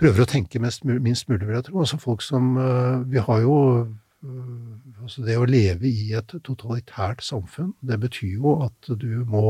prøver 0.00 0.24
å 0.24 0.28
tenke 0.28 0.62
mest, 0.62 0.84
minst 0.84 1.28
mulig, 1.30 1.46
vil 1.46 1.58
jeg 1.58 1.68
tro. 1.68 1.82
Altså 1.82 2.00
folk 2.02 2.24
som 2.24 2.54
eh, 2.60 3.04
Vi 3.12 3.22
har 3.22 3.42
jo 3.44 3.58
eh, 3.82 5.02
altså 5.04 5.24
Det 5.26 5.36
å 5.38 5.48
leve 5.48 5.90
i 5.90 6.14
et 6.16 6.34
totalitært 6.46 7.22
samfunn, 7.24 7.74
det 7.84 8.00
betyr 8.02 8.38
jo 8.38 8.56
at 8.64 8.90
du 9.00 9.24
må 9.28 9.44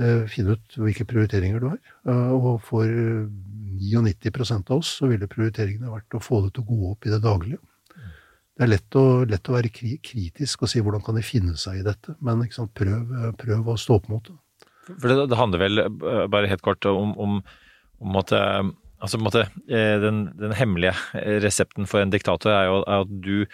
eh, 0.00 0.24
finne 0.30 0.56
ut 0.56 0.78
hvilke 0.80 1.06
prioriteringer 1.08 1.62
du 1.62 1.68
har. 1.68 1.80
Og 2.32 2.54
for 2.64 2.88
99% 2.88 4.72
av 4.72 4.80
oss 4.80 4.94
så 4.98 5.10
ville 5.10 5.28
prioriteringene 5.30 5.92
vært 5.92 6.16
å 6.16 6.22
få 6.22 6.40
det 6.46 6.54
til 6.56 6.64
å 6.64 6.70
gå 6.70 6.94
opp 6.94 7.06
i 7.06 7.12
det 7.12 7.20
daglige. 7.26 7.60
Det 8.58 8.64
er 8.64 8.72
lett 8.72 8.96
å, 8.98 9.04
lett 9.28 9.52
å 9.52 9.54
være 9.54 9.70
kritisk 9.70 10.64
og 10.64 10.72
si 10.72 10.80
hvordan 10.82 11.04
kan 11.04 11.14
de 11.14 11.22
finne 11.22 11.52
seg 11.60 11.78
i 11.78 11.84
dette, 11.86 12.16
men 12.24 12.40
prøv, 12.74 13.12
prøv, 13.38 13.68
å 13.70 13.76
stå 13.78 14.00
opp 14.00 14.08
mot 14.10 14.24
det. 14.24 14.34
For 14.88 15.12
det, 15.12 15.28
det 15.30 15.38
handler 15.38 15.62
vel, 15.62 15.84
bare 16.32 16.48
helt 16.50 16.64
kort, 16.64 16.88
om, 16.88 17.12
om, 17.20 17.36
om 18.02 18.18
at 18.18 18.32
Altså, 18.98 19.18
på 19.18 19.22
en 19.22 19.28
måte, 19.28 19.44
eh, 19.70 19.96
den, 20.02 20.24
den, 20.38 20.54
hemmelige 20.58 20.94
resepten 21.44 21.86
for 21.86 22.02
en 22.02 22.10
diktator 22.10 22.50
er 22.54 22.70
jo 22.70 22.80
at 22.82 23.10
du 23.10 23.44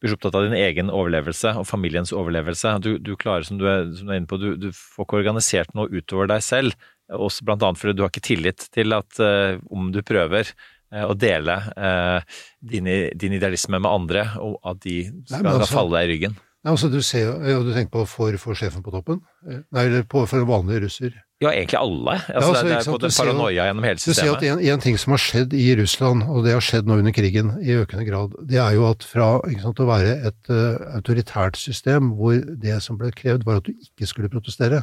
blir 0.00 0.12
så 0.12 0.16
opptatt 0.16 0.36
av 0.38 0.46
din 0.46 0.56
egen 0.56 0.90
overlevelse 0.92 1.52
og 1.60 1.68
familiens 1.68 2.12
overlevelse. 2.16 2.72
Du, 2.84 2.94
du 3.00 3.12
klarer, 3.20 3.44
som 3.46 3.60
du, 3.60 3.66
er, 3.68 3.84
som 3.96 4.08
du 4.08 4.14
er, 4.14 4.20
inne 4.22 4.30
på, 4.30 4.40
du, 4.40 4.54
du, 4.60 4.70
får 4.72 5.06
ikke 5.06 5.20
organisert 5.20 5.72
noe 5.76 5.90
utover 5.92 6.30
deg 6.30 6.44
selv. 6.44 6.76
Også 7.10 7.44
blant 7.44 7.64
annet 7.66 7.80
fordi 7.80 7.96
du 7.98 8.04
har 8.04 8.12
ikke 8.12 8.24
tillit 8.24 8.68
til 8.72 8.96
at 8.96 9.20
uh, 9.20 9.60
om 9.74 9.90
du 9.92 10.00
prøver 10.06 10.52
uh, 10.54 11.04
å 11.10 11.16
dele 11.18 11.56
uh, 11.74 12.38
din, 12.64 12.88
din, 13.18 13.36
idealisme 13.36 13.80
med 13.80 13.90
andre, 13.90 14.24
og 14.40 14.56
at 14.72 14.80
de 14.86 15.02
skal 15.26 15.44
Nei, 15.44 15.56
altså, 15.58 15.74
falle 15.74 15.98
deg 15.98 16.06
i 16.06 16.12
ryggen. 16.14 16.38
Nei, 16.60 16.74
altså, 16.76 16.92
du, 16.92 17.00
ser, 17.04 17.34
ja, 17.50 17.60
du 17.60 17.72
tenker 17.74 17.92
på 17.98 18.06
for, 18.08 18.40
for 18.40 18.56
sjefen 18.56 18.84
på 18.86 18.94
toppen? 18.94 19.20
Nei, 19.44 19.84
eller 19.84 20.06
på, 20.08 20.24
for 20.30 20.40
en 20.40 20.48
vanlig 20.48 20.84
russer? 20.86 21.18
Ja, 21.40 21.54
egentlig 21.54 21.78
alle. 21.78 22.14
Altså, 22.28 22.52
ja, 22.68 22.76
altså, 22.76 22.96
det 23.00 23.08
er 23.08 23.14
paranoia 23.16 23.64
gjennom 23.64 23.84
hele 23.88 24.00
systemet. 24.02 24.18
Du 24.20 24.26
ser 24.26 24.34
at 24.36 24.42
en, 24.44 24.64
en, 24.74 24.80
ting 24.84 24.98
som 25.00 25.14
har 25.14 25.22
skjedd 25.24 25.54
i 25.56 25.68
Russland, 25.78 26.24
og 26.28 26.44
det 26.44 26.52
har 26.52 26.64
skjedd 26.64 26.88
nå 26.88 26.98
under 27.00 27.14
krigen 27.16 27.54
i 27.64 27.76
økende 27.80 28.04
grad, 28.04 28.34
det 28.48 28.58
er 28.60 28.74
jo 28.76 28.84
at 28.90 29.06
fra 29.08 29.28
sant, 29.62 29.80
å 29.80 29.86
være 29.88 30.18
et 30.28 30.50
uh, 30.52 30.96
autoritært 30.98 31.56
system 31.56 32.10
hvor 32.18 32.36
det 32.36 32.76
som 32.84 32.98
ble 33.00 33.08
krevd 33.16 33.46
var 33.48 33.62
at 33.62 33.70
du 33.70 33.72
ikke 33.72 34.08
skulle 34.10 34.28
protestere, 34.32 34.82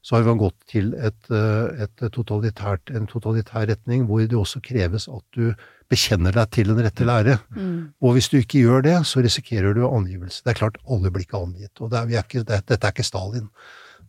så 0.00 0.16
har 0.16 0.24
man 0.24 0.40
gått 0.40 0.56
til 0.72 0.94
et, 0.96 1.18
uh, 1.28 1.68
et 1.76 2.06
totalitært, 2.14 2.88
en 2.96 3.08
totalitær 3.10 3.66
retning 3.68 4.06
hvor 4.08 4.24
det 4.24 4.38
også 4.38 4.62
kreves 4.64 5.10
at 5.12 5.36
du 5.36 5.50
bekjenner 5.92 6.32
deg 6.32 6.48
til 6.56 6.72
den 6.72 6.80
rette 6.86 7.04
lære. 7.04 7.36
Mm. 7.52 7.90
Og 8.00 8.16
hvis 8.16 8.30
du 8.32 8.38
ikke 8.40 8.62
gjør 8.62 8.86
det, 8.86 8.96
så 9.08 9.20
risikerer 9.24 9.76
du 9.76 9.84
angivelse. 9.90 10.40
Det 10.46 10.54
er 10.54 10.60
klart, 10.62 10.80
alle 10.88 11.12
blir 11.12 11.28
ikke 11.28 11.42
angitt. 11.42 11.74
Og 11.82 11.92
det 11.92 12.00
er, 12.00 12.08
vi 12.08 12.16
er 12.16 12.24
ikke, 12.24 12.46
det, 12.48 12.62
dette 12.68 12.88
er 12.88 12.96
ikke 12.96 13.04
Stalin. 13.04 13.52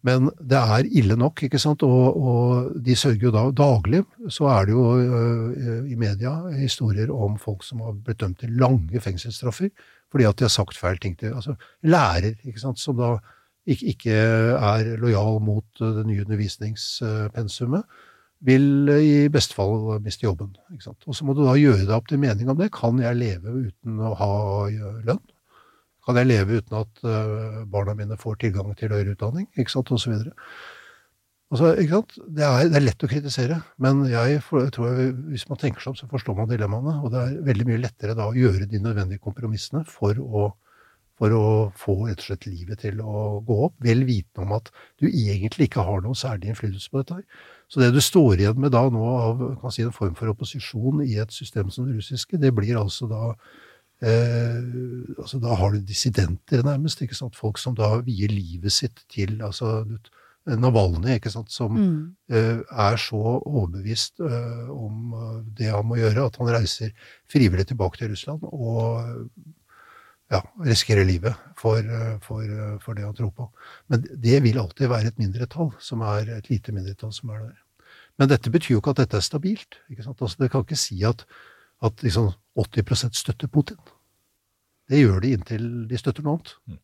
Men 0.08 0.30
det 0.40 0.60
er 0.60 0.88
ille 1.02 1.18
nok, 1.20 1.44
ikke 1.44 1.60
sant. 1.60 1.84
Og, 1.84 2.18
og 2.18 2.76
de 2.86 2.96
sørger 2.96 3.26
jo 3.28 3.34
da 3.36 3.46
Daglig 3.56 4.04
så 4.32 4.48
er 4.54 4.70
det 4.70 4.76
jo 4.76 4.86
uh, 4.96 5.90
i 5.90 5.98
media 6.00 6.36
historier 6.56 7.12
om 7.12 7.38
folk 7.42 7.66
som 7.68 7.84
har 7.84 7.98
blitt 7.98 8.22
dømt 8.22 8.40
til 8.44 8.56
lange 8.60 9.02
fengselsstraffer 9.04 9.72
fordi 10.10 10.26
at 10.26 10.40
de 10.40 10.48
har 10.48 10.54
sagt 10.54 10.78
feil 10.78 10.98
ting 10.98 11.14
til 11.20 11.36
Altså 11.38 11.54
lærer, 11.86 12.34
ikke 12.44 12.62
sant, 12.62 12.80
som 12.82 12.98
da 12.98 13.18
ikke, 13.70 13.92
ikke 13.94 14.14
er 14.58 14.96
lojal 14.98 15.38
mot 15.46 15.82
øh, 15.82 16.00
det 16.00 16.06
nye 16.10 16.24
undervisningspensumet 16.26 17.84
vil 18.42 18.90
i 18.90 19.28
beste 19.30 19.54
fall 19.54 20.00
miste 20.02 20.24
jobben. 20.24 20.54
Ikke 20.72 20.88
sant? 20.88 21.04
Og 21.06 21.16
så 21.16 21.28
må 21.28 21.36
du 21.36 21.44
da 21.44 21.58
gjøre 21.60 21.84
deg 21.84 21.96
opp 21.98 22.08
til 22.10 22.22
mening 22.22 22.50
om 22.50 22.58
det. 22.58 22.72
Kan 22.74 23.02
jeg 23.04 23.20
leve 23.20 23.52
uten 23.68 24.00
å 24.00 24.14
ha 24.18 24.32
lønn? 25.06 25.22
Kan 26.10 26.18
jeg 26.18 26.26
leve 26.32 26.58
uten 26.58 26.74
at 26.80 27.02
uh, 27.06 27.64
barna 27.70 27.94
mine 27.94 28.16
får 28.18 28.40
tilgang 28.42 28.72
til 28.74 28.90
høyere 28.90 29.14
utdanning? 29.14 29.46
Ikke 29.54 29.76
sant? 29.76 29.92
Og 29.94 30.02
videre. 30.10 30.34
Altså, 31.54 31.76
ikke 31.82 32.00
sant? 32.00 32.16
Det, 32.26 32.46
er, 32.46 32.64
det 32.70 32.80
er 32.80 32.86
lett 32.88 33.06
å 33.06 33.10
kritisere, 33.10 33.60
men 33.82 34.02
jeg, 34.10 34.40
jeg 34.40 34.74
tror 34.74 34.88
jeg, 34.90 35.14
hvis 35.36 35.46
man 35.50 35.60
tenker 35.62 35.86
seg 35.86 35.92
om, 35.92 36.00
så 36.00 36.10
forstår 36.10 36.38
man 36.38 36.50
dilemmaene. 36.50 36.96
Og 37.06 37.14
det 37.14 37.22
er 37.22 37.38
veldig 37.46 37.68
mye 37.70 37.84
lettere 37.84 38.18
da 38.18 38.26
å 38.26 38.34
gjøre 38.38 38.66
de 38.70 38.82
nødvendige 38.82 39.22
kompromissene 39.22 39.84
for 39.90 40.18
å, 40.18 40.48
for 41.22 41.38
å 41.38 41.46
få 41.78 41.96
rett 42.08 42.26
og 42.26 42.28
slett 42.32 42.50
livet 42.50 42.82
til 42.88 43.06
å 43.06 43.40
gå 43.46 43.62
opp, 43.70 43.78
vel 43.86 44.02
vitende 44.10 44.48
om 44.48 44.58
at 44.58 44.74
du 44.98 45.06
egentlig 45.10 45.70
ikke 45.70 45.86
har 45.86 46.02
noe 46.06 46.18
særlig 46.18 46.50
innflytelse 46.50 46.90
på 46.90 47.04
dette. 47.04 47.22
her. 47.22 47.48
Så 47.70 47.86
det 47.86 47.94
du 47.94 48.02
står 48.02 48.42
igjen 48.42 48.62
med 48.66 48.74
da 48.74 48.88
nå 48.90 49.10
av 49.14 49.42
kan 49.62 49.78
si, 49.78 49.86
en 49.86 49.94
form 49.94 50.18
for 50.18 50.34
opposisjon 50.34 51.06
i 51.06 51.20
et 51.22 51.34
system 51.38 51.70
som 51.74 51.86
det 51.86 52.02
russiske, 52.02 52.42
det 52.42 52.54
blir 52.58 52.82
altså 52.82 53.10
da 53.10 53.36
eh, 54.02 54.62
altså 55.18 55.40
Da 55.42 55.56
har 55.56 55.72
du 55.72 55.80
dissidenter, 55.82 56.64
nærmest. 56.64 57.02
ikke 57.02 57.16
sant? 57.16 57.36
Folk 57.36 57.58
som 57.58 57.76
da 57.76 57.98
vier 58.06 58.30
livet 58.32 58.72
sitt 58.72 59.04
til 59.10 59.42
altså 59.42 59.86
Navalny, 60.48 61.18
ikke 61.20 61.30
sant? 61.32 61.52
som 61.52 61.76
Mm. 61.76 62.16
eh, 62.30 62.62
er 62.72 62.96
så 62.98 63.20
overbevist 63.46 64.20
eh, 64.20 64.70
om 64.72 65.14
eh, 65.14 65.44
det 65.58 65.72
han 65.72 65.86
må 65.86 65.96
gjøre, 66.00 66.26
at 66.26 66.38
han 66.38 66.48
reiser 66.48 66.92
frivillig 67.30 67.68
tilbake 67.68 67.98
til 67.98 68.10
Russland 68.12 68.40
og 68.44 69.26
ja, 70.32 70.42
risikerer 70.62 71.06
livet 71.06 71.34
for, 71.58 71.78
eh, 71.78 72.18
for, 72.22 72.42
eh, 72.42 72.78
for 72.80 72.94
det 72.94 73.04
han 73.06 73.14
tror 73.16 73.32
på. 73.36 73.50
Men 73.90 74.02
det 74.16 74.42
vil 74.44 74.60
alltid 74.60 74.88
være 74.90 75.08
et 75.08 75.18
mindretall, 75.20 75.72
som 75.80 76.02
er 76.02 76.30
et 76.38 76.50
lite 76.50 76.72
mindretall 76.72 77.14
som 77.14 77.30
er 77.30 77.40
der. 77.50 77.58
Men 78.20 78.30
dette 78.30 78.52
betyr 78.52 78.74
jo 78.76 78.82
ikke 78.82 78.90
at 78.92 78.98
dette 79.04 79.18
er 79.18 79.22
stabilt. 79.22 79.78
ikke 79.90 80.04
sant? 80.04 80.22
Altså, 80.22 80.38
det 80.40 80.52
kan 80.52 80.62
ikke 80.62 80.76
si 80.76 81.04
at, 81.04 81.26
at 81.86 82.04
liksom 82.04 82.32
80% 82.60 83.16
støtter 83.16 83.48
Putin. 83.48 83.80
Det 84.90 85.00
gjør 85.00 85.22
de 85.24 85.34
inntil 85.38 85.66
de 85.90 86.00
støtter 86.00 86.26
noe 86.26 86.40
annet. 86.40 86.80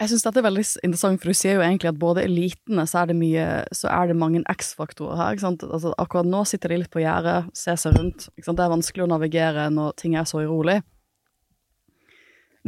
Jeg 0.00 0.10
syns 0.10 0.24
dette 0.26 0.40
er 0.40 0.44
veldig 0.44 0.64
interessant, 0.84 1.20
for 1.22 1.30
du 1.30 1.38
sier 1.38 1.56
jo 1.56 1.64
egentlig 1.64 1.88
at 1.92 2.00
både 2.00 2.24
elitene 2.26 2.84
så 2.90 3.02
er 3.02 3.10
det 3.10 3.16
mye 3.16 3.44
Så 3.72 3.88
er 3.88 4.10
det 4.10 4.16
mange 4.18 4.42
X-faktorer 4.50 5.16
her. 5.16 5.32
ikke 5.32 5.46
sant? 5.46 5.62
Altså, 5.64 5.94
akkurat 6.02 6.28
nå 6.28 6.42
sitter 6.44 6.74
de 6.74 6.80
litt 6.82 6.92
på 6.92 7.00
gjerdet, 7.00 7.46
ser 7.56 7.78
seg 7.80 7.96
rundt. 7.96 8.28
ikke 8.36 8.48
sant? 8.50 8.58
Det 8.58 8.66
er 8.66 8.74
vanskelig 8.74 9.06
å 9.06 9.10
navigere 9.14 9.68
når 9.72 9.94
ting 10.02 10.16
er 10.18 10.26
så 10.28 10.42
urolig. 10.42 10.80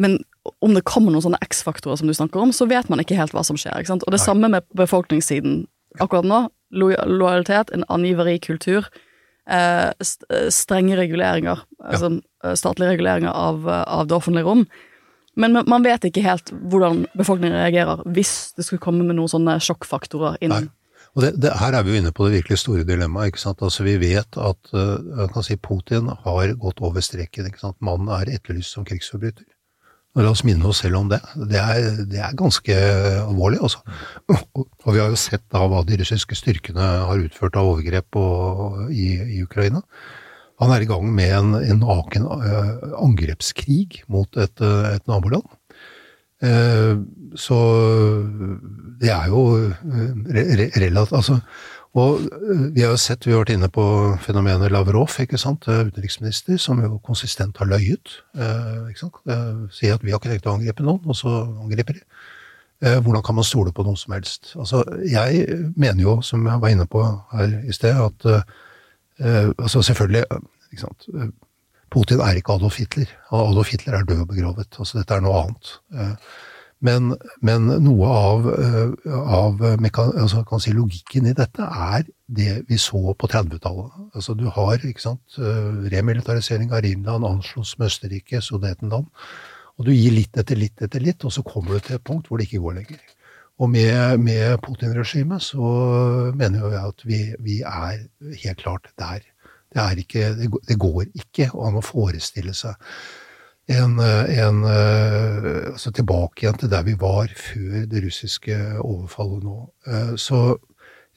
Men 0.01 0.21
om 0.65 0.73
det 0.73 0.87
kommer 0.89 1.13
noen 1.13 1.27
sånne 1.27 1.43
X-faktorer 1.45 2.01
som 2.01 2.09
du 2.09 2.15
snakker 2.17 2.41
om, 2.41 2.55
så 2.57 2.69
vet 2.71 2.89
man 2.89 3.03
ikke 3.03 3.19
helt 3.19 3.35
hva 3.37 3.45
som 3.45 3.59
skjer. 3.59 3.77
ikke 3.77 3.93
sant? 3.93 4.07
Og 4.07 4.15
det 4.15 4.23
samme 4.23 4.49
med 4.49 4.65
befolkningssiden. 4.79 5.67
Akkurat 6.01 6.25
nå, 6.25 6.45
lo 6.71 6.93
lojalitet, 6.95 7.75
en 7.75 7.85
angiveri 7.91 8.39
kultur, 8.41 8.87
eh, 9.51 9.91
strenge 10.55 10.97
reguleringer, 10.99 11.65
altså 11.83 12.13
eh, 12.45 12.55
statlige 12.59 12.95
reguleringer 12.95 13.33
av, 13.35 13.67
eh, 13.69 13.85
av 13.87 14.09
det 14.09 14.17
offentlige 14.17 14.49
rom. 14.49 14.67
Men 15.37 15.53
man- 15.67 15.85
vet 15.87 16.05
ikke 16.05 16.25
helt 16.25 16.51
hvordan 16.51 17.05
befolkningen 17.17 17.57
reagerer 17.57 18.03
hvis 18.13 18.53
det 18.57 18.67
skulle 18.67 18.83
komme 18.83 19.07
med 19.07 19.17
noen 19.17 19.31
sånne 19.31 19.59
sjokkfaktorer 19.63 20.37
inn. 20.43 20.51
Nei. 20.51 20.67
Og 21.17 21.25
det, 21.25 21.31
det, 21.43 21.53
her 21.59 21.75
er 21.75 21.83
vi 21.83 21.95
jo 21.95 22.01
inne 22.01 22.13
på 22.15 22.27
det 22.27 22.37
virkelig 22.39 22.61
store 22.63 22.85
dilemmaet. 22.87 23.33
ikke 23.33 23.43
sant? 23.43 23.63
Altså 23.67 23.83
Vi 23.87 23.97
vet 23.99 24.37
at 24.39 24.75
uh, 24.75 25.27
kan 25.33 25.47
si 25.47 25.57
Putin 25.59 26.11
har 26.25 26.53
gått 26.55 26.83
over 26.87 27.03
streken. 27.03 27.49
ikke 27.51 27.63
sant? 27.63 27.79
Mannen 27.83 28.11
er 28.15 28.31
etterlyst 28.37 28.77
som 28.77 28.87
krigsforbryter. 28.87 29.43
Og 30.17 30.25
La 30.25 30.33
oss 30.33 30.43
minne 30.43 30.67
oss 30.67 30.81
selv 30.83 30.99
om 30.99 31.11
det. 31.11 31.21
Det 31.51 31.59
er, 31.61 32.01
det 32.11 32.19
er 32.19 32.39
ganske 32.39 32.77
alvorlig. 33.23 33.61
altså. 33.63 33.83
Og, 34.33 34.65
og 34.65 34.89
vi 34.91 34.99
har 34.99 35.13
jo 35.13 35.21
sett 35.21 35.45
da 35.55 35.63
hva 35.71 35.85
de 35.87 36.01
russiske 36.01 36.39
styrkene 36.39 36.89
har 37.07 37.23
utført 37.23 37.59
av 37.61 37.71
overgrep 37.71 38.19
og, 38.19 38.91
i, 38.91 39.13
i 39.39 39.45
Ukraina. 39.47 39.85
Han 40.61 40.75
er 40.75 40.83
i 40.83 40.91
gang 40.91 41.07
med 41.15 41.31
en, 41.33 41.55
en 41.57 41.79
naken 41.81 42.27
uh, 42.27 42.73
angrepskrig 43.01 44.03
mot 44.13 44.37
et, 44.37 44.61
uh, 44.61 44.91
et 44.91 45.07
naboland. 45.09 45.47
Eh, 46.41 46.97
så 47.37 47.57
det 49.01 49.11
er 49.13 49.27
jo 49.29 49.43
eh, 49.61 50.15
re 50.33 50.45
re 50.57 50.67
relativt 50.81 51.19
altså, 51.19 51.35
Og 51.99 52.21
eh, 52.23 52.67
vi 52.75 52.85
har 52.85 52.93
jo 52.95 53.01
sett, 53.03 53.27
vi 53.27 53.33
har 53.35 53.43
vært 53.43 53.55
inne 53.57 53.71
på 53.73 53.85
fenomenet 54.23 54.71
Lavrov, 54.71 55.17
ikke 55.23 55.39
sant, 55.41 55.67
eh, 55.67 55.89
utenriksminister, 55.89 56.59
som 56.63 56.79
jo 56.83 57.01
konsistent 57.07 57.59
har 57.59 57.71
løyet. 57.71 58.21
Eh, 58.39 58.93
ikke 58.93 59.03
sant? 59.03 59.19
Sier 59.75 59.97
at 59.97 60.05
vi 60.07 60.15
har 60.15 60.23
ikke 60.23 60.31
tenkt 60.31 60.47
å 60.47 60.55
angripe 60.55 60.87
noen, 60.87 61.03
og 61.03 61.19
så 61.19 61.41
angriper 61.65 61.99
de. 61.99 62.05
Hvordan 62.81 63.21
kan 63.21 63.37
man 63.37 63.45
stole 63.45 63.75
på 63.77 63.85
noe 63.85 63.99
som 64.01 64.15
helst? 64.15 64.55
Altså, 64.57 64.79
jeg 65.05 65.43
mener 65.77 66.01
jo, 66.01 66.15
som 66.25 66.47
jeg 66.49 66.63
var 66.63 66.73
inne 66.73 66.87
på 66.89 67.03
her 67.35 67.59
i 67.69 67.75
sted, 67.77 67.93
at 67.93 68.25
altså 69.61 69.83
selvfølgelig 69.85 70.23
ikke 70.71 70.81
sant, 70.87 71.05
Putin 71.93 72.23
er 72.25 72.39
ikke 72.41 72.55
Adolf 72.57 72.79
Hitler. 72.81 73.13
Adolf 73.37 73.75
Hitler 73.75 73.99
er 73.99 74.09
død 74.09 74.23
og 74.23 74.31
begravet. 74.31 74.79
Altså, 74.81 74.97
dette 74.97 75.13
er 75.13 75.27
noe 75.27 75.43
annet. 75.43 75.75
Men, 76.81 77.13
men 77.45 77.67
noe 77.85 78.09
av, 78.09 78.47
eh, 78.55 79.11
av 79.21 79.61
altså, 79.69 80.43
si, 80.65 80.73
logikken 80.73 81.29
i 81.29 81.37
dette 81.37 81.67
er 81.67 82.07
det 82.25 82.63
vi 82.71 82.79
så 82.81 83.13
på 83.13 83.29
30-tallet. 83.29 83.99
Altså, 84.17 84.35
du 84.39 84.47
har 84.49 84.81
sant, 85.03 85.37
eh, 85.37 85.71
remilitarisering 85.93 86.73
av 86.73 86.81
Rhinland, 86.87 87.27
anslås 87.29 87.77
med 87.79 87.91
Østerrike, 87.91 88.41
Sudetenland. 88.41 89.11
Og 89.77 89.89
du 89.89 89.93
gir 89.93 90.17
litt 90.17 90.37
etter 90.41 90.57
litt 90.57 90.81
etter 90.81 91.05
litt, 91.05 91.25
og 91.25 91.33
så 91.33 91.45
kommer 91.45 91.77
du 91.77 91.85
til 91.85 91.99
et 91.99 92.05
punkt 92.05 92.29
hvor 92.29 92.41
det 92.41 92.49
ikke 92.49 92.65
går 92.65 92.81
lenger. 92.81 93.05
Og 93.61 93.69
med, 93.69 94.21
med 94.25 94.57
Putin-regimet 94.65 95.45
så 95.45 95.71
mener 96.33 96.63
jo 96.65 96.73
jeg 96.73 96.95
at 96.95 97.05
vi, 97.05 97.21
vi 97.45 97.61
er 97.61 98.07
helt 98.45 98.63
klart 98.63 98.89
der. 98.97 99.21
Det, 99.71 99.85
ikke, 100.03 100.33
det 100.67 100.77
går 100.81 101.11
ikke 101.13 101.53
an 101.53 101.77
å 101.79 101.85
forestille 101.85 102.57
seg 102.57 102.73
en, 103.71 103.99
en 104.01 104.65
eh, 104.67 105.71
altså 105.73 105.93
tilbake 105.95 106.45
igjen 106.45 106.59
til 106.59 106.73
der 106.73 106.83
vi 106.87 106.97
var 106.99 107.31
før 107.37 107.87
det 107.91 108.03
russiske 108.05 108.57
overfallet 108.83 109.45
nå. 109.47 109.59
Eh, 109.87 110.13
Så 110.19 110.59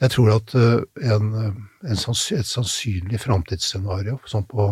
jeg 0.02 0.12
tror 0.14 0.36
at 0.36 0.54
eh, 0.60 1.10
en, 1.14 1.34
en 1.82 2.00
sans, 2.00 2.22
et 2.32 2.46
sannsynlig 2.46 3.20
framtidsscenario 3.24 4.20
sånn 4.30 4.46
på 4.50 4.70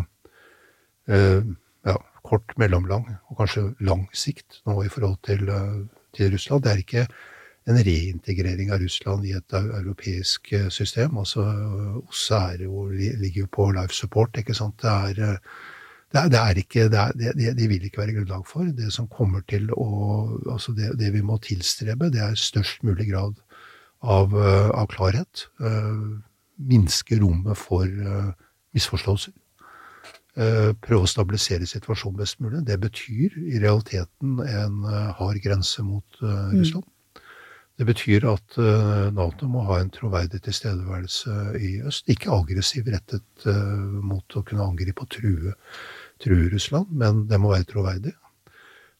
eh, 1.10 1.42
ja, 1.88 1.98
kort, 2.28 2.56
mellomlang 2.62 3.08
og 3.30 3.38
kanskje 3.42 3.68
lang 3.80 4.08
sikt 4.14 4.62
nå 4.68 4.82
i 4.86 4.92
forhold 4.92 5.20
til, 5.26 5.48
eh, 5.50 5.84
til 6.18 6.34
Russland, 6.36 6.64
det 6.64 6.72
er 6.74 6.86
ikke 6.86 7.06
en 7.70 7.78
reintegrering 7.78 8.72
av 8.74 8.82
Russland 8.82 9.26
i 9.30 9.36
et 9.38 9.54
europeisk 9.58 10.54
eh, 10.58 10.70
system. 10.74 11.18
Altså, 11.22 11.46
OSSE 12.02 12.42
er 12.56 12.66
ligger 13.22 13.46
jo 13.46 13.52
på 13.54 13.70
life 13.78 13.94
support, 13.94 14.38
ikke 14.38 14.58
sant. 14.58 14.82
Det 14.82 14.90
er, 14.90 15.22
eh, 15.30 15.38
det 16.12 16.24
det 16.34 16.40
er 16.40 16.58
ikke, 16.60 16.90
det, 16.92 17.00
er, 17.00 17.12
det, 17.16 17.54
det- 17.58 17.70
vil 17.72 17.86
ikke 17.88 18.02
være 18.02 18.16
grunnlag 18.20 18.48
for. 18.48 18.66
Det 18.76 18.92
som 18.94 19.08
kommer 19.08 19.42
til 19.48 19.70
å 19.72 19.88
Altså 20.52 20.74
det, 20.76 20.92
det 21.00 21.14
vi 21.14 21.22
må 21.24 21.38
tilstrebe, 21.40 22.10
det 22.12 22.20
er 22.22 22.36
størst 22.36 22.84
mulig 22.84 23.10
grad 23.12 23.36
av, 24.04 24.34
eh, 24.36 24.70
av 24.76 24.88
klarhet. 24.92 25.48
eh, 25.62 26.20
minske 26.62 27.18
rommet 27.22 27.58
for 27.58 27.86
eh, 27.86 28.32
misforståelser. 28.76 29.34
Prøve 30.36 31.04
å 31.04 31.10
stabilisere 31.12 31.66
situasjonen 31.68 32.16
best 32.22 32.38
mulig. 32.40 32.62
Det 32.64 32.78
betyr 32.80 33.34
i 33.52 33.60
realiteten 33.60 34.38
en 34.40 34.78
hard 35.18 35.42
grense 35.44 35.84
mot 35.84 36.06
eh, 36.24 36.54
Russland. 36.56 36.86
Det 37.82 37.88
betyr 37.88 38.28
at 38.30 38.56
Nato 39.16 39.48
må 39.50 39.64
ha 39.66 39.80
en 39.82 39.90
troverdig 39.90 40.42
tilstedeværelse 40.46 41.34
i 41.58 41.72
øst. 41.90 42.06
Ikke 42.14 42.30
aggressiv 42.36 42.86
rettet 42.94 43.46
mot 44.06 44.36
å 44.38 44.44
kunne 44.46 44.68
angripe 44.70 45.02
og 45.02 45.10
true, 45.10 45.54
true 46.24 46.50
Russland, 46.54 46.92
men 46.92 47.26
det 47.30 47.40
må 47.42 47.54
være 47.54 47.68
troverdig. 47.70 48.14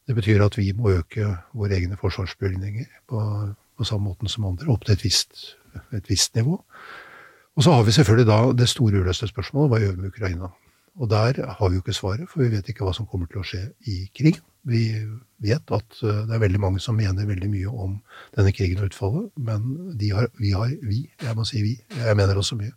Det 0.06 0.16
betyr 0.18 0.42
at 0.44 0.58
vi 0.58 0.72
må 0.74 0.90
øke 0.90 1.28
våre 1.54 1.78
egne 1.78 1.96
forsvarsbevilgninger 2.00 2.88
på, 3.08 3.20
på 3.78 3.86
samme 3.86 4.10
måten 4.10 4.28
som 4.28 4.48
andre, 4.50 4.68
opp 4.72 4.84
til 4.86 4.96
et 4.96 5.04
visst, 5.04 5.56
et 5.94 6.10
visst 6.10 6.34
nivå. 6.36 6.58
Og 7.56 7.62
så 7.62 7.72
har 7.72 7.84
vi 7.86 7.94
selvfølgelig 7.94 8.26
da 8.26 8.38
det 8.56 8.68
store 8.68 9.02
uløste 9.02 9.28
spørsmålet 9.28 9.70
hva 9.70 9.80
gjør 9.82 9.96
vi 9.96 10.02
med 10.02 10.14
Ukraina? 10.14 10.50
Og 11.00 11.10
der 11.10 11.38
har 11.58 11.68
vi 11.68 11.78
jo 11.78 11.80
ikke 11.84 11.96
svaret, 11.96 12.28
for 12.28 12.42
vi 12.42 12.50
vet 12.52 12.68
ikke 12.68 12.84
hva 12.84 12.92
som 12.96 13.06
kommer 13.08 13.30
til 13.30 13.40
å 13.40 13.46
skje 13.46 13.62
i 13.88 14.02
krigen. 14.16 14.42
Vi 14.68 14.82
vet 15.42 15.72
at 15.74 15.98
eh, 16.06 16.20
det 16.28 16.36
er 16.36 16.42
veldig 16.42 16.60
mange 16.62 16.82
som 16.82 16.96
mener 16.98 17.26
veldig 17.28 17.48
mye 17.52 17.72
om 17.84 17.96
denne 18.36 18.52
krigen 18.54 18.80
og 18.80 18.90
utfallet, 18.90 19.28
men 19.48 19.92
de 19.98 20.12
har, 20.14 20.30
vi 20.40 20.52
har, 20.56 20.72
vi, 20.86 21.02
jeg 21.22 21.36
må 21.38 21.46
si 21.48 21.62
vi, 21.64 21.74
jeg 21.98 22.16
mener 22.18 22.38
også 22.40 22.58
mye, 22.60 22.72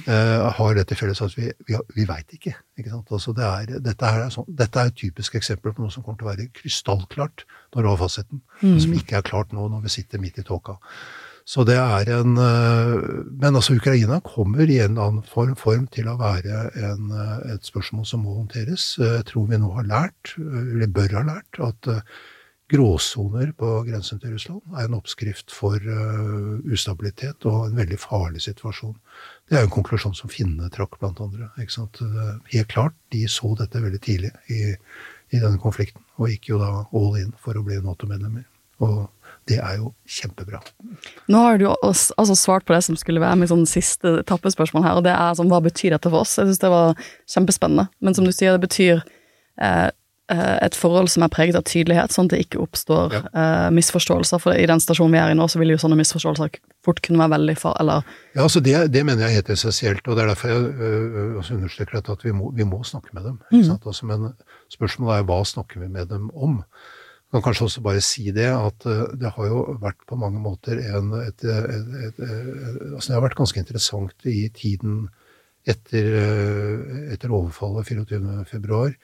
eh, 0.00 0.48
har 0.58 0.74
det 0.78 0.88
til 0.88 1.00
felles 1.02 1.22
at 1.24 1.36
vi, 1.38 1.50
vi, 1.68 1.78
vi 1.96 2.08
veit 2.08 2.34
ikke. 2.38 2.56
ikke 2.80 2.94
sant? 2.94 3.14
Altså 3.18 3.36
det 3.36 3.46
er, 3.46 3.78
dette, 3.84 4.10
er 4.10 4.34
sånn, 4.34 4.50
dette 4.58 4.82
er 4.82 4.92
et 4.92 5.00
typisk 5.04 5.38
eksempel 5.38 5.74
på 5.74 5.84
noe 5.84 5.94
som 5.94 6.06
kommer 6.06 6.20
til 6.20 6.28
å 6.28 6.32
være 6.32 6.50
krystallklart 6.60 7.46
når 7.76 7.84
du 7.84 7.92
har 7.92 8.02
fasiten, 8.02 8.44
men 8.64 8.78
som 8.82 8.94
ikke 8.96 9.20
er 9.20 9.26
klart 9.26 9.54
nå 9.56 9.68
når 9.70 9.84
vi 9.86 9.96
sitter 9.98 10.22
midt 10.22 10.40
i 10.40 10.46
tåka. 10.46 10.78
Så 11.48 11.64
det 11.64 11.78
er 11.80 12.10
en 12.12 12.36
eh, 12.36 12.94
Men 13.40 13.56
altså, 13.56 13.78
Ukraina 13.78 14.20
kommer 14.24 14.68
i 14.68 14.80
en 14.82 14.96
eller 14.96 15.06
annen 15.06 15.28
form, 15.28 15.54
form 15.56 15.86
til 15.94 16.10
å 16.10 16.18
være 16.20 16.64
en, 16.76 17.12
eh, 17.12 17.54
et 17.54 17.68
spørsmål 17.68 18.04
som 18.08 18.26
må 18.26 18.34
håndteres. 18.36 18.90
Eh, 19.00 19.14
jeg 19.20 19.28
tror 19.30 19.46
vi 19.48 19.60
nå 19.60 19.70
har 19.78 19.88
lært, 19.88 20.34
eller 20.36 20.92
bør 20.92 21.16
ha 21.16 21.22
lært, 21.30 21.60
at 21.64 21.88
gråsoner 22.68 23.54
på 23.56 23.68
grensen 23.86 24.20
til 24.20 24.34
Russland 24.34 24.76
er 24.76 24.90
en 24.90 24.98
oppskrift 24.98 25.54
for 25.56 25.80
ustabilitet 26.68 27.46
og 27.48 27.70
en 27.70 27.78
veldig 27.78 27.96
farlig 28.02 28.42
situasjon. 28.44 28.92
Det 29.48 29.56
er 29.56 29.64
jo 29.64 29.70
en 29.70 29.76
konklusjon 29.78 30.18
som 30.18 30.28
finnene 30.28 30.68
trakk, 30.74 30.98
blant 31.00 31.22
andre. 31.24 31.48
Ikke 31.56 31.78
sant? 31.78 32.02
Helt 32.52 32.68
klart, 32.68 32.98
de 33.08 33.22
så 33.24 33.54
dette 33.56 33.80
veldig 33.80 34.02
tidlig 34.04 34.34
i, 34.52 34.74
i 35.32 35.40
denne 35.40 35.56
konflikten, 35.64 36.04
og 36.20 36.28
gikk 36.28 36.52
jo 36.52 36.60
da 36.60 36.74
all 36.84 37.16
in 37.22 37.32
for 37.40 37.56
å 37.56 37.64
bli 37.64 37.80
Nato-medlemmer. 37.80 38.44
Og 38.84 39.08
det 39.48 39.58
er 39.58 39.78
jo 39.78 39.92
kjempebra. 40.08 40.60
Nå 41.32 41.42
har 41.44 41.58
du 41.58 41.66
jo 41.68 41.74
altså 41.82 42.36
svart 42.36 42.66
på 42.68 42.74
det 42.76 42.82
som 42.86 42.98
skulle 43.00 43.22
være 43.22 43.40
mitt 43.40 43.52
sånn 43.52 43.66
siste 43.68 44.18
tappespørsmål 44.28 44.84
her, 44.84 44.98
og 45.00 45.06
det 45.06 45.14
er 45.14 45.36
sånn, 45.38 45.50
hva 45.52 45.62
betyr 45.64 45.96
dette 45.96 46.10
for 46.10 46.24
oss? 46.24 46.36
Jeg 46.38 46.50
syns 46.50 46.64
det 46.64 46.72
var 46.72 46.98
kjempespennende. 47.30 47.88
Men 48.04 48.18
som 48.18 48.28
du 48.28 48.34
sier, 48.34 48.56
det 48.56 48.66
betyr 48.66 49.00
eh, 49.00 49.88
eh, 50.32 50.56
et 50.66 50.76
forhold 50.76 51.08
som 51.12 51.24
er 51.24 51.32
preget 51.32 51.56
av 51.58 51.64
tydelighet, 51.68 52.12
sånn 52.12 52.28
at 52.28 52.36
det 52.36 52.42
ikke 52.44 52.60
oppstår 52.64 53.16
ja. 53.16 53.22
eh, 53.32 53.68
misforståelser. 53.78 54.42
For 54.44 54.56
i 54.56 54.68
den 54.68 54.84
stasjonen 54.84 55.16
vi 55.16 55.22
er 55.22 55.32
i 55.32 55.38
nå, 55.38 55.48
så 55.48 55.62
vil 55.62 55.72
jo 55.72 55.80
sånne 55.80 55.98
misforståelser 56.02 56.60
fort 56.84 57.02
kunne 57.04 57.22
være 57.24 57.36
veldig 57.38 57.56
far... 57.60 57.78
Eller 57.80 58.04
Ja, 58.34 58.44
altså 58.44 58.62
det, 58.64 58.76
det, 58.92 59.06
mener 59.08 59.24
jeg 59.24 59.32
er 59.32 59.40
helt 59.40 59.56
essensielt, 59.56 60.04
og 60.06 60.18
det 60.18 60.26
er 60.26 60.32
derfor 60.34 60.52
jeg 60.52 60.68
øh, 60.76 61.34
også 61.40 61.56
understreker 61.56 62.04
at 62.04 62.28
vi 62.28 62.36
må, 62.36 62.52
vi 62.56 62.68
må 62.68 62.84
snakke 62.84 63.16
med 63.16 63.24
dem. 63.30 63.40
Mm. 63.52 63.64
Altså, 63.80 64.12
men 64.12 64.32
spørsmålet 64.72 65.22
er 65.22 65.28
hva 65.32 65.42
snakker 65.48 65.80
vi 65.82 65.92
med 65.92 66.12
dem 66.12 66.28
om? 66.36 66.60
Kan 67.32 67.44
kanskje 67.44 67.66
også 67.66 67.84
bare 67.84 68.02
si 68.04 68.30
det, 68.32 68.48
at 68.48 68.86
eh, 68.88 69.04
det 69.20 69.34
har 69.36 69.48
jo 69.50 69.62
vært 69.82 70.00
på 70.08 70.16
mange 70.20 70.40
måter 70.40 70.80
en 70.94 71.12
et, 71.20 71.44
et, 71.44 71.94
et, 72.08 72.20
altså 72.94 73.10
Det 73.10 73.16
har 73.18 73.24
vært 73.26 73.38
ganske 73.40 73.60
interessant 73.60 74.28
i 74.28 74.48
tiden 74.56 75.06
etter, 75.68 76.12
eh, 76.22 76.98
etter 77.12 77.34
overfallet 77.34 77.90
24.2. 77.92 78.94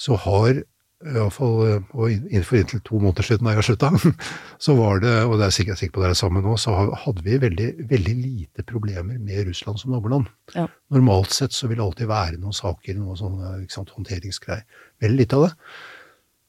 Så 0.00 0.16
har 0.24 0.62
iallfall 1.00 1.80
innenfor 2.12 2.58
inntil 2.58 2.82
to 2.84 2.98
måneder 3.00 3.24
siden 3.24 3.46
da 3.48 3.54
jeg 3.56 3.70
slutta, 3.70 3.88
så 4.64 4.74
var 4.76 5.00
det, 5.00 5.14
og 5.24 5.38
det 5.40 5.46
er 5.46 5.54
sikkert, 5.56 5.80
sikker 5.80 5.94
på 5.96 6.02
det 6.02 6.10
er 6.10 6.18
samme 6.20 6.42
nå, 6.44 6.56
så 6.60 6.74
hadde 7.04 7.24
vi 7.24 7.38
veldig, 7.40 7.68
veldig 7.88 8.16
lite 8.18 8.64
problemer 8.68 9.16
med 9.16 9.48
Russland 9.48 9.80
som 9.80 9.94
naboland. 9.94 10.28
Ja. 10.56 10.66
Normalt 10.92 11.32
sett 11.36 11.56
så 11.56 11.70
vil 11.70 11.80
det 11.80 11.86
alltid 11.86 12.12
være 12.12 12.40
noen 12.40 12.56
saker, 12.56 13.00
noen 13.00 13.16
sånne 13.16 13.94
håndteringsgreier. 13.96 14.68
Veldig 15.00 15.22
lite 15.22 15.40
av 15.40 15.48
det. 15.48 15.54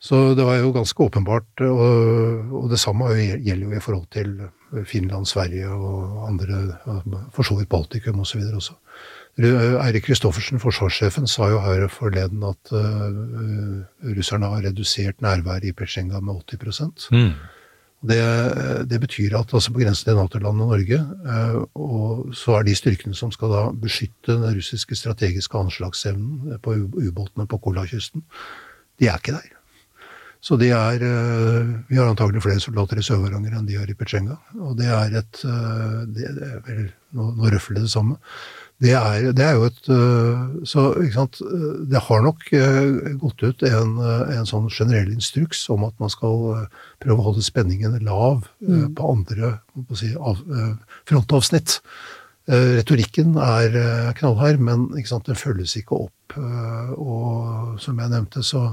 Så 0.01 0.33
det 0.33 0.45
var 0.47 0.57
jo 0.57 0.71
ganske 0.73 1.03
åpenbart, 1.05 1.61
og, 1.61 2.53
og 2.57 2.71
det 2.71 2.79
samme 2.81 3.11
gjelder 3.13 3.67
jo 3.67 3.75
i 3.77 3.83
forhold 3.85 4.07
til 4.09 4.31
Finland, 4.89 5.27
Sverige 5.29 5.69
og 5.69 6.23
andre, 6.25 6.61
for 7.35 7.45
så 7.45 7.59
vidt 7.59 7.69
Baltikum 7.69 8.23
osv. 8.23 8.41
også. 8.55 8.73
Eirik 9.39 10.03
Kristoffersen, 10.09 10.59
forsvarssjefen, 10.59 11.27
sa 11.27 11.47
jo 11.53 11.61
her 11.63 11.85
forleden 11.87 12.41
at 12.43 12.73
uh, 12.73 14.09
russerne 14.17 14.49
har 14.51 14.65
redusert 14.67 15.21
nærværet 15.21 15.69
i 15.69 15.71
Petsjenga 15.71 16.19
med 16.19 16.41
80 16.49 16.81
mm. 17.11 17.29
det, 18.09 18.19
det, 18.89 18.99
betyr 18.99 19.37
at 19.39 19.53
altså 19.53 19.71
på 19.71 19.79
grensen 19.79 20.09
til 20.09 20.19
Nato-landet 20.19 20.67
Norge, 20.67 20.99
uh, 21.29 21.63
og 21.75 22.35
så 22.35 22.57
er 22.57 22.67
de 22.67 22.75
styrkene 22.75 23.15
som 23.15 23.31
skal 23.31 23.53
da 23.53 23.63
beskytte 23.71 24.33
den 24.33 24.57
russiske 24.57 24.95
strategiske 24.95 25.57
anslagsevnen 25.57 26.59
på 26.59 26.75
ubåtene 26.75 27.47
på 27.47 27.57
Kolakysten, 27.57 28.25
de 28.99 29.07
er 29.07 29.21
ikke 29.21 29.37
der. 29.39 29.61
Så 30.41 30.57
de 30.57 30.71
er 30.73 31.03
eh, 31.05 31.69
Vi 31.89 31.99
har 31.99 32.09
antagelig 32.09 32.41
flere 32.43 32.61
soldater 32.63 32.97
i 32.97 33.05
Sør-Varanger 33.05 33.53
enn 33.57 33.67
de 33.69 33.77
har 33.77 33.89
i 33.89 33.95
Petsjenga. 33.97 34.39
Og 34.57 34.73
det 34.79 34.89
er 34.89 35.13
et 35.21 35.43
eh, 35.45 36.01
det, 36.09 36.33
det 36.39 36.49
er 36.49 36.65
vel, 36.65 36.89
Nå, 37.11 37.27
nå 37.37 37.51
røfler 37.51 37.83
det 37.83 37.91
samme. 37.91 38.15
Det 38.81 38.93
er, 38.97 39.27
det 39.37 39.43
er, 39.45 39.57
jo 39.59 39.67
et 39.67 39.89
eh, 39.93 40.39
Så 40.65 40.85
ikke 41.03 41.17
sant, 41.19 41.41
det 41.91 42.01
har 42.07 42.23
nok 42.25 42.47
gått 43.21 43.43
ut 43.43 43.65
en, 43.67 43.99
en 44.01 44.49
sånn 44.49 44.71
generell 44.73 45.11
instruks 45.13 45.67
om 45.69 45.85
at 45.85 45.93
man 46.01 46.09
skal 46.09 46.65
prøve 47.03 47.19
å 47.19 47.27
holde 47.27 47.45
spenningen 47.45 47.99
lav 48.07 48.47
mm. 48.63 48.95
på 48.97 49.11
andre 49.11 49.53
si, 49.99 50.09
av, 50.17 50.41
frontavsnitt. 51.09 51.77
Retorikken 52.49 53.35
er 53.37 53.77
knallhard, 54.17 54.63
men 54.63 54.89
sant, 55.05 55.29
den 55.29 55.37
følges 55.37 55.77
ikke 55.77 55.99
opp. 56.07 56.39
Og 56.97 57.77
som 57.83 58.01
jeg 58.01 58.15
nevnte, 58.15 58.41
så 58.41 58.71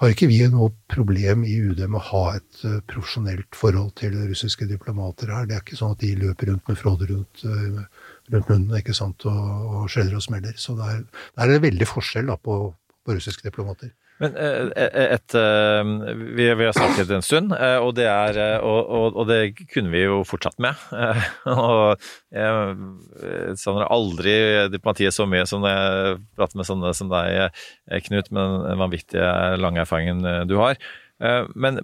har 0.00 0.14
ikke 0.14 0.30
vi 0.30 0.38
noe 0.48 0.70
problem 0.88 1.42
i 1.44 1.58
UD 1.60 1.82
med 1.84 1.98
å 1.98 2.06
ha 2.06 2.22
et 2.38 2.62
uh, 2.64 2.78
profesjonelt 2.88 3.56
forhold 3.56 3.92
til 4.00 4.16
russiske 4.16 4.68
diplomater 4.70 5.32
her. 5.32 5.48
Det 5.48 5.58
er 5.58 5.64
ikke 5.64 5.76
sånn 5.76 5.92
at 5.92 6.00
de 6.00 6.14
løper 6.22 6.48
rundt 6.48 6.70
med 6.70 6.80
fråde 6.80 7.08
rundt, 7.10 7.42
uh, 7.44 8.06
rundt 8.32 8.52
munnen 8.52 8.78
ikke 8.80 8.96
sant, 8.96 9.26
og, 9.28 9.66
og 9.68 9.90
skjeller 9.92 10.16
og 10.16 10.24
smeller. 10.24 10.56
Så 10.56 10.76
det 10.78 10.88
er, 10.94 11.52
det 11.52 11.60
veldig 11.66 11.88
forskjell 11.90 12.32
da, 12.32 12.38
på, 12.40 12.56
på 13.04 13.18
russiske 13.18 13.44
diplomater. 13.44 13.92
Men 14.20 14.36
eh, 14.36 14.68
et, 14.76 14.96
et, 15.16 15.36
vi, 16.36 16.48
har 16.50 16.74
snakket 16.76 17.12
en 17.16 17.24
stund, 17.24 17.54
og 17.56 17.94
det, 17.96 18.06
er, 18.10 18.60
og, 18.60 18.80
og, 18.84 19.18
og 19.22 19.28
det 19.30 19.40
kunne 19.72 19.92
vi 19.92 20.04
jo 20.04 20.20
fortsatt 20.28 20.60
med. 20.62 20.76
Og 21.50 22.02
jeg 22.30 23.56
savner 23.58 23.90
aldri 23.90 24.34
diplomatiet 24.72 25.16
så 25.16 25.26
mye 25.28 25.46
som 25.48 25.64
jeg 25.66 26.18
prater 26.38 26.60
med 26.60 26.68
sånne 26.68 26.92
som 26.96 27.10
deg, 27.12 27.56
Knut, 28.06 28.30
med 28.30 28.58
den 28.68 28.82
vanvittige 28.84 29.30
lange 29.60 29.82
erfaringen 29.82 30.22
du 30.50 30.56
har. 30.60 30.78
Men 31.54 31.80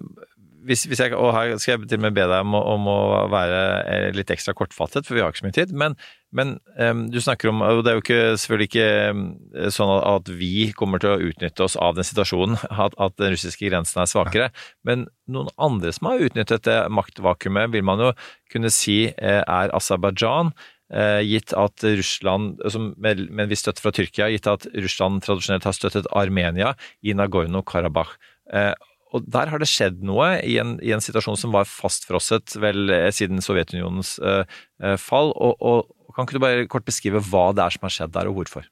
hvis, 0.67 0.83
hvis 0.89 1.01
jeg, 1.01 1.15
og 1.15 1.31
her 1.35 1.55
skal 1.61 1.75
jeg 1.75 1.87
til 1.87 1.99
og 1.99 2.05
med 2.05 2.15
be 2.17 2.25
deg 2.27 2.43
om, 2.43 2.55
om, 2.59 2.87
å 2.91 2.99
være 3.31 3.59
eh, 3.87 4.07
litt 4.15 4.31
ekstra 4.33 4.53
kortfattet, 4.57 5.07
for 5.07 5.15
vi 5.15 5.23
har 5.23 5.31
ikke 5.31 5.41
så 5.41 5.47
mye 5.47 5.55
tid. 5.55 5.73
Men, 5.77 5.95
men 6.35 6.55
um, 6.75 7.05
du 7.13 7.19
snakker 7.23 7.51
om 7.51 7.63
og 7.63 7.83
Det 7.85 7.91
er 7.91 7.97
jo 7.97 8.03
ikke, 8.03 8.21
selvfølgelig 8.41 8.67
ikke 8.67 9.71
sånn 9.73 9.93
at 9.95 10.31
vi 10.39 10.69
kommer 10.77 11.01
til 11.03 11.13
å 11.13 11.29
utnytte 11.29 11.63
oss 11.65 11.77
av 11.79 11.95
den 11.97 12.07
situasjonen, 12.07 12.59
at, 12.85 12.97
at 12.99 13.19
den 13.21 13.35
russiske 13.35 13.69
grensen 13.69 14.03
er 14.03 14.11
svakere. 14.11 14.49
Men 14.87 15.07
noen 15.31 15.51
andre 15.55 15.93
som 15.95 16.11
har 16.11 16.25
utnyttet 16.27 16.67
det 16.67 16.79
maktvakuumet, 16.93 17.71
vil 17.75 17.87
man 17.87 18.03
jo 18.03 18.11
kunne 18.53 18.71
si 18.73 19.05
eh, 19.13 19.43
er 19.43 19.75
Aserbajdsjan. 19.75 20.55
Gitt 21.27 21.51
at 21.59 21.83
Russland, 21.83 22.61
med 23.03 23.19
en 23.27 23.49
viss 23.51 23.59
støtte 23.59 23.83
fra 23.83 23.91
Tyrkia, 23.91 24.29
gitt 24.31 24.45
at 24.47 24.69
Russland 24.71 25.19
tradisjonelt 25.25 25.67
har 25.67 25.75
støttet 25.75 26.07
Armenia 26.15 26.69
i 27.03 27.11
Nagorno-Karabakh. 27.11 28.13
Og 29.17 29.27
der 29.33 29.51
har 29.51 29.61
det 29.61 29.69
skjedd 29.69 29.99
noe 30.05 30.37
i 30.45 30.57
en, 30.61 30.77
i 30.85 30.93
en 30.95 31.03
situasjon 31.03 31.39
som 31.39 31.53
var 31.55 31.69
fastfrosset 31.69 32.57
vel 32.61 32.89
eh, 32.93 33.09
siden 33.15 33.43
Sovjetunionens 33.43 34.17
uh, 34.23 34.43
fall. 35.01 35.33
Og, 35.35 35.61
og, 35.61 35.93
Kan 36.15 36.25
ikke 36.25 36.39
du 36.39 36.41
bare 36.41 36.65
kort 36.71 36.87
beskrive 36.87 37.21
hva 37.21 37.51
det 37.53 37.61
er 37.61 37.75
som 37.75 37.83
har 37.85 37.93
skjedd 37.93 38.13
der, 38.15 38.29
og 38.29 38.39
hvorfor? 38.39 38.65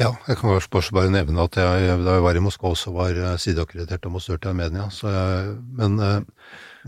Ja, 0.00 0.08
jeg 0.26 0.38
kan 0.40 0.50
bare, 0.50 0.82
bare 0.96 1.12
nevne 1.12 1.44
at 1.44 1.56
jeg, 1.60 1.98
da 2.02 2.16
jeg 2.16 2.24
var 2.24 2.38
i 2.38 2.42
Moskva 2.42 2.72
også 2.72 2.94
var 2.96 3.18
sideakkreditert 3.38 4.08
ambassadør 4.08 4.40
til 4.40 4.50
Armenia. 4.50 4.86
Jeg, 4.88 5.52
men 5.78 6.00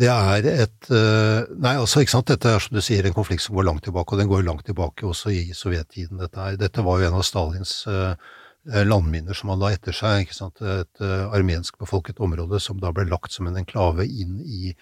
det 0.00 0.08
er 0.10 0.48
et 0.50 0.88
Nei, 0.88 1.76
altså, 1.76 2.02
ikke 2.02 2.14
sant, 2.16 2.32
dette 2.32 2.50
er 2.50 2.64
som 2.64 2.74
du 2.74 2.82
sier 2.82 3.06
en 3.06 3.14
konflikt 3.14 3.44
som 3.44 3.54
går 3.54 3.68
langt 3.68 3.84
tilbake, 3.86 4.16
og 4.16 4.22
den 4.24 4.32
går 4.32 4.48
langt 4.48 4.64
tilbake 4.66 5.06
også 5.06 5.30
i 5.36 5.44
sovjettiden. 5.54 6.18
Dette, 6.24 6.40
her. 6.40 6.58
dette 6.58 6.82
var 6.88 6.98
jo 6.98 7.12
en 7.12 7.20
av 7.20 7.28
Stalins 7.28 7.76
uh, 7.92 8.16
landminer 8.64 9.36
som 9.36 9.52
han 9.52 9.60
la 9.60 9.72
etter 9.74 9.92
seg. 9.96 10.30
Et 10.30 10.62
armenskbefolket 10.64 11.36
armensk 11.36 11.78
befolket 11.78 12.20
område 12.20 12.60
som 12.60 12.80
da 12.80 12.92
ble 12.92 13.06
lagt 13.10 13.32
som 13.32 13.48
en 13.48 13.58
enklave 13.60 14.06
inn 14.06 14.40
i, 14.40 14.74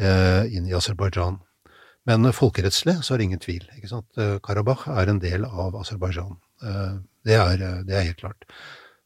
uh, 0.00 0.44
inn 0.48 0.68
i 0.68 0.76
Aserbajdsjan. 0.76 1.40
Men 2.08 2.32
folkerettslig 2.34 2.98
så 3.02 3.14
er 3.14 3.20
det 3.20 3.26
ingen 3.30 3.42
tvil. 3.42 3.66
ikke 3.76 3.88
sant? 3.88 4.22
Karabakh 4.42 4.88
er 4.90 5.08
en 5.08 5.20
del 5.22 5.44
av 5.46 5.76
Aserbajdsjan. 5.78 6.34
Det, 7.22 7.36
det, 7.86 7.94
er 7.94 8.08
helt 8.08 8.18
klart. 8.18 8.46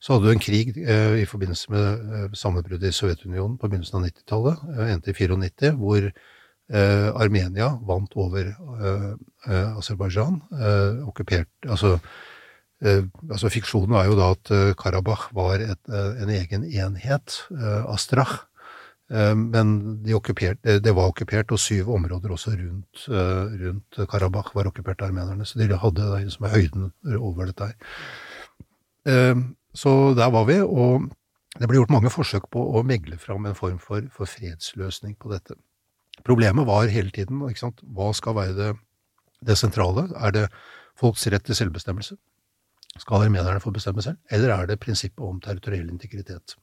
Så 0.00 0.14
hadde 0.14 0.30
du 0.30 0.32
en 0.32 0.40
krig 0.40 0.70
i 0.76 1.26
forbindelse 1.28 1.72
med 1.74 2.36
sammenbruddet 2.36 2.88
i 2.88 2.96
Sovjetunionen 2.96 3.58
på 3.60 3.68
begynnelsen 3.68 3.98
av 4.00 4.06
90-tallet, 4.06 4.64
endte 4.86 5.12
i 5.12 5.16
94, 5.18 5.74
hvor 5.76 6.08
Armenia 7.20 7.68
vant 7.84 8.16
over 8.16 8.48
Aserbajdsjan. 9.44 10.40
okkupert, 11.04 11.52
altså 11.68 11.98
Eh, 11.98 12.25
altså 12.82 13.50
Fiksjonen 13.52 13.96
er 13.96 14.10
jo 14.10 14.18
da 14.18 14.32
at 14.34 14.50
eh, 14.52 14.74
Karabakh 14.76 15.30
var 15.36 15.62
et, 15.64 15.80
eh, 15.88 16.20
en 16.22 16.32
egen 16.34 16.66
enhet, 16.66 17.40
Astrach. 17.86 18.44
Men 19.08 20.02
de 20.02 20.18
det 20.82 20.92
var 20.96 21.12
okkupert, 21.12 21.52
og 21.54 21.60
syv 21.62 21.92
områder 21.94 22.32
også 22.34 22.56
rundt, 22.58 23.04
rundt 23.06 24.08
Karabakh 24.10 24.50
var 24.52 24.66
okkupert 24.66 25.00
av 25.00 25.12
armenerne. 25.12 25.46
Så 25.46 25.60
de 25.60 25.68
hadde 25.70 26.08
det 26.24 26.32
som 26.34 26.44
er 26.44 26.56
høyden 26.56 26.90
over 27.14 27.46
dette 27.46 27.68
her. 27.68 27.76
Eh, 29.06 29.34
Så 29.76 30.14
der 30.16 30.30
var 30.32 30.46
vi, 30.48 30.56
og 30.64 31.10
det 31.60 31.68
ble 31.68 31.76
gjort 31.76 31.92
mange 31.92 32.10
forsøk 32.10 32.48
på 32.50 32.62
å 32.78 32.82
megle 32.82 33.18
fram 33.20 33.44
en 33.46 33.54
form 33.54 33.78
for, 33.78 34.02
for 34.10 34.24
fredsløsning 34.24 35.14
på 35.20 35.28
dette. 35.30 35.54
Problemet 36.24 36.66
var 36.66 36.88
hele 36.88 37.12
tiden 37.12 37.42
ikke 37.44 37.60
sant? 37.60 37.82
hva 37.84 38.08
skal 38.16 38.34
være 38.38 38.54
det, 38.56 38.70
det 39.44 39.58
sentrale? 39.60 40.08
Er 40.16 40.32
det 40.32 40.46
folks 40.96 41.26
rett 41.28 41.44
til 41.44 41.58
selvbestemmelse? 41.58 42.16
Skal 43.02 43.26
armenerne 43.26 43.62
få 43.62 43.72
bestemme 43.74 44.04
selv? 44.04 44.18
Eller 44.32 44.54
er 44.54 44.70
det 44.70 44.80
prinsippet 44.82 45.24
om 45.24 45.40
territoriell 45.42 45.88
integritet? 45.92 46.56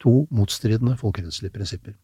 To 0.00 0.24
motstridende 0.34 0.96
folkerettslige 1.00 1.54
prinsipper. 1.54 1.96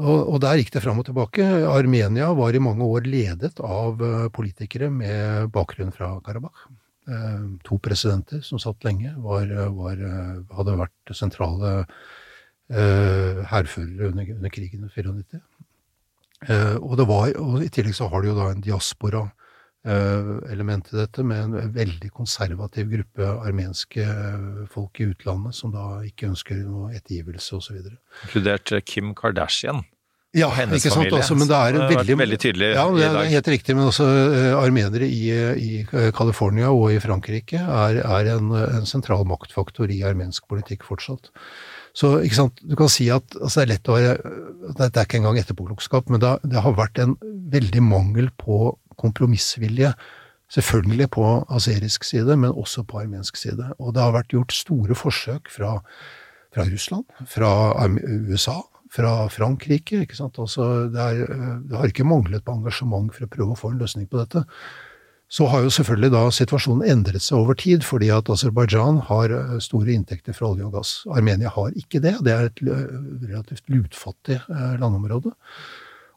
Og, 0.00 0.34
og 0.34 0.40
der 0.42 0.58
gikk 0.58 0.72
det 0.74 0.82
fram 0.82 0.98
og 0.98 1.06
tilbake. 1.06 1.44
Armenia 1.70 2.32
var 2.34 2.54
i 2.54 2.62
mange 2.62 2.86
år 2.86 3.06
ledet 3.06 3.60
av 3.62 4.02
eh, 4.02 4.26
politikere 4.34 4.90
med 4.90 5.52
bakgrunn 5.54 5.94
fra 5.94 6.16
Karabakh. 6.24 6.66
Eh, 7.06 7.46
To 7.68 7.78
presidenter 7.82 8.42
som 8.42 8.62
satt 8.62 8.86
lenge, 8.86 9.14
var, 9.22 9.50
var, 9.76 9.98
eh, 9.98 10.36
hadde 10.58 10.78
vært 10.84 11.16
sentrale 11.16 11.80
hærførere 12.64 14.06
under, 14.08 14.28
under 14.38 14.50
krigen 14.50 14.86
i 14.86 14.88
94. 14.88 15.42
Eh, 16.48 16.76
og, 16.76 16.98
var, 17.08 17.32
og 17.40 17.62
i 17.64 17.70
tillegg 17.72 17.96
så 17.96 18.08
har 18.12 18.22
du 18.22 18.30
jo 18.30 18.36
da 18.36 18.50
en 18.52 18.64
diaspora-element 19.84 20.92
i 20.92 20.96
dette, 20.96 21.22
med 21.22 21.42
en 21.44 21.72
veldig 21.72 22.10
konservativ 22.12 22.90
gruppe 22.90 23.22
armenske 23.44 24.02
eh, 24.02 24.66
folk 24.70 25.00
i 25.00 25.10
utlandet 25.12 25.54
som 25.54 25.72
da 25.72 26.02
ikke 26.04 26.30
ønsker 26.32 26.62
noe 26.64 26.92
ettergivelse 26.94 27.56
osv. 27.56 27.80
Inkludert 28.24 28.72
eh, 28.72 28.80
Kim 28.84 29.14
Kardashian. 29.14 29.84
Ja, 30.34 30.48
hennes 30.50 30.80
ikke 30.80 30.90
sant, 30.90 31.04
familie, 31.04 31.20
altså, 31.20 31.34
men 31.38 31.46
det 31.46 31.54
er 31.56 31.76
vært 31.78 31.92
veldig, 32.00 32.14
veldig 32.18 32.36
tydelig 32.42 32.68
ja, 32.74 32.84
det 32.90 33.04
er 33.06 33.28
helt 33.36 33.50
riktig, 33.52 33.76
men 33.78 33.86
også 33.86 34.06
eh, 34.10 34.48
armenere 34.58 35.06
i, 35.06 35.28
i 35.30 35.68
eh, 35.84 36.08
California 36.16 36.72
og 36.74 36.88
i 36.90 36.98
Frankrike 36.98 37.60
er, 37.60 38.00
er 38.02 38.32
en, 38.32 38.50
en 38.50 38.88
sentral 38.88 39.22
maktfaktor 39.30 39.92
i 39.94 40.00
armensk 40.02 40.48
politikk 40.50 40.88
fortsatt. 40.88 41.30
Så 41.94 42.16
ikke 42.26 42.40
sant, 42.40 42.58
du 42.66 42.74
kan 42.74 42.90
si 42.90 43.06
at 43.14 43.36
altså, 43.38 43.60
det 43.60 43.62
er 43.62 43.70
lett 43.70 43.86
å 43.86 43.94
være 43.94 44.14
Det 44.74 44.88
er 44.88 45.04
ikke 45.04 45.20
engang 45.20 45.38
etterpåklokskap, 45.38 46.10
men 46.10 46.24
det, 46.24 46.32
det 46.50 46.64
har 46.64 46.74
vært 46.74 46.98
en 47.04 47.14
veldig 47.54 47.84
mangel 47.86 48.32
på 48.34 48.72
kompromissvilje. 49.00 49.94
Selvfølgelig 50.54 51.08
på 51.16 51.24
aserisk 51.50 52.04
side, 52.04 52.36
men 52.36 52.52
også 52.52 52.84
på 52.86 53.00
armensk 53.00 53.36
side. 53.40 53.72
Og 53.78 53.94
det 53.94 54.02
har 54.04 54.14
vært 54.14 54.34
gjort 54.34 54.52
store 54.54 54.94
forsøk 54.98 55.50
fra, 55.50 55.78
fra 56.54 56.66
Russland, 56.68 57.08
fra 57.26 57.50
USA, 57.88 58.60
fra 58.94 59.12
Frankrike. 59.32 60.04
ikke 60.04 60.16
sant? 60.18 60.38
Altså, 60.38 60.88
det, 60.92 61.00
er, 61.00 61.22
eh, 61.26 61.54
det 61.68 61.78
har 61.78 61.90
ikke 61.90 62.06
manglet 62.08 62.44
på 62.44 62.54
engasjement 62.54 63.12
for 63.14 63.26
å 63.26 63.30
prøve 63.30 63.54
å 63.54 63.58
få 63.58 63.72
en 63.72 63.80
løsning 63.82 64.06
på 64.10 64.20
dette. 64.20 64.44
Så 65.34 65.48
har 65.50 65.64
jo 65.64 65.72
selvfølgelig 65.72 66.12
da 66.12 66.22
situasjonen 66.36 66.84
endret 66.92 67.24
seg 67.24 67.40
over 67.40 67.56
tid, 67.58 67.82
fordi 67.82 68.12
at 68.14 68.28
Aserbajdsjan 68.30 69.00
har 69.08 69.34
eh, 69.34 69.56
store 69.64 69.96
inntekter 69.96 70.36
fra 70.36 70.52
olje 70.52 70.68
og 70.68 70.76
gass. 70.76 70.92
Armenia 71.10 71.50
har 71.56 71.74
ikke 71.80 72.02
det. 72.04 72.18
Det 72.26 72.36
er 72.36 72.50
et 72.50 72.62
eh, 72.68 72.84
relativt 73.32 73.72
lutfattig 73.72 74.38
landområde. 74.82 75.34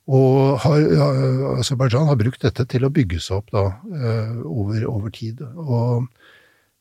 Og 0.08 0.56
har, 0.64 0.80
ja, 0.96 1.06
Aserbajdsjan 1.60 2.08
har 2.08 2.20
brukt 2.20 2.44
dette 2.46 2.64
til 2.72 2.88
å 2.88 2.92
bygge 2.94 3.20
seg 3.20 3.42
opp 3.42 3.52
da, 3.52 3.64
eh, 3.92 4.38
over, 4.48 4.86
over 4.88 5.12
tid. 5.12 5.42
Og, 5.44 6.06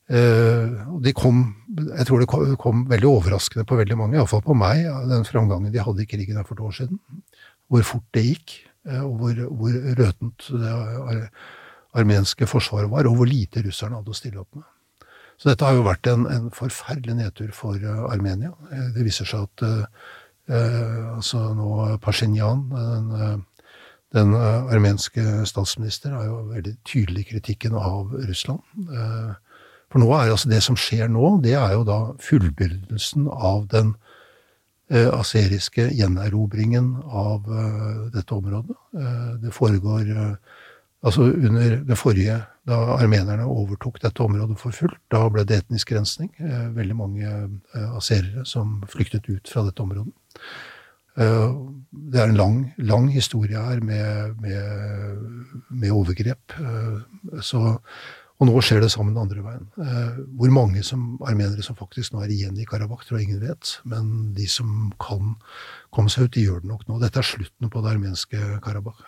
eh, 0.07 0.77
og 0.87 1.01
de 1.03 1.11
kom, 1.15 1.41
jeg 1.75 2.07
tror 2.07 2.23
det 2.23 2.29
kom, 2.31 2.53
kom 2.61 2.85
veldig 2.87 3.09
overraskende 3.09 3.67
på 3.67 3.79
veldig 3.81 3.97
mange, 3.99 4.15
iallfall 4.15 4.45
på 4.45 4.55
meg, 4.55 4.85
den 5.11 5.27
framgangen 5.27 5.73
de 5.73 5.83
hadde 5.83 6.05
i 6.05 6.07
krigen 6.07 6.39
for 6.47 6.55
et 6.55 6.63
år 6.69 6.77
siden. 6.79 7.01
Hvor 7.67 7.83
fort 7.89 8.07
det 8.15 8.23
gikk, 8.29 8.55
eh, 8.87 9.03
og 9.03 9.19
hvor, 9.19 9.41
hvor 9.59 9.75
røtent 9.99 10.47
det 10.63 10.77
armenske 11.97 12.47
forsvaret 12.47 12.91
var, 12.93 13.09
og 13.09 13.19
hvor 13.19 13.27
lite 13.27 13.65
russerne 13.65 13.99
hadde 13.99 14.13
å 14.13 14.21
stille 14.21 14.39
opp 14.39 14.55
med. 14.55 14.63
Så 15.37 15.51
dette 15.51 15.67
har 15.67 15.75
jo 15.75 15.83
vært 15.85 16.07
en, 16.09 16.23
en 16.31 16.47
forferdelig 16.55 17.13
nedtur 17.19 17.51
for 17.53 17.77
Armenia. 18.09 18.55
Det 18.95 19.03
viser 19.05 19.27
seg 19.29 19.43
at 19.45 19.91
altså 20.55 21.53
nå 21.55 21.97
Pashinyan, 22.03 22.69
den, 22.71 23.11
eh, 23.11 23.37
den 24.15 24.33
eh, 24.33 24.71
armenske 24.73 25.45
statsminister, 25.45 26.15
er 26.15 26.29
jo 26.29 26.37
veldig 26.53 26.75
tydelig 26.87 27.27
kritikken 27.33 27.75
av 27.75 28.13
Russland. 28.13 28.63
Eh, 28.87 29.35
For 29.87 30.03
nå 30.03 30.07
er 30.11 30.33
altså 30.33 30.49
det 30.51 30.61
som 30.63 30.75
skjer 30.75 31.07
nå, 31.07 31.41
det 31.43 31.53
er 31.55 31.71
jo 31.71 31.83
da 31.87 31.99
fullbyrdelsen 32.19 33.29
av 33.31 33.67
den 33.71 33.93
eh, 34.91 35.07
aseriske 35.07 35.89
gjenerobringen 35.95 36.89
av 37.07 37.47
eh, 37.47 38.01
dette 38.15 38.35
området. 38.35 38.75
Eh, 38.99 39.29
det 39.43 39.53
foregår 39.55 40.09
eh, 40.11 40.33
Altså 41.05 41.21
under 41.21 41.75
det 41.85 41.95
forrige, 41.97 42.39
da 42.67 42.77
armenerne 42.97 43.45
overtok 43.45 43.99
dette 44.01 44.23
området 44.23 44.57
for 44.59 44.73
fullt, 44.73 44.97
da 45.13 45.19
ble 45.29 45.43
det 45.45 45.59
etnisk 45.61 45.91
rensning. 45.93 46.31
Eh, 46.41 46.71
veldig 46.73 46.95
mange 46.97 47.27
eh, 47.29 47.91
aserere 47.95 48.43
som 48.49 48.79
flyktet 48.89 49.29
ut 49.29 49.47
fra 49.47 49.61
dette 49.67 49.83
området. 49.85 50.11
Eh, 51.17 51.49
det 52.13 52.19
er 52.21 52.29
en 52.29 52.37
lang, 52.37 52.57
lang 52.77 53.07
historie 53.09 53.57
her 53.57 53.79
med, 53.81 54.37
med, 54.43 55.17
med 55.73 55.89
overgrep. 55.95 56.53
Eh, 56.61 57.41
så, 57.41 57.79
og 58.37 58.45
nå 58.45 58.61
skjer 58.61 58.83
det 58.83 58.91
sammen 58.93 59.15
den 59.15 59.23
andre 59.23 59.41
veien. 59.41 59.65
Eh, 59.81 60.19
hvor 60.37 60.53
mange 60.53 60.83
som, 60.85 61.15
armenere 61.25 61.65
som 61.65 61.77
faktisk 61.79 62.13
nå 62.13 62.21
er 62.21 62.33
igjen 62.35 62.59
i 62.61 62.67
Karabakh, 62.69 63.01
tror 63.07 63.17
jeg 63.17 63.31
ingen 63.31 63.41
vet. 63.41 63.79
Men 63.89 64.33
de 64.37 64.45
som 64.51 64.91
kan 65.01 65.33
komme 65.89 66.13
seg 66.13 66.27
ut, 66.27 66.35
de 66.37 66.45
gjør 66.45 66.61
det 66.61 66.69
nok 66.69 66.85
nå. 66.85 66.99
Dette 67.01 67.23
er 67.23 67.31
slutten 67.33 67.73
på 67.73 67.81
det 67.81 67.95
armenske 67.95 68.43
Karabakh. 68.61 69.01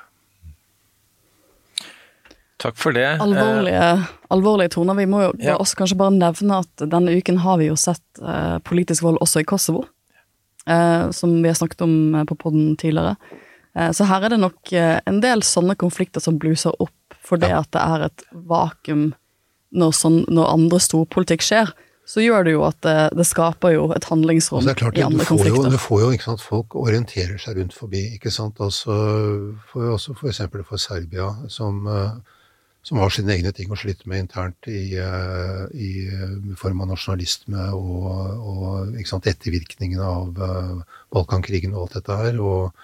Takk 2.59 2.75
for 2.75 2.91
det. 2.91 3.05
Alvorlige, 3.23 3.85
alvorlige 4.33 4.73
toner. 4.73 4.97
Vi 4.97 5.05
må 5.07 5.21
jo 5.23 5.29
Ja. 5.39 5.53
også 5.61 5.77
kanskje 5.79 5.95
bare 6.01 6.11
nevne 6.11 6.57
at 6.59 6.89
denne 6.91 7.13
uken 7.15 7.37
har 7.45 7.55
vi 7.61 7.69
jo 7.69 7.77
sett 7.79 8.03
politisk 8.67 9.05
vold 9.05 9.21
også 9.23 9.39
i 9.39 9.47
Kosovo. 9.47 9.85
Eh, 10.67 11.09
som 11.15 11.35
vi 11.41 11.49
har 11.49 11.57
snakket 11.57 11.81
om 11.85 12.15
eh, 12.15 12.25
på 12.29 12.35
podden 12.35 12.75
tidligere. 12.79 13.15
Eh, 13.75 13.91
så 13.91 14.07
her 14.09 14.25
er 14.25 14.35
det 14.35 14.41
nok 14.41 14.73
en 14.73 15.21
del 15.23 15.43
sånne 15.45 15.77
konflikter 15.79 16.23
som 16.23 16.39
bluser 16.41 16.75
opp 16.79 16.95
fordi 17.29 17.51
at 17.53 17.69
det 17.75 17.81
er 17.83 18.07
et 18.07 18.23
vakuum 18.31 19.11
når, 19.75 19.91
sånn, 19.93 20.23
når 20.33 20.47
andre 20.49 20.79
storpolitikk 20.81 21.45
skjer. 21.45 21.69
Så 22.09 22.23
gjør 22.23 22.47
det 22.47 22.55
jo 22.55 22.63
at 22.65 22.79
det, 22.81 22.95
det 23.19 23.25
skaper 23.29 23.75
jo 23.75 23.83
et 23.93 24.07
handlingsrom 24.09 24.63
Altså, 24.63 24.71
det 24.71 24.73
er 24.73 24.79
klart, 24.79 24.97
i 24.97 25.03
du 25.03 25.05
andre 25.05 25.27
får, 25.27 25.35
jo, 25.37 25.43
konflikter. 25.43 25.75
du 25.75 25.83
får 25.83 25.99
jo, 26.01 26.07
ikke 26.15 26.25
sant, 26.25 26.41
folk 26.41 26.77
orienterer 26.79 27.37
seg 27.43 27.59
rundt 27.59 27.75
forbi, 27.77 28.01
ikke 28.15 28.31
sant, 28.33 28.57
altså, 28.65 28.95
for, 29.69 29.91
også 29.93 30.15
for 30.17 30.31
eksempel 30.31 30.63
for 30.65 30.81
Serbia, 30.81 31.27
som, 31.53 31.83
eh, 31.85 32.38
som 32.89 32.97
har 33.03 33.13
sine 33.13 33.35
egne 33.35 33.51
ting 33.53 33.69
å 33.69 33.77
slite 33.77 34.09
med 34.09 34.23
internt 34.23 34.69
i, 34.71 34.97
eh, 34.97 35.63
i 35.77 35.89
eh, 36.09 36.53
form 36.57 36.81
av 36.81 36.89
nasjonalisme 36.89 37.67
og, 37.77 38.07
og 38.49 39.01
sant, 39.05 39.29
ettervirkningene 39.29 40.05
av 40.05 40.41
eh, 40.47 41.01
Balkankrigen 41.13 41.75
og 41.75 41.85
alt 41.85 41.99
dette 41.99 42.17
her, 42.23 42.39
og, 42.41 42.79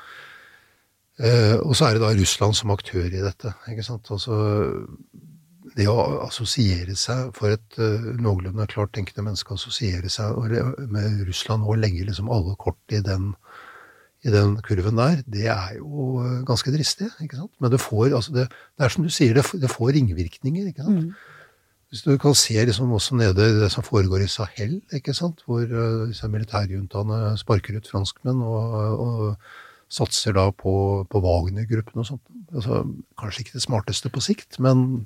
og 1.15 1.71
så 1.79 1.85
er 1.87 1.95
det 1.95 2.01
da 2.03 2.09
Russland 2.11 2.57
som 2.57 2.73
aktør 2.73 3.05
i 3.07 3.21
dette, 3.23 3.53
ikke 3.71 3.85
sant, 3.87 4.09
altså, 4.11 4.35
det 5.75 5.87
å 5.87 5.95
assosiere 6.25 6.95
seg 6.99 7.31
for 7.35 7.55
et 7.55 7.77
uh, 7.79 8.09
noenlunde 8.19 8.67
klart 8.71 8.93
tenkende 8.95 9.29
menneske, 9.29 9.55
assosiere 9.55 10.11
seg 10.11 10.37
med 10.91 11.23
Russland 11.27 11.63
og 11.63 11.79
legge 11.79 12.05
liksom 12.07 12.29
alle 12.31 12.55
kort 12.59 12.95
i 12.95 12.99
den, 13.03 13.31
i 14.25 14.33
den 14.33 14.57
kurven 14.65 14.97
der, 14.97 15.21
det 15.29 15.47
er 15.53 15.77
jo 15.77 16.17
uh, 16.17 16.41
ganske 16.47 16.73
dristig. 16.73 17.11
ikke 17.21 17.37
sant? 17.37 17.53
Men 17.61 17.73
det 17.73 17.81
får, 17.83 18.09
altså 18.17 18.33
det, 18.33 18.47
det 18.49 18.85
er 18.85 18.93
som 18.93 19.05
du 19.05 19.13
sier, 19.13 19.37
det, 19.37 19.71
får 19.71 19.93
ringvirkninger. 19.97 20.71
ikke 20.71 20.85
sant? 20.87 21.13
Hvis 21.93 22.01
du 22.01 22.15
kan 22.19 22.33
se 22.35 22.57
liksom 22.65 22.91
også 22.91 23.15
nede 23.15 23.45
det 23.61 23.69
som 23.71 23.85
foregår 23.85 24.25
i 24.25 24.31
Sahel, 24.31 24.79
ikke 24.93 25.13
sant? 25.13 25.45
hvor 25.45 25.61
uh, 25.61 26.07
disse 26.09 26.27
militærjuntaene 26.31 27.37
sparker 27.39 27.77
ut 27.77 27.91
franskmenn 27.91 28.41
og, 28.41 29.05
og 29.05 29.35
satser 29.91 30.33
da 30.33 30.49
på, 30.49 31.05
på 31.09 31.21
Wagner-gruppen 31.21 32.01
og 32.01 32.09
sånt. 32.09 32.23
Altså, 32.55 32.81
kanskje 33.19 33.45
ikke 33.45 33.59
det 33.59 33.65
smarteste 33.67 34.09
på 34.09 34.23
sikt, 34.23 34.57
men 34.63 35.05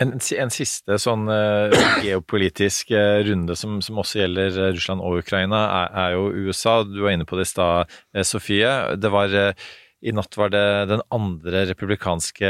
En, 0.00 0.14
en 0.16 0.52
siste 0.54 0.96
sånn 1.02 1.28
uh, 1.28 1.74
geopolitisk 2.00 2.94
uh, 2.96 3.20
runde 3.26 3.56
som, 3.58 3.80
som 3.84 4.00
også 4.00 4.22
gjelder 4.22 4.56
eh, 4.56 4.72
Russland 4.72 5.04
og 5.04 5.20
Ukraina, 5.20 5.60
er, 5.82 5.92
er 6.04 6.16
jo 6.16 6.48
USA. 6.48 6.80
Du 6.88 7.02
var 7.04 7.12
inne 7.12 7.28
på 7.28 7.36
det 7.36 7.44
i 7.44 7.52
stad, 7.52 8.00
Sofie. 8.24 8.70
Det 8.96 9.12
var 9.12 9.34
I 10.00 10.14
natt 10.16 10.36
var 10.40 10.48
det 10.54 10.64
den 10.88 11.02
andre 11.12 11.66
republikanske 11.68 12.48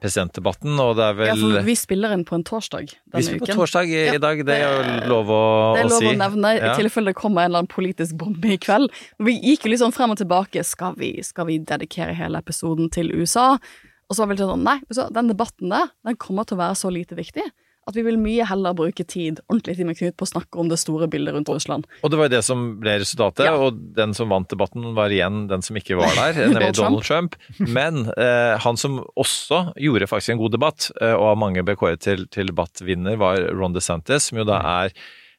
presidentdebatten, 0.00 0.78
og 0.80 0.94
det 0.96 1.04
er 1.04 1.18
Ja, 1.26 1.34
vel 1.34 1.42
for 1.42 1.66
vi 1.66 1.74
spiller 1.76 2.14
inn 2.14 2.24
på 2.28 2.38
en 2.38 2.46
torsdag 2.46 2.86
denne 2.86 2.94
uken. 2.94 3.18
Vi 3.18 3.26
spiller 3.26 3.42
uken. 3.42 3.52
på 3.52 3.58
torsdag 3.64 3.90
i, 3.90 4.00
Ja, 4.06 4.14
i 4.14 4.22
dag, 4.22 4.44
det 4.46 4.56
er 4.56 4.64
jo 4.70 5.10
lov 5.10 5.34
å, 5.34 5.42
si. 5.42 5.76
Det 5.76 5.82
er 5.82 5.90
lov 5.90 6.04
si. 6.04 6.08
å 6.14 6.16
nevne, 6.22 6.54
Ja. 6.56 6.72
i 6.72 6.80
tilfelle 6.84 7.12
det 7.12 7.18
kommer 7.18 7.42
en 7.42 7.50
eller 7.50 7.64
annen 7.64 7.74
politisk 7.74 8.16
bombe 8.22 8.54
i 8.54 8.58
kveld. 8.62 8.90
Vi 9.18 9.36
gikk 9.50 9.66
jo 9.66 9.82
sånn 9.82 9.94
frem 9.96 10.14
og 10.14 10.20
tilbake. 10.22 10.64
Skal 10.64 10.96
vi, 10.96 11.12
skal 11.26 11.50
vi 11.50 11.58
dedikere 11.58 12.14
hele 12.14 12.38
episoden 12.38 12.90
til 12.94 13.12
USA? 13.12 13.58
Og 14.10 14.16
så 14.16 14.24
var 14.24 14.32
vi 14.32 14.36
litt 14.40 14.42
sånn, 14.42 14.66
nei, 14.66 14.80
den 15.14 15.30
debatten 15.30 15.70
der, 15.70 15.92
den 16.06 16.18
kommer 16.18 16.48
til 16.48 16.58
å 16.58 16.64
være 16.64 16.78
så 16.80 16.90
lite 16.90 17.14
viktig 17.18 17.46
at 17.88 17.96
vi 17.96 18.04
vil 18.04 18.18
mye 18.20 18.44
heller 18.46 18.74
bruke 18.76 19.04
tid 19.08 19.40
ordentlig 19.48 19.76
tid 19.78 19.88
med 19.88 19.98
Knut 19.98 20.16
på 20.20 20.26
å 20.26 20.30
snakke 20.30 20.60
om 20.60 20.68
det 20.70 20.78
store 20.80 21.08
bildet 21.10 21.34
rundt 21.34 21.50
Russland. 21.50 21.86
Og 22.04 22.12
det 22.12 22.18
var 22.20 22.28
jo 22.28 22.34
det 22.36 22.42
som 22.46 22.64
ble 22.82 22.98
resultatet, 23.02 23.46
Ja. 23.48 23.54
og 23.56 23.78
den 23.96 24.12
som 24.14 24.28
vant 24.32 24.50
debatten 24.52 24.92
var 24.94 25.10
igjen 25.10 25.46
den 25.50 25.64
som 25.64 25.78
ikke 25.80 25.96
var 25.98 26.12
der, 26.14 26.38
nemlig. 26.52 26.74
Donald 26.76 27.06
Trump. 27.06 27.36
Men 27.58 28.04
eh, 28.16 28.58
han 28.60 28.76
som 28.80 29.00
også 29.16 29.72
gjorde 29.80 30.10
faktisk 30.10 30.36
en 30.36 30.42
god 30.42 30.54
debatt, 30.58 30.90
eh, 31.00 31.14
og 31.16 31.32
av 31.32 31.40
mange 31.40 31.64
ble 31.66 31.76
kåret 31.80 32.04
til, 32.04 32.26
til 32.30 32.52
debattvinner, 32.52 33.18
var 33.20 33.42
Ron 33.56 33.74
DeSantis, 33.74 34.28
som 34.30 34.38
jo 34.42 34.46
da 34.48 34.60
er 34.84 34.94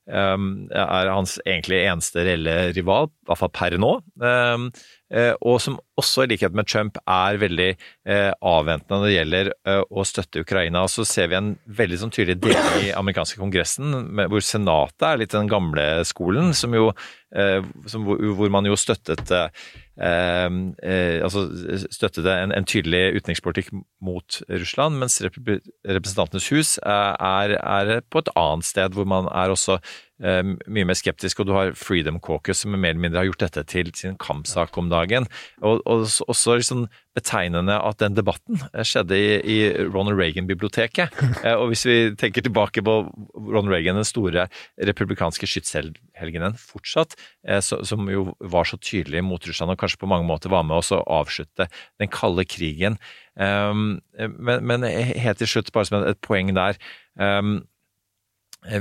um, 0.10 0.68
er 0.74 1.12
hans 1.14 1.38
egentlig 1.46 1.84
eneste 1.86 2.26
reelle 2.26 2.74
rival, 2.76 3.12
i 3.12 3.30
hvert 3.30 3.40
fall 3.44 3.54
per 3.54 3.78
nå. 3.80 3.94
Um, 4.18 4.72
og 5.12 5.58
som 5.60 5.80
også, 6.02 6.24
i 6.26 6.32
likhet 6.32 6.56
med 6.56 6.68
Trump, 6.70 6.98
er 7.10 7.40
veldig 7.42 7.70
eh, 7.72 8.32
avventende 8.48 9.00
når 9.00 9.08
det 9.08 9.16
gjelder 9.16 9.52
eh, 9.68 9.82
å 9.90 10.06
støtte 10.08 10.44
Ukraina. 10.46 10.86
Så 10.92 11.06
ser 11.08 11.32
vi 11.32 11.38
en 11.40 11.54
veldig 11.68 12.00
sånn 12.02 12.14
tydelig 12.14 12.40
del 12.44 12.88
i 12.88 12.92
amerikanske 12.96 13.42
kongressen, 13.42 13.94
hvor 14.32 14.46
senatet 14.46 15.08
er 15.08 15.22
litt 15.22 15.36
den 15.36 15.52
gamle 15.52 15.88
skolen, 16.08 16.54
som 16.58 16.76
jo, 16.78 16.90
eh, 17.36 17.60
som, 17.92 18.08
hvor, 18.08 18.54
man 18.54 18.70
jo 18.70 18.78
støttet 18.80 19.34
eh, 19.36 19.68
eh, 20.00 21.18
altså 21.22 21.46
støttet 21.92 22.30
en, 22.32 22.56
en 22.56 22.68
tydelig 22.68 23.20
utenrikspolitikk 23.20 23.74
mot 24.02 24.42
Russland, 24.50 25.02
mens 25.02 25.20
Representantenes 25.22 26.52
hus 26.54 26.78
eh, 26.82 27.12
er, 27.20 27.58
er 27.60 28.08
på 28.10 28.24
et 28.24 28.32
annet 28.40 28.70
sted, 28.70 28.96
hvor 28.96 29.10
man 29.10 29.30
er 29.30 29.54
også 29.54 29.78
eh, 29.78 29.92
mye 30.22 30.86
mer 30.86 30.98
skeptisk, 30.98 31.40
og 31.42 31.48
du 31.50 31.54
har 31.56 31.72
Freedom 31.74 32.20
Caucus 32.22 32.62
som 32.62 32.76
mer 32.76 32.94
eller 32.94 33.02
mindre 33.02 33.24
har 33.24 33.30
gjort 33.32 33.42
dette 33.48 33.64
til 33.72 33.90
sin 33.98 34.18
kampsak 34.22 34.78
om 34.78 34.92
dagen. 34.92 35.26
Og, 35.66 35.82
og 35.90 36.06
så- 36.06 36.28
også 36.30 36.60
liksom 36.60 36.84
betegnende 37.18 37.74
at 37.76 37.98
den 38.00 38.14
debatten 38.16 38.60
eh, 38.74 38.86
skjedde 38.88 39.18
i, 39.18 39.32
i 39.44 39.58
Ronald 39.90 40.20
Reagan-biblioteket. 40.20 41.12
Eh, 41.42 41.56
og 41.58 41.72
hvis 41.72 41.86
vi 41.88 41.96
tenker 42.20 42.44
tilbake 42.46 42.84
på 42.86 42.94
Ronald 43.34 43.72
Reagan, 43.74 43.98
den 43.98 44.06
store 44.06 44.44
republikanske 44.78 45.48
skytshelgenen 45.50 46.54
fortsatt, 46.62 47.16
eh, 47.48 47.58
så, 47.66 47.80
som 47.88 48.06
jo 48.12 48.36
var 48.40 48.68
så 48.70 48.78
tydelig 48.78 49.24
mot 49.26 49.42
Russland, 49.48 49.74
og 49.74 49.80
kanskje 49.82 50.04
på 50.04 50.10
mange 50.12 50.28
måter 50.30 50.54
var 50.54 50.64
med 50.68 50.78
oss 50.78 50.92
å 50.94 51.02
avslutte 51.02 51.66
den 52.00 52.12
kalde 52.14 52.46
krigen. 52.46 53.00
Um, 53.36 54.02
men, 54.20 54.62
men 54.68 54.84
helt 54.86 55.40
til 55.42 55.50
slutt, 55.50 55.72
bare 55.74 55.88
som 55.88 56.04
et, 56.04 56.20
poeng 56.22 56.52
der. 56.54 56.78
Um, 57.18 57.62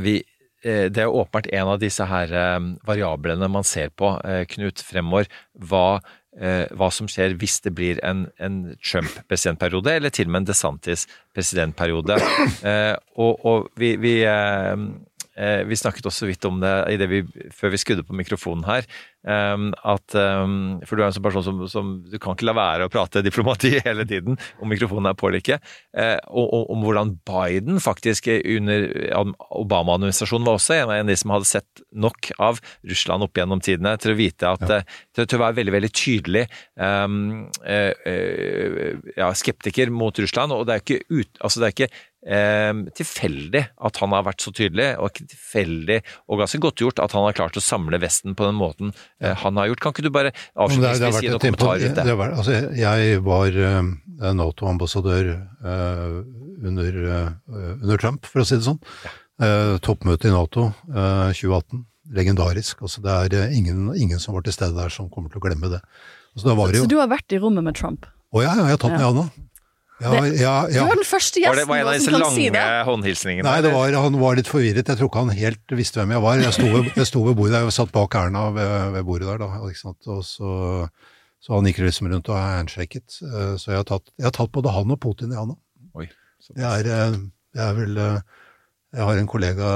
vi, 0.04 0.18
eh, 0.20 0.30
det 0.62 1.02
er 1.02 1.08
åpenbart 1.08 1.48
en 1.56 1.68
av 1.72 1.78
disse 1.80 2.04
her 2.04 2.32
eh, 2.36 2.58
variablene 2.88 3.48
man 3.48 3.64
ser 3.66 3.92
på, 3.96 4.12
eh, 4.28 4.42
Knut, 4.50 4.82
fremover. 4.84 5.28
Hva, 5.56 6.00
eh, 6.36 6.66
hva 6.76 6.90
som 6.92 7.08
skjer 7.10 7.36
hvis 7.40 7.60
det 7.64 7.72
blir 7.78 8.00
en, 8.06 8.26
en 8.38 8.60
Trump-presidentperiode, 8.84 9.96
eller 9.96 10.12
til 10.14 10.28
og 10.28 10.34
med 10.34 10.44
en 10.44 10.50
DeSantis-presidentperiode. 10.52 12.20
Eh, 12.60 12.96
og, 13.16 13.40
og 13.46 13.70
vi, 13.80 13.94
vi, 14.00 14.14
eh, 15.36 15.61
eh, 15.61 15.62
vi 15.69 15.78
snakket 15.78 16.09
også 16.11 16.28
vidt 16.28 16.44
om 16.48 16.61
det 16.62 16.73
i 16.93 16.98
det 17.01 17.09
vi, 17.11 17.23
før 17.55 17.74
vi 17.74 17.81
skrudde 17.81 18.05
på 18.07 18.16
mikrofonen 18.16 18.66
her. 18.69 18.86
eh, 19.27 19.57
at, 19.93 20.15
eh, 20.16 20.47
for 20.89 20.97
du 20.97 21.02
er 21.02 21.09
en 21.09 21.16
sånn 21.16 21.27
person 21.27 21.44
som, 21.44 21.59
som 21.69 21.90
Du 22.09 22.19
kan 22.19 22.36
ikke 22.36 22.48
la 22.48 22.55
være 22.57 22.86
å 22.86 22.93
prate 22.93 23.23
diplomati 23.24 23.74
hele 23.86 24.07
tiden, 24.09 24.39
om 24.61 24.70
mikrofonen 24.70 25.11
er 25.11 25.19
på 25.19 25.28
eller 25.28 25.43
ikke. 25.43 25.61
Eh, 25.97 26.16
og, 26.31 26.47
og 26.47 26.70
om 26.74 26.86
hvordan 26.86 27.15
Biden 27.27 27.81
faktisk 27.82 28.31
under 28.31 28.86
Obama-administrasjonen 29.61 30.47
var 30.48 30.59
også 30.59 30.78
en 30.81 30.94
av 30.94 31.11
de 31.11 31.19
som 31.19 31.35
hadde 31.35 31.51
sett 31.51 31.85
nok 31.93 32.32
av 32.39 32.61
Russland 32.89 33.27
opp 33.27 33.36
gjennom 33.36 33.62
tidene 33.65 33.97
til 34.01 34.15
å 34.15 34.19
vite 34.19 34.51
at 34.51 34.65
ja. 34.66 34.81
til, 35.15 35.27
til 35.27 35.39
å 35.39 35.44
være 35.44 35.59
veldig, 35.61 35.74
veldig 35.77 35.93
tydelig 35.97 36.47
um, 36.77 37.48
eh, 37.65 37.93
eh, 38.09 38.98
ja, 39.16 39.31
skeptiker 39.36 39.93
mot 39.94 40.16
Russland. 40.23 40.55
Og 40.55 40.66
det 40.69 40.77
er 40.77 40.85
ikke, 40.85 41.01
ut, 41.11 41.31
altså 41.40 41.62
det 41.62 41.69
er 41.69 41.77
ikke 41.77 41.93
eh, 42.26 42.72
tilfeldig 42.97 43.62
at 43.88 44.01
han 44.02 44.16
har 44.16 44.26
vært 44.26 44.44
så 44.44 44.52
tydelig, 44.56 44.90
og 44.98 45.10
ikke 45.12 45.28
tilfeldig 45.34 46.01
og 46.28 46.42
ganske 46.42 46.62
godt 46.66 46.84
gjort 46.84 47.02
at 47.05 47.16
han 47.16 47.26
har 47.28 47.38
klart 47.38 47.60
å 47.60 47.64
samle 47.64 48.01
Vesten 48.02 48.36
på 48.38 48.48
den 48.48 48.59
måten 48.60 48.92
eh, 49.20 49.34
han 49.44 49.60
har 49.60 49.70
gjort. 49.70 49.84
Kan 49.84 49.97
ikke 49.97 50.09
du 50.09 50.12
bare 50.14 50.34
avslutningsvis 50.55 51.22
gi 51.22 51.32
noen 51.32 51.44
kommentarer 51.47 51.86
rundt 51.86 52.02
det 52.02 52.09
det? 52.10 52.28
altså, 52.42 52.60
jeg 52.80 53.24
var 53.26 53.62
uh, 53.64 54.34
Nato-ambassadør 54.40 55.32
uh, 55.64 56.20
under, 56.66 57.01
uh, 57.09 57.74
under 57.80 58.01
Trump, 58.01 58.28
for 58.28 58.44
å 58.44 58.48
si 58.48 58.59
det 58.60 58.66
sånn. 58.68 58.80
Eh, 59.40 59.78
toppmøte 59.80 60.28
i 60.28 60.32
Nato 60.34 60.68
eh, 60.68 61.30
2018. 61.32 61.86
Legendarisk. 62.10 62.80
Altså, 62.82 63.01
det 63.05 63.38
er 63.38 63.52
ingen, 63.55 63.86
ingen 63.94 64.18
som 64.20 64.34
var 64.34 64.42
til 64.44 64.52
stede 64.52 64.74
der 64.76 64.90
som 64.92 65.09
kommer 65.12 65.30
til 65.30 65.38
å 65.40 65.44
glemme 65.44 65.70
det. 65.70 65.78
Altså, 66.34 66.48
det 66.48 66.56
var 66.59 66.74
Så 66.74 66.82
jo 66.82 66.88
du 66.90 66.97
har 66.98 67.09
vært 67.09 67.32
i 67.32 67.38
rommet 67.40 67.64
med 67.64 67.78
Trump? 67.78 68.09
Å 68.34 68.42
ja, 68.42 68.51
ja, 68.59 68.66
jeg 68.66 68.76
har 68.76 68.82
tatt 68.82 68.97
med 68.97 69.05
Ja. 69.06 69.12
Anna. 69.14 69.47
Ja, 70.01 70.12
ja, 70.24 70.52
Du 70.66 70.74
ja. 70.78 70.85
var 70.89 70.97
den 70.97 71.05
første 71.09 71.40
Var 71.44 71.55
det 71.55 71.64
gjesten 71.64 71.68
var 71.70 71.77
en 71.81 71.86
av 71.90 71.94
disse 71.98 72.10
lange 72.14 72.51
det. 72.55 72.64
håndhilsningene? 72.89 73.44
Nei, 73.47 73.60
det 73.66 73.72
var, 73.74 73.93
han 74.05 74.16
var 74.20 74.39
litt 74.39 74.48
forvirret. 74.48 74.89
Jeg 74.89 74.97
tror 75.01 75.10
ikke 75.10 75.24
han 75.27 75.35
helt 75.36 75.74
visste 75.77 76.01
hvem 76.01 76.14
jeg 76.16 76.22
var. 76.24 76.40
Jeg 76.40 76.52
sto 76.56 76.66
ved, 76.72 76.90
jeg 76.97 77.06
sto 77.10 77.24
ved 77.27 77.36
bordet 77.36 77.55
der, 77.59 77.66
jeg 77.68 77.77
satt 77.77 77.93
bak 77.93 78.14
Erna 78.20 78.47
ved, 78.56 78.93
ved 78.97 79.05
bordet 79.10 79.28
der, 79.28 79.43
da. 79.44 79.51
Ikke 79.68 79.82
sant? 79.82 80.01
Og 80.09 80.24
så, 80.24 80.55
så 81.44 81.56
han 81.59 81.68
gikk 81.68 81.82
liksom 81.85 82.09
rundt 82.12 82.28
og 82.32 82.39
handshaket. 82.40 83.20
Eh, 83.28 83.55
Så 83.60 83.72
jeg 83.74 83.81
har, 83.82 83.89
tatt, 83.93 84.09
jeg 84.16 84.24
har 84.31 84.36
tatt 84.40 84.52
både 84.56 84.72
han 84.72 84.90
og 84.97 85.01
Putin 85.05 85.32
i 85.32 85.39
handa. 85.40 85.59
Oi, 85.94 86.09
Det 86.56 86.86
det 87.51 87.60
er 87.66 87.74
vel 87.74 87.97
eh, 87.98 88.20
Jeg 88.90 89.06
har 89.06 89.18
en 89.20 89.28
kollega, 89.30 89.66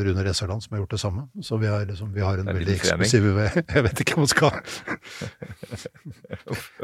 Rune 0.00 0.22
Reserland, 0.24 0.62
som 0.64 0.72
har 0.72 0.80
gjort 0.80 0.94
det 0.94 1.00
samme. 1.02 1.24
Så 1.44 1.58
vi, 1.60 1.68
liksom, 1.90 2.08
vi 2.14 2.22
har 2.24 2.38
en 2.40 2.48
veldig 2.48 2.76
eksklusiv 2.78 3.26
Jeg 3.74 3.82
vet 3.84 4.00
ikke 4.00 4.16
hva 4.16 4.22
man 4.22 4.30
skal 4.32 4.54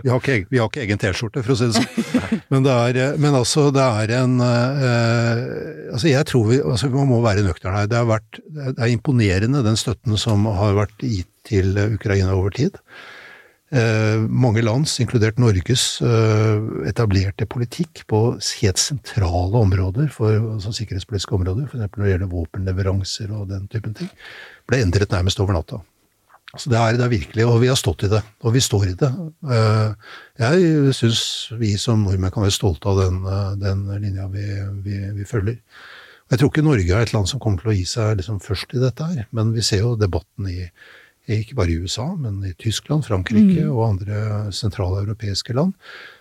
vi 0.03 0.11
har, 0.11 0.19
ikke, 0.19 0.51
vi 0.51 0.61
har 0.61 0.69
ikke 0.69 0.82
egen 0.85 1.01
T-skjorte, 1.01 1.40
for 1.47 1.55
å 1.55 1.57
si 1.57 1.70
det 1.70 1.81
sånn. 1.81 2.43
Men, 2.53 2.66
det 2.66 2.74
er, 2.74 3.16
men 3.23 3.39
altså, 3.39 3.70
det 3.73 3.86
er 4.03 4.12
en 4.19 4.36
eh, 4.44 5.40
Altså, 5.93 6.11
jeg 6.11 6.28
tror 6.28 6.47
vi 6.51 6.61
altså, 6.61 6.90
Man 6.93 7.09
må 7.09 7.23
være 7.24 7.44
nøktern 7.47 7.77
her. 7.77 7.89
Det, 7.89 7.99
har 8.03 8.09
vært, 8.11 8.43
det 8.53 8.77
er 8.77 8.93
imponerende, 8.93 9.65
den 9.65 9.81
støtten 9.81 10.20
som 10.20 10.44
har 10.61 10.77
vært 10.77 11.01
gitt 11.01 11.31
til 11.49 11.73
Ukraina 11.89 12.36
over 12.36 12.53
tid. 12.55 12.77
Eh, 13.73 14.20
mange 14.28 14.61
lands, 14.61 14.99
inkludert 15.01 15.39
Norges, 15.40 16.03
eh, 16.05 16.89
etablerte 16.90 17.47
politikk 17.49 18.03
på 18.11 18.19
helt 18.36 18.81
sentrale 18.81 19.62
områder, 19.62 20.11
for, 20.12 20.35
altså 20.53 20.74
sikkerhetspolitiske 20.77 21.39
områder, 21.39 21.70
f.eks. 21.70 21.86
når 21.97 22.05
det 22.05 22.11
gjelder 22.11 22.31
våpenleveranser 22.35 23.32
og 23.32 23.49
den 23.49 23.65
typen 23.73 23.97
ting, 23.97 24.11
ble 24.69 24.82
endret 24.85 25.16
nærmest 25.16 25.40
over 25.40 25.57
natta. 25.57 25.81
Så 26.53 26.69
det 26.69 26.77
er, 26.77 26.99
det 27.01 27.07
er 27.07 27.15
virkelig, 27.15 27.47
og 27.49 27.62
vi 27.62 27.70
har 27.73 27.81
stått 27.81 28.05
i 28.05 28.12
det, 28.12 28.20
og 28.44 28.53
vi 28.53 28.61
står 28.61 28.90
i 28.90 28.94
det. 29.01 29.12
Eh, 29.57 30.12
Jeg 30.43 30.93
syns 30.99 31.24
vi 31.57 31.73
som 31.81 32.05
nordmenn 32.05 32.35
kan 32.35 32.44
være 32.44 32.53
stolte 32.53 32.93
av 32.93 33.01
den, 33.01 33.23
den 33.62 33.86
linja 34.05 34.28
vi, 34.28 34.51
vi, 34.85 35.01
vi 35.16 35.24
følger. 35.24 35.62
Jeg 36.28 36.40
tror 36.40 36.53
ikke 36.53 36.65
Norge 36.65 36.93
er 36.93 37.07
et 37.07 37.12
land 37.16 37.28
som 37.28 37.40
kommer 37.40 37.65
til 37.65 37.73
å 37.73 37.77
gi 37.77 37.89
seg 37.89 38.19
liksom 38.20 38.36
først 38.40 38.77
i 38.77 38.85
dette 38.85 39.09
her, 39.15 39.24
men 39.32 39.57
vi 39.57 39.65
ser 39.65 39.81
jo 39.86 39.97
debatten 39.97 40.53
i 40.53 40.69
ikke 41.31 41.55
bare 41.55 41.70
i 41.70 41.78
USA, 41.78 42.09
men 42.19 42.40
i 42.44 42.53
Tyskland, 42.59 43.05
Frankrike 43.07 43.69
og 43.70 43.85
andre 43.93 44.51
sentrale 44.55 45.05
europeiske 45.05 45.55
land. 45.55 45.73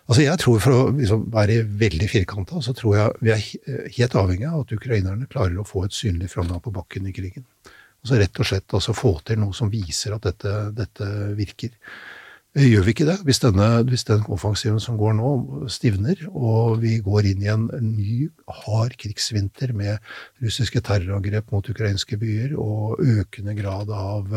Altså 0.05 0.25
jeg 0.25 0.37
tror 0.41 0.59
For 0.59 0.75
å 0.75 0.91
liksom 0.93 1.27
være 1.33 1.63
veldig 1.65 2.09
firkanta, 2.11 2.61
så 2.61 2.73
tror 2.77 2.97
jeg 2.97 3.11
vi 3.21 3.33
er 3.33 3.91
helt 3.97 4.15
avhengig 4.19 4.49
av 4.49 4.61
at 4.61 4.73
ukrainerne 4.75 5.29
klarer 5.31 5.57
å 5.57 5.67
få 5.67 5.85
et 5.87 5.95
synlig 5.95 6.29
framgang 6.33 6.61
på 6.61 6.73
bakken 6.75 7.07
i 7.07 7.15
krigen. 7.15 7.45
Altså 8.01 8.17
rett 8.17 8.39
og 8.41 8.49
slett 8.49 8.73
altså 8.73 8.97
få 8.97 9.13
til 9.25 9.39
noe 9.41 9.53
som 9.53 9.69
viser 9.71 10.15
at 10.15 10.25
dette, 10.25 10.55
dette 10.77 11.07
virker. 11.37 11.77
Gjør 12.51 12.83
vi 12.83 12.91
ikke 12.91 13.05
det, 13.07 13.13
hvis, 13.23 13.39
denne, 13.39 13.65
hvis 13.87 14.03
den 14.09 14.25
offensiven 14.27 14.81
som 14.83 14.97
går 14.99 15.13
nå 15.15 15.29
stivner, 15.71 16.19
og 16.35 16.81
vi 16.81 16.97
går 16.99 17.29
inn 17.29 17.45
i 17.45 17.51
en 17.53 17.69
ny 17.79 18.25
hard 18.65 18.97
krigsvinter 18.99 19.71
med 19.71 20.03
russiske 20.43 20.81
terrorangrep 20.83 21.53
mot 21.55 21.69
ukrainske 21.71 22.19
byer 22.19 22.57
og 22.59 22.99
økende 22.99 23.55
grad 23.55 23.93
av, 23.95 24.35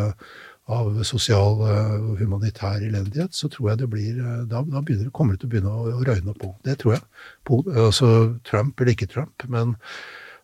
av 0.73 1.03
sosial 1.05 1.59
og 1.61 2.21
humanitær 2.21 2.81
elendighet, 2.81 3.35
så 3.37 3.51
tror 3.53 3.71
jeg 3.71 3.83
det 3.83 3.89
blir 3.93 4.21
Da, 4.49 4.63
da 4.63 4.81
begynner, 4.81 5.11
kommer 5.13 5.35
det 5.35 5.43
til 5.43 5.51
å 5.51 5.53
begynne 5.53 5.73
å, 5.73 5.89
å 5.99 6.05
røyne 6.09 6.33
på. 6.41 6.55
Det 6.65 6.79
tror 6.81 6.95
jeg. 6.97 7.03
På, 7.45 7.61
altså 7.69 8.09
Trump 8.49 8.81
eller 8.81 8.95
ikke 8.95 9.11
Trump, 9.13 9.45
men 9.49 9.75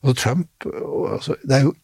altså 0.03 0.17
Trump 0.21 0.69
altså, 1.15 1.39
Det 1.45 1.57
er 1.57 1.65
jo 1.69 1.75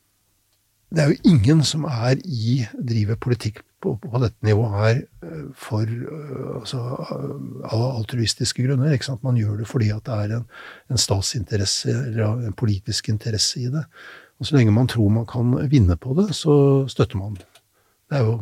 det 0.95 1.03
er 1.03 1.11
jo 1.11 1.33
ingen 1.33 1.65
som 1.67 1.85
er 1.91 2.21
i, 2.23 2.61
driver 2.79 3.19
politikk 3.19 3.59
på, 3.83 3.97
på 4.01 4.21
dette 4.23 4.47
nivået 4.47 4.77
her 4.79 5.01
eh, 5.27 5.49
for 5.59 5.83
eh, 5.83 6.53
altså, 6.61 6.83
eh, 7.11 7.73
av 7.73 7.83
altruistiske 7.89 8.63
grunner. 8.63 8.95
Ikke 8.95 9.09
sant? 9.09 9.25
Man 9.27 9.39
gjør 9.41 9.61
det 9.61 9.69
fordi 9.71 9.91
at 9.95 10.07
det 10.07 10.21
er 10.23 10.37
en, 10.39 10.47
en 10.93 11.03
statsinteresse 11.03 11.91
eller 11.91 12.47
en 12.47 12.57
politisk 12.57 13.11
interesse 13.13 13.61
i 13.65 13.73
det. 13.73 13.83
Og 14.39 14.47
Så 14.47 14.57
lenge 14.57 14.75
man 14.75 14.89
tror 14.89 15.11
man 15.11 15.27
kan 15.27 15.57
vinne 15.73 15.97
på 15.99 16.15
det, 16.19 16.31
så 16.37 16.87
støtter 16.93 17.19
man. 17.19 17.37
Det 17.41 17.56
er 18.15 18.27
jo 18.27 18.37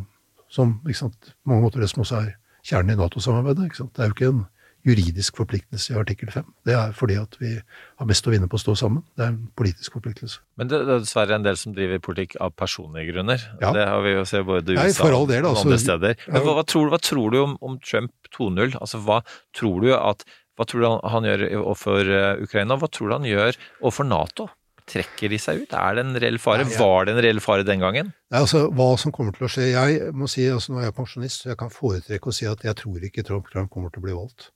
som 0.53 0.77
sant, 0.95 1.33
på 1.43 1.51
mange 1.51 1.65
måter 1.65 1.81
det 1.83 1.91
som 1.91 2.05
også 2.05 2.21
er 2.21 2.35
kjernen 2.65 2.95
i 2.95 2.99
Nato-samarbeidet. 3.01 3.73
Det 3.73 4.03
er 4.03 4.11
jo 4.11 4.15
ikke 4.15 4.29
en 4.31 4.45
juridisk 4.85 5.39
forpliktelse 5.41 5.95
i 5.95 5.97
artikkel 5.99 6.31
5. 6.31 6.45
Det 6.69 6.75
er 6.77 6.93
fordi 6.97 7.17
at 7.17 7.37
vi 7.41 7.55
har 7.57 8.09
mest 8.09 8.27
å 8.29 8.33
vinne 8.35 8.49
på 8.53 8.59
å 8.59 8.61
stå 8.61 8.75
sammen. 8.77 9.03
Det 9.17 9.25
er 9.25 9.33
en 9.33 9.41
politisk 9.57 9.97
forpliktelse. 9.97 10.43
Men 10.61 10.69
det, 10.69 10.83
det 10.85 10.99
er 10.99 11.05
dessverre 11.07 11.39
en 11.39 11.47
del 11.47 11.57
som 11.61 11.75
driver 11.77 12.03
politikk 12.05 12.37
av 12.45 12.53
personlige 12.61 13.15
grunner. 13.15 13.41
Ja. 13.63 13.73
Det 13.77 13.87
har 13.89 14.05
vi 14.05 14.13
jo 14.13 14.25
sett 14.29 14.45
både 14.49 14.75
i 14.75 14.79
USA 14.79 15.09
og 15.09 15.33
altså. 15.33 15.65
andre 15.65 15.81
steder. 15.81 16.17
Men 16.29 16.37
Ja. 16.41 16.45
hva, 16.45 16.57
hva, 16.61 16.67
tror, 16.69 16.93
hva 16.93 17.01
tror 17.01 17.33
du 17.33 17.41
om, 17.41 17.57
om 17.65 17.79
Trump 17.81 18.13
2.0? 18.37 18.77
Altså, 18.77 19.01
hva 19.07 19.23
tror 19.57 19.81
du 19.87 19.95
at 19.97 20.27
hva 20.55 20.67
tror 20.71 20.85
du 20.85 20.87
han, 20.87 21.01
han 21.11 21.25
gjør 21.27 21.41
overfor 21.65 22.11
eh, 22.15 22.45
Ukraina, 22.45 22.77
og 22.77 22.85
hva 22.85 22.91
tror 22.93 23.09
du 23.11 23.17
han 23.17 23.27
gjør 23.27 23.57
overfor 23.81 24.07
Nato? 24.07 24.47
Trekker 24.91 25.33
de 25.33 25.39
seg 25.41 25.63
ut? 25.63 25.73
Er 25.73 25.97
det 25.97 26.03
en 26.05 26.19
reell 26.21 26.37
fare? 26.43 26.67
Nei, 26.67 26.75
ja. 26.75 26.81
Var 26.83 27.07
det 27.07 27.15
en 27.15 27.23
reell 27.25 27.41
fare 27.41 27.65
den 27.65 27.81
gangen? 27.81 28.11
Nei, 28.29 28.43
altså, 28.43 28.67
Hva 28.69 28.91
som 29.01 29.15
kommer 29.17 29.33
til 29.37 29.47
å 29.47 29.53
skje 29.53 29.71
Jeg 29.71 30.11
må 30.13 30.29
si, 30.29 30.45
altså 30.53 30.75
Nå 30.75 30.83
er 30.83 30.91
jeg 30.91 30.99
pensjonist, 30.99 31.45
så 31.45 31.55
jeg 31.55 31.61
kan 31.63 31.73
foretrekke 31.73 32.29
å 32.29 32.37
si 32.37 32.49
at 32.51 32.67
jeg 32.67 32.77
tror 32.83 33.07
ikke 33.09 33.25
Trump, 33.25 33.49
Trump 33.53 33.73
kommer 33.73 33.95
til 33.95 34.03
å 34.03 34.07
bli 34.09 34.19
valgt. 34.19 34.51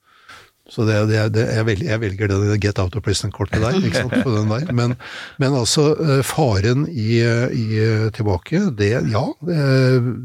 Så 0.69 0.85
det, 0.85 0.99
det, 1.09 1.21
det, 1.33 1.43
jeg, 1.49 1.65
velger, 1.65 1.87
jeg 1.89 2.01
velger 2.03 2.29
det 2.29 2.57
get 2.61 2.79
out 2.81 2.93
of 2.93 3.01
prison-kortet 3.05 3.61
der, 3.63 3.77
ikke 3.81 4.03
sant, 4.03 4.13
på 4.21 4.33
den 4.35 4.51
der. 4.51 4.69
Men, 4.77 4.93
men 5.41 5.55
altså, 5.57 5.87
eh, 5.97 6.21
faren 6.25 6.85
i, 6.93 7.23
i 7.57 7.79
tilbake, 8.13 8.67
det 8.77 8.91
Ja, 9.09 9.25
det, 9.41 9.57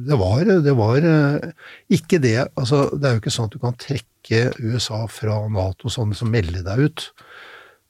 det 0.04 0.18
var 0.20 0.44
Det 0.44 0.74
var 0.76 1.08
eh, 1.08 1.70
ikke 1.96 2.20
det 2.20 2.36
Altså, 2.52 2.90
det 2.92 3.08
er 3.08 3.16
jo 3.16 3.24
ikke 3.24 3.32
sånn 3.32 3.48
at 3.48 3.56
du 3.56 3.62
kan 3.62 3.78
trekke 3.80 4.50
USA 4.60 5.06
fra 5.08 5.40
Nato 5.52 5.88
sånn 5.92 6.12
som 6.16 6.30
melde 6.32 6.60
deg 6.64 6.90
ut. 6.90 7.08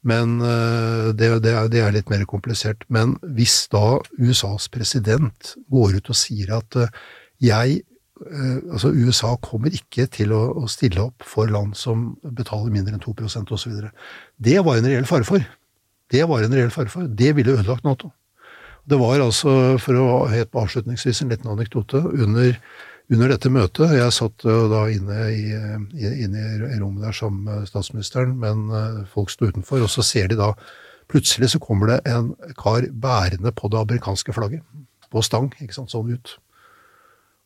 Men 0.05 0.37
eh, 0.45 1.09
det, 1.17 1.31
det, 1.43 1.51
er, 1.51 1.67
det 1.71 1.81
er 1.81 1.93
litt 1.95 2.11
mer 2.13 2.23
komplisert. 2.29 2.85
Men 2.93 3.15
hvis 3.37 3.65
da 3.73 3.97
USAs 4.21 4.69
president 4.73 5.55
går 5.73 5.97
ut 5.99 6.11
og 6.13 6.19
sier 6.19 6.53
at 6.59 6.79
eh, 6.79 7.03
jeg 7.43 7.81
eh, 7.81 8.57
Altså 8.71 8.93
USA 8.93 9.33
kommer 9.43 9.73
ikke 9.75 10.05
til 10.13 10.31
å, 10.35 10.43
å 10.61 10.69
stille 10.71 11.01
opp 11.09 11.25
for 11.25 11.49
land 11.51 11.73
som 11.75 12.13
betaler 12.23 12.71
mindre 12.73 12.95
enn 12.95 13.03
2% 13.03 13.51
osv. 13.57 13.81
Det 14.37 14.59
var 14.63 14.79
en 14.79 14.87
reell 14.87 15.09
fare 15.09 15.27
for. 15.27 15.43
Det 16.13 16.21
var 16.29 16.45
en 16.45 16.53
reell 16.55 16.71
fare 16.73 16.93
for. 16.93 17.09
Det 17.09 17.33
ville 17.35 17.57
ødelagt 17.57 17.83
Nato. 17.87 18.13
Det 18.85 18.99
var 19.01 19.17
altså, 19.17 19.79
for 19.81 19.97
å 19.97 20.05
ha 20.11 20.19
helt 20.29 20.53
avslutningsvis 20.53 21.23
en 21.23 21.31
liten 21.33 21.49
anekdote, 21.49 21.97
under, 21.97 22.59
under 23.13 23.29
dette 23.29 23.51
møtet 23.53 23.93
Jeg 23.97 24.13
satt 24.15 24.45
eh, 24.49 24.63
da 24.71 24.85
inne 24.89 25.19
i, 25.29 25.43
i, 25.53 26.09
inne 26.25 26.45
i 26.71 26.79
rommet 26.79 27.05
der 27.05 27.15
sammen 27.15 27.45
med 27.45 27.67
statsministeren, 27.69 28.33
men 28.41 28.65
eh, 28.73 29.03
folk 29.11 29.29
sto 29.33 29.49
utenfor, 29.49 29.83
og 29.85 29.91
så 29.93 30.05
ser 30.05 30.31
de 30.31 30.39
da 30.39 30.53
Plutselig 31.05 31.51
så 31.51 31.59
kommer 31.61 31.91
det 31.91 31.99
en 32.09 32.31
kar 32.57 32.87
bærende 32.89 33.51
på 33.53 33.69
det 33.69 33.77
amerikanske 33.77 34.33
flagget. 34.33 34.63
På 35.13 35.21
stang, 35.21 35.51
ikke 35.61 35.75
sant, 35.75 35.91
sånn 35.93 36.09
ut. 36.15 36.31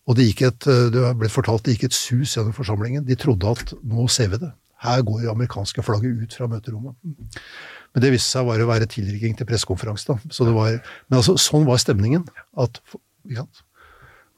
Og 0.07 0.15
det 0.15 0.29
gikk 0.29 0.45
et, 0.47 0.67
eh, 0.71 0.87
det 0.93 1.09
ble 1.19 1.27
fortalt 1.27 1.65
det 1.65 1.75
gikk 1.75 1.89
et 1.89 1.97
sus 1.97 2.37
gjennom 2.37 2.55
forsamlingen. 2.55 3.03
De 3.03 3.17
trodde 3.19 3.51
at 3.51 3.73
nå 3.83 4.07
ser 4.07 4.31
vi 4.31 4.39
det. 4.45 4.53
Her 4.79 5.03
går 5.03 5.25
det 5.25 5.31
amerikanske 5.33 5.83
flagget 5.83 6.23
ut 6.23 6.37
fra 6.39 6.47
møterommet. 6.47 6.95
Men 7.03 8.03
det 8.05 8.13
viste 8.13 8.31
seg 8.31 8.47
bare 8.47 8.63
å 8.63 8.71
være 8.71 8.87
tilrigging 8.87 9.35
til 9.35 9.49
pressekonferanse. 9.49 10.15
Så 10.31 10.47
det 10.47 10.55
var, 10.55 10.79
men 11.09 11.19
altså, 11.19 11.35
sånn 11.35 11.67
var 11.67 11.81
stemningen. 11.83 12.23
At, 12.55 12.79
ikke 13.27 13.43
sant? 13.43 13.65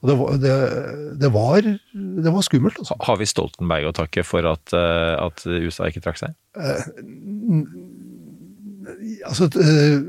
Og 0.02 0.10
det 0.10 0.16
var, 0.18 0.38
det, 0.42 0.54
det 1.22 1.30
var, 1.34 1.68
det 2.26 2.32
var 2.34 2.46
skummelt. 2.46 2.80
Altså. 2.82 2.98
Har 3.06 3.20
vi 3.22 3.30
Stoltenberg 3.30 3.92
å 3.92 3.96
takke 3.96 4.24
for 4.26 4.48
at, 4.50 4.74
eh, 4.74 5.14
at 5.22 5.46
USA 5.46 5.90
ikke 5.92 6.02
trakk 6.08 6.22
seg? 6.24 6.38
altså, 9.26 9.48
eh, 9.62 10.02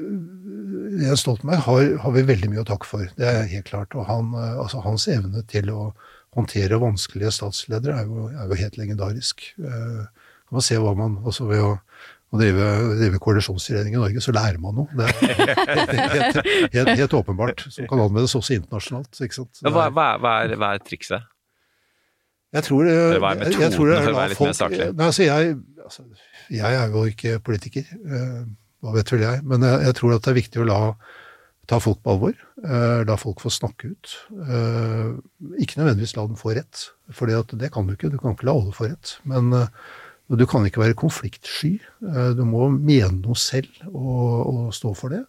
Jens 1.03 1.21
Stoltenberg 1.25 1.63
har, 1.67 1.85
har 2.05 2.15
vi 2.17 2.25
veldig 2.29 2.51
mye 2.53 2.65
å 2.65 2.69
takke 2.69 2.89
for, 2.89 3.07
det 3.19 3.29
er 3.29 3.49
helt 3.51 3.69
klart. 3.69 3.95
Og 3.97 4.07
han, 4.09 4.33
eh, 4.37 4.59
altså, 4.63 4.83
hans 4.85 5.09
evne 5.13 5.45
til 5.51 5.71
å 5.73 5.93
håndtere 6.37 6.81
vanskelige 6.81 7.33
statsledere 7.37 8.01
er 8.01 8.09
jo, 8.09 8.29
er 8.33 8.51
jo 8.51 8.61
helt 8.61 8.79
legendarisk. 8.81 9.45
Eh, 9.61 10.29
man 10.53 10.65
ser 10.65 10.83
hva 10.85 10.95
man 10.97 11.19
også 11.25 11.49
ved 11.49 11.65
å, 11.65 11.73
å 12.33 12.39
drive, 12.41 12.69
drive 12.99 13.19
koalisjonsregjering 13.21 13.93
i 13.97 14.01
Norge, 14.01 14.23
så 14.25 14.33
lærer 14.33 14.59
man 14.63 14.75
noe. 14.79 14.89
Det 14.97 15.05
er 15.05 15.13
helt, 15.37 16.01
helt, 16.01 16.39
helt, 16.73 16.93
helt 17.03 17.17
åpenbart. 17.19 17.67
Som 17.75 17.87
kan 17.91 18.01
anvendes 18.07 18.33
også 18.39 18.57
internasjonalt. 18.57 19.11
Det 19.21 19.29
er- 19.37 19.75
hva, 19.77 19.89
hva, 19.93 20.35
er, 20.47 20.57
hva 20.57 20.71
er 20.75 20.83
trikset? 20.87 21.29
Jeg 22.53 22.65
tror 22.69 22.85
det, 22.85 22.97
hva 23.21 23.33
er 23.37 23.51
jeg- 23.53 23.73
tror 23.73 23.89
det 23.89 23.99
er 23.99 24.13
la 24.13 24.27
folk- 24.37 24.79
Nei, 24.97 25.07
altså 25.07 25.25
jeg, 25.25 25.57
altså, 25.85 26.03
jeg 26.53 26.75
er 26.83 26.89
jo 26.93 27.05
ikke 27.09 27.39
politiker, 27.45 27.85
eh, 28.05 28.43
hva 28.83 28.93
vet 28.97 29.13
vel 29.13 29.21
jeg. 29.25 29.43
Men 29.45 29.63
jeg, 29.65 29.81
jeg 29.87 29.95
tror 30.01 30.15
at 30.17 30.23
det 30.27 30.33
er 30.35 30.41
viktig 30.43 30.61
å 30.65 30.67
la 30.69 30.81
ta 31.71 31.79
folk 31.79 32.03
på 32.03 32.11
alvor. 32.17 32.35
eh, 32.63 33.05
la 33.09 33.17
folk 33.17 33.41
få 33.41 33.49
snakke 33.51 33.93
ut. 33.95 34.17
Eh, 34.33 35.13
ikke 35.65 35.79
nødvendigvis 35.81 36.17
la 36.17 36.27
dem 36.27 36.37
få 36.37 36.53
rett, 36.57 36.89
for 37.13 37.27
det 37.27 37.73
kan 37.73 37.87
du 37.87 37.95
ikke. 37.97 38.11
Du 38.11 38.19
kan 38.19 38.35
ikke 38.37 38.45
la 38.51 38.53
alle 38.53 38.73
få 38.77 38.89
rett. 38.91 39.17
Men 39.25 39.53
eh, 40.33 40.39
du 40.41 40.47
kan 40.49 40.67
ikke 40.67 40.83
være 40.83 40.99
konfliktsky. 40.99 41.77
Eh, 42.09 42.33
du 42.37 42.45
må 42.49 42.69
mene 42.73 43.21
noe 43.21 43.39
selv 43.39 43.71
og, 43.93 44.25
og 44.53 44.65
stå 44.77 44.95
for 44.99 45.15
det. 45.15 45.23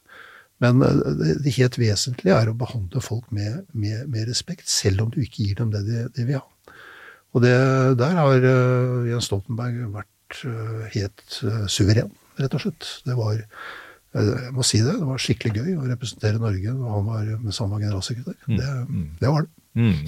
Men 0.63 0.81
eh, 0.85 1.03
det, 1.43 1.55
helt 1.59 1.79
vesentlige 1.81 2.39
er 2.39 2.51
å 2.51 2.57
behandle 2.57 3.03
folk 3.03 3.29
med, 3.35 3.63
med, 3.71 4.07
med 4.13 4.31
respekt, 4.31 4.69
selv 4.71 5.05
om 5.05 5.13
du 5.13 5.21
ikke 5.23 5.47
gir 5.47 5.61
dem 5.61 5.73
det 5.73 5.85
de, 5.89 6.07
de 6.15 6.27
vil 6.29 6.41
ha. 6.41 6.47
Og 7.33 7.41
det, 7.41 7.53
der 7.99 8.19
har 8.19 8.49
eh, 8.49 9.11
Jens 9.11 9.29
Stoltenberg 9.29 9.85
vært 9.93 10.09
helt 10.95 11.35
suveren, 11.69 12.07
rett 12.39 12.55
og 12.57 12.63
slett. 12.63 12.87
Det 13.05 13.13
var, 13.13 13.43
jeg 14.13 14.53
må 14.53 14.65
si 14.67 14.79
det, 14.83 14.93
det 14.99 15.09
var 15.09 15.21
skikkelig 15.21 15.63
gøy 15.63 15.75
å 15.79 15.89
representere 15.89 16.41
Norge 16.41 16.77
når 16.77 16.95
han 16.97 17.05
var, 17.09 17.29
mens 17.41 17.59
han 17.63 17.71
var 17.73 17.81
generalsekretær. 17.81 18.37
Det, 18.45 18.71
det 19.21 19.31
var 19.31 19.47
det. 19.47 19.53
Mm. 19.73 20.05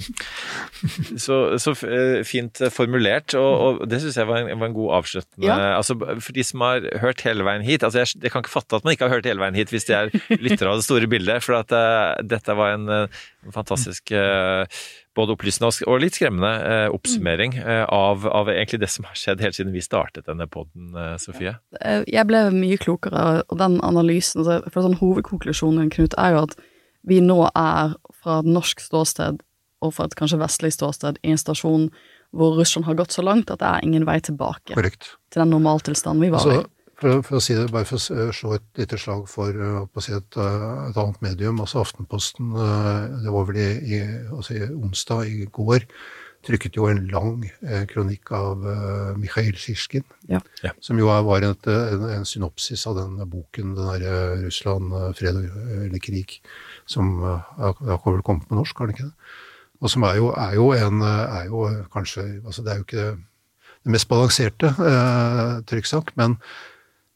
Så, 1.18 1.36
så 1.58 1.72
eh, 1.88 2.20
fint 2.26 2.60
formulert, 2.70 3.34
og, 3.34 3.80
og 3.82 3.88
det 3.90 3.98
syns 4.02 4.18
jeg 4.20 4.28
var 4.28 4.44
en, 4.44 4.52
var 4.60 4.70
en 4.70 4.76
god 4.76 4.92
avsluttende 5.00 5.48
Ja. 5.48 5.56
altså, 5.80 5.96
For 6.22 6.36
de 6.36 6.44
som 6.46 6.62
har 6.62 6.86
hørt 7.02 7.24
hele 7.26 7.46
veien 7.46 7.64
hit 7.66 7.82
altså 7.82 8.04
jeg, 8.04 8.12
jeg 8.22 8.30
kan 8.30 8.44
ikke 8.44 8.52
fatte 8.52 8.78
at 8.78 8.86
man 8.86 8.94
ikke 8.94 9.08
har 9.08 9.16
hørt 9.16 9.26
hele 9.26 9.42
veien 9.42 9.58
hit 9.58 9.72
hvis 9.74 9.88
de 9.88 9.96
er 9.98 10.12
lyttere 10.38 10.70
av 10.70 10.78
det 10.78 10.86
store 10.86 11.10
bildet, 11.10 11.42
for 11.42 11.58
at 11.58 11.74
uh, 11.74 12.14
dette 12.22 12.54
var 12.54 12.76
en, 12.76 12.86
eh, 12.92 13.26
en 13.46 13.56
fantastisk 13.56 14.14
eh, 14.14 14.78
både 15.16 15.34
opplysende 15.34 15.70
og 15.88 16.00
litt 16.02 16.16
skremmende 16.18 16.50
eh, 16.68 16.86
oppsummering 16.92 17.56
eh, 17.58 17.84
av, 17.92 18.26
av 18.28 18.50
egentlig 18.52 18.80
det 18.84 18.90
som 18.92 19.06
har 19.08 19.16
skjedd 19.18 19.40
helt 19.44 19.56
siden 19.56 19.72
vi 19.74 19.82
startet 19.84 20.28
denne 20.28 20.46
poden, 20.46 20.92
Sofie. 21.22 21.56
Eh, 21.80 22.04
Jeg 22.06 22.28
ble 22.28 22.44
mye 22.54 22.76
klokere, 22.80 23.42
og 23.48 23.58
den 23.60 23.78
analysen 23.86 24.44
for 24.70 24.84
sånn 24.84 24.98
Hovedkonklusjonen 25.00 25.90
Knut, 25.94 26.14
er 26.20 26.36
jo 26.36 26.44
at 26.46 26.56
vi 27.06 27.20
nå 27.22 27.40
er 27.54 27.96
fra 28.22 28.40
et 28.42 28.48
norsk 28.50 28.80
ståsted 28.82 29.40
og 29.84 29.92
fra 29.94 30.06
et 30.08 30.14
kanskje 30.18 30.38
vestlig 30.40 30.72
ståsted 30.74 31.18
i 31.22 31.32
en 31.34 31.40
stasjon 31.40 31.88
hvor 32.36 32.56
Russland 32.58 32.86
har 32.88 32.96
gått 32.98 33.14
så 33.14 33.22
langt 33.24 33.50
at 33.52 33.60
det 33.62 33.68
er 33.68 33.84
ingen 33.86 34.04
vei 34.08 34.16
tilbake 34.24 34.74
Korrekt. 34.74 35.12
til 35.30 35.44
den 35.44 35.52
normaltilstanden 35.54 36.24
vi 36.24 36.30
var 36.32 36.42
Altså, 36.42 36.64
i. 36.64 36.72
for, 37.00 37.22
for 37.26 37.38
å 37.38 37.42
si 37.44 37.56
det, 37.56 37.66
bare 37.74 37.86
for 37.88 38.00
å 38.00 38.26
eh, 38.26 38.34
slå 38.34 38.54
et 38.56 38.80
lite 38.80 38.98
slag 39.00 39.26
for 39.30 39.52
eh, 39.52 39.80
på 39.92 40.02
å 40.02 40.04
si 40.04 40.14
et, 40.16 40.38
eh, 40.40 40.68
et 40.90 41.00
annet 41.02 41.24
medium, 41.24 41.60
altså 41.64 41.82
Aftenposten, 41.84 42.54
det 43.24 43.32
var 43.34 43.48
vel 43.50 43.58
i, 43.62 43.66
i, 43.96 43.98
altså 44.32 44.56
onsdag 44.76 45.26
i 45.28 45.48
går, 45.52 45.84
trykket 46.46 46.76
jo 46.78 46.86
en 46.86 47.02
lang 47.10 47.42
eh, 47.66 47.82
kronikk 47.90 48.30
av 48.36 48.62
Mikhail 49.18 49.56
Sjisjkin, 49.58 50.04
Ja. 50.30 50.40
Ja. 50.62 50.70
som 50.80 50.98
jo 51.00 51.08
var 51.10 51.42
et, 51.44 51.66
en, 51.66 52.06
en 52.20 52.28
synopsis 52.28 52.86
av 52.86 53.00
den 53.00 53.18
boken, 53.32 53.74
den 53.74 53.90
derre 53.90 54.36
Russland, 54.44 54.94
fred 55.18 55.42
eller 55.42 56.02
krig, 56.02 56.38
som 56.86 57.18
har 57.26 57.74
vel 57.82 58.22
kommet 58.22 58.46
på 58.48 58.58
norsk, 58.60 58.78
har 58.78 58.88
den 58.88 58.96
ikke 58.96 59.08
det? 59.10 59.32
Og 59.84 59.90
som 59.92 60.06
er 60.08 60.16
jo, 60.16 60.30
er 60.32 60.54
jo 60.56 60.70
en 60.72 61.02
er 61.04 61.50
jo 61.50 61.66
kanskje 61.92 62.22
altså 62.46 62.62
Det 62.64 62.70
er 62.72 62.78
jo 62.78 62.84
ikke 62.86 63.08
det 63.86 63.92
mest 63.94 64.08
balanserte 64.10 64.70
eh, 64.82 65.50
trykksak, 65.68 66.14
men 66.18 66.32
det, 66.38 66.46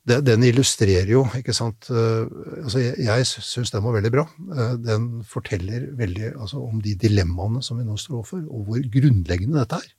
den 0.08 0.44
illustrerer 0.48 1.10
jo, 1.12 1.22
ikke 1.36 1.52
sant 1.52 1.90
eh, 1.92 2.24
altså 2.62 2.80
Jeg, 2.80 2.94
jeg 3.04 3.26
syns 3.28 3.72
den 3.72 3.84
var 3.84 3.98
veldig 3.98 4.12
bra. 4.14 4.24
Eh, 4.56 4.74
den 4.80 5.08
forteller 5.28 5.90
veldig 5.98 6.32
altså, 6.40 6.62
om 6.64 6.80
de 6.80 6.94
dilemmaene 6.96 7.62
som 7.62 7.78
vi 7.78 7.84
nå 7.84 7.96
står 8.00 8.20
overfor, 8.20 8.44
og 8.48 8.68
hvor 8.68 8.86
grunnleggende 8.94 9.60
dette 9.60 9.80
er. 9.82 9.90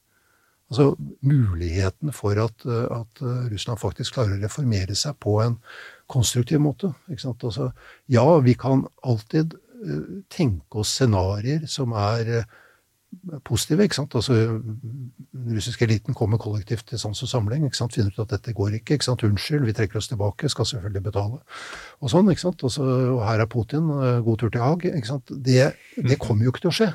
Altså 0.71 0.95
muligheten 1.27 2.13
for 2.15 2.39
at, 2.41 2.65
eh, 2.65 2.87
at 2.97 3.23
Russland 3.53 3.81
faktisk 3.81 4.17
klarer 4.17 4.39
å 4.39 4.41
reformere 4.41 4.97
seg 4.97 5.19
på 5.21 5.37
en 5.43 5.59
konstruktiv 6.11 6.63
måte. 6.63 6.93
Ikke 7.11 7.27
sant? 7.27 7.45
Altså, 7.45 7.69
ja, 8.09 8.25
vi 8.41 8.57
kan 8.57 8.87
alltid 9.03 9.57
tenke 10.29 10.77
oss 10.77 10.91
scenarioer 10.93 11.63
som 11.65 11.93
er 11.97 12.43
positive. 13.43 13.83
ikke 13.83 13.95
sant? 13.95 14.15
Altså, 14.15 14.33
Den 14.33 15.55
russiske 15.55 15.85
eliten 15.85 16.13
kommer 16.13 16.37
kollektivt 16.37 16.85
til 16.87 16.99
sans 16.99 17.23
og 17.23 17.29
samling, 17.29 17.65
ikke 17.65 17.77
sant? 17.77 17.93
finner 17.93 18.11
ut 18.11 18.19
at 18.23 18.29
dette 18.35 18.53
går 18.53 18.77
ikke. 18.79 18.93
ikke 18.97 19.05
sant? 19.05 19.23
Unnskyld, 19.23 19.65
vi 19.65 19.73
trekker 19.73 19.97
oss 19.97 20.07
tilbake, 20.11 20.49
skal 20.49 20.65
selvfølgelig 20.65 21.03
betale. 21.03 21.39
Og 22.01 22.09
sånn, 22.13 22.29
ikke 22.31 22.45
sant? 22.45 22.63
Også, 22.63 22.83
og 23.17 23.23
her 23.27 23.43
er 23.43 23.49
Putin, 23.51 23.89
eh, 23.89 24.21
god 24.25 24.37
tur 24.41 24.49
til 24.49 24.61
Haag. 24.61 24.85
ikke 24.85 25.07
sant? 25.07 25.31
Det, 25.31 25.73
det 25.97 26.19
kommer 26.19 26.43
jo 26.45 26.51
ikke 26.53 26.65
til 26.67 26.71
å 26.73 26.77
skje. 26.79 26.91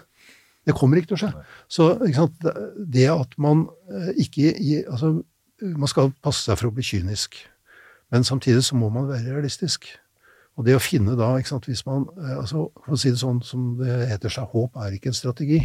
Det 0.67 0.75
kommer 0.75 0.99
ikke 0.99 1.13
til 1.13 1.19
å 1.19 1.23
skje. 1.25 1.33
Så 1.69 1.91
ikke 2.07 2.15
sant? 2.23 2.41
det- 2.93 3.11
at 3.11 3.39
man 3.39 3.69
eh, 3.91 4.13
ikke 4.19 4.55
altså, 4.91 5.23
Man 5.63 5.89
skal 5.89 6.11
passe 6.23 6.43
seg 6.45 6.59
for 6.59 6.69
å 6.69 6.75
bli 6.75 6.83
kynisk, 6.85 7.33
men 8.13 8.23
samtidig 8.25 8.63
så 8.63 8.77
må 8.77 8.91
man 8.93 9.07
være 9.09 9.33
realistisk. 9.33 9.87
Og 10.59 10.67
det 10.67 10.75
å 10.77 10.81
finne 10.81 11.17
da, 11.17 11.31
ikke 11.39 11.49
sant, 11.49 11.65
hvis 11.65 11.87
man 11.87 12.05
eh, 12.19 12.37
altså, 12.37 12.71
For 12.85 12.93
å 12.93 12.99
si 13.01 13.09
det 13.11 13.19
sånn 13.23 13.43
som 13.43 13.79
det 13.79 14.09
heter 14.11 14.29
seg, 14.29 14.45
håp 14.53 14.77
er 14.77 14.93
ikke 14.93 15.09
en 15.09 15.17
strategi. 15.17 15.63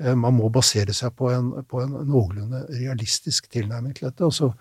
Eh, 0.00 0.14
Man 0.14 0.36
må 0.38 0.50
basere 0.54 0.94
seg 0.96 1.14
på 1.18 1.30
en, 1.34 1.50
på 1.68 1.82
en 1.82 1.96
noenlunde 2.08 2.64
realistisk 2.78 3.48
tilnærming 3.54 3.96
til 3.98 4.08
dette. 4.10 4.24
Altså, 4.24 4.52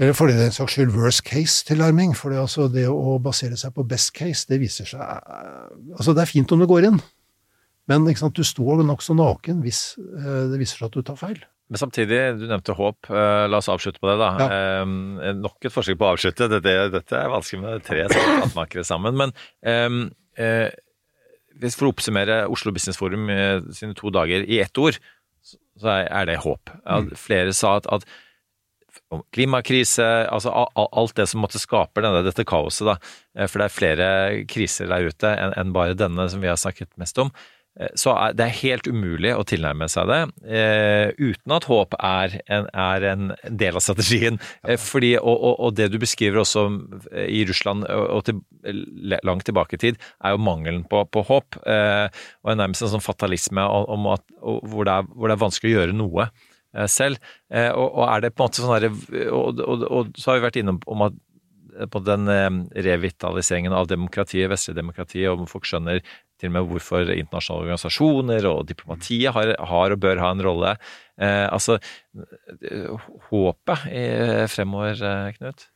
eller 0.00 0.16
for 0.16 0.30
den 0.32 0.52
saks 0.54 0.72
skyld 0.76 0.94
worst 0.96 1.22
case-tilnærming. 1.28 2.14
For 2.16 2.32
det, 2.32 2.40
altså, 2.40 2.68
det 2.72 2.86
å 2.88 3.18
basere 3.22 3.58
seg 3.60 3.74
på 3.76 3.84
best 3.88 4.14
case, 4.16 4.46
det 4.48 4.60
viser 4.62 4.88
seg 4.88 5.00
eh, 5.02 5.72
Altså, 5.98 6.14
det 6.16 6.24
er 6.24 6.32
fint 6.32 6.52
om 6.54 6.62
det 6.62 6.70
går 6.70 6.88
inn, 6.90 7.00
men 7.90 8.06
sant, 8.16 8.36
du 8.38 8.46
står 8.46 8.84
nokså 8.86 9.16
naken 9.18 9.60
hvis 9.64 9.96
eh, 9.98 10.44
det 10.52 10.60
viser 10.60 10.80
seg 10.80 10.88
at 10.90 10.96
du 10.96 11.04
tar 11.06 11.18
feil. 11.20 11.40
Men 11.72 11.80
samtidig, 11.80 12.18
du 12.36 12.44
nevnte 12.50 12.74
håp. 12.76 13.08
La 13.08 13.56
oss 13.56 13.68
avslutte 13.72 14.00
på 14.02 14.10
det, 14.10 14.16
da. 14.20 14.28
Eh, 14.44 15.30
nok 15.38 15.64
et 15.64 15.72
forsøk 15.72 15.96
på 16.00 16.04
å 16.04 16.10
avslutte. 16.12 16.48
Dette, 16.52 16.74
dette 16.92 17.16
er 17.16 17.30
vanskelig 17.32 17.62
med 17.62 17.86
tre 17.86 18.02
matmakere 18.12 18.84
sammen. 18.84 19.16
Men 19.16 19.32
hvis 20.36 20.81
for 21.70 21.86
å 21.86 21.92
oppsummere 21.94 22.48
Oslo 22.50 22.72
Business 22.74 22.98
Forum 22.98 23.30
eh, 23.30 23.60
sine 23.72 23.94
to 23.94 24.10
dager 24.10 24.42
i 24.42 24.58
ett 24.60 24.76
ord, 24.78 24.98
så 25.78 25.88
er 26.02 26.26
det 26.26 26.40
håp. 26.42 26.70
At 26.84 27.04
Mm. 27.06 27.16
flere 27.16 27.52
sa 27.54 27.76
at, 27.76 27.86
at 27.86 28.04
klimakrise, 29.34 30.04
altså 30.32 30.52
alt 30.76 31.14
det 31.16 31.26
som 31.28 31.40
måtte 31.44 31.60
skape 31.60 32.02
denne, 32.04 32.22
dette 32.24 32.44
kaoset, 32.48 32.86
da. 32.88 32.96
Eh, 33.36 33.46
For 33.46 33.58
det 33.62 33.66
er 33.68 33.76
flere 33.76 34.08
kriser 34.48 34.88
der 34.88 35.08
ute 35.08 35.32
enn 35.56 35.72
bare 35.72 35.94
denne 35.98 36.28
som 36.32 36.40
vi 36.40 36.48
har 36.48 36.56
snakket 36.60 36.90
mest 37.00 37.18
om. 37.18 37.30
Eh, 37.80 37.88
Så 37.96 38.12
er 38.12 38.34
det 38.36 38.44
er 38.44 38.58
helt 38.60 38.88
umulig 38.88 39.32
å 39.32 39.44
tilnærme 39.48 39.88
seg 39.88 40.10
det 40.10 40.20
eh, 40.44 41.12
uten 41.16 41.54
at 41.56 41.66
håp 41.70 41.96
er 41.96 42.36
en, 42.52 42.68
er 42.68 43.06
en 43.12 43.32
del 43.48 43.78
av 43.78 43.84
strategien. 43.84 44.38
Eh, 44.66 44.76
fordi, 44.80 45.14
og, 45.20 45.32
og, 45.32 45.54
og 45.66 45.76
det 45.78 45.88
du 45.92 45.98
beskriver 46.02 46.42
også 46.42 46.66
eh, 47.12 47.28
i 47.40 47.44
Russland 47.48 47.86
og, 47.88 48.22
til, 48.28 48.42
langt 49.24 49.46
tilbake 49.48 49.78
i 49.78 49.82
tid, 49.86 50.00
er 50.22 50.36
jo 50.36 50.44
mangelen 50.44 50.84
på, 50.88 51.04
på 51.08 51.24
håp. 51.30 51.60
Eh, 51.64 52.06
og 52.44 52.52
en 52.52 52.60
nærmest 52.60 52.84
en 52.84 52.94
sånn 52.96 53.04
fatalisme 53.04 53.64
om, 53.64 54.08
at, 54.12 54.24
hvor, 54.40 54.84
det 54.88 54.98
er, 54.98 55.12
hvor 55.12 55.30
det 55.30 55.36
er 55.36 55.44
vanskelig 55.46 55.72
å 55.72 55.78
gjøre 55.80 55.96
noe 55.96 56.30
selv. 56.88 57.18
Og, 57.52 57.84
og 57.84 58.06
er 58.06 58.22
det 58.24 58.30
på 58.32 58.40
en 58.40 58.46
måte 58.48 58.62
sånn 58.62 58.70
derre 58.72 59.26
og, 59.36 60.14
så 60.16 60.30
har 60.30 60.38
vi 60.38 60.44
vært 60.46 60.56
innom 60.62 60.78
om 60.88 61.04
at 61.04 61.18
på 61.92 62.00
den 62.04 62.28
revitaliseringen 62.72 63.74
av 63.76 63.90
demokratiet, 63.90 64.48
vestlige 64.48 64.78
demokratiet, 64.78 65.28
og 65.28 65.44
folk 65.52 65.68
skjønner 65.68 66.00
til 66.42 66.50
og 66.50 66.56
med 66.58 66.70
hvorfor 66.70 67.06
internasjonale 67.06 67.68
organisasjoner 67.68 68.48
og 68.50 68.64
diplomatiet 68.68 69.34
har, 69.36 69.54
har 69.72 69.94
og 69.94 70.02
bør 70.02 70.22
ha 70.22 70.32
en 70.34 70.42
rolle. 70.44 70.72
Eh, 71.22 71.46
altså, 71.46 71.78
eh, 72.66 73.10
håpet 73.30 73.86
i, 73.92 74.06
fremover, 74.50 74.98
eh, 74.98 75.36
Knut? 75.38 75.68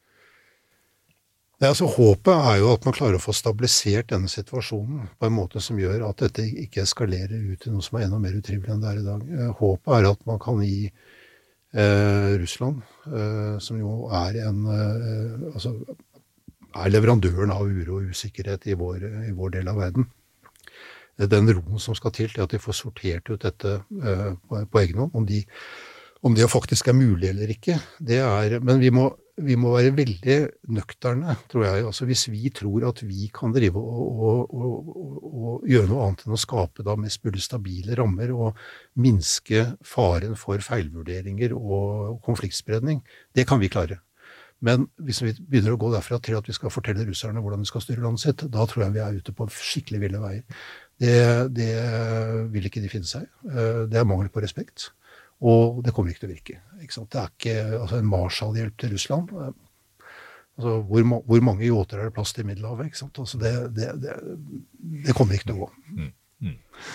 Nei, 1.56 1.70
altså 1.70 1.86
Håpet 1.88 2.34
er 2.34 2.59
jo 2.60 2.72
at 2.74 2.84
man 2.84 2.94
klarer 2.97 3.16
å 3.16 3.22
få 3.22 3.32
stabilisert 3.32 4.10
denne 4.10 4.28
situasjonen 4.28 5.06
på 5.16 5.28
en 5.28 5.32
måte 5.38 5.62
som 5.64 5.78
gjør 5.80 6.02
at 6.10 6.26
dette 6.26 6.44
ikke 6.66 6.82
eskalerer 6.82 7.47
ut 7.48 7.62
til 7.62 7.72
noe 7.72 7.84
som 7.84 7.97
er 7.97 8.05
enda 8.05 8.18
mer 8.20 8.36
utrivelig 8.36 8.74
enn 8.74 8.82
det 8.82 8.90
er 8.90 8.98
i 9.01 9.06
dag. 9.06 9.22
Eh, 9.38 9.55
Håpet 9.62 9.94
er 9.97 10.10
at 10.10 10.26
man 10.28 10.43
kan 10.43 10.60
gi 10.60 10.90
eh, 10.90 12.34
Russland, 12.43 12.84
eh, 13.09 13.56
som 13.64 13.80
jo 13.80 14.02
er 14.12 14.43
en 14.44 14.60
eh, 14.68 15.48
altså 15.55 15.72
er 16.76 16.93
leverandøren 16.93 17.52
av 17.55 17.64
uro 17.64 18.02
og 18.02 18.12
usikkerhet 18.12 18.68
i 18.68 18.76
vår, 18.76 19.09
i 19.30 19.32
vår 19.36 19.56
del 19.56 19.72
av 19.72 19.80
verden, 19.80 20.05
eh, 20.05 20.26
den 21.16 21.48
roen 21.48 21.80
som 21.80 21.97
skal 21.97 22.12
til 22.12 22.32
til 22.32 22.44
at 22.44 22.52
de 22.52 22.60
får 22.60 22.76
sortert 22.76 23.30
ut 23.32 23.44
dette 23.44 23.78
eh, 23.80 24.32
på, 24.36 24.80
egen 24.82 25.01
hånd. 25.01 25.14
Om, 25.16 25.28
de, 25.28 25.43
om 26.26 26.34
det 26.36 26.51
faktisk 26.52 26.90
er 26.90 26.98
mulig 26.98 27.30
eller 27.30 27.52
ikke, 27.52 27.78
det 27.98 28.20
er 28.20 28.59
Men 28.60 28.80
vi 28.82 28.90
må, 28.93 29.09
vi 29.36 29.56
må 29.56 29.72
være 29.76 29.94
veldig 29.97 30.38
nøkterne, 30.76 31.36
tror 31.48 31.64
jeg. 31.64 31.86
Altså 31.88 32.05
Hvis 32.05 32.28
vi 32.28 32.51
tror 32.51 32.88
at 32.88 33.02
vi 33.06 33.30
kan 33.32 33.52
drive 33.52 33.80
og, 33.80 34.22
og, 34.28 34.55
og, 34.55 35.26
og 35.26 35.68
gjøre 35.68 35.88
noe 35.88 36.06
annet 36.06 36.26
enn 36.26 36.36
å 36.36 36.40
skape 36.40 36.84
da 36.84 36.97
mest 37.01 37.24
mulig 37.24 37.44
stabile 37.44 37.97
rammer 37.97 38.32
og 38.36 38.66
minske 39.01 39.64
faren 39.84 40.36
for 40.36 40.60
feilvurderinger 40.60 41.56
og 41.56 42.20
konfliktspredning, 42.26 43.01
det 43.32 43.48
kan 43.48 43.62
vi 43.62 43.72
klare. 43.72 44.02
Men 44.64 44.86
hvis 45.05 45.20
vi 45.20 45.34
begynner 45.36 45.74
å 45.74 45.80
gå 45.80 45.90
derfra 45.93 46.18
til 46.24 46.38
at 46.38 46.47
vi 46.48 46.55
skal 46.56 46.72
fortelle 46.72 47.05
russerne 47.05 47.43
hvordan 47.44 47.64
de 47.64 47.68
skal 47.68 47.82
styre 47.84 48.05
landet 48.05 48.22
sitt, 48.24 48.44
da 48.52 48.64
tror 48.64 48.86
jeg 48.86 48.94
vi 48.94 49.02
er 49.05 49.18
ute 49.18 49.34
på 49.36 49.48
skikkelig 49.52 50.01
ville 50.06 50.20
veier. 50.22 50.62
Det, 51.01 51.14
det 51.52 51.70
vil 52.55 52.64
ikke 52.70 52.81
de 52.81 52.89
finne 52.89 53.05
seg. 53.09 53.27
i. 53.44 53.51
Det 53.93 53.98
er 54.01 54.06
mangel 54.09 54.31
på 54.32 54.40
respekt. 54.44 54.90
Og 55.44 55.82
det 55.85 55.93
kommer 55.93 56.10
ikke 56.14 56.23
til 56.24 56.31
å 56.31 56.35
virke. 56.35 56.59
Ikke 56.81 56.94
sant? 56.97 57.10
Det 57.12 57.20
er 57.20 57.32
ikke 57.35 57.56
altså 57.82 57.98
en 58.01 58.09
Marshall-hjelp 58.09 58.77
til 58.81 58.94
Russland. 58.97 59.32
eh, 59.36 59.52
Altså, 60.56 60.78
hvor, 60.89 61.02
ma- 61.05 61.20
hvor 61.28 61.43
mange 61.44 61.66
yachter 61.68 61.98
er 62.01 62.05
det 62.09 62.14
plass 62.16 62.31
til 62.32 62.40
i 62.40 62.47
Middelhavet? 62.48 62.86
Ikke 62.89 62.97
sant? 63.02 63.18
Altså, 63.20 63.36
det, 63.43 63.51
det, 63.77 63.90
det, 64.01 64.14
det 65.05 65.14
kommer 65.18 65.35
ikke 65.36 65.51
til 65.51 65.59
å 65.59 65.66
gå. 65.66 65.68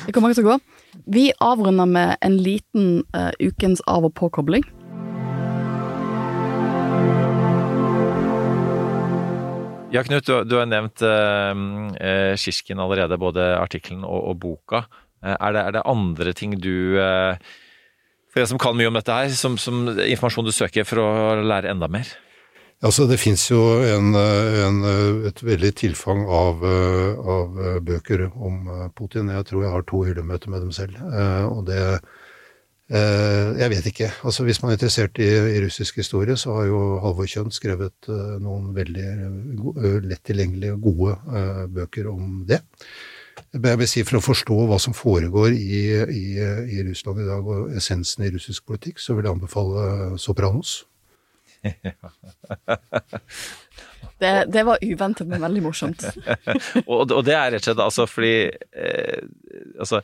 Det 0.07 0.13
kommer 0.15 0.29
ikke 0.33 0.39
til 0.41 0.47
å 0.47 0.55
gå. 0.55 1.03
Vi 1.13 1.27
avrunder 1.45 1.85
med 1.85 2.15
en 2.25 2.39
liten 2.41 3.03
uh, 3.13 3.29
ukens 3.37 3.83
av- 3.85 4.07
og 4.09 4.15
påkobling. 4.17 4.65
Ja, 9.91 10.03
Knut, 10.07 10.23
du, 10.23 10.37
du 10.47 10.55
har 10.55 10.69
nevnt 10.71 11.01
eh, 11.03 11.51
eh, 11.99 12.77
allerede, 12.79 13.17
både 13.19 13.47
artikkelen 13.59 14.05
og, 14.07 14.21
og 14.31 14.39
boka. 14.39 14.85
Eh, 15.23 15.35
er, 15.35 15.51
det, 15.51 15.63
er 15.67 15.75
det 15.75 15.85
andre 15.85 16.33
ting 16.37 16.55
du 16.55 16.97
eh, 16.97 17.35
For 18.31 18.39
jeg 18.39 18.51
som 18.53 18.61
kan 18.61 18.77
mye 18.79 18.87
om 18.87 18.95
dette 18.95 19.11
her, 19.11 19.29
som, 19.35 19.57
som 19.59 19.89
informasjon 19.91 20.47
du 20.47 20.53
søker 20.55 20.87
for 20.87 21.03
å 21.03 21.09
lære 21.43 21.73
enda 21.73 21.91
mer? 21.91 22.07
Altså, 22.81 23.05
det 23.05 23.19
fins 23.21 23.43
jo 23.51 23.59
en, 23.85 24.15
en, 24.15 24.79
et 25.29 25.43
veldig 25.45 25.69
tilfang 25.77 26.23
av, 26.25 26.63
eh, 26.65 27.19
av 27.35 27.59
eh, 27.61 27.79
bøker 27.91 28.29
om 28.31 28.63
eh, 28.71 28.87
Putin. 28.97 29.29
Jeg 29.35 29.45
tror 29.51 29.67
jeg 29.67 29.75
har 29.75 29.85
to 29.91 30.01
hyllemøter 30.07 30.49
med 30.49 30.63
dem 30.65 30.71
selv. 30.73 30.97
Eh, 30.97 31.45
Og 31.51 31.67
det 31.67 31.77
eh, 31.77 31.99
Jeg 32.91 33.71
vet 33.71 33.85
ikke. 33.87 34.09
Altså, 34.27 34.43
hvis 34.43 34.59
man 34.61 34.71
er 34.71 34.75
interessert 34.75 35.19
i, 35.23 35.29
i 35.31 35.61
russisk 35.63 36.01
historie, 36.01 36.35
så 36.37 36.57
har 36.57 36.65
jo 36.67 36.79
Halvor 36.99 37.29
Kjønn 37.29 37.53
skrevet 37.55 38.09
uh, 38.11 38.35
noen 38.43 38.73
veldig 38.75 39.05
eh, 39.07 39.95
lett 40.09 40.23
tilgjengelige, 40.27 40.75
gode 40.83 41.15
uh, 41.29 41.65
bøker 41.71 42.09
om 42.11 42.41
det. 42.49 42.59
Men 43.53 43.69
Jeg 43.71 43.79
vil 43.79 43.89
si 43.89 44.03
For 44.07 44.19
å 44.19 44.23
forstå 44.25 44.57
hva 44.67 44.77
som 44.79 44.95
foregår 44.95 45.55
i, 45.55 45.81
i, 46.03 46.25
i 46.75 46.83
Russland 46.87 47.23
i 47.23 47.27
dag, 47.29 47.47
og 47.47 47.71
essensen 47.79 48.27
i 48.27 48.31
russisk 48.35 48.67
politikk, 48.67 48.99
så 48.99 49.15
vil 49.15 49.27
jeg 49.27 49.37
anbefale 49.37 50.17
Sopranos. 50.19 50.81
Det, 54.21 54.45
det 54.53 54.61
var 54.65 54.77
uventet, 54.85 55.27
men 55.27 55.41
veldig 55.41 55.61
morsomt. 55.65 56.03
og, 56.91 57.09
og 57.09 57.23
det 57.25 57.33
er 57.33 57.55
rett 57.55 57.63
og 57.63 57.71
slett 57.71 57.79
altså 57.81 58.05
fordi 58.09 58.33
eh, 58.53 59.23
altså, 59.81 60.01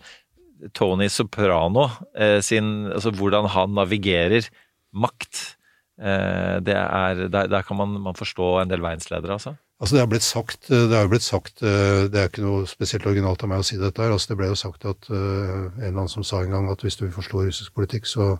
Tony 0.74 1.10
Soprano 1.12 1.88
eh, 2.18 2.40
sin 2.46 2.88
Altså 2.92 3.12
hvordan 3.16 3.48
han 3.54 3.76
navigerer 3.78 4.50
makt, 4.98 5.58
eh, 6.02 6.58
det 6.66 6.76
er 6.76 7.28
Der, 7.28 7.48
der 7.48 7.62
kan 7.62 7.78
man, 7.78 8.00
man 8.02 8.18
forstå 8.18 8.62
en 8.62 8.70
del 8.72 8.82
verdensledere, 8.82 9.38
altså. 9.38 9.56
Altså 9.80 9.96
Det 9.96 10.02
er 10.02 10.10
blitt 10.10 10.26
sagt, 10.26 10.70
det 10.70 10.98
er 10.98 11.10
blitt 11.10 11.26
sagt, 11.26 11.62
eh, 11.62 12.08
det 12.10 12.18
er 12.18 12.32
ikke 12.32 12.46
noe 12.46 12.66
spesielt 12.70 13.06
originalt 13.06 13.44
av 13.46 13.52
meg 13.52 13.62
å 13.62 13.68
si 13.68 13.78
dette 13.78 14.02
her, 14.02 14.16
altså 14.16 14.34
det 14.34 14.40
ble 14.40 14.50
jo 14.50 14.58
sagt 14.58 14.88
at 14.90 15.10
eh, 15.14 15.68
en 15.70 15.78
eller 15.78 16.00
annen 16.02 16.10
som 16.10 16.26
sa 16.26 16.42
en 16.42 16.56
gang 16.56 16.72
at 16.72 16.82
hvis 16.82 16.98
du 16.98 17.06
vil 17.06 17.14
forstå 17.14 17.44
russisk 17.46 17.76
politikk, 17.78 18.10
så, 18.10 18.32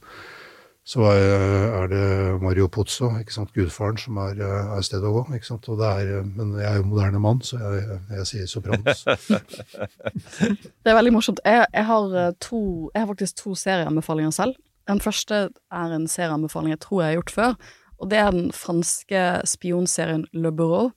så 0.88 1.04
er, 1.12 1.24
er 1.82 1.90
det 1.92 2.04
Mario 2.40 2.70
Pozzo, 2.72 3.10
ikke 3.20 3.34
sant, 3.36 3.52
gudfaren, 3.56 3.98
som 4.00 4.20
er, 4.24 4.38
eh, 4.40 4.70
er 4.78 4.86
stedet 4.88 5.10
å 5.10 5.18
gå. 5.18 5.24
ikke 5.36 5.50
sant, 5.50 5.68
og 5.68 5.82
det 5.82 5.90
er, 5.90 6.12
eh, 6.20 6.30
Men 6.38 6.54
jeg 6.56 6.68
er 6.70 6.78
jo 6.78 6.86
moderne 6.88 7.20
mann, 7.20 7.42
så 7.44 7.60
jeg, 7.60 7.98
jeg 8.16 8.30
sier 8.30 8.48
Sopranos. 8.48 9.04
Det 10.84 10.88
er 10.88 10.96
veldig 10.96 11.14
morsomt. 11.18 11.42
Jeg, 11.44 11.66
jeg, 11.74 11.86
har, 11.90 12.16
eh, 12.16 12.32
to, 12.40 12.62
jeg 12.94 13.04
har 13.04 13.10
faktisk 13.12 13.42
to 13.42 13.56
serieanbefalinger 13.60 14.32
selv. 14.32 14.56
Den 14.88 15.04
første 15.04 15.50
er 15.52 15.98
en 15.98 16.08
serieanbefaling 16.08 16.72
jeg 16.72 16.84
tror 16.86 17.04
jeg 17.04 17.12
har 17.12 17.20
gjort 17.20 17.36
før, 17.36 17.60
og 18.00 18.12
det 18.14 18.22
er 18.22 18.32
den 18.32 18.52
franske 18.56 19.26
spionserien 19.50 20.24
Le 20.32 20.54
Bureau, 20.56 20.94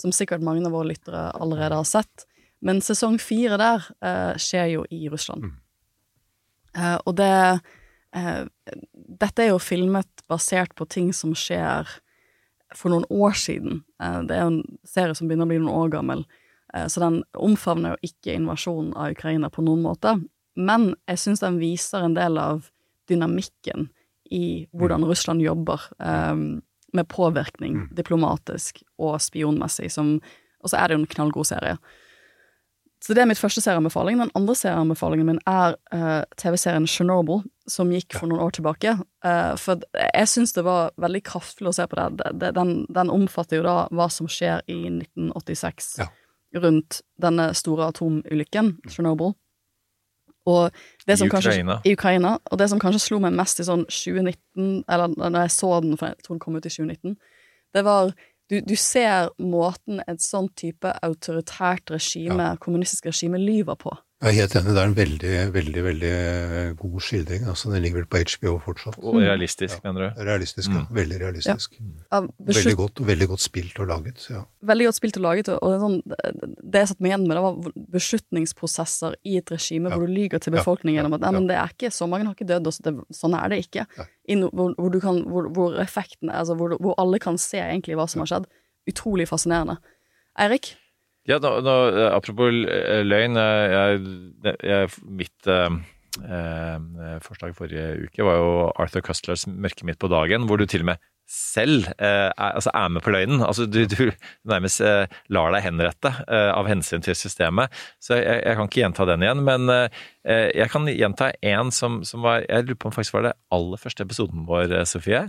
som 0.00 0.14
sikkert 0.14 0.44
mange 0.44 0.64
av 0.64 0.72
våre 0.72 0.94
lyttere 0.94 1.28
allerede 1.36 1.76
har 1.76 1.88
sett. 1.88 2.24
Men 2.64 2.80
sesong 2.80 3.18
fire 3.20 3.58
der 3.60 3.84
eh, 4.00 4.34
skjer 4.40 4.70
jo 4.78 4.86
i 4.88 5.10
Russland. 5.12 5.50
Eh, 6.76 6.96
og 7.04 7.16
det 7.20 7.32
eh, 8.16 8.44
Dette 9.20 9.44
er 9.44 9.52
jo 9.52 9.62
filmet 9.62 10.24
basert 10.28 10.74
på 10.76 10.86
ting 10.90 11.12
som 11.14 11.34
skjer 11.36 11.88
for 12.74 12.92
noen 12.92 13.06
år 13.12 13.36
siden. 13.38 13.82
Eh, 14.02 14.20
det 14.26 14.36
er 14.36 14.48
en 14.48 14.62
serie 14.86 15.14
som 15.16 15.28
begynner 15.28 15.46
å 15.46 15.52
bli 15.52 15.60
noen 15.62 15.84
år 15.84 15.92
gammel. 15.94 16.24
Eh, 16.74 16.86
Så 16.86 17.00
den 17.00 17.22
omfavner 17.34 17.94
jo 17.94 18.10
ikke 18.10 18.36
invasjonen 18.36 18.94
av 18.96 19.14
Ukraina 19.14 19.50
på 19.50 19.64
noen 19.64 19.82
måte. 19.82 20.16
Men 20.56 20.94
jeg 21.08 21.18
syns 21.18 21.44
den 21.44 21.60
viser 21.60 22.04
en 22.04 22.16
del 22.16 22.38
av 22.38 22.70
dynamikken 23.08 23.90
i 24.30 24.66
hvordan 24.74 25.04
Russland 25.06 25.42
jobber 25.44 25.80
eh, 26.00 26.34
med 26.92 27.08
påvirkning 27.08 27.88
diplomatisk 27.94 28.82
og 28.98 29.20
spionmessig, 29.20 29.90
som 29.92 30.20
Og 30.64 30.70
så 30.70 30.78
er 30.80 30.88
det 30.88 30.96
jo 30.96 31.00
en 31.04 31.06
knallgod 31.06 31.46
serie. 31.46 31.76
Så 32.98 33.14
det 33.14 33.22
er 33.22 33.26
mitt 33.26 33.38
første 33.38 33.60
serieanbefaling. 33.60 34.18
Den 34.18 34.32
andre 34.34 34.54
serieanbefalingen 34.56 35.26
min 35.28 35.38
er 35.46 35.76
TV-serien 36.34 36.88
Chernobyl, 36.90 37.44
som 37.70 37.90
gikk 37.92 38.14
for 38.16 38.30
noen 38.30 38.44
år 38.44 38.54
tilbake. 38.56 38.92
Eh, 39.26 39.54
for 39.60 39.82
jeg 39.98 40.30
syns 40.30 40.54
det 40.56 40.64
var 40.66 40.92
veldig 41.02 41.22
kraftfullt 41.26 41.72
å 41.72 41.74
se 41.76 41.86
på 41.90 41.98
det. 41.98 42.52
Den, 42.56 42.76
den 42.92 43.10
omfatter 43.12 43.60
jo 43.60 43.66
da 43.66 43.78
hva 43.94 44.06
som 44.12 44.30
skjer 44.30 44.62
i 44.70 44.78
1986 44.90 45.96
rundt 46.56 47.00
denne 47.20 47.50
store 47.58 47.90
atomulykken, 47.90 48.76
Chernobyl. 48.88 49.34
Og 50.46 50.70
det 51.06 51.16
I 51.16 51.18
som 51.18 51.30
kanskje, 51.30 51.56
Ukraina. 51.56 51.80
I 51.84 51.92
Ukraina. 51.96 52.36
Og 52.50 52.60
det 52.60 52.70
som 52.70 52.80
kanskje 52.80 53.02
slo 53.02 53.18
meg 53.22 53.34
mest 53.36 53.60
i 53.60 53.66
sånn 53.66 53.82
2019, 53.90 54.84
eller 54.86 55.16
når 55.18 55.40
jeg 55.42 55.54
så 55.56 55.72
den, 55.82 55.98
for 55.98 56.12
jeg 56.12 56.22
tror 56.22 56.36
den 56.36 56.42
kom 56.44 56.58
ut 56.58 56.68
i 56.68 56.72
2019, 56.72 57.16
det 57.74 57.82
var 57.86 58.12
du, 58.46 58.60
du 58.62 58.76
ser 58.78 59.32
måten 59.42 59.98
et 60.06 60.22
sånn 60.22 60.46
type 60.54 60.92
autoritært 61.02 61.90
regime, 61.90 62.52
kommunistisk 62.62 63.08
regime, 63.10 63.40
lyver 63.42 63.78
på. 63.80 63.96
Jeg 64.16 64.30
er 64.32 64.36
helt 64.40 64.54
enig, 64.56 64.72
det 64.72 64.80
er 64.80 64.86
en 64.88 64.94
veldig, 64.96 65.30
veldig 65.52 65.82
veldig 65.84 66.10
god 66.80 67.00
skildring. 67.04 67.42
altså 67.52 67.68
Den 67.68 67.82
ligger 67.84 67.98
vel 68.00 68.06
på 68.08 68.20
HBO 68.24 68.54
fortsatt. 68.64 68.96
Og 69.04 69.18
realistisk, 69.20 69.82
mener 69.84 70.06
du? 70.06 70.22
Realistisk, 70.24 70.70
ja. 70.72 70.84
Veldig 70.96 71.18
realistisk. 71.20 71.74
Ja, 72.08 72.22
Veldig 72.48 72.72
godt, 72.78 73.02
og 73.04 73.10
veldig 73.10 73.28
godt 73.28 73.44
spilt 73.44 73.76
og 73.84 73.90
laget. 73.90 74.24
ja. 74.32 74.40
Veldig 74.64 74.86
godt 74.88 74.96
spilt 74.96 75.18
og 75.20 75.22
laget, 75.26 75.50
og 75.52 75.68
det, 75.68 75.76
er 75.76 75.84
sånn, 75.84 75.98
det 76.72 76.80
jeg 76.80 76.88
satt 76.94 77.00
meg 77.04 77.12
igjen 77.12 77.26
med, 77.28 77.36
det 77.36 77.42
var 77.44 77.76
beslutningsprosesser 77.98 79.18
i 79.28 79.36
et 79.42 79.52
regime 79.52 79.92
hvor 79.92 80.06
du 80.06 80.14
lyver 80.16 80.40
til 80.40 80.54
Ja. 80.54 80.62
befolkningen 80.62 81.02
Ja. 81.02 81.04
om 81.04 81.12
at 81.12 81.20
nei, 81.20 81.30
men 81.36 81.46
det 81.52 81.56
er 81.60 81.68
ikke 81.76 81.92
så 81.92 82.08
mange 82.08 82.24
har 82.24 82.34
ikke 82.34 82.48
dødd, 82.48 82.66
og 82.66 82.72
så 82.72 82.82
det, 82.88 82.94
sånn 83.12 83.36
er 83.36 83.48
det 83.52 83.58
ikke. 83.68 83.86
I 84.28 84.34
no, 84.34 84.48
hvor, 84.48 84.72
hvor, 84.80 84.90
du 84.90 85.00
kan, 85.00 85.22
hvor, 85.28 85.50
hvor 85.52 85.76
effekten 85.78 86.30
er, 86.30 86.40
altså 86.40 86.56
hvor, 86.56 86.72
hvor 86.80 86.94
alle 86.96 87.18
kan 87.20 87.36
se 87.36 87.58
egentlig 87.58 87.94
hva 87.96 88.08
som 88.08 88.20
har 88.24 88.32
skjedd. 88.32 88.46
Utrolig 88.88 89.28
fascinerende. 89.28 89.76
Eirik? 90.38 90.74
Ja, 91.26 91.40
nå, 91.42 91.50
nå, 91.66 91.74
eh, 91.90 92.12
apropos 92.14 92.54
eh, 92.70 93.02
løgn. 93.02 93.36
eh, 93.36 93.74
Jeg, 93.74 94.56
jeg, 94.62 94.90
mitt 95.10 95.50
eh, 95.50 97.18
forslag 97.26 97.56
forrige 97.58 98.06
uke 98.06 98.24
var 98.24 98.38
jo 98.40 98.52
Arthur 98.78 99.02
Custlers 99.04 99.46
'Mørket 99.46 99.84
mitt 99.84 99.98
på 99.98 100.08
dagen', 100.08 100.46
hvor 100.46 100.56
du 100.56 100.66
til 100.66 100.86
og 100.86 100.92
med 100.92 101.02
selv 101.26 101.88
eh, 101.98 102.30
er, 102.30 102.52
altså 102.54 102.70
er 102.74 102.90
med 102.94 103.02
på 103.02 103.10
løgnen. 103.10 103.42
Altså 103.42 103.66
du, 103.66 103.80
du 103.90 104.12
nærmest 104.46 104.80
eh, 104.80 105.10
lar 105.34 105.50
deg 105.54 105.64
henrette 105.64 106.12
eh, 106.26 106.50
av 106.54 106.68
hensyn 106.70 107.02
til 107.02 107.18
systemet. 107.18 107.74
Så 108.02 108.20
jeg, 108.20 108.42
jeg 108.44 108.58
kan 108.58 108.70
ikke 108.70 108.82
gjenta 108.84 109.08
den 109.10 109.26
igjen. 109.26 109.42
Men 109.46 109.70
jeg 110.26 110.70
kan 110.72 110.88
gjenta 110.90 111.30
en 111.46 111.68
som, 111.70 112.00
som 112.02 112.24
var 112.24 112.40
Jeg 112.48 112.64
lurer 112.66 112.78
på 112.82 112.88
om 112.88 112.94
faktisk 112.94 113.14
var 113.14 113.28
det 113.28 113.36
aller 113.54 113.78
første 113.78 114.02
episoden 114.02 114.46
vår, 114.48 114.72
Sofie. 114.90 115.26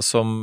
Som, 0.00 0.38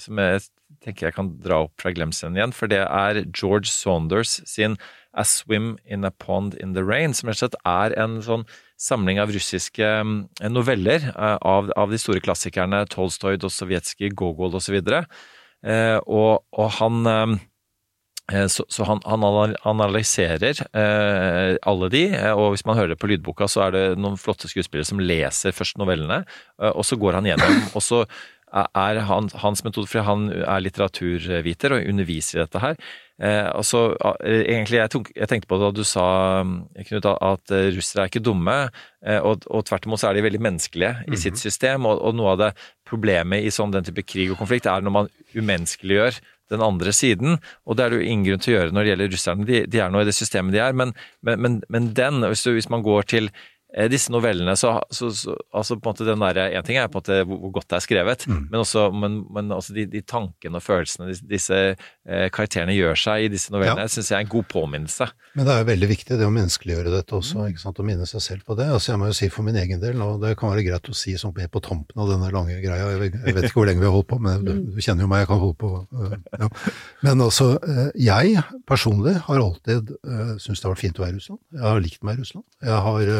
som 0.00 0.20
jeg 0.20 0.42
tenker 0.84 1.08
jeg 1.08 1.16
kan 1.16 1.30
dra 1.44 1.62
opp 1.64 1.80
fra 1.80 1.92
glemselen 1.96 2.36
igjen. 2.36 2.52
For 2.56 2.70
det 2.70 2.82
er 2.84 3.22
George 3.32 3.70
Saunders 3.72 4.38
sin 4.48 4.76
A 5.16 5.24
Swim 5.24 5.76
in 5.84 6.04
a 6.04 6.12
Pond 6.12 6.54
in 6.60 6.74
the 6.76 6.84
Rain, 6.84 7.16
som 7.16 7.30
rett 7.30 7.40
og 7.40 7.46
slett 7.46 7.60
er 7.64 7.96
en 8.00 8.20
sånn 8.24 8.44
samling 8.78 9.18
av 9.20 9.32
russiske 9.34 9.84
eh, 9.84 10.48
noveller 10.50 11.10
eh, 11.10 11.36
av, 11.42 11.72
av 11.76 11.92
de 11.92 11.98
store 12.00 12.22
klassikerne 12.24 12.84
Tolstoy, 12.92 13.38
Dostojevskij, 13.40 14.14
Gogol 14.16 14.54
osv. 14.58 14.78
så 14.78 15.02
og, 16.06 16.44
og 16.54 16.68
han 16.78 17.10
eh, 17.10 17.36
eh, 18.32 18.46
så, 18.46 18.64
så 18.70 18.86
han, 18.86 19.02
han 19.08 19.26
analyserer 19.66 20.62
eh, 20.70 21.56
alle 21.66 21.90
de, 21.92 22.04
eh, 22.14 22.32
og 22.32 22.54
hvis 22.54 22.66
man 22.68 22.78
hører 22.78 22.94
det 22.94 23.00
på 23.02 23.10
lydboka, 23.10 23.50
så 23.50 23.66
er 23.66 23.74
det 23.74 23.84
noen 23.98 24.20
flotte 24.20 24.50
skuespillere 24.50 24.86
som 24.86 25.02
leser 25.02 25.56
først 25.56 25.80
novellene, 25.82 26.22
eh, 26.62 26.70
og 26.70 26.86
så 26.86 27.00
går 27.00 27.18
han 27.18 27.30
gjennom. 27.32 27.62
og 27.76 27.84
så 27.84 28.04
er 28.48 29.02
han, 29.04 29.26
hans 29.42 29.60
metode, 29.66 29.90
for 29.90 30.06
han 30.06 30.30
er 30.38 30.62
litteraturviter 30.64 31.74
og 31.76 31.90
underviser 31.90 32.38
i 32.38 32.44
dette 32.46 32.62
her. 32.62 32.78
Eh, 33.18 33.48
altså, 33.50 33.96
egentlig, 34.22 34.78
jeg, 34.78 34.90
tok, 34.94 35.08
jeg 35.16 35.26
tenkte 35.30 35.48
på 35.50 35.58
det 35.58 35.66
da 35.66 35.74
du 35.74 35.82
sa, 35.86 36.06
Knut, 36.86 37.08
at 37.10 37.54
eh, 37.54 37.70
russere 37.74 38.04
er 38.04 38.12
ikke 38.12 38.22
dumme, 38.22 38.56
eh, 39.02 39.18
og, 39.18 39.42
og 39.50 39.66
tvert 39.66 39.88
imot 39.88 40.02
så 40.02 40.10
er 40.10 40.18
de 40.18 40.26
veldig 40.28 40.42
menneskelige 40.46 40.92
i 41.10 41.18
sitt 41.18 41.40
system, 41.40 41.88
og, 41.90 41.98
og 41.98 42.14
noe 42.18 42.36
av 42.36 42.42
det 42.44 42.50
problemet 42.88 43.42
i 43.42 43.50
sånn 43.54 43.74
den 43.74 43.86
type 43.88 44.06
krig 44.06 44.30
og 44.32 44.38
konflikt 44.38 44.70
er 44.70 44.86
når 44.86 44.94
man 44.94 45.10
umenneskeliggjør 45.34 46.20
den 46.48 46.64
andre 46.64 46.94
siden, 46.96 47.36
og 47.66 47.76
det 47.76 47.84
er 47.84 47.92
det 47.92 47.98
jo 47.98 48.06
ingen 48.08 48.24
grunn 48.28 48.44
til 48.44 48.54
å 48.54 48.56
gjøre 48.56 48.72
når 48.72 48.84
det 48.84 48.92
gjelder 48.92 49.12
russerne. 49.12 49.48
De, 49.48 49.60
de 49.68 49.82
er 49.84 49.92
nå 49.92 50.00
i 50.00 50.08
det 50.08 50.16
systemet 50.16 50.54
de 50.54 50.62
er, 50.64 50.78
men, 50.78 50.94
men, 51.26 51.42
men, 51.42 51.60
men 51.68 51.90
den, 51.98 52.22
hvis, 52.24 52.46
du, 52.46 52.54
hvis 52.56 52.70
man 52.72 52.86
går 52.86 53.10
til 53.10 53.32
disse 53.92 54.08
novellene, 54.08 54.54
så, 54.56 54.70
så, 54.90 55.10
så 55.12 55.34
altså 55.52 55.76
på 55.76 55.90
en 55.90 55.92
måte 55.92 56.04
den 56.08 56.22
der, 56.24 56.38
En 56.56 56.64
ting 56.64 56.78
er 56.80 56.86
på 56.88 56.96
en 56.96 57.02
måte 57.02 57.16
hvor, 57.28 57.50
godt 57.52 57.66
det 57.68 57.76
er 57.76 57.84
skrevet, 57.84 58.22
men 58.30 58.54
også, 58.62 58.86
men, 58.96 59.18
men 59.34 59.52
også 59.52 59.74
de, 59.76 59.84
de 59.92 60.00
tankene 60.08 60.56
og 60.56 60.64
følelsene 60.64 61.10
disse, 61.10 61.26
disse 61.28 61.58
eh, 61.76 62.28
karakterene 62.32 62.72
gjør 62.72 62.96
seg 62.96 63.26
i 63.26 63.28
disse 63.34 63.52
novellene, 63.52 63.84
Ja. 63.84 63.92
synes 63.92 64.08
jeg 64.08 64.16
er 64.16 64.24
en 64.24 64.30
god 64.32 64.46
påminnelse. 64.48 65.10
Men 65.36 65.44
det 65.44 65.52
er 65.52 65.60
jo 65.60 65.68
veldig 65.68 65.88
viktig 65.90 66.16
det 66.18 66.24
å 66.26 66.32
menneskeliggjøre 66.32 66.94
dette 66.96 67.18
også, 67.18 67.44
ikke 67.52 67.60
sant, 67.66 67.82
å 67.82 67.86
minne 67.90 68.08
seg 68.08 68.24
selv 68.24 68.46
på 68.48 68.56
det. 68.56 68.70
Altså 68.72 68.94
Jeg 68.94 69.02
må 69.02 69.10
jo 69.12 69.18
si 69.20 69.28
for 69.28 69.44
min 69.44 69.60
egen 69.60 69.84
del, 69.84 70.00
og 70.00 70.16
det 70.24 70.32
kan 70.40 70.48
være 70.54 70.64
greit 70.70 70.88
å 70.88 70.96
si 70.96 71.12
sånn 71.20 71.36
på 71.36 71.60
tampen 71.68 72.00
av 72.00 72.08
denne 72.14 72.32
lange 72.32 72.56
greia, 72.64 72.88
jeg 72.96 73.12
vet, 73.20 73.44
ikke 73.44 73.60
hvor 73.60 73.68
lenge 73.68 73.84
vi 73.84 73.90
har 73.90 73.94
holdt 73.98 74.08
på, 74.14 74.18
men 74.24 74.48
du, 74.48 74.54
du 74.72 74.80
kjenner 74.80 75.04
jo 75.04 75.10
meg, 75.12 75.26
jeg 75.26 75.30
kan 75.34 75.44
holde 75.44 75.60
på. 75.60 75.74
øh, 75.92 76.16
Ja. 76.40 76.48
Men 77.04 77.20
altså, 77.28 77.50
jeg 78.00 78.40
personlig 78.66 79.14
har 79.28 79.44
alltid 79.44 79.92
syntes 80.40 80.60
det 80.62 80.66
har 80.66 80.72
vært 80.74 80.82
fint 80.86 80.98
å 80.98 81.04
være 81.04 81.14
i 81.14 81.20
Russland. 81.20 81.40
Jeg 81.52 81.64
har 81.68 81.80
likt 81.84 82.02
meg 82.06 82.16
i 82.18 82.24
Russland. 82.24 82.44
Jeg 82.64 82.82
har 82.88 83.12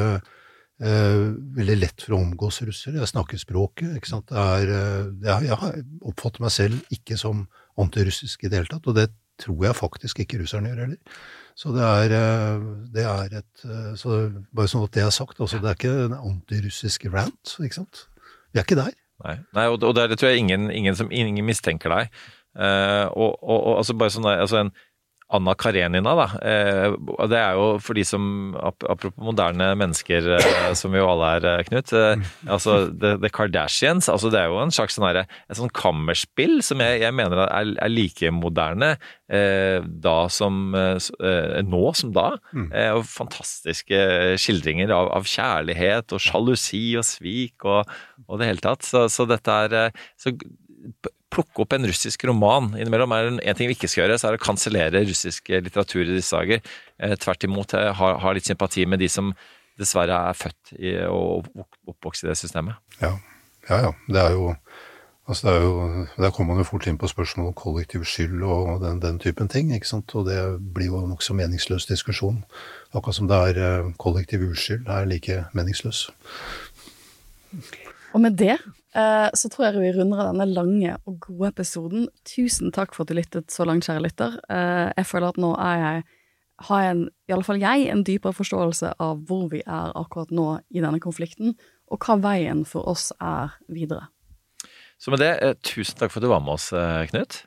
øh, 0.82 1.22
veldig 1.58 1.78
lett 1.78 2.04
for 2.04 2.16
å 2.16 2.20
omgås 2.22 2.60
russere. 2.66 3.00
Jeg 3.00 3.12
snakker 3.12 3.40
språket, 3.40 3.96
ikke 3.98 4.10
sant. 4.10 4.32
Er, 4.32 4.68
øh, 4.68 5.08
jeg, 5.24 5.48
jeg 5.50 5.86
oppfatter 6.08 6.44
meg 6.44 6.54
selv 6.54 6.94
ikke 6.94 7.18
som 7.20 7.46
antirussisk 7.78 8.44
i 8.44 8.50
det 8.50 8.62
hele 8.62 8.72
tatt, 8.72 8.86
og 8.90 8.98
det 8.98 9.10
tror 9.38 9.68
jeg 9.68 9.78
faktisk 9.78 10.22
ikke 10.22 10.40
russerne 10.42 10.72
gjør 10.72 10.84
heller. 10.84 11.18
Så 11.58 11.72
det 11.74 11.82
er, 11.82 12.14
eh, 12.14 12.66
det 12.94 13.04
er 13.04 13.36
et 13.40 13.66
eh, 13.66 13.92
så 13.98 14.18
Bare 14.54 14.70
sånn 14.70 14.86
at 14.86 14.94
det 14.94 15.04
er 15.04 15.14
sagt, 15.14 15.40
altså 15.40 15.60
det 15.62 15.70
er 15.70 15.78
ikke 15.78 15.94
en 16.06 16.16
antirussisk 16.18 17.08
rant, 17.12 17.54
ikke 17.58 17.80
sant. 17.80 18.06
Vi 18.52 18.60
er 18.60 18.66
ikke 18.66 18.78
der. 18.78 18.94
Nei, 19.24 19.38
Nei 19.56 19.66
og, 19.70 19.82
og 19.82 19.96
der 19.98 20.14
tror 20.14 20.30
jeg 20.30 20.44
ingen, 20.44 20.68
ingen, 20.70 20.94
som, 20.98 21.10
ingen 21.10 21.46
mistenker 21.46 21.94
deg. 21.94 22.12
Eh, 22.58 23.06
og, 23.10 23.38
og, 23.42 23.58
og 23.58 23.72
altså 23.80 23.94
bare 23.98 24.14
sånn 24.14 24.26
altså 24.30 24.62
en 24.62 24.72
Anna 25.30 25.52
Karenina, 25.60 26.14
da. 26.16 26.24
Eh, 26.40 26.94
det 27.28 27.36
er 27.36 27.56
jo 27.58 27.64
for 27.84 27.92
de 27.98 28.04
som 28.08 28.54
Apropos 28.56 29.12
moderne 29.20 29.74
mennesker, 29.76 30.24
eh, 30.38 30.70
som 30.78 30.94
vi 30.94 31.02
jo 31.02 31.08
alle 31.10 31.28
er, 31.36 31.46
eh, 31.50 31.64
Knut. 31.68 31.92
Eh, 31.92 32.22
altså 32.48 32.78
The, 32.98 33.28
Kardashians. 33.28 34.08
altså 34.08 34.30
Det 34.32 34.40
er 34.40 34.48
jo 34.48 34.56
en 34.62 34.72
slags 34.72 34.96
sånn 34.96 35.04
derre- 35.04 35.26
et 35.50 35.56
sånn 35.58 35.72
kammerspill 35.76 36.62
som 36.64 36.80
jeg, 36.80 37.02
jeg 37.02 37.12
mener 37.12 37.42
er, 37.44 37.74
er 37.76 37.92
like 37.92 38.30
moderne 38.32 38.96
da 39.28 40.16
som 40.32 40.72
nå 40.72 41.82
som 41.94 42.12
da. 42.16 42.30
Eh, 42.72 42.92
og 42.96 43.04
fantastiske 43.04 43.98
skildringer 44.40 44.88
av, 44.96 45.10
av 45.18 45.28
kjærlighet 45.28 46.14
og 46.16 46.22
sjalusi 46.24 46.96
og 46.96 47.04
svik 47.04 47.68
og, 47.68 47.84
og 48.26 48.40
det 48.40 48.48
hele 48.48 48.64
tatt. 48.64 48.88
Så, 48.88 49.04
så 49.12 49.28
dette 49.28 49.58
er 49.68 49.92
så 50.16 50.32
Plukke 51.30 51.60
opp 51.64 51.74
en 51.76 51.84
russisk 51.90 52.24
roman 52.24 52.70
innimellom. 52.78 53.12
er 53.12 53.26
En, 53.32 53.40
en 53.40 53.54
ting 53.58 53.68
vi 53.68 53.76
ikke 53.76 53.88
skal 53.90 54.04
gjøre, 54.06 54.18
så 54.18 54.28
er 54.28 54.36
det 54.36 54.40
å 54.40 54.46
kansellere 54.46 55.04
russisk 55.04 55.50
eh, 55.50 55.60
litteratur 55.64 56.04
i 56.06 56.16
disse 56.16 56.36
dager. 56.36 56.60
Eh, 56.98 57.16
tvert 57.20 57.44
imot 57.44 57.74
har, 57.76 57.92
ha, 58.00 58.12
ha 58.22 58.32
litt 58.36 58.48
sympati 58.48 58.86
med 58.88 59.02
de 59.04 59.08
som 59.12 59.34
dessverre 59.78 60.16
er 60.30 60.34
født 60.34 60.72
i, 60.78 60.94
og 61.06 61.46
opp- 61.54 61.76
oppvokst 61.92 62.24
i 62.24 62.30
det 62.30 62.38
systemet. 62.40 62.80
Ja, 63.02 63.12
ja. 63.68 63.82
ja. 63.88 63.92
Det 64.08 64.22
er 64.24 64.38
jo 64.38 64.54
Altså 65.28 65.44
det 65.44 65.52
er 65.58 65.60
jo, 65.66 66.06
Der 66.16 66.30
kommer 66.32 66.54
man 66.54 66.62
jo 66.62 66.64
fort 66.70 66.86
inn 66.88 66.96
på 66.96 67.04
spørsmål 67.10 67.50
om 67.50 67.52
kollektiv 67.52 68.06
skyld 68.08 68.40
og 68.48 68.78
den, 68.80 68.96
den 69.02 69.18
typen 69.20 69.50
ting. 69.52 69.74
ikke 69.76 69.84
sant? 69.90 70.14
Og 70.16 70.24
det 70.24 70.38
blir 70.72 70.86
jo 70.88 71.02
nokså 71.04 71.34
meningsløs 71.36 71.84
diskusjon. 71.84 72.38
Akkurat 72.96 73.18
som 73.18 73.28
det 73.28 73.36
er 73.50 73.60
eh, 73.60 73.90
kollektiv 74.00 74.46
uskyld 74.48 74.88
er 74.88 75.04
like 75.04 75.36
meningsløs. 75.52 76.06
Og 78.14 78.20
med 78.24 78.38
det 78.40 78.56
så 79.36 79.50
tror 79.52 79.68
jeg 79.68 79.82
vi 79.82 79.94
runder 79.96 80.22
av 80.22 80.30
denne 80.32 80.46
lange 80.50 80.94
og 81.06 81.18
gode 81.22 81.52
episoden. 81.52 82.06
Tusen 82.26 82.72
takk 82.74 82.94
for 82.96 83.04
at 83.04 83.12
du 83.12 83.18
lyttet 83.18 83.52
så 83.54 83.66
langt, 83.68 83.86
kjære 83.86 84.04
lytter. 84.04 84.38
Eh, 84.50 84.88
jeg 84.96 85.08
føler 85.08 85.32
at 85.32 85.40
nå 85.40 85.52
er 85.54 85.82
jeg 85.82 86.06
har 86.68 86.86
en, 86.88 87.02
i 87.28 87.34
alle 87.34 87.46
fall 87.46 87.60
jeg, 87.62 87.86
en 87.92 88.04
dypere 88.06 88.34
forståelse 88.34 88.96
av 89.02 89.20
hvor 89.28 89.46
vi 89.52 89.60
er 89.62 89.92
akkurat 89.98 90.32
nå 90.34 90.48
i 90.74 90.82
denne 90.82 90.98
konflikten, 91.02 91.54
og 91.88 92.02
hva 92.02 92.18
veien 92.20 92.64
for 92.66 92.88
oss 92.90 93.12
er 93.22 93.54
videre. 93.70 94.08
Så 94.98 95.14
med 95.14 95.22
det, 95.22 95.32
eh, 95.44 95.54
tusen 95.62 96.00
takk 96.00 96.10
for 96.10 96.18
at 96.18 96.26
du 96.26 96.32
var 96.32 96.42
med 96.42 96.56
oss, 96.56 96.72
eh, 96.72 97.06
Knut. 97.12 97.44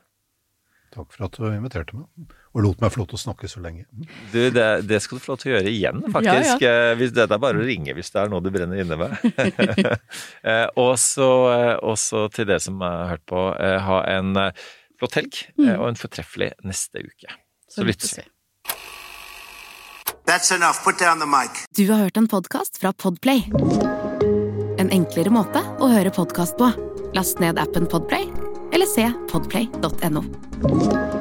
Takk 0.95 1.11
for 1.11 1.27
at 1.27 1.35
du 1.35 1.49
inviterte 1.51 1.95
meg, 1.95 2.07
og 2.51 2.65
lot 2.65 2.81
meg 2.83 2.91
få 2.91 3.01
lov 3.01 3.07
til 3.11 3.19
å 3.19 3.21
snakke 3.21 3.47
så 3.47 3.61
lenge. 3.63 3.85
Du, 4.33 4.39
det, 4.51 4.65
det 4.87 4.99
skal 5.03 5.17
du 5.17 5.23
få 5.23 5.33
lov 5.33 5.39
til 5.41 5.51
å 5.51 5.55
gjøre 5.55 5.71
igjen, 5.71 6.01
faktisk. 6.11 6.65
Eh, 6.67 6.91
Hvis, 6.99 7.13
det 7.15 7.23
er 7.23 7.39
bare 7.39 7.61
å 7.61 7.67
ringe 7.67 7.95
hvis 7.95 8.11
det 8.11 8.19
er 8.19 8.31
noe 8.31 8.43
du 8.43 8.51
brenner 8.51 8.83
inne 8.83 8.99
med. 8.99 9.15
Eh, 10.41 10.67
og 10.79 10.95
så 10.99 11.27
eh, 11.53 12.27
til 12.33 12.47
dere 12.49 12.59
som 12.63 12.79
har 12.81 13.11
hørt 13.13 13.23
på, 13.29 13.41
eh, 13.61 13.77
ha 13.85 13.99
en 14.09 14.33
eh, 14.41 14.63
flott 14.99 15.17
helg 15.19 15.37
mm. 15.59 15.75
og 15.77 15.85
en 15.91 15.99
fortreffelig 15.99 16.49
neste 16.67 17.03
uke. 17.05 17.35
Så 17.69 17.85
lyttes 17.85 18.17
vi. 18.17 18.25
That's 20.25 20.51
enough. 20.51 20.83
Put 20.83 20.99
down 20.99 21.19
the 21.19 21.29
mic. 21.29 21.63
Du 21.77 21.85
har 21.91 22.03
hørt 22.03 22.17
en 22.17 22.27
podkast 22.27 22.81
fra 22.81 22.93
Podplay. 22.93 23.45
En 24.81 24.91
enklere 24.91 25.33
måte 25.33 25.63
å 25.79 25.91
høre 25.91 26.13
podkast 26.13 26.57
på. 26.61 26.71
Last 27.17 27.41
ned 27.43 27.61
appen 27.61 27.89
Podplay, 27.89 28.29
eller 28.73 28.89
se 28.89 29.09
podplay.no. 29.31 31.20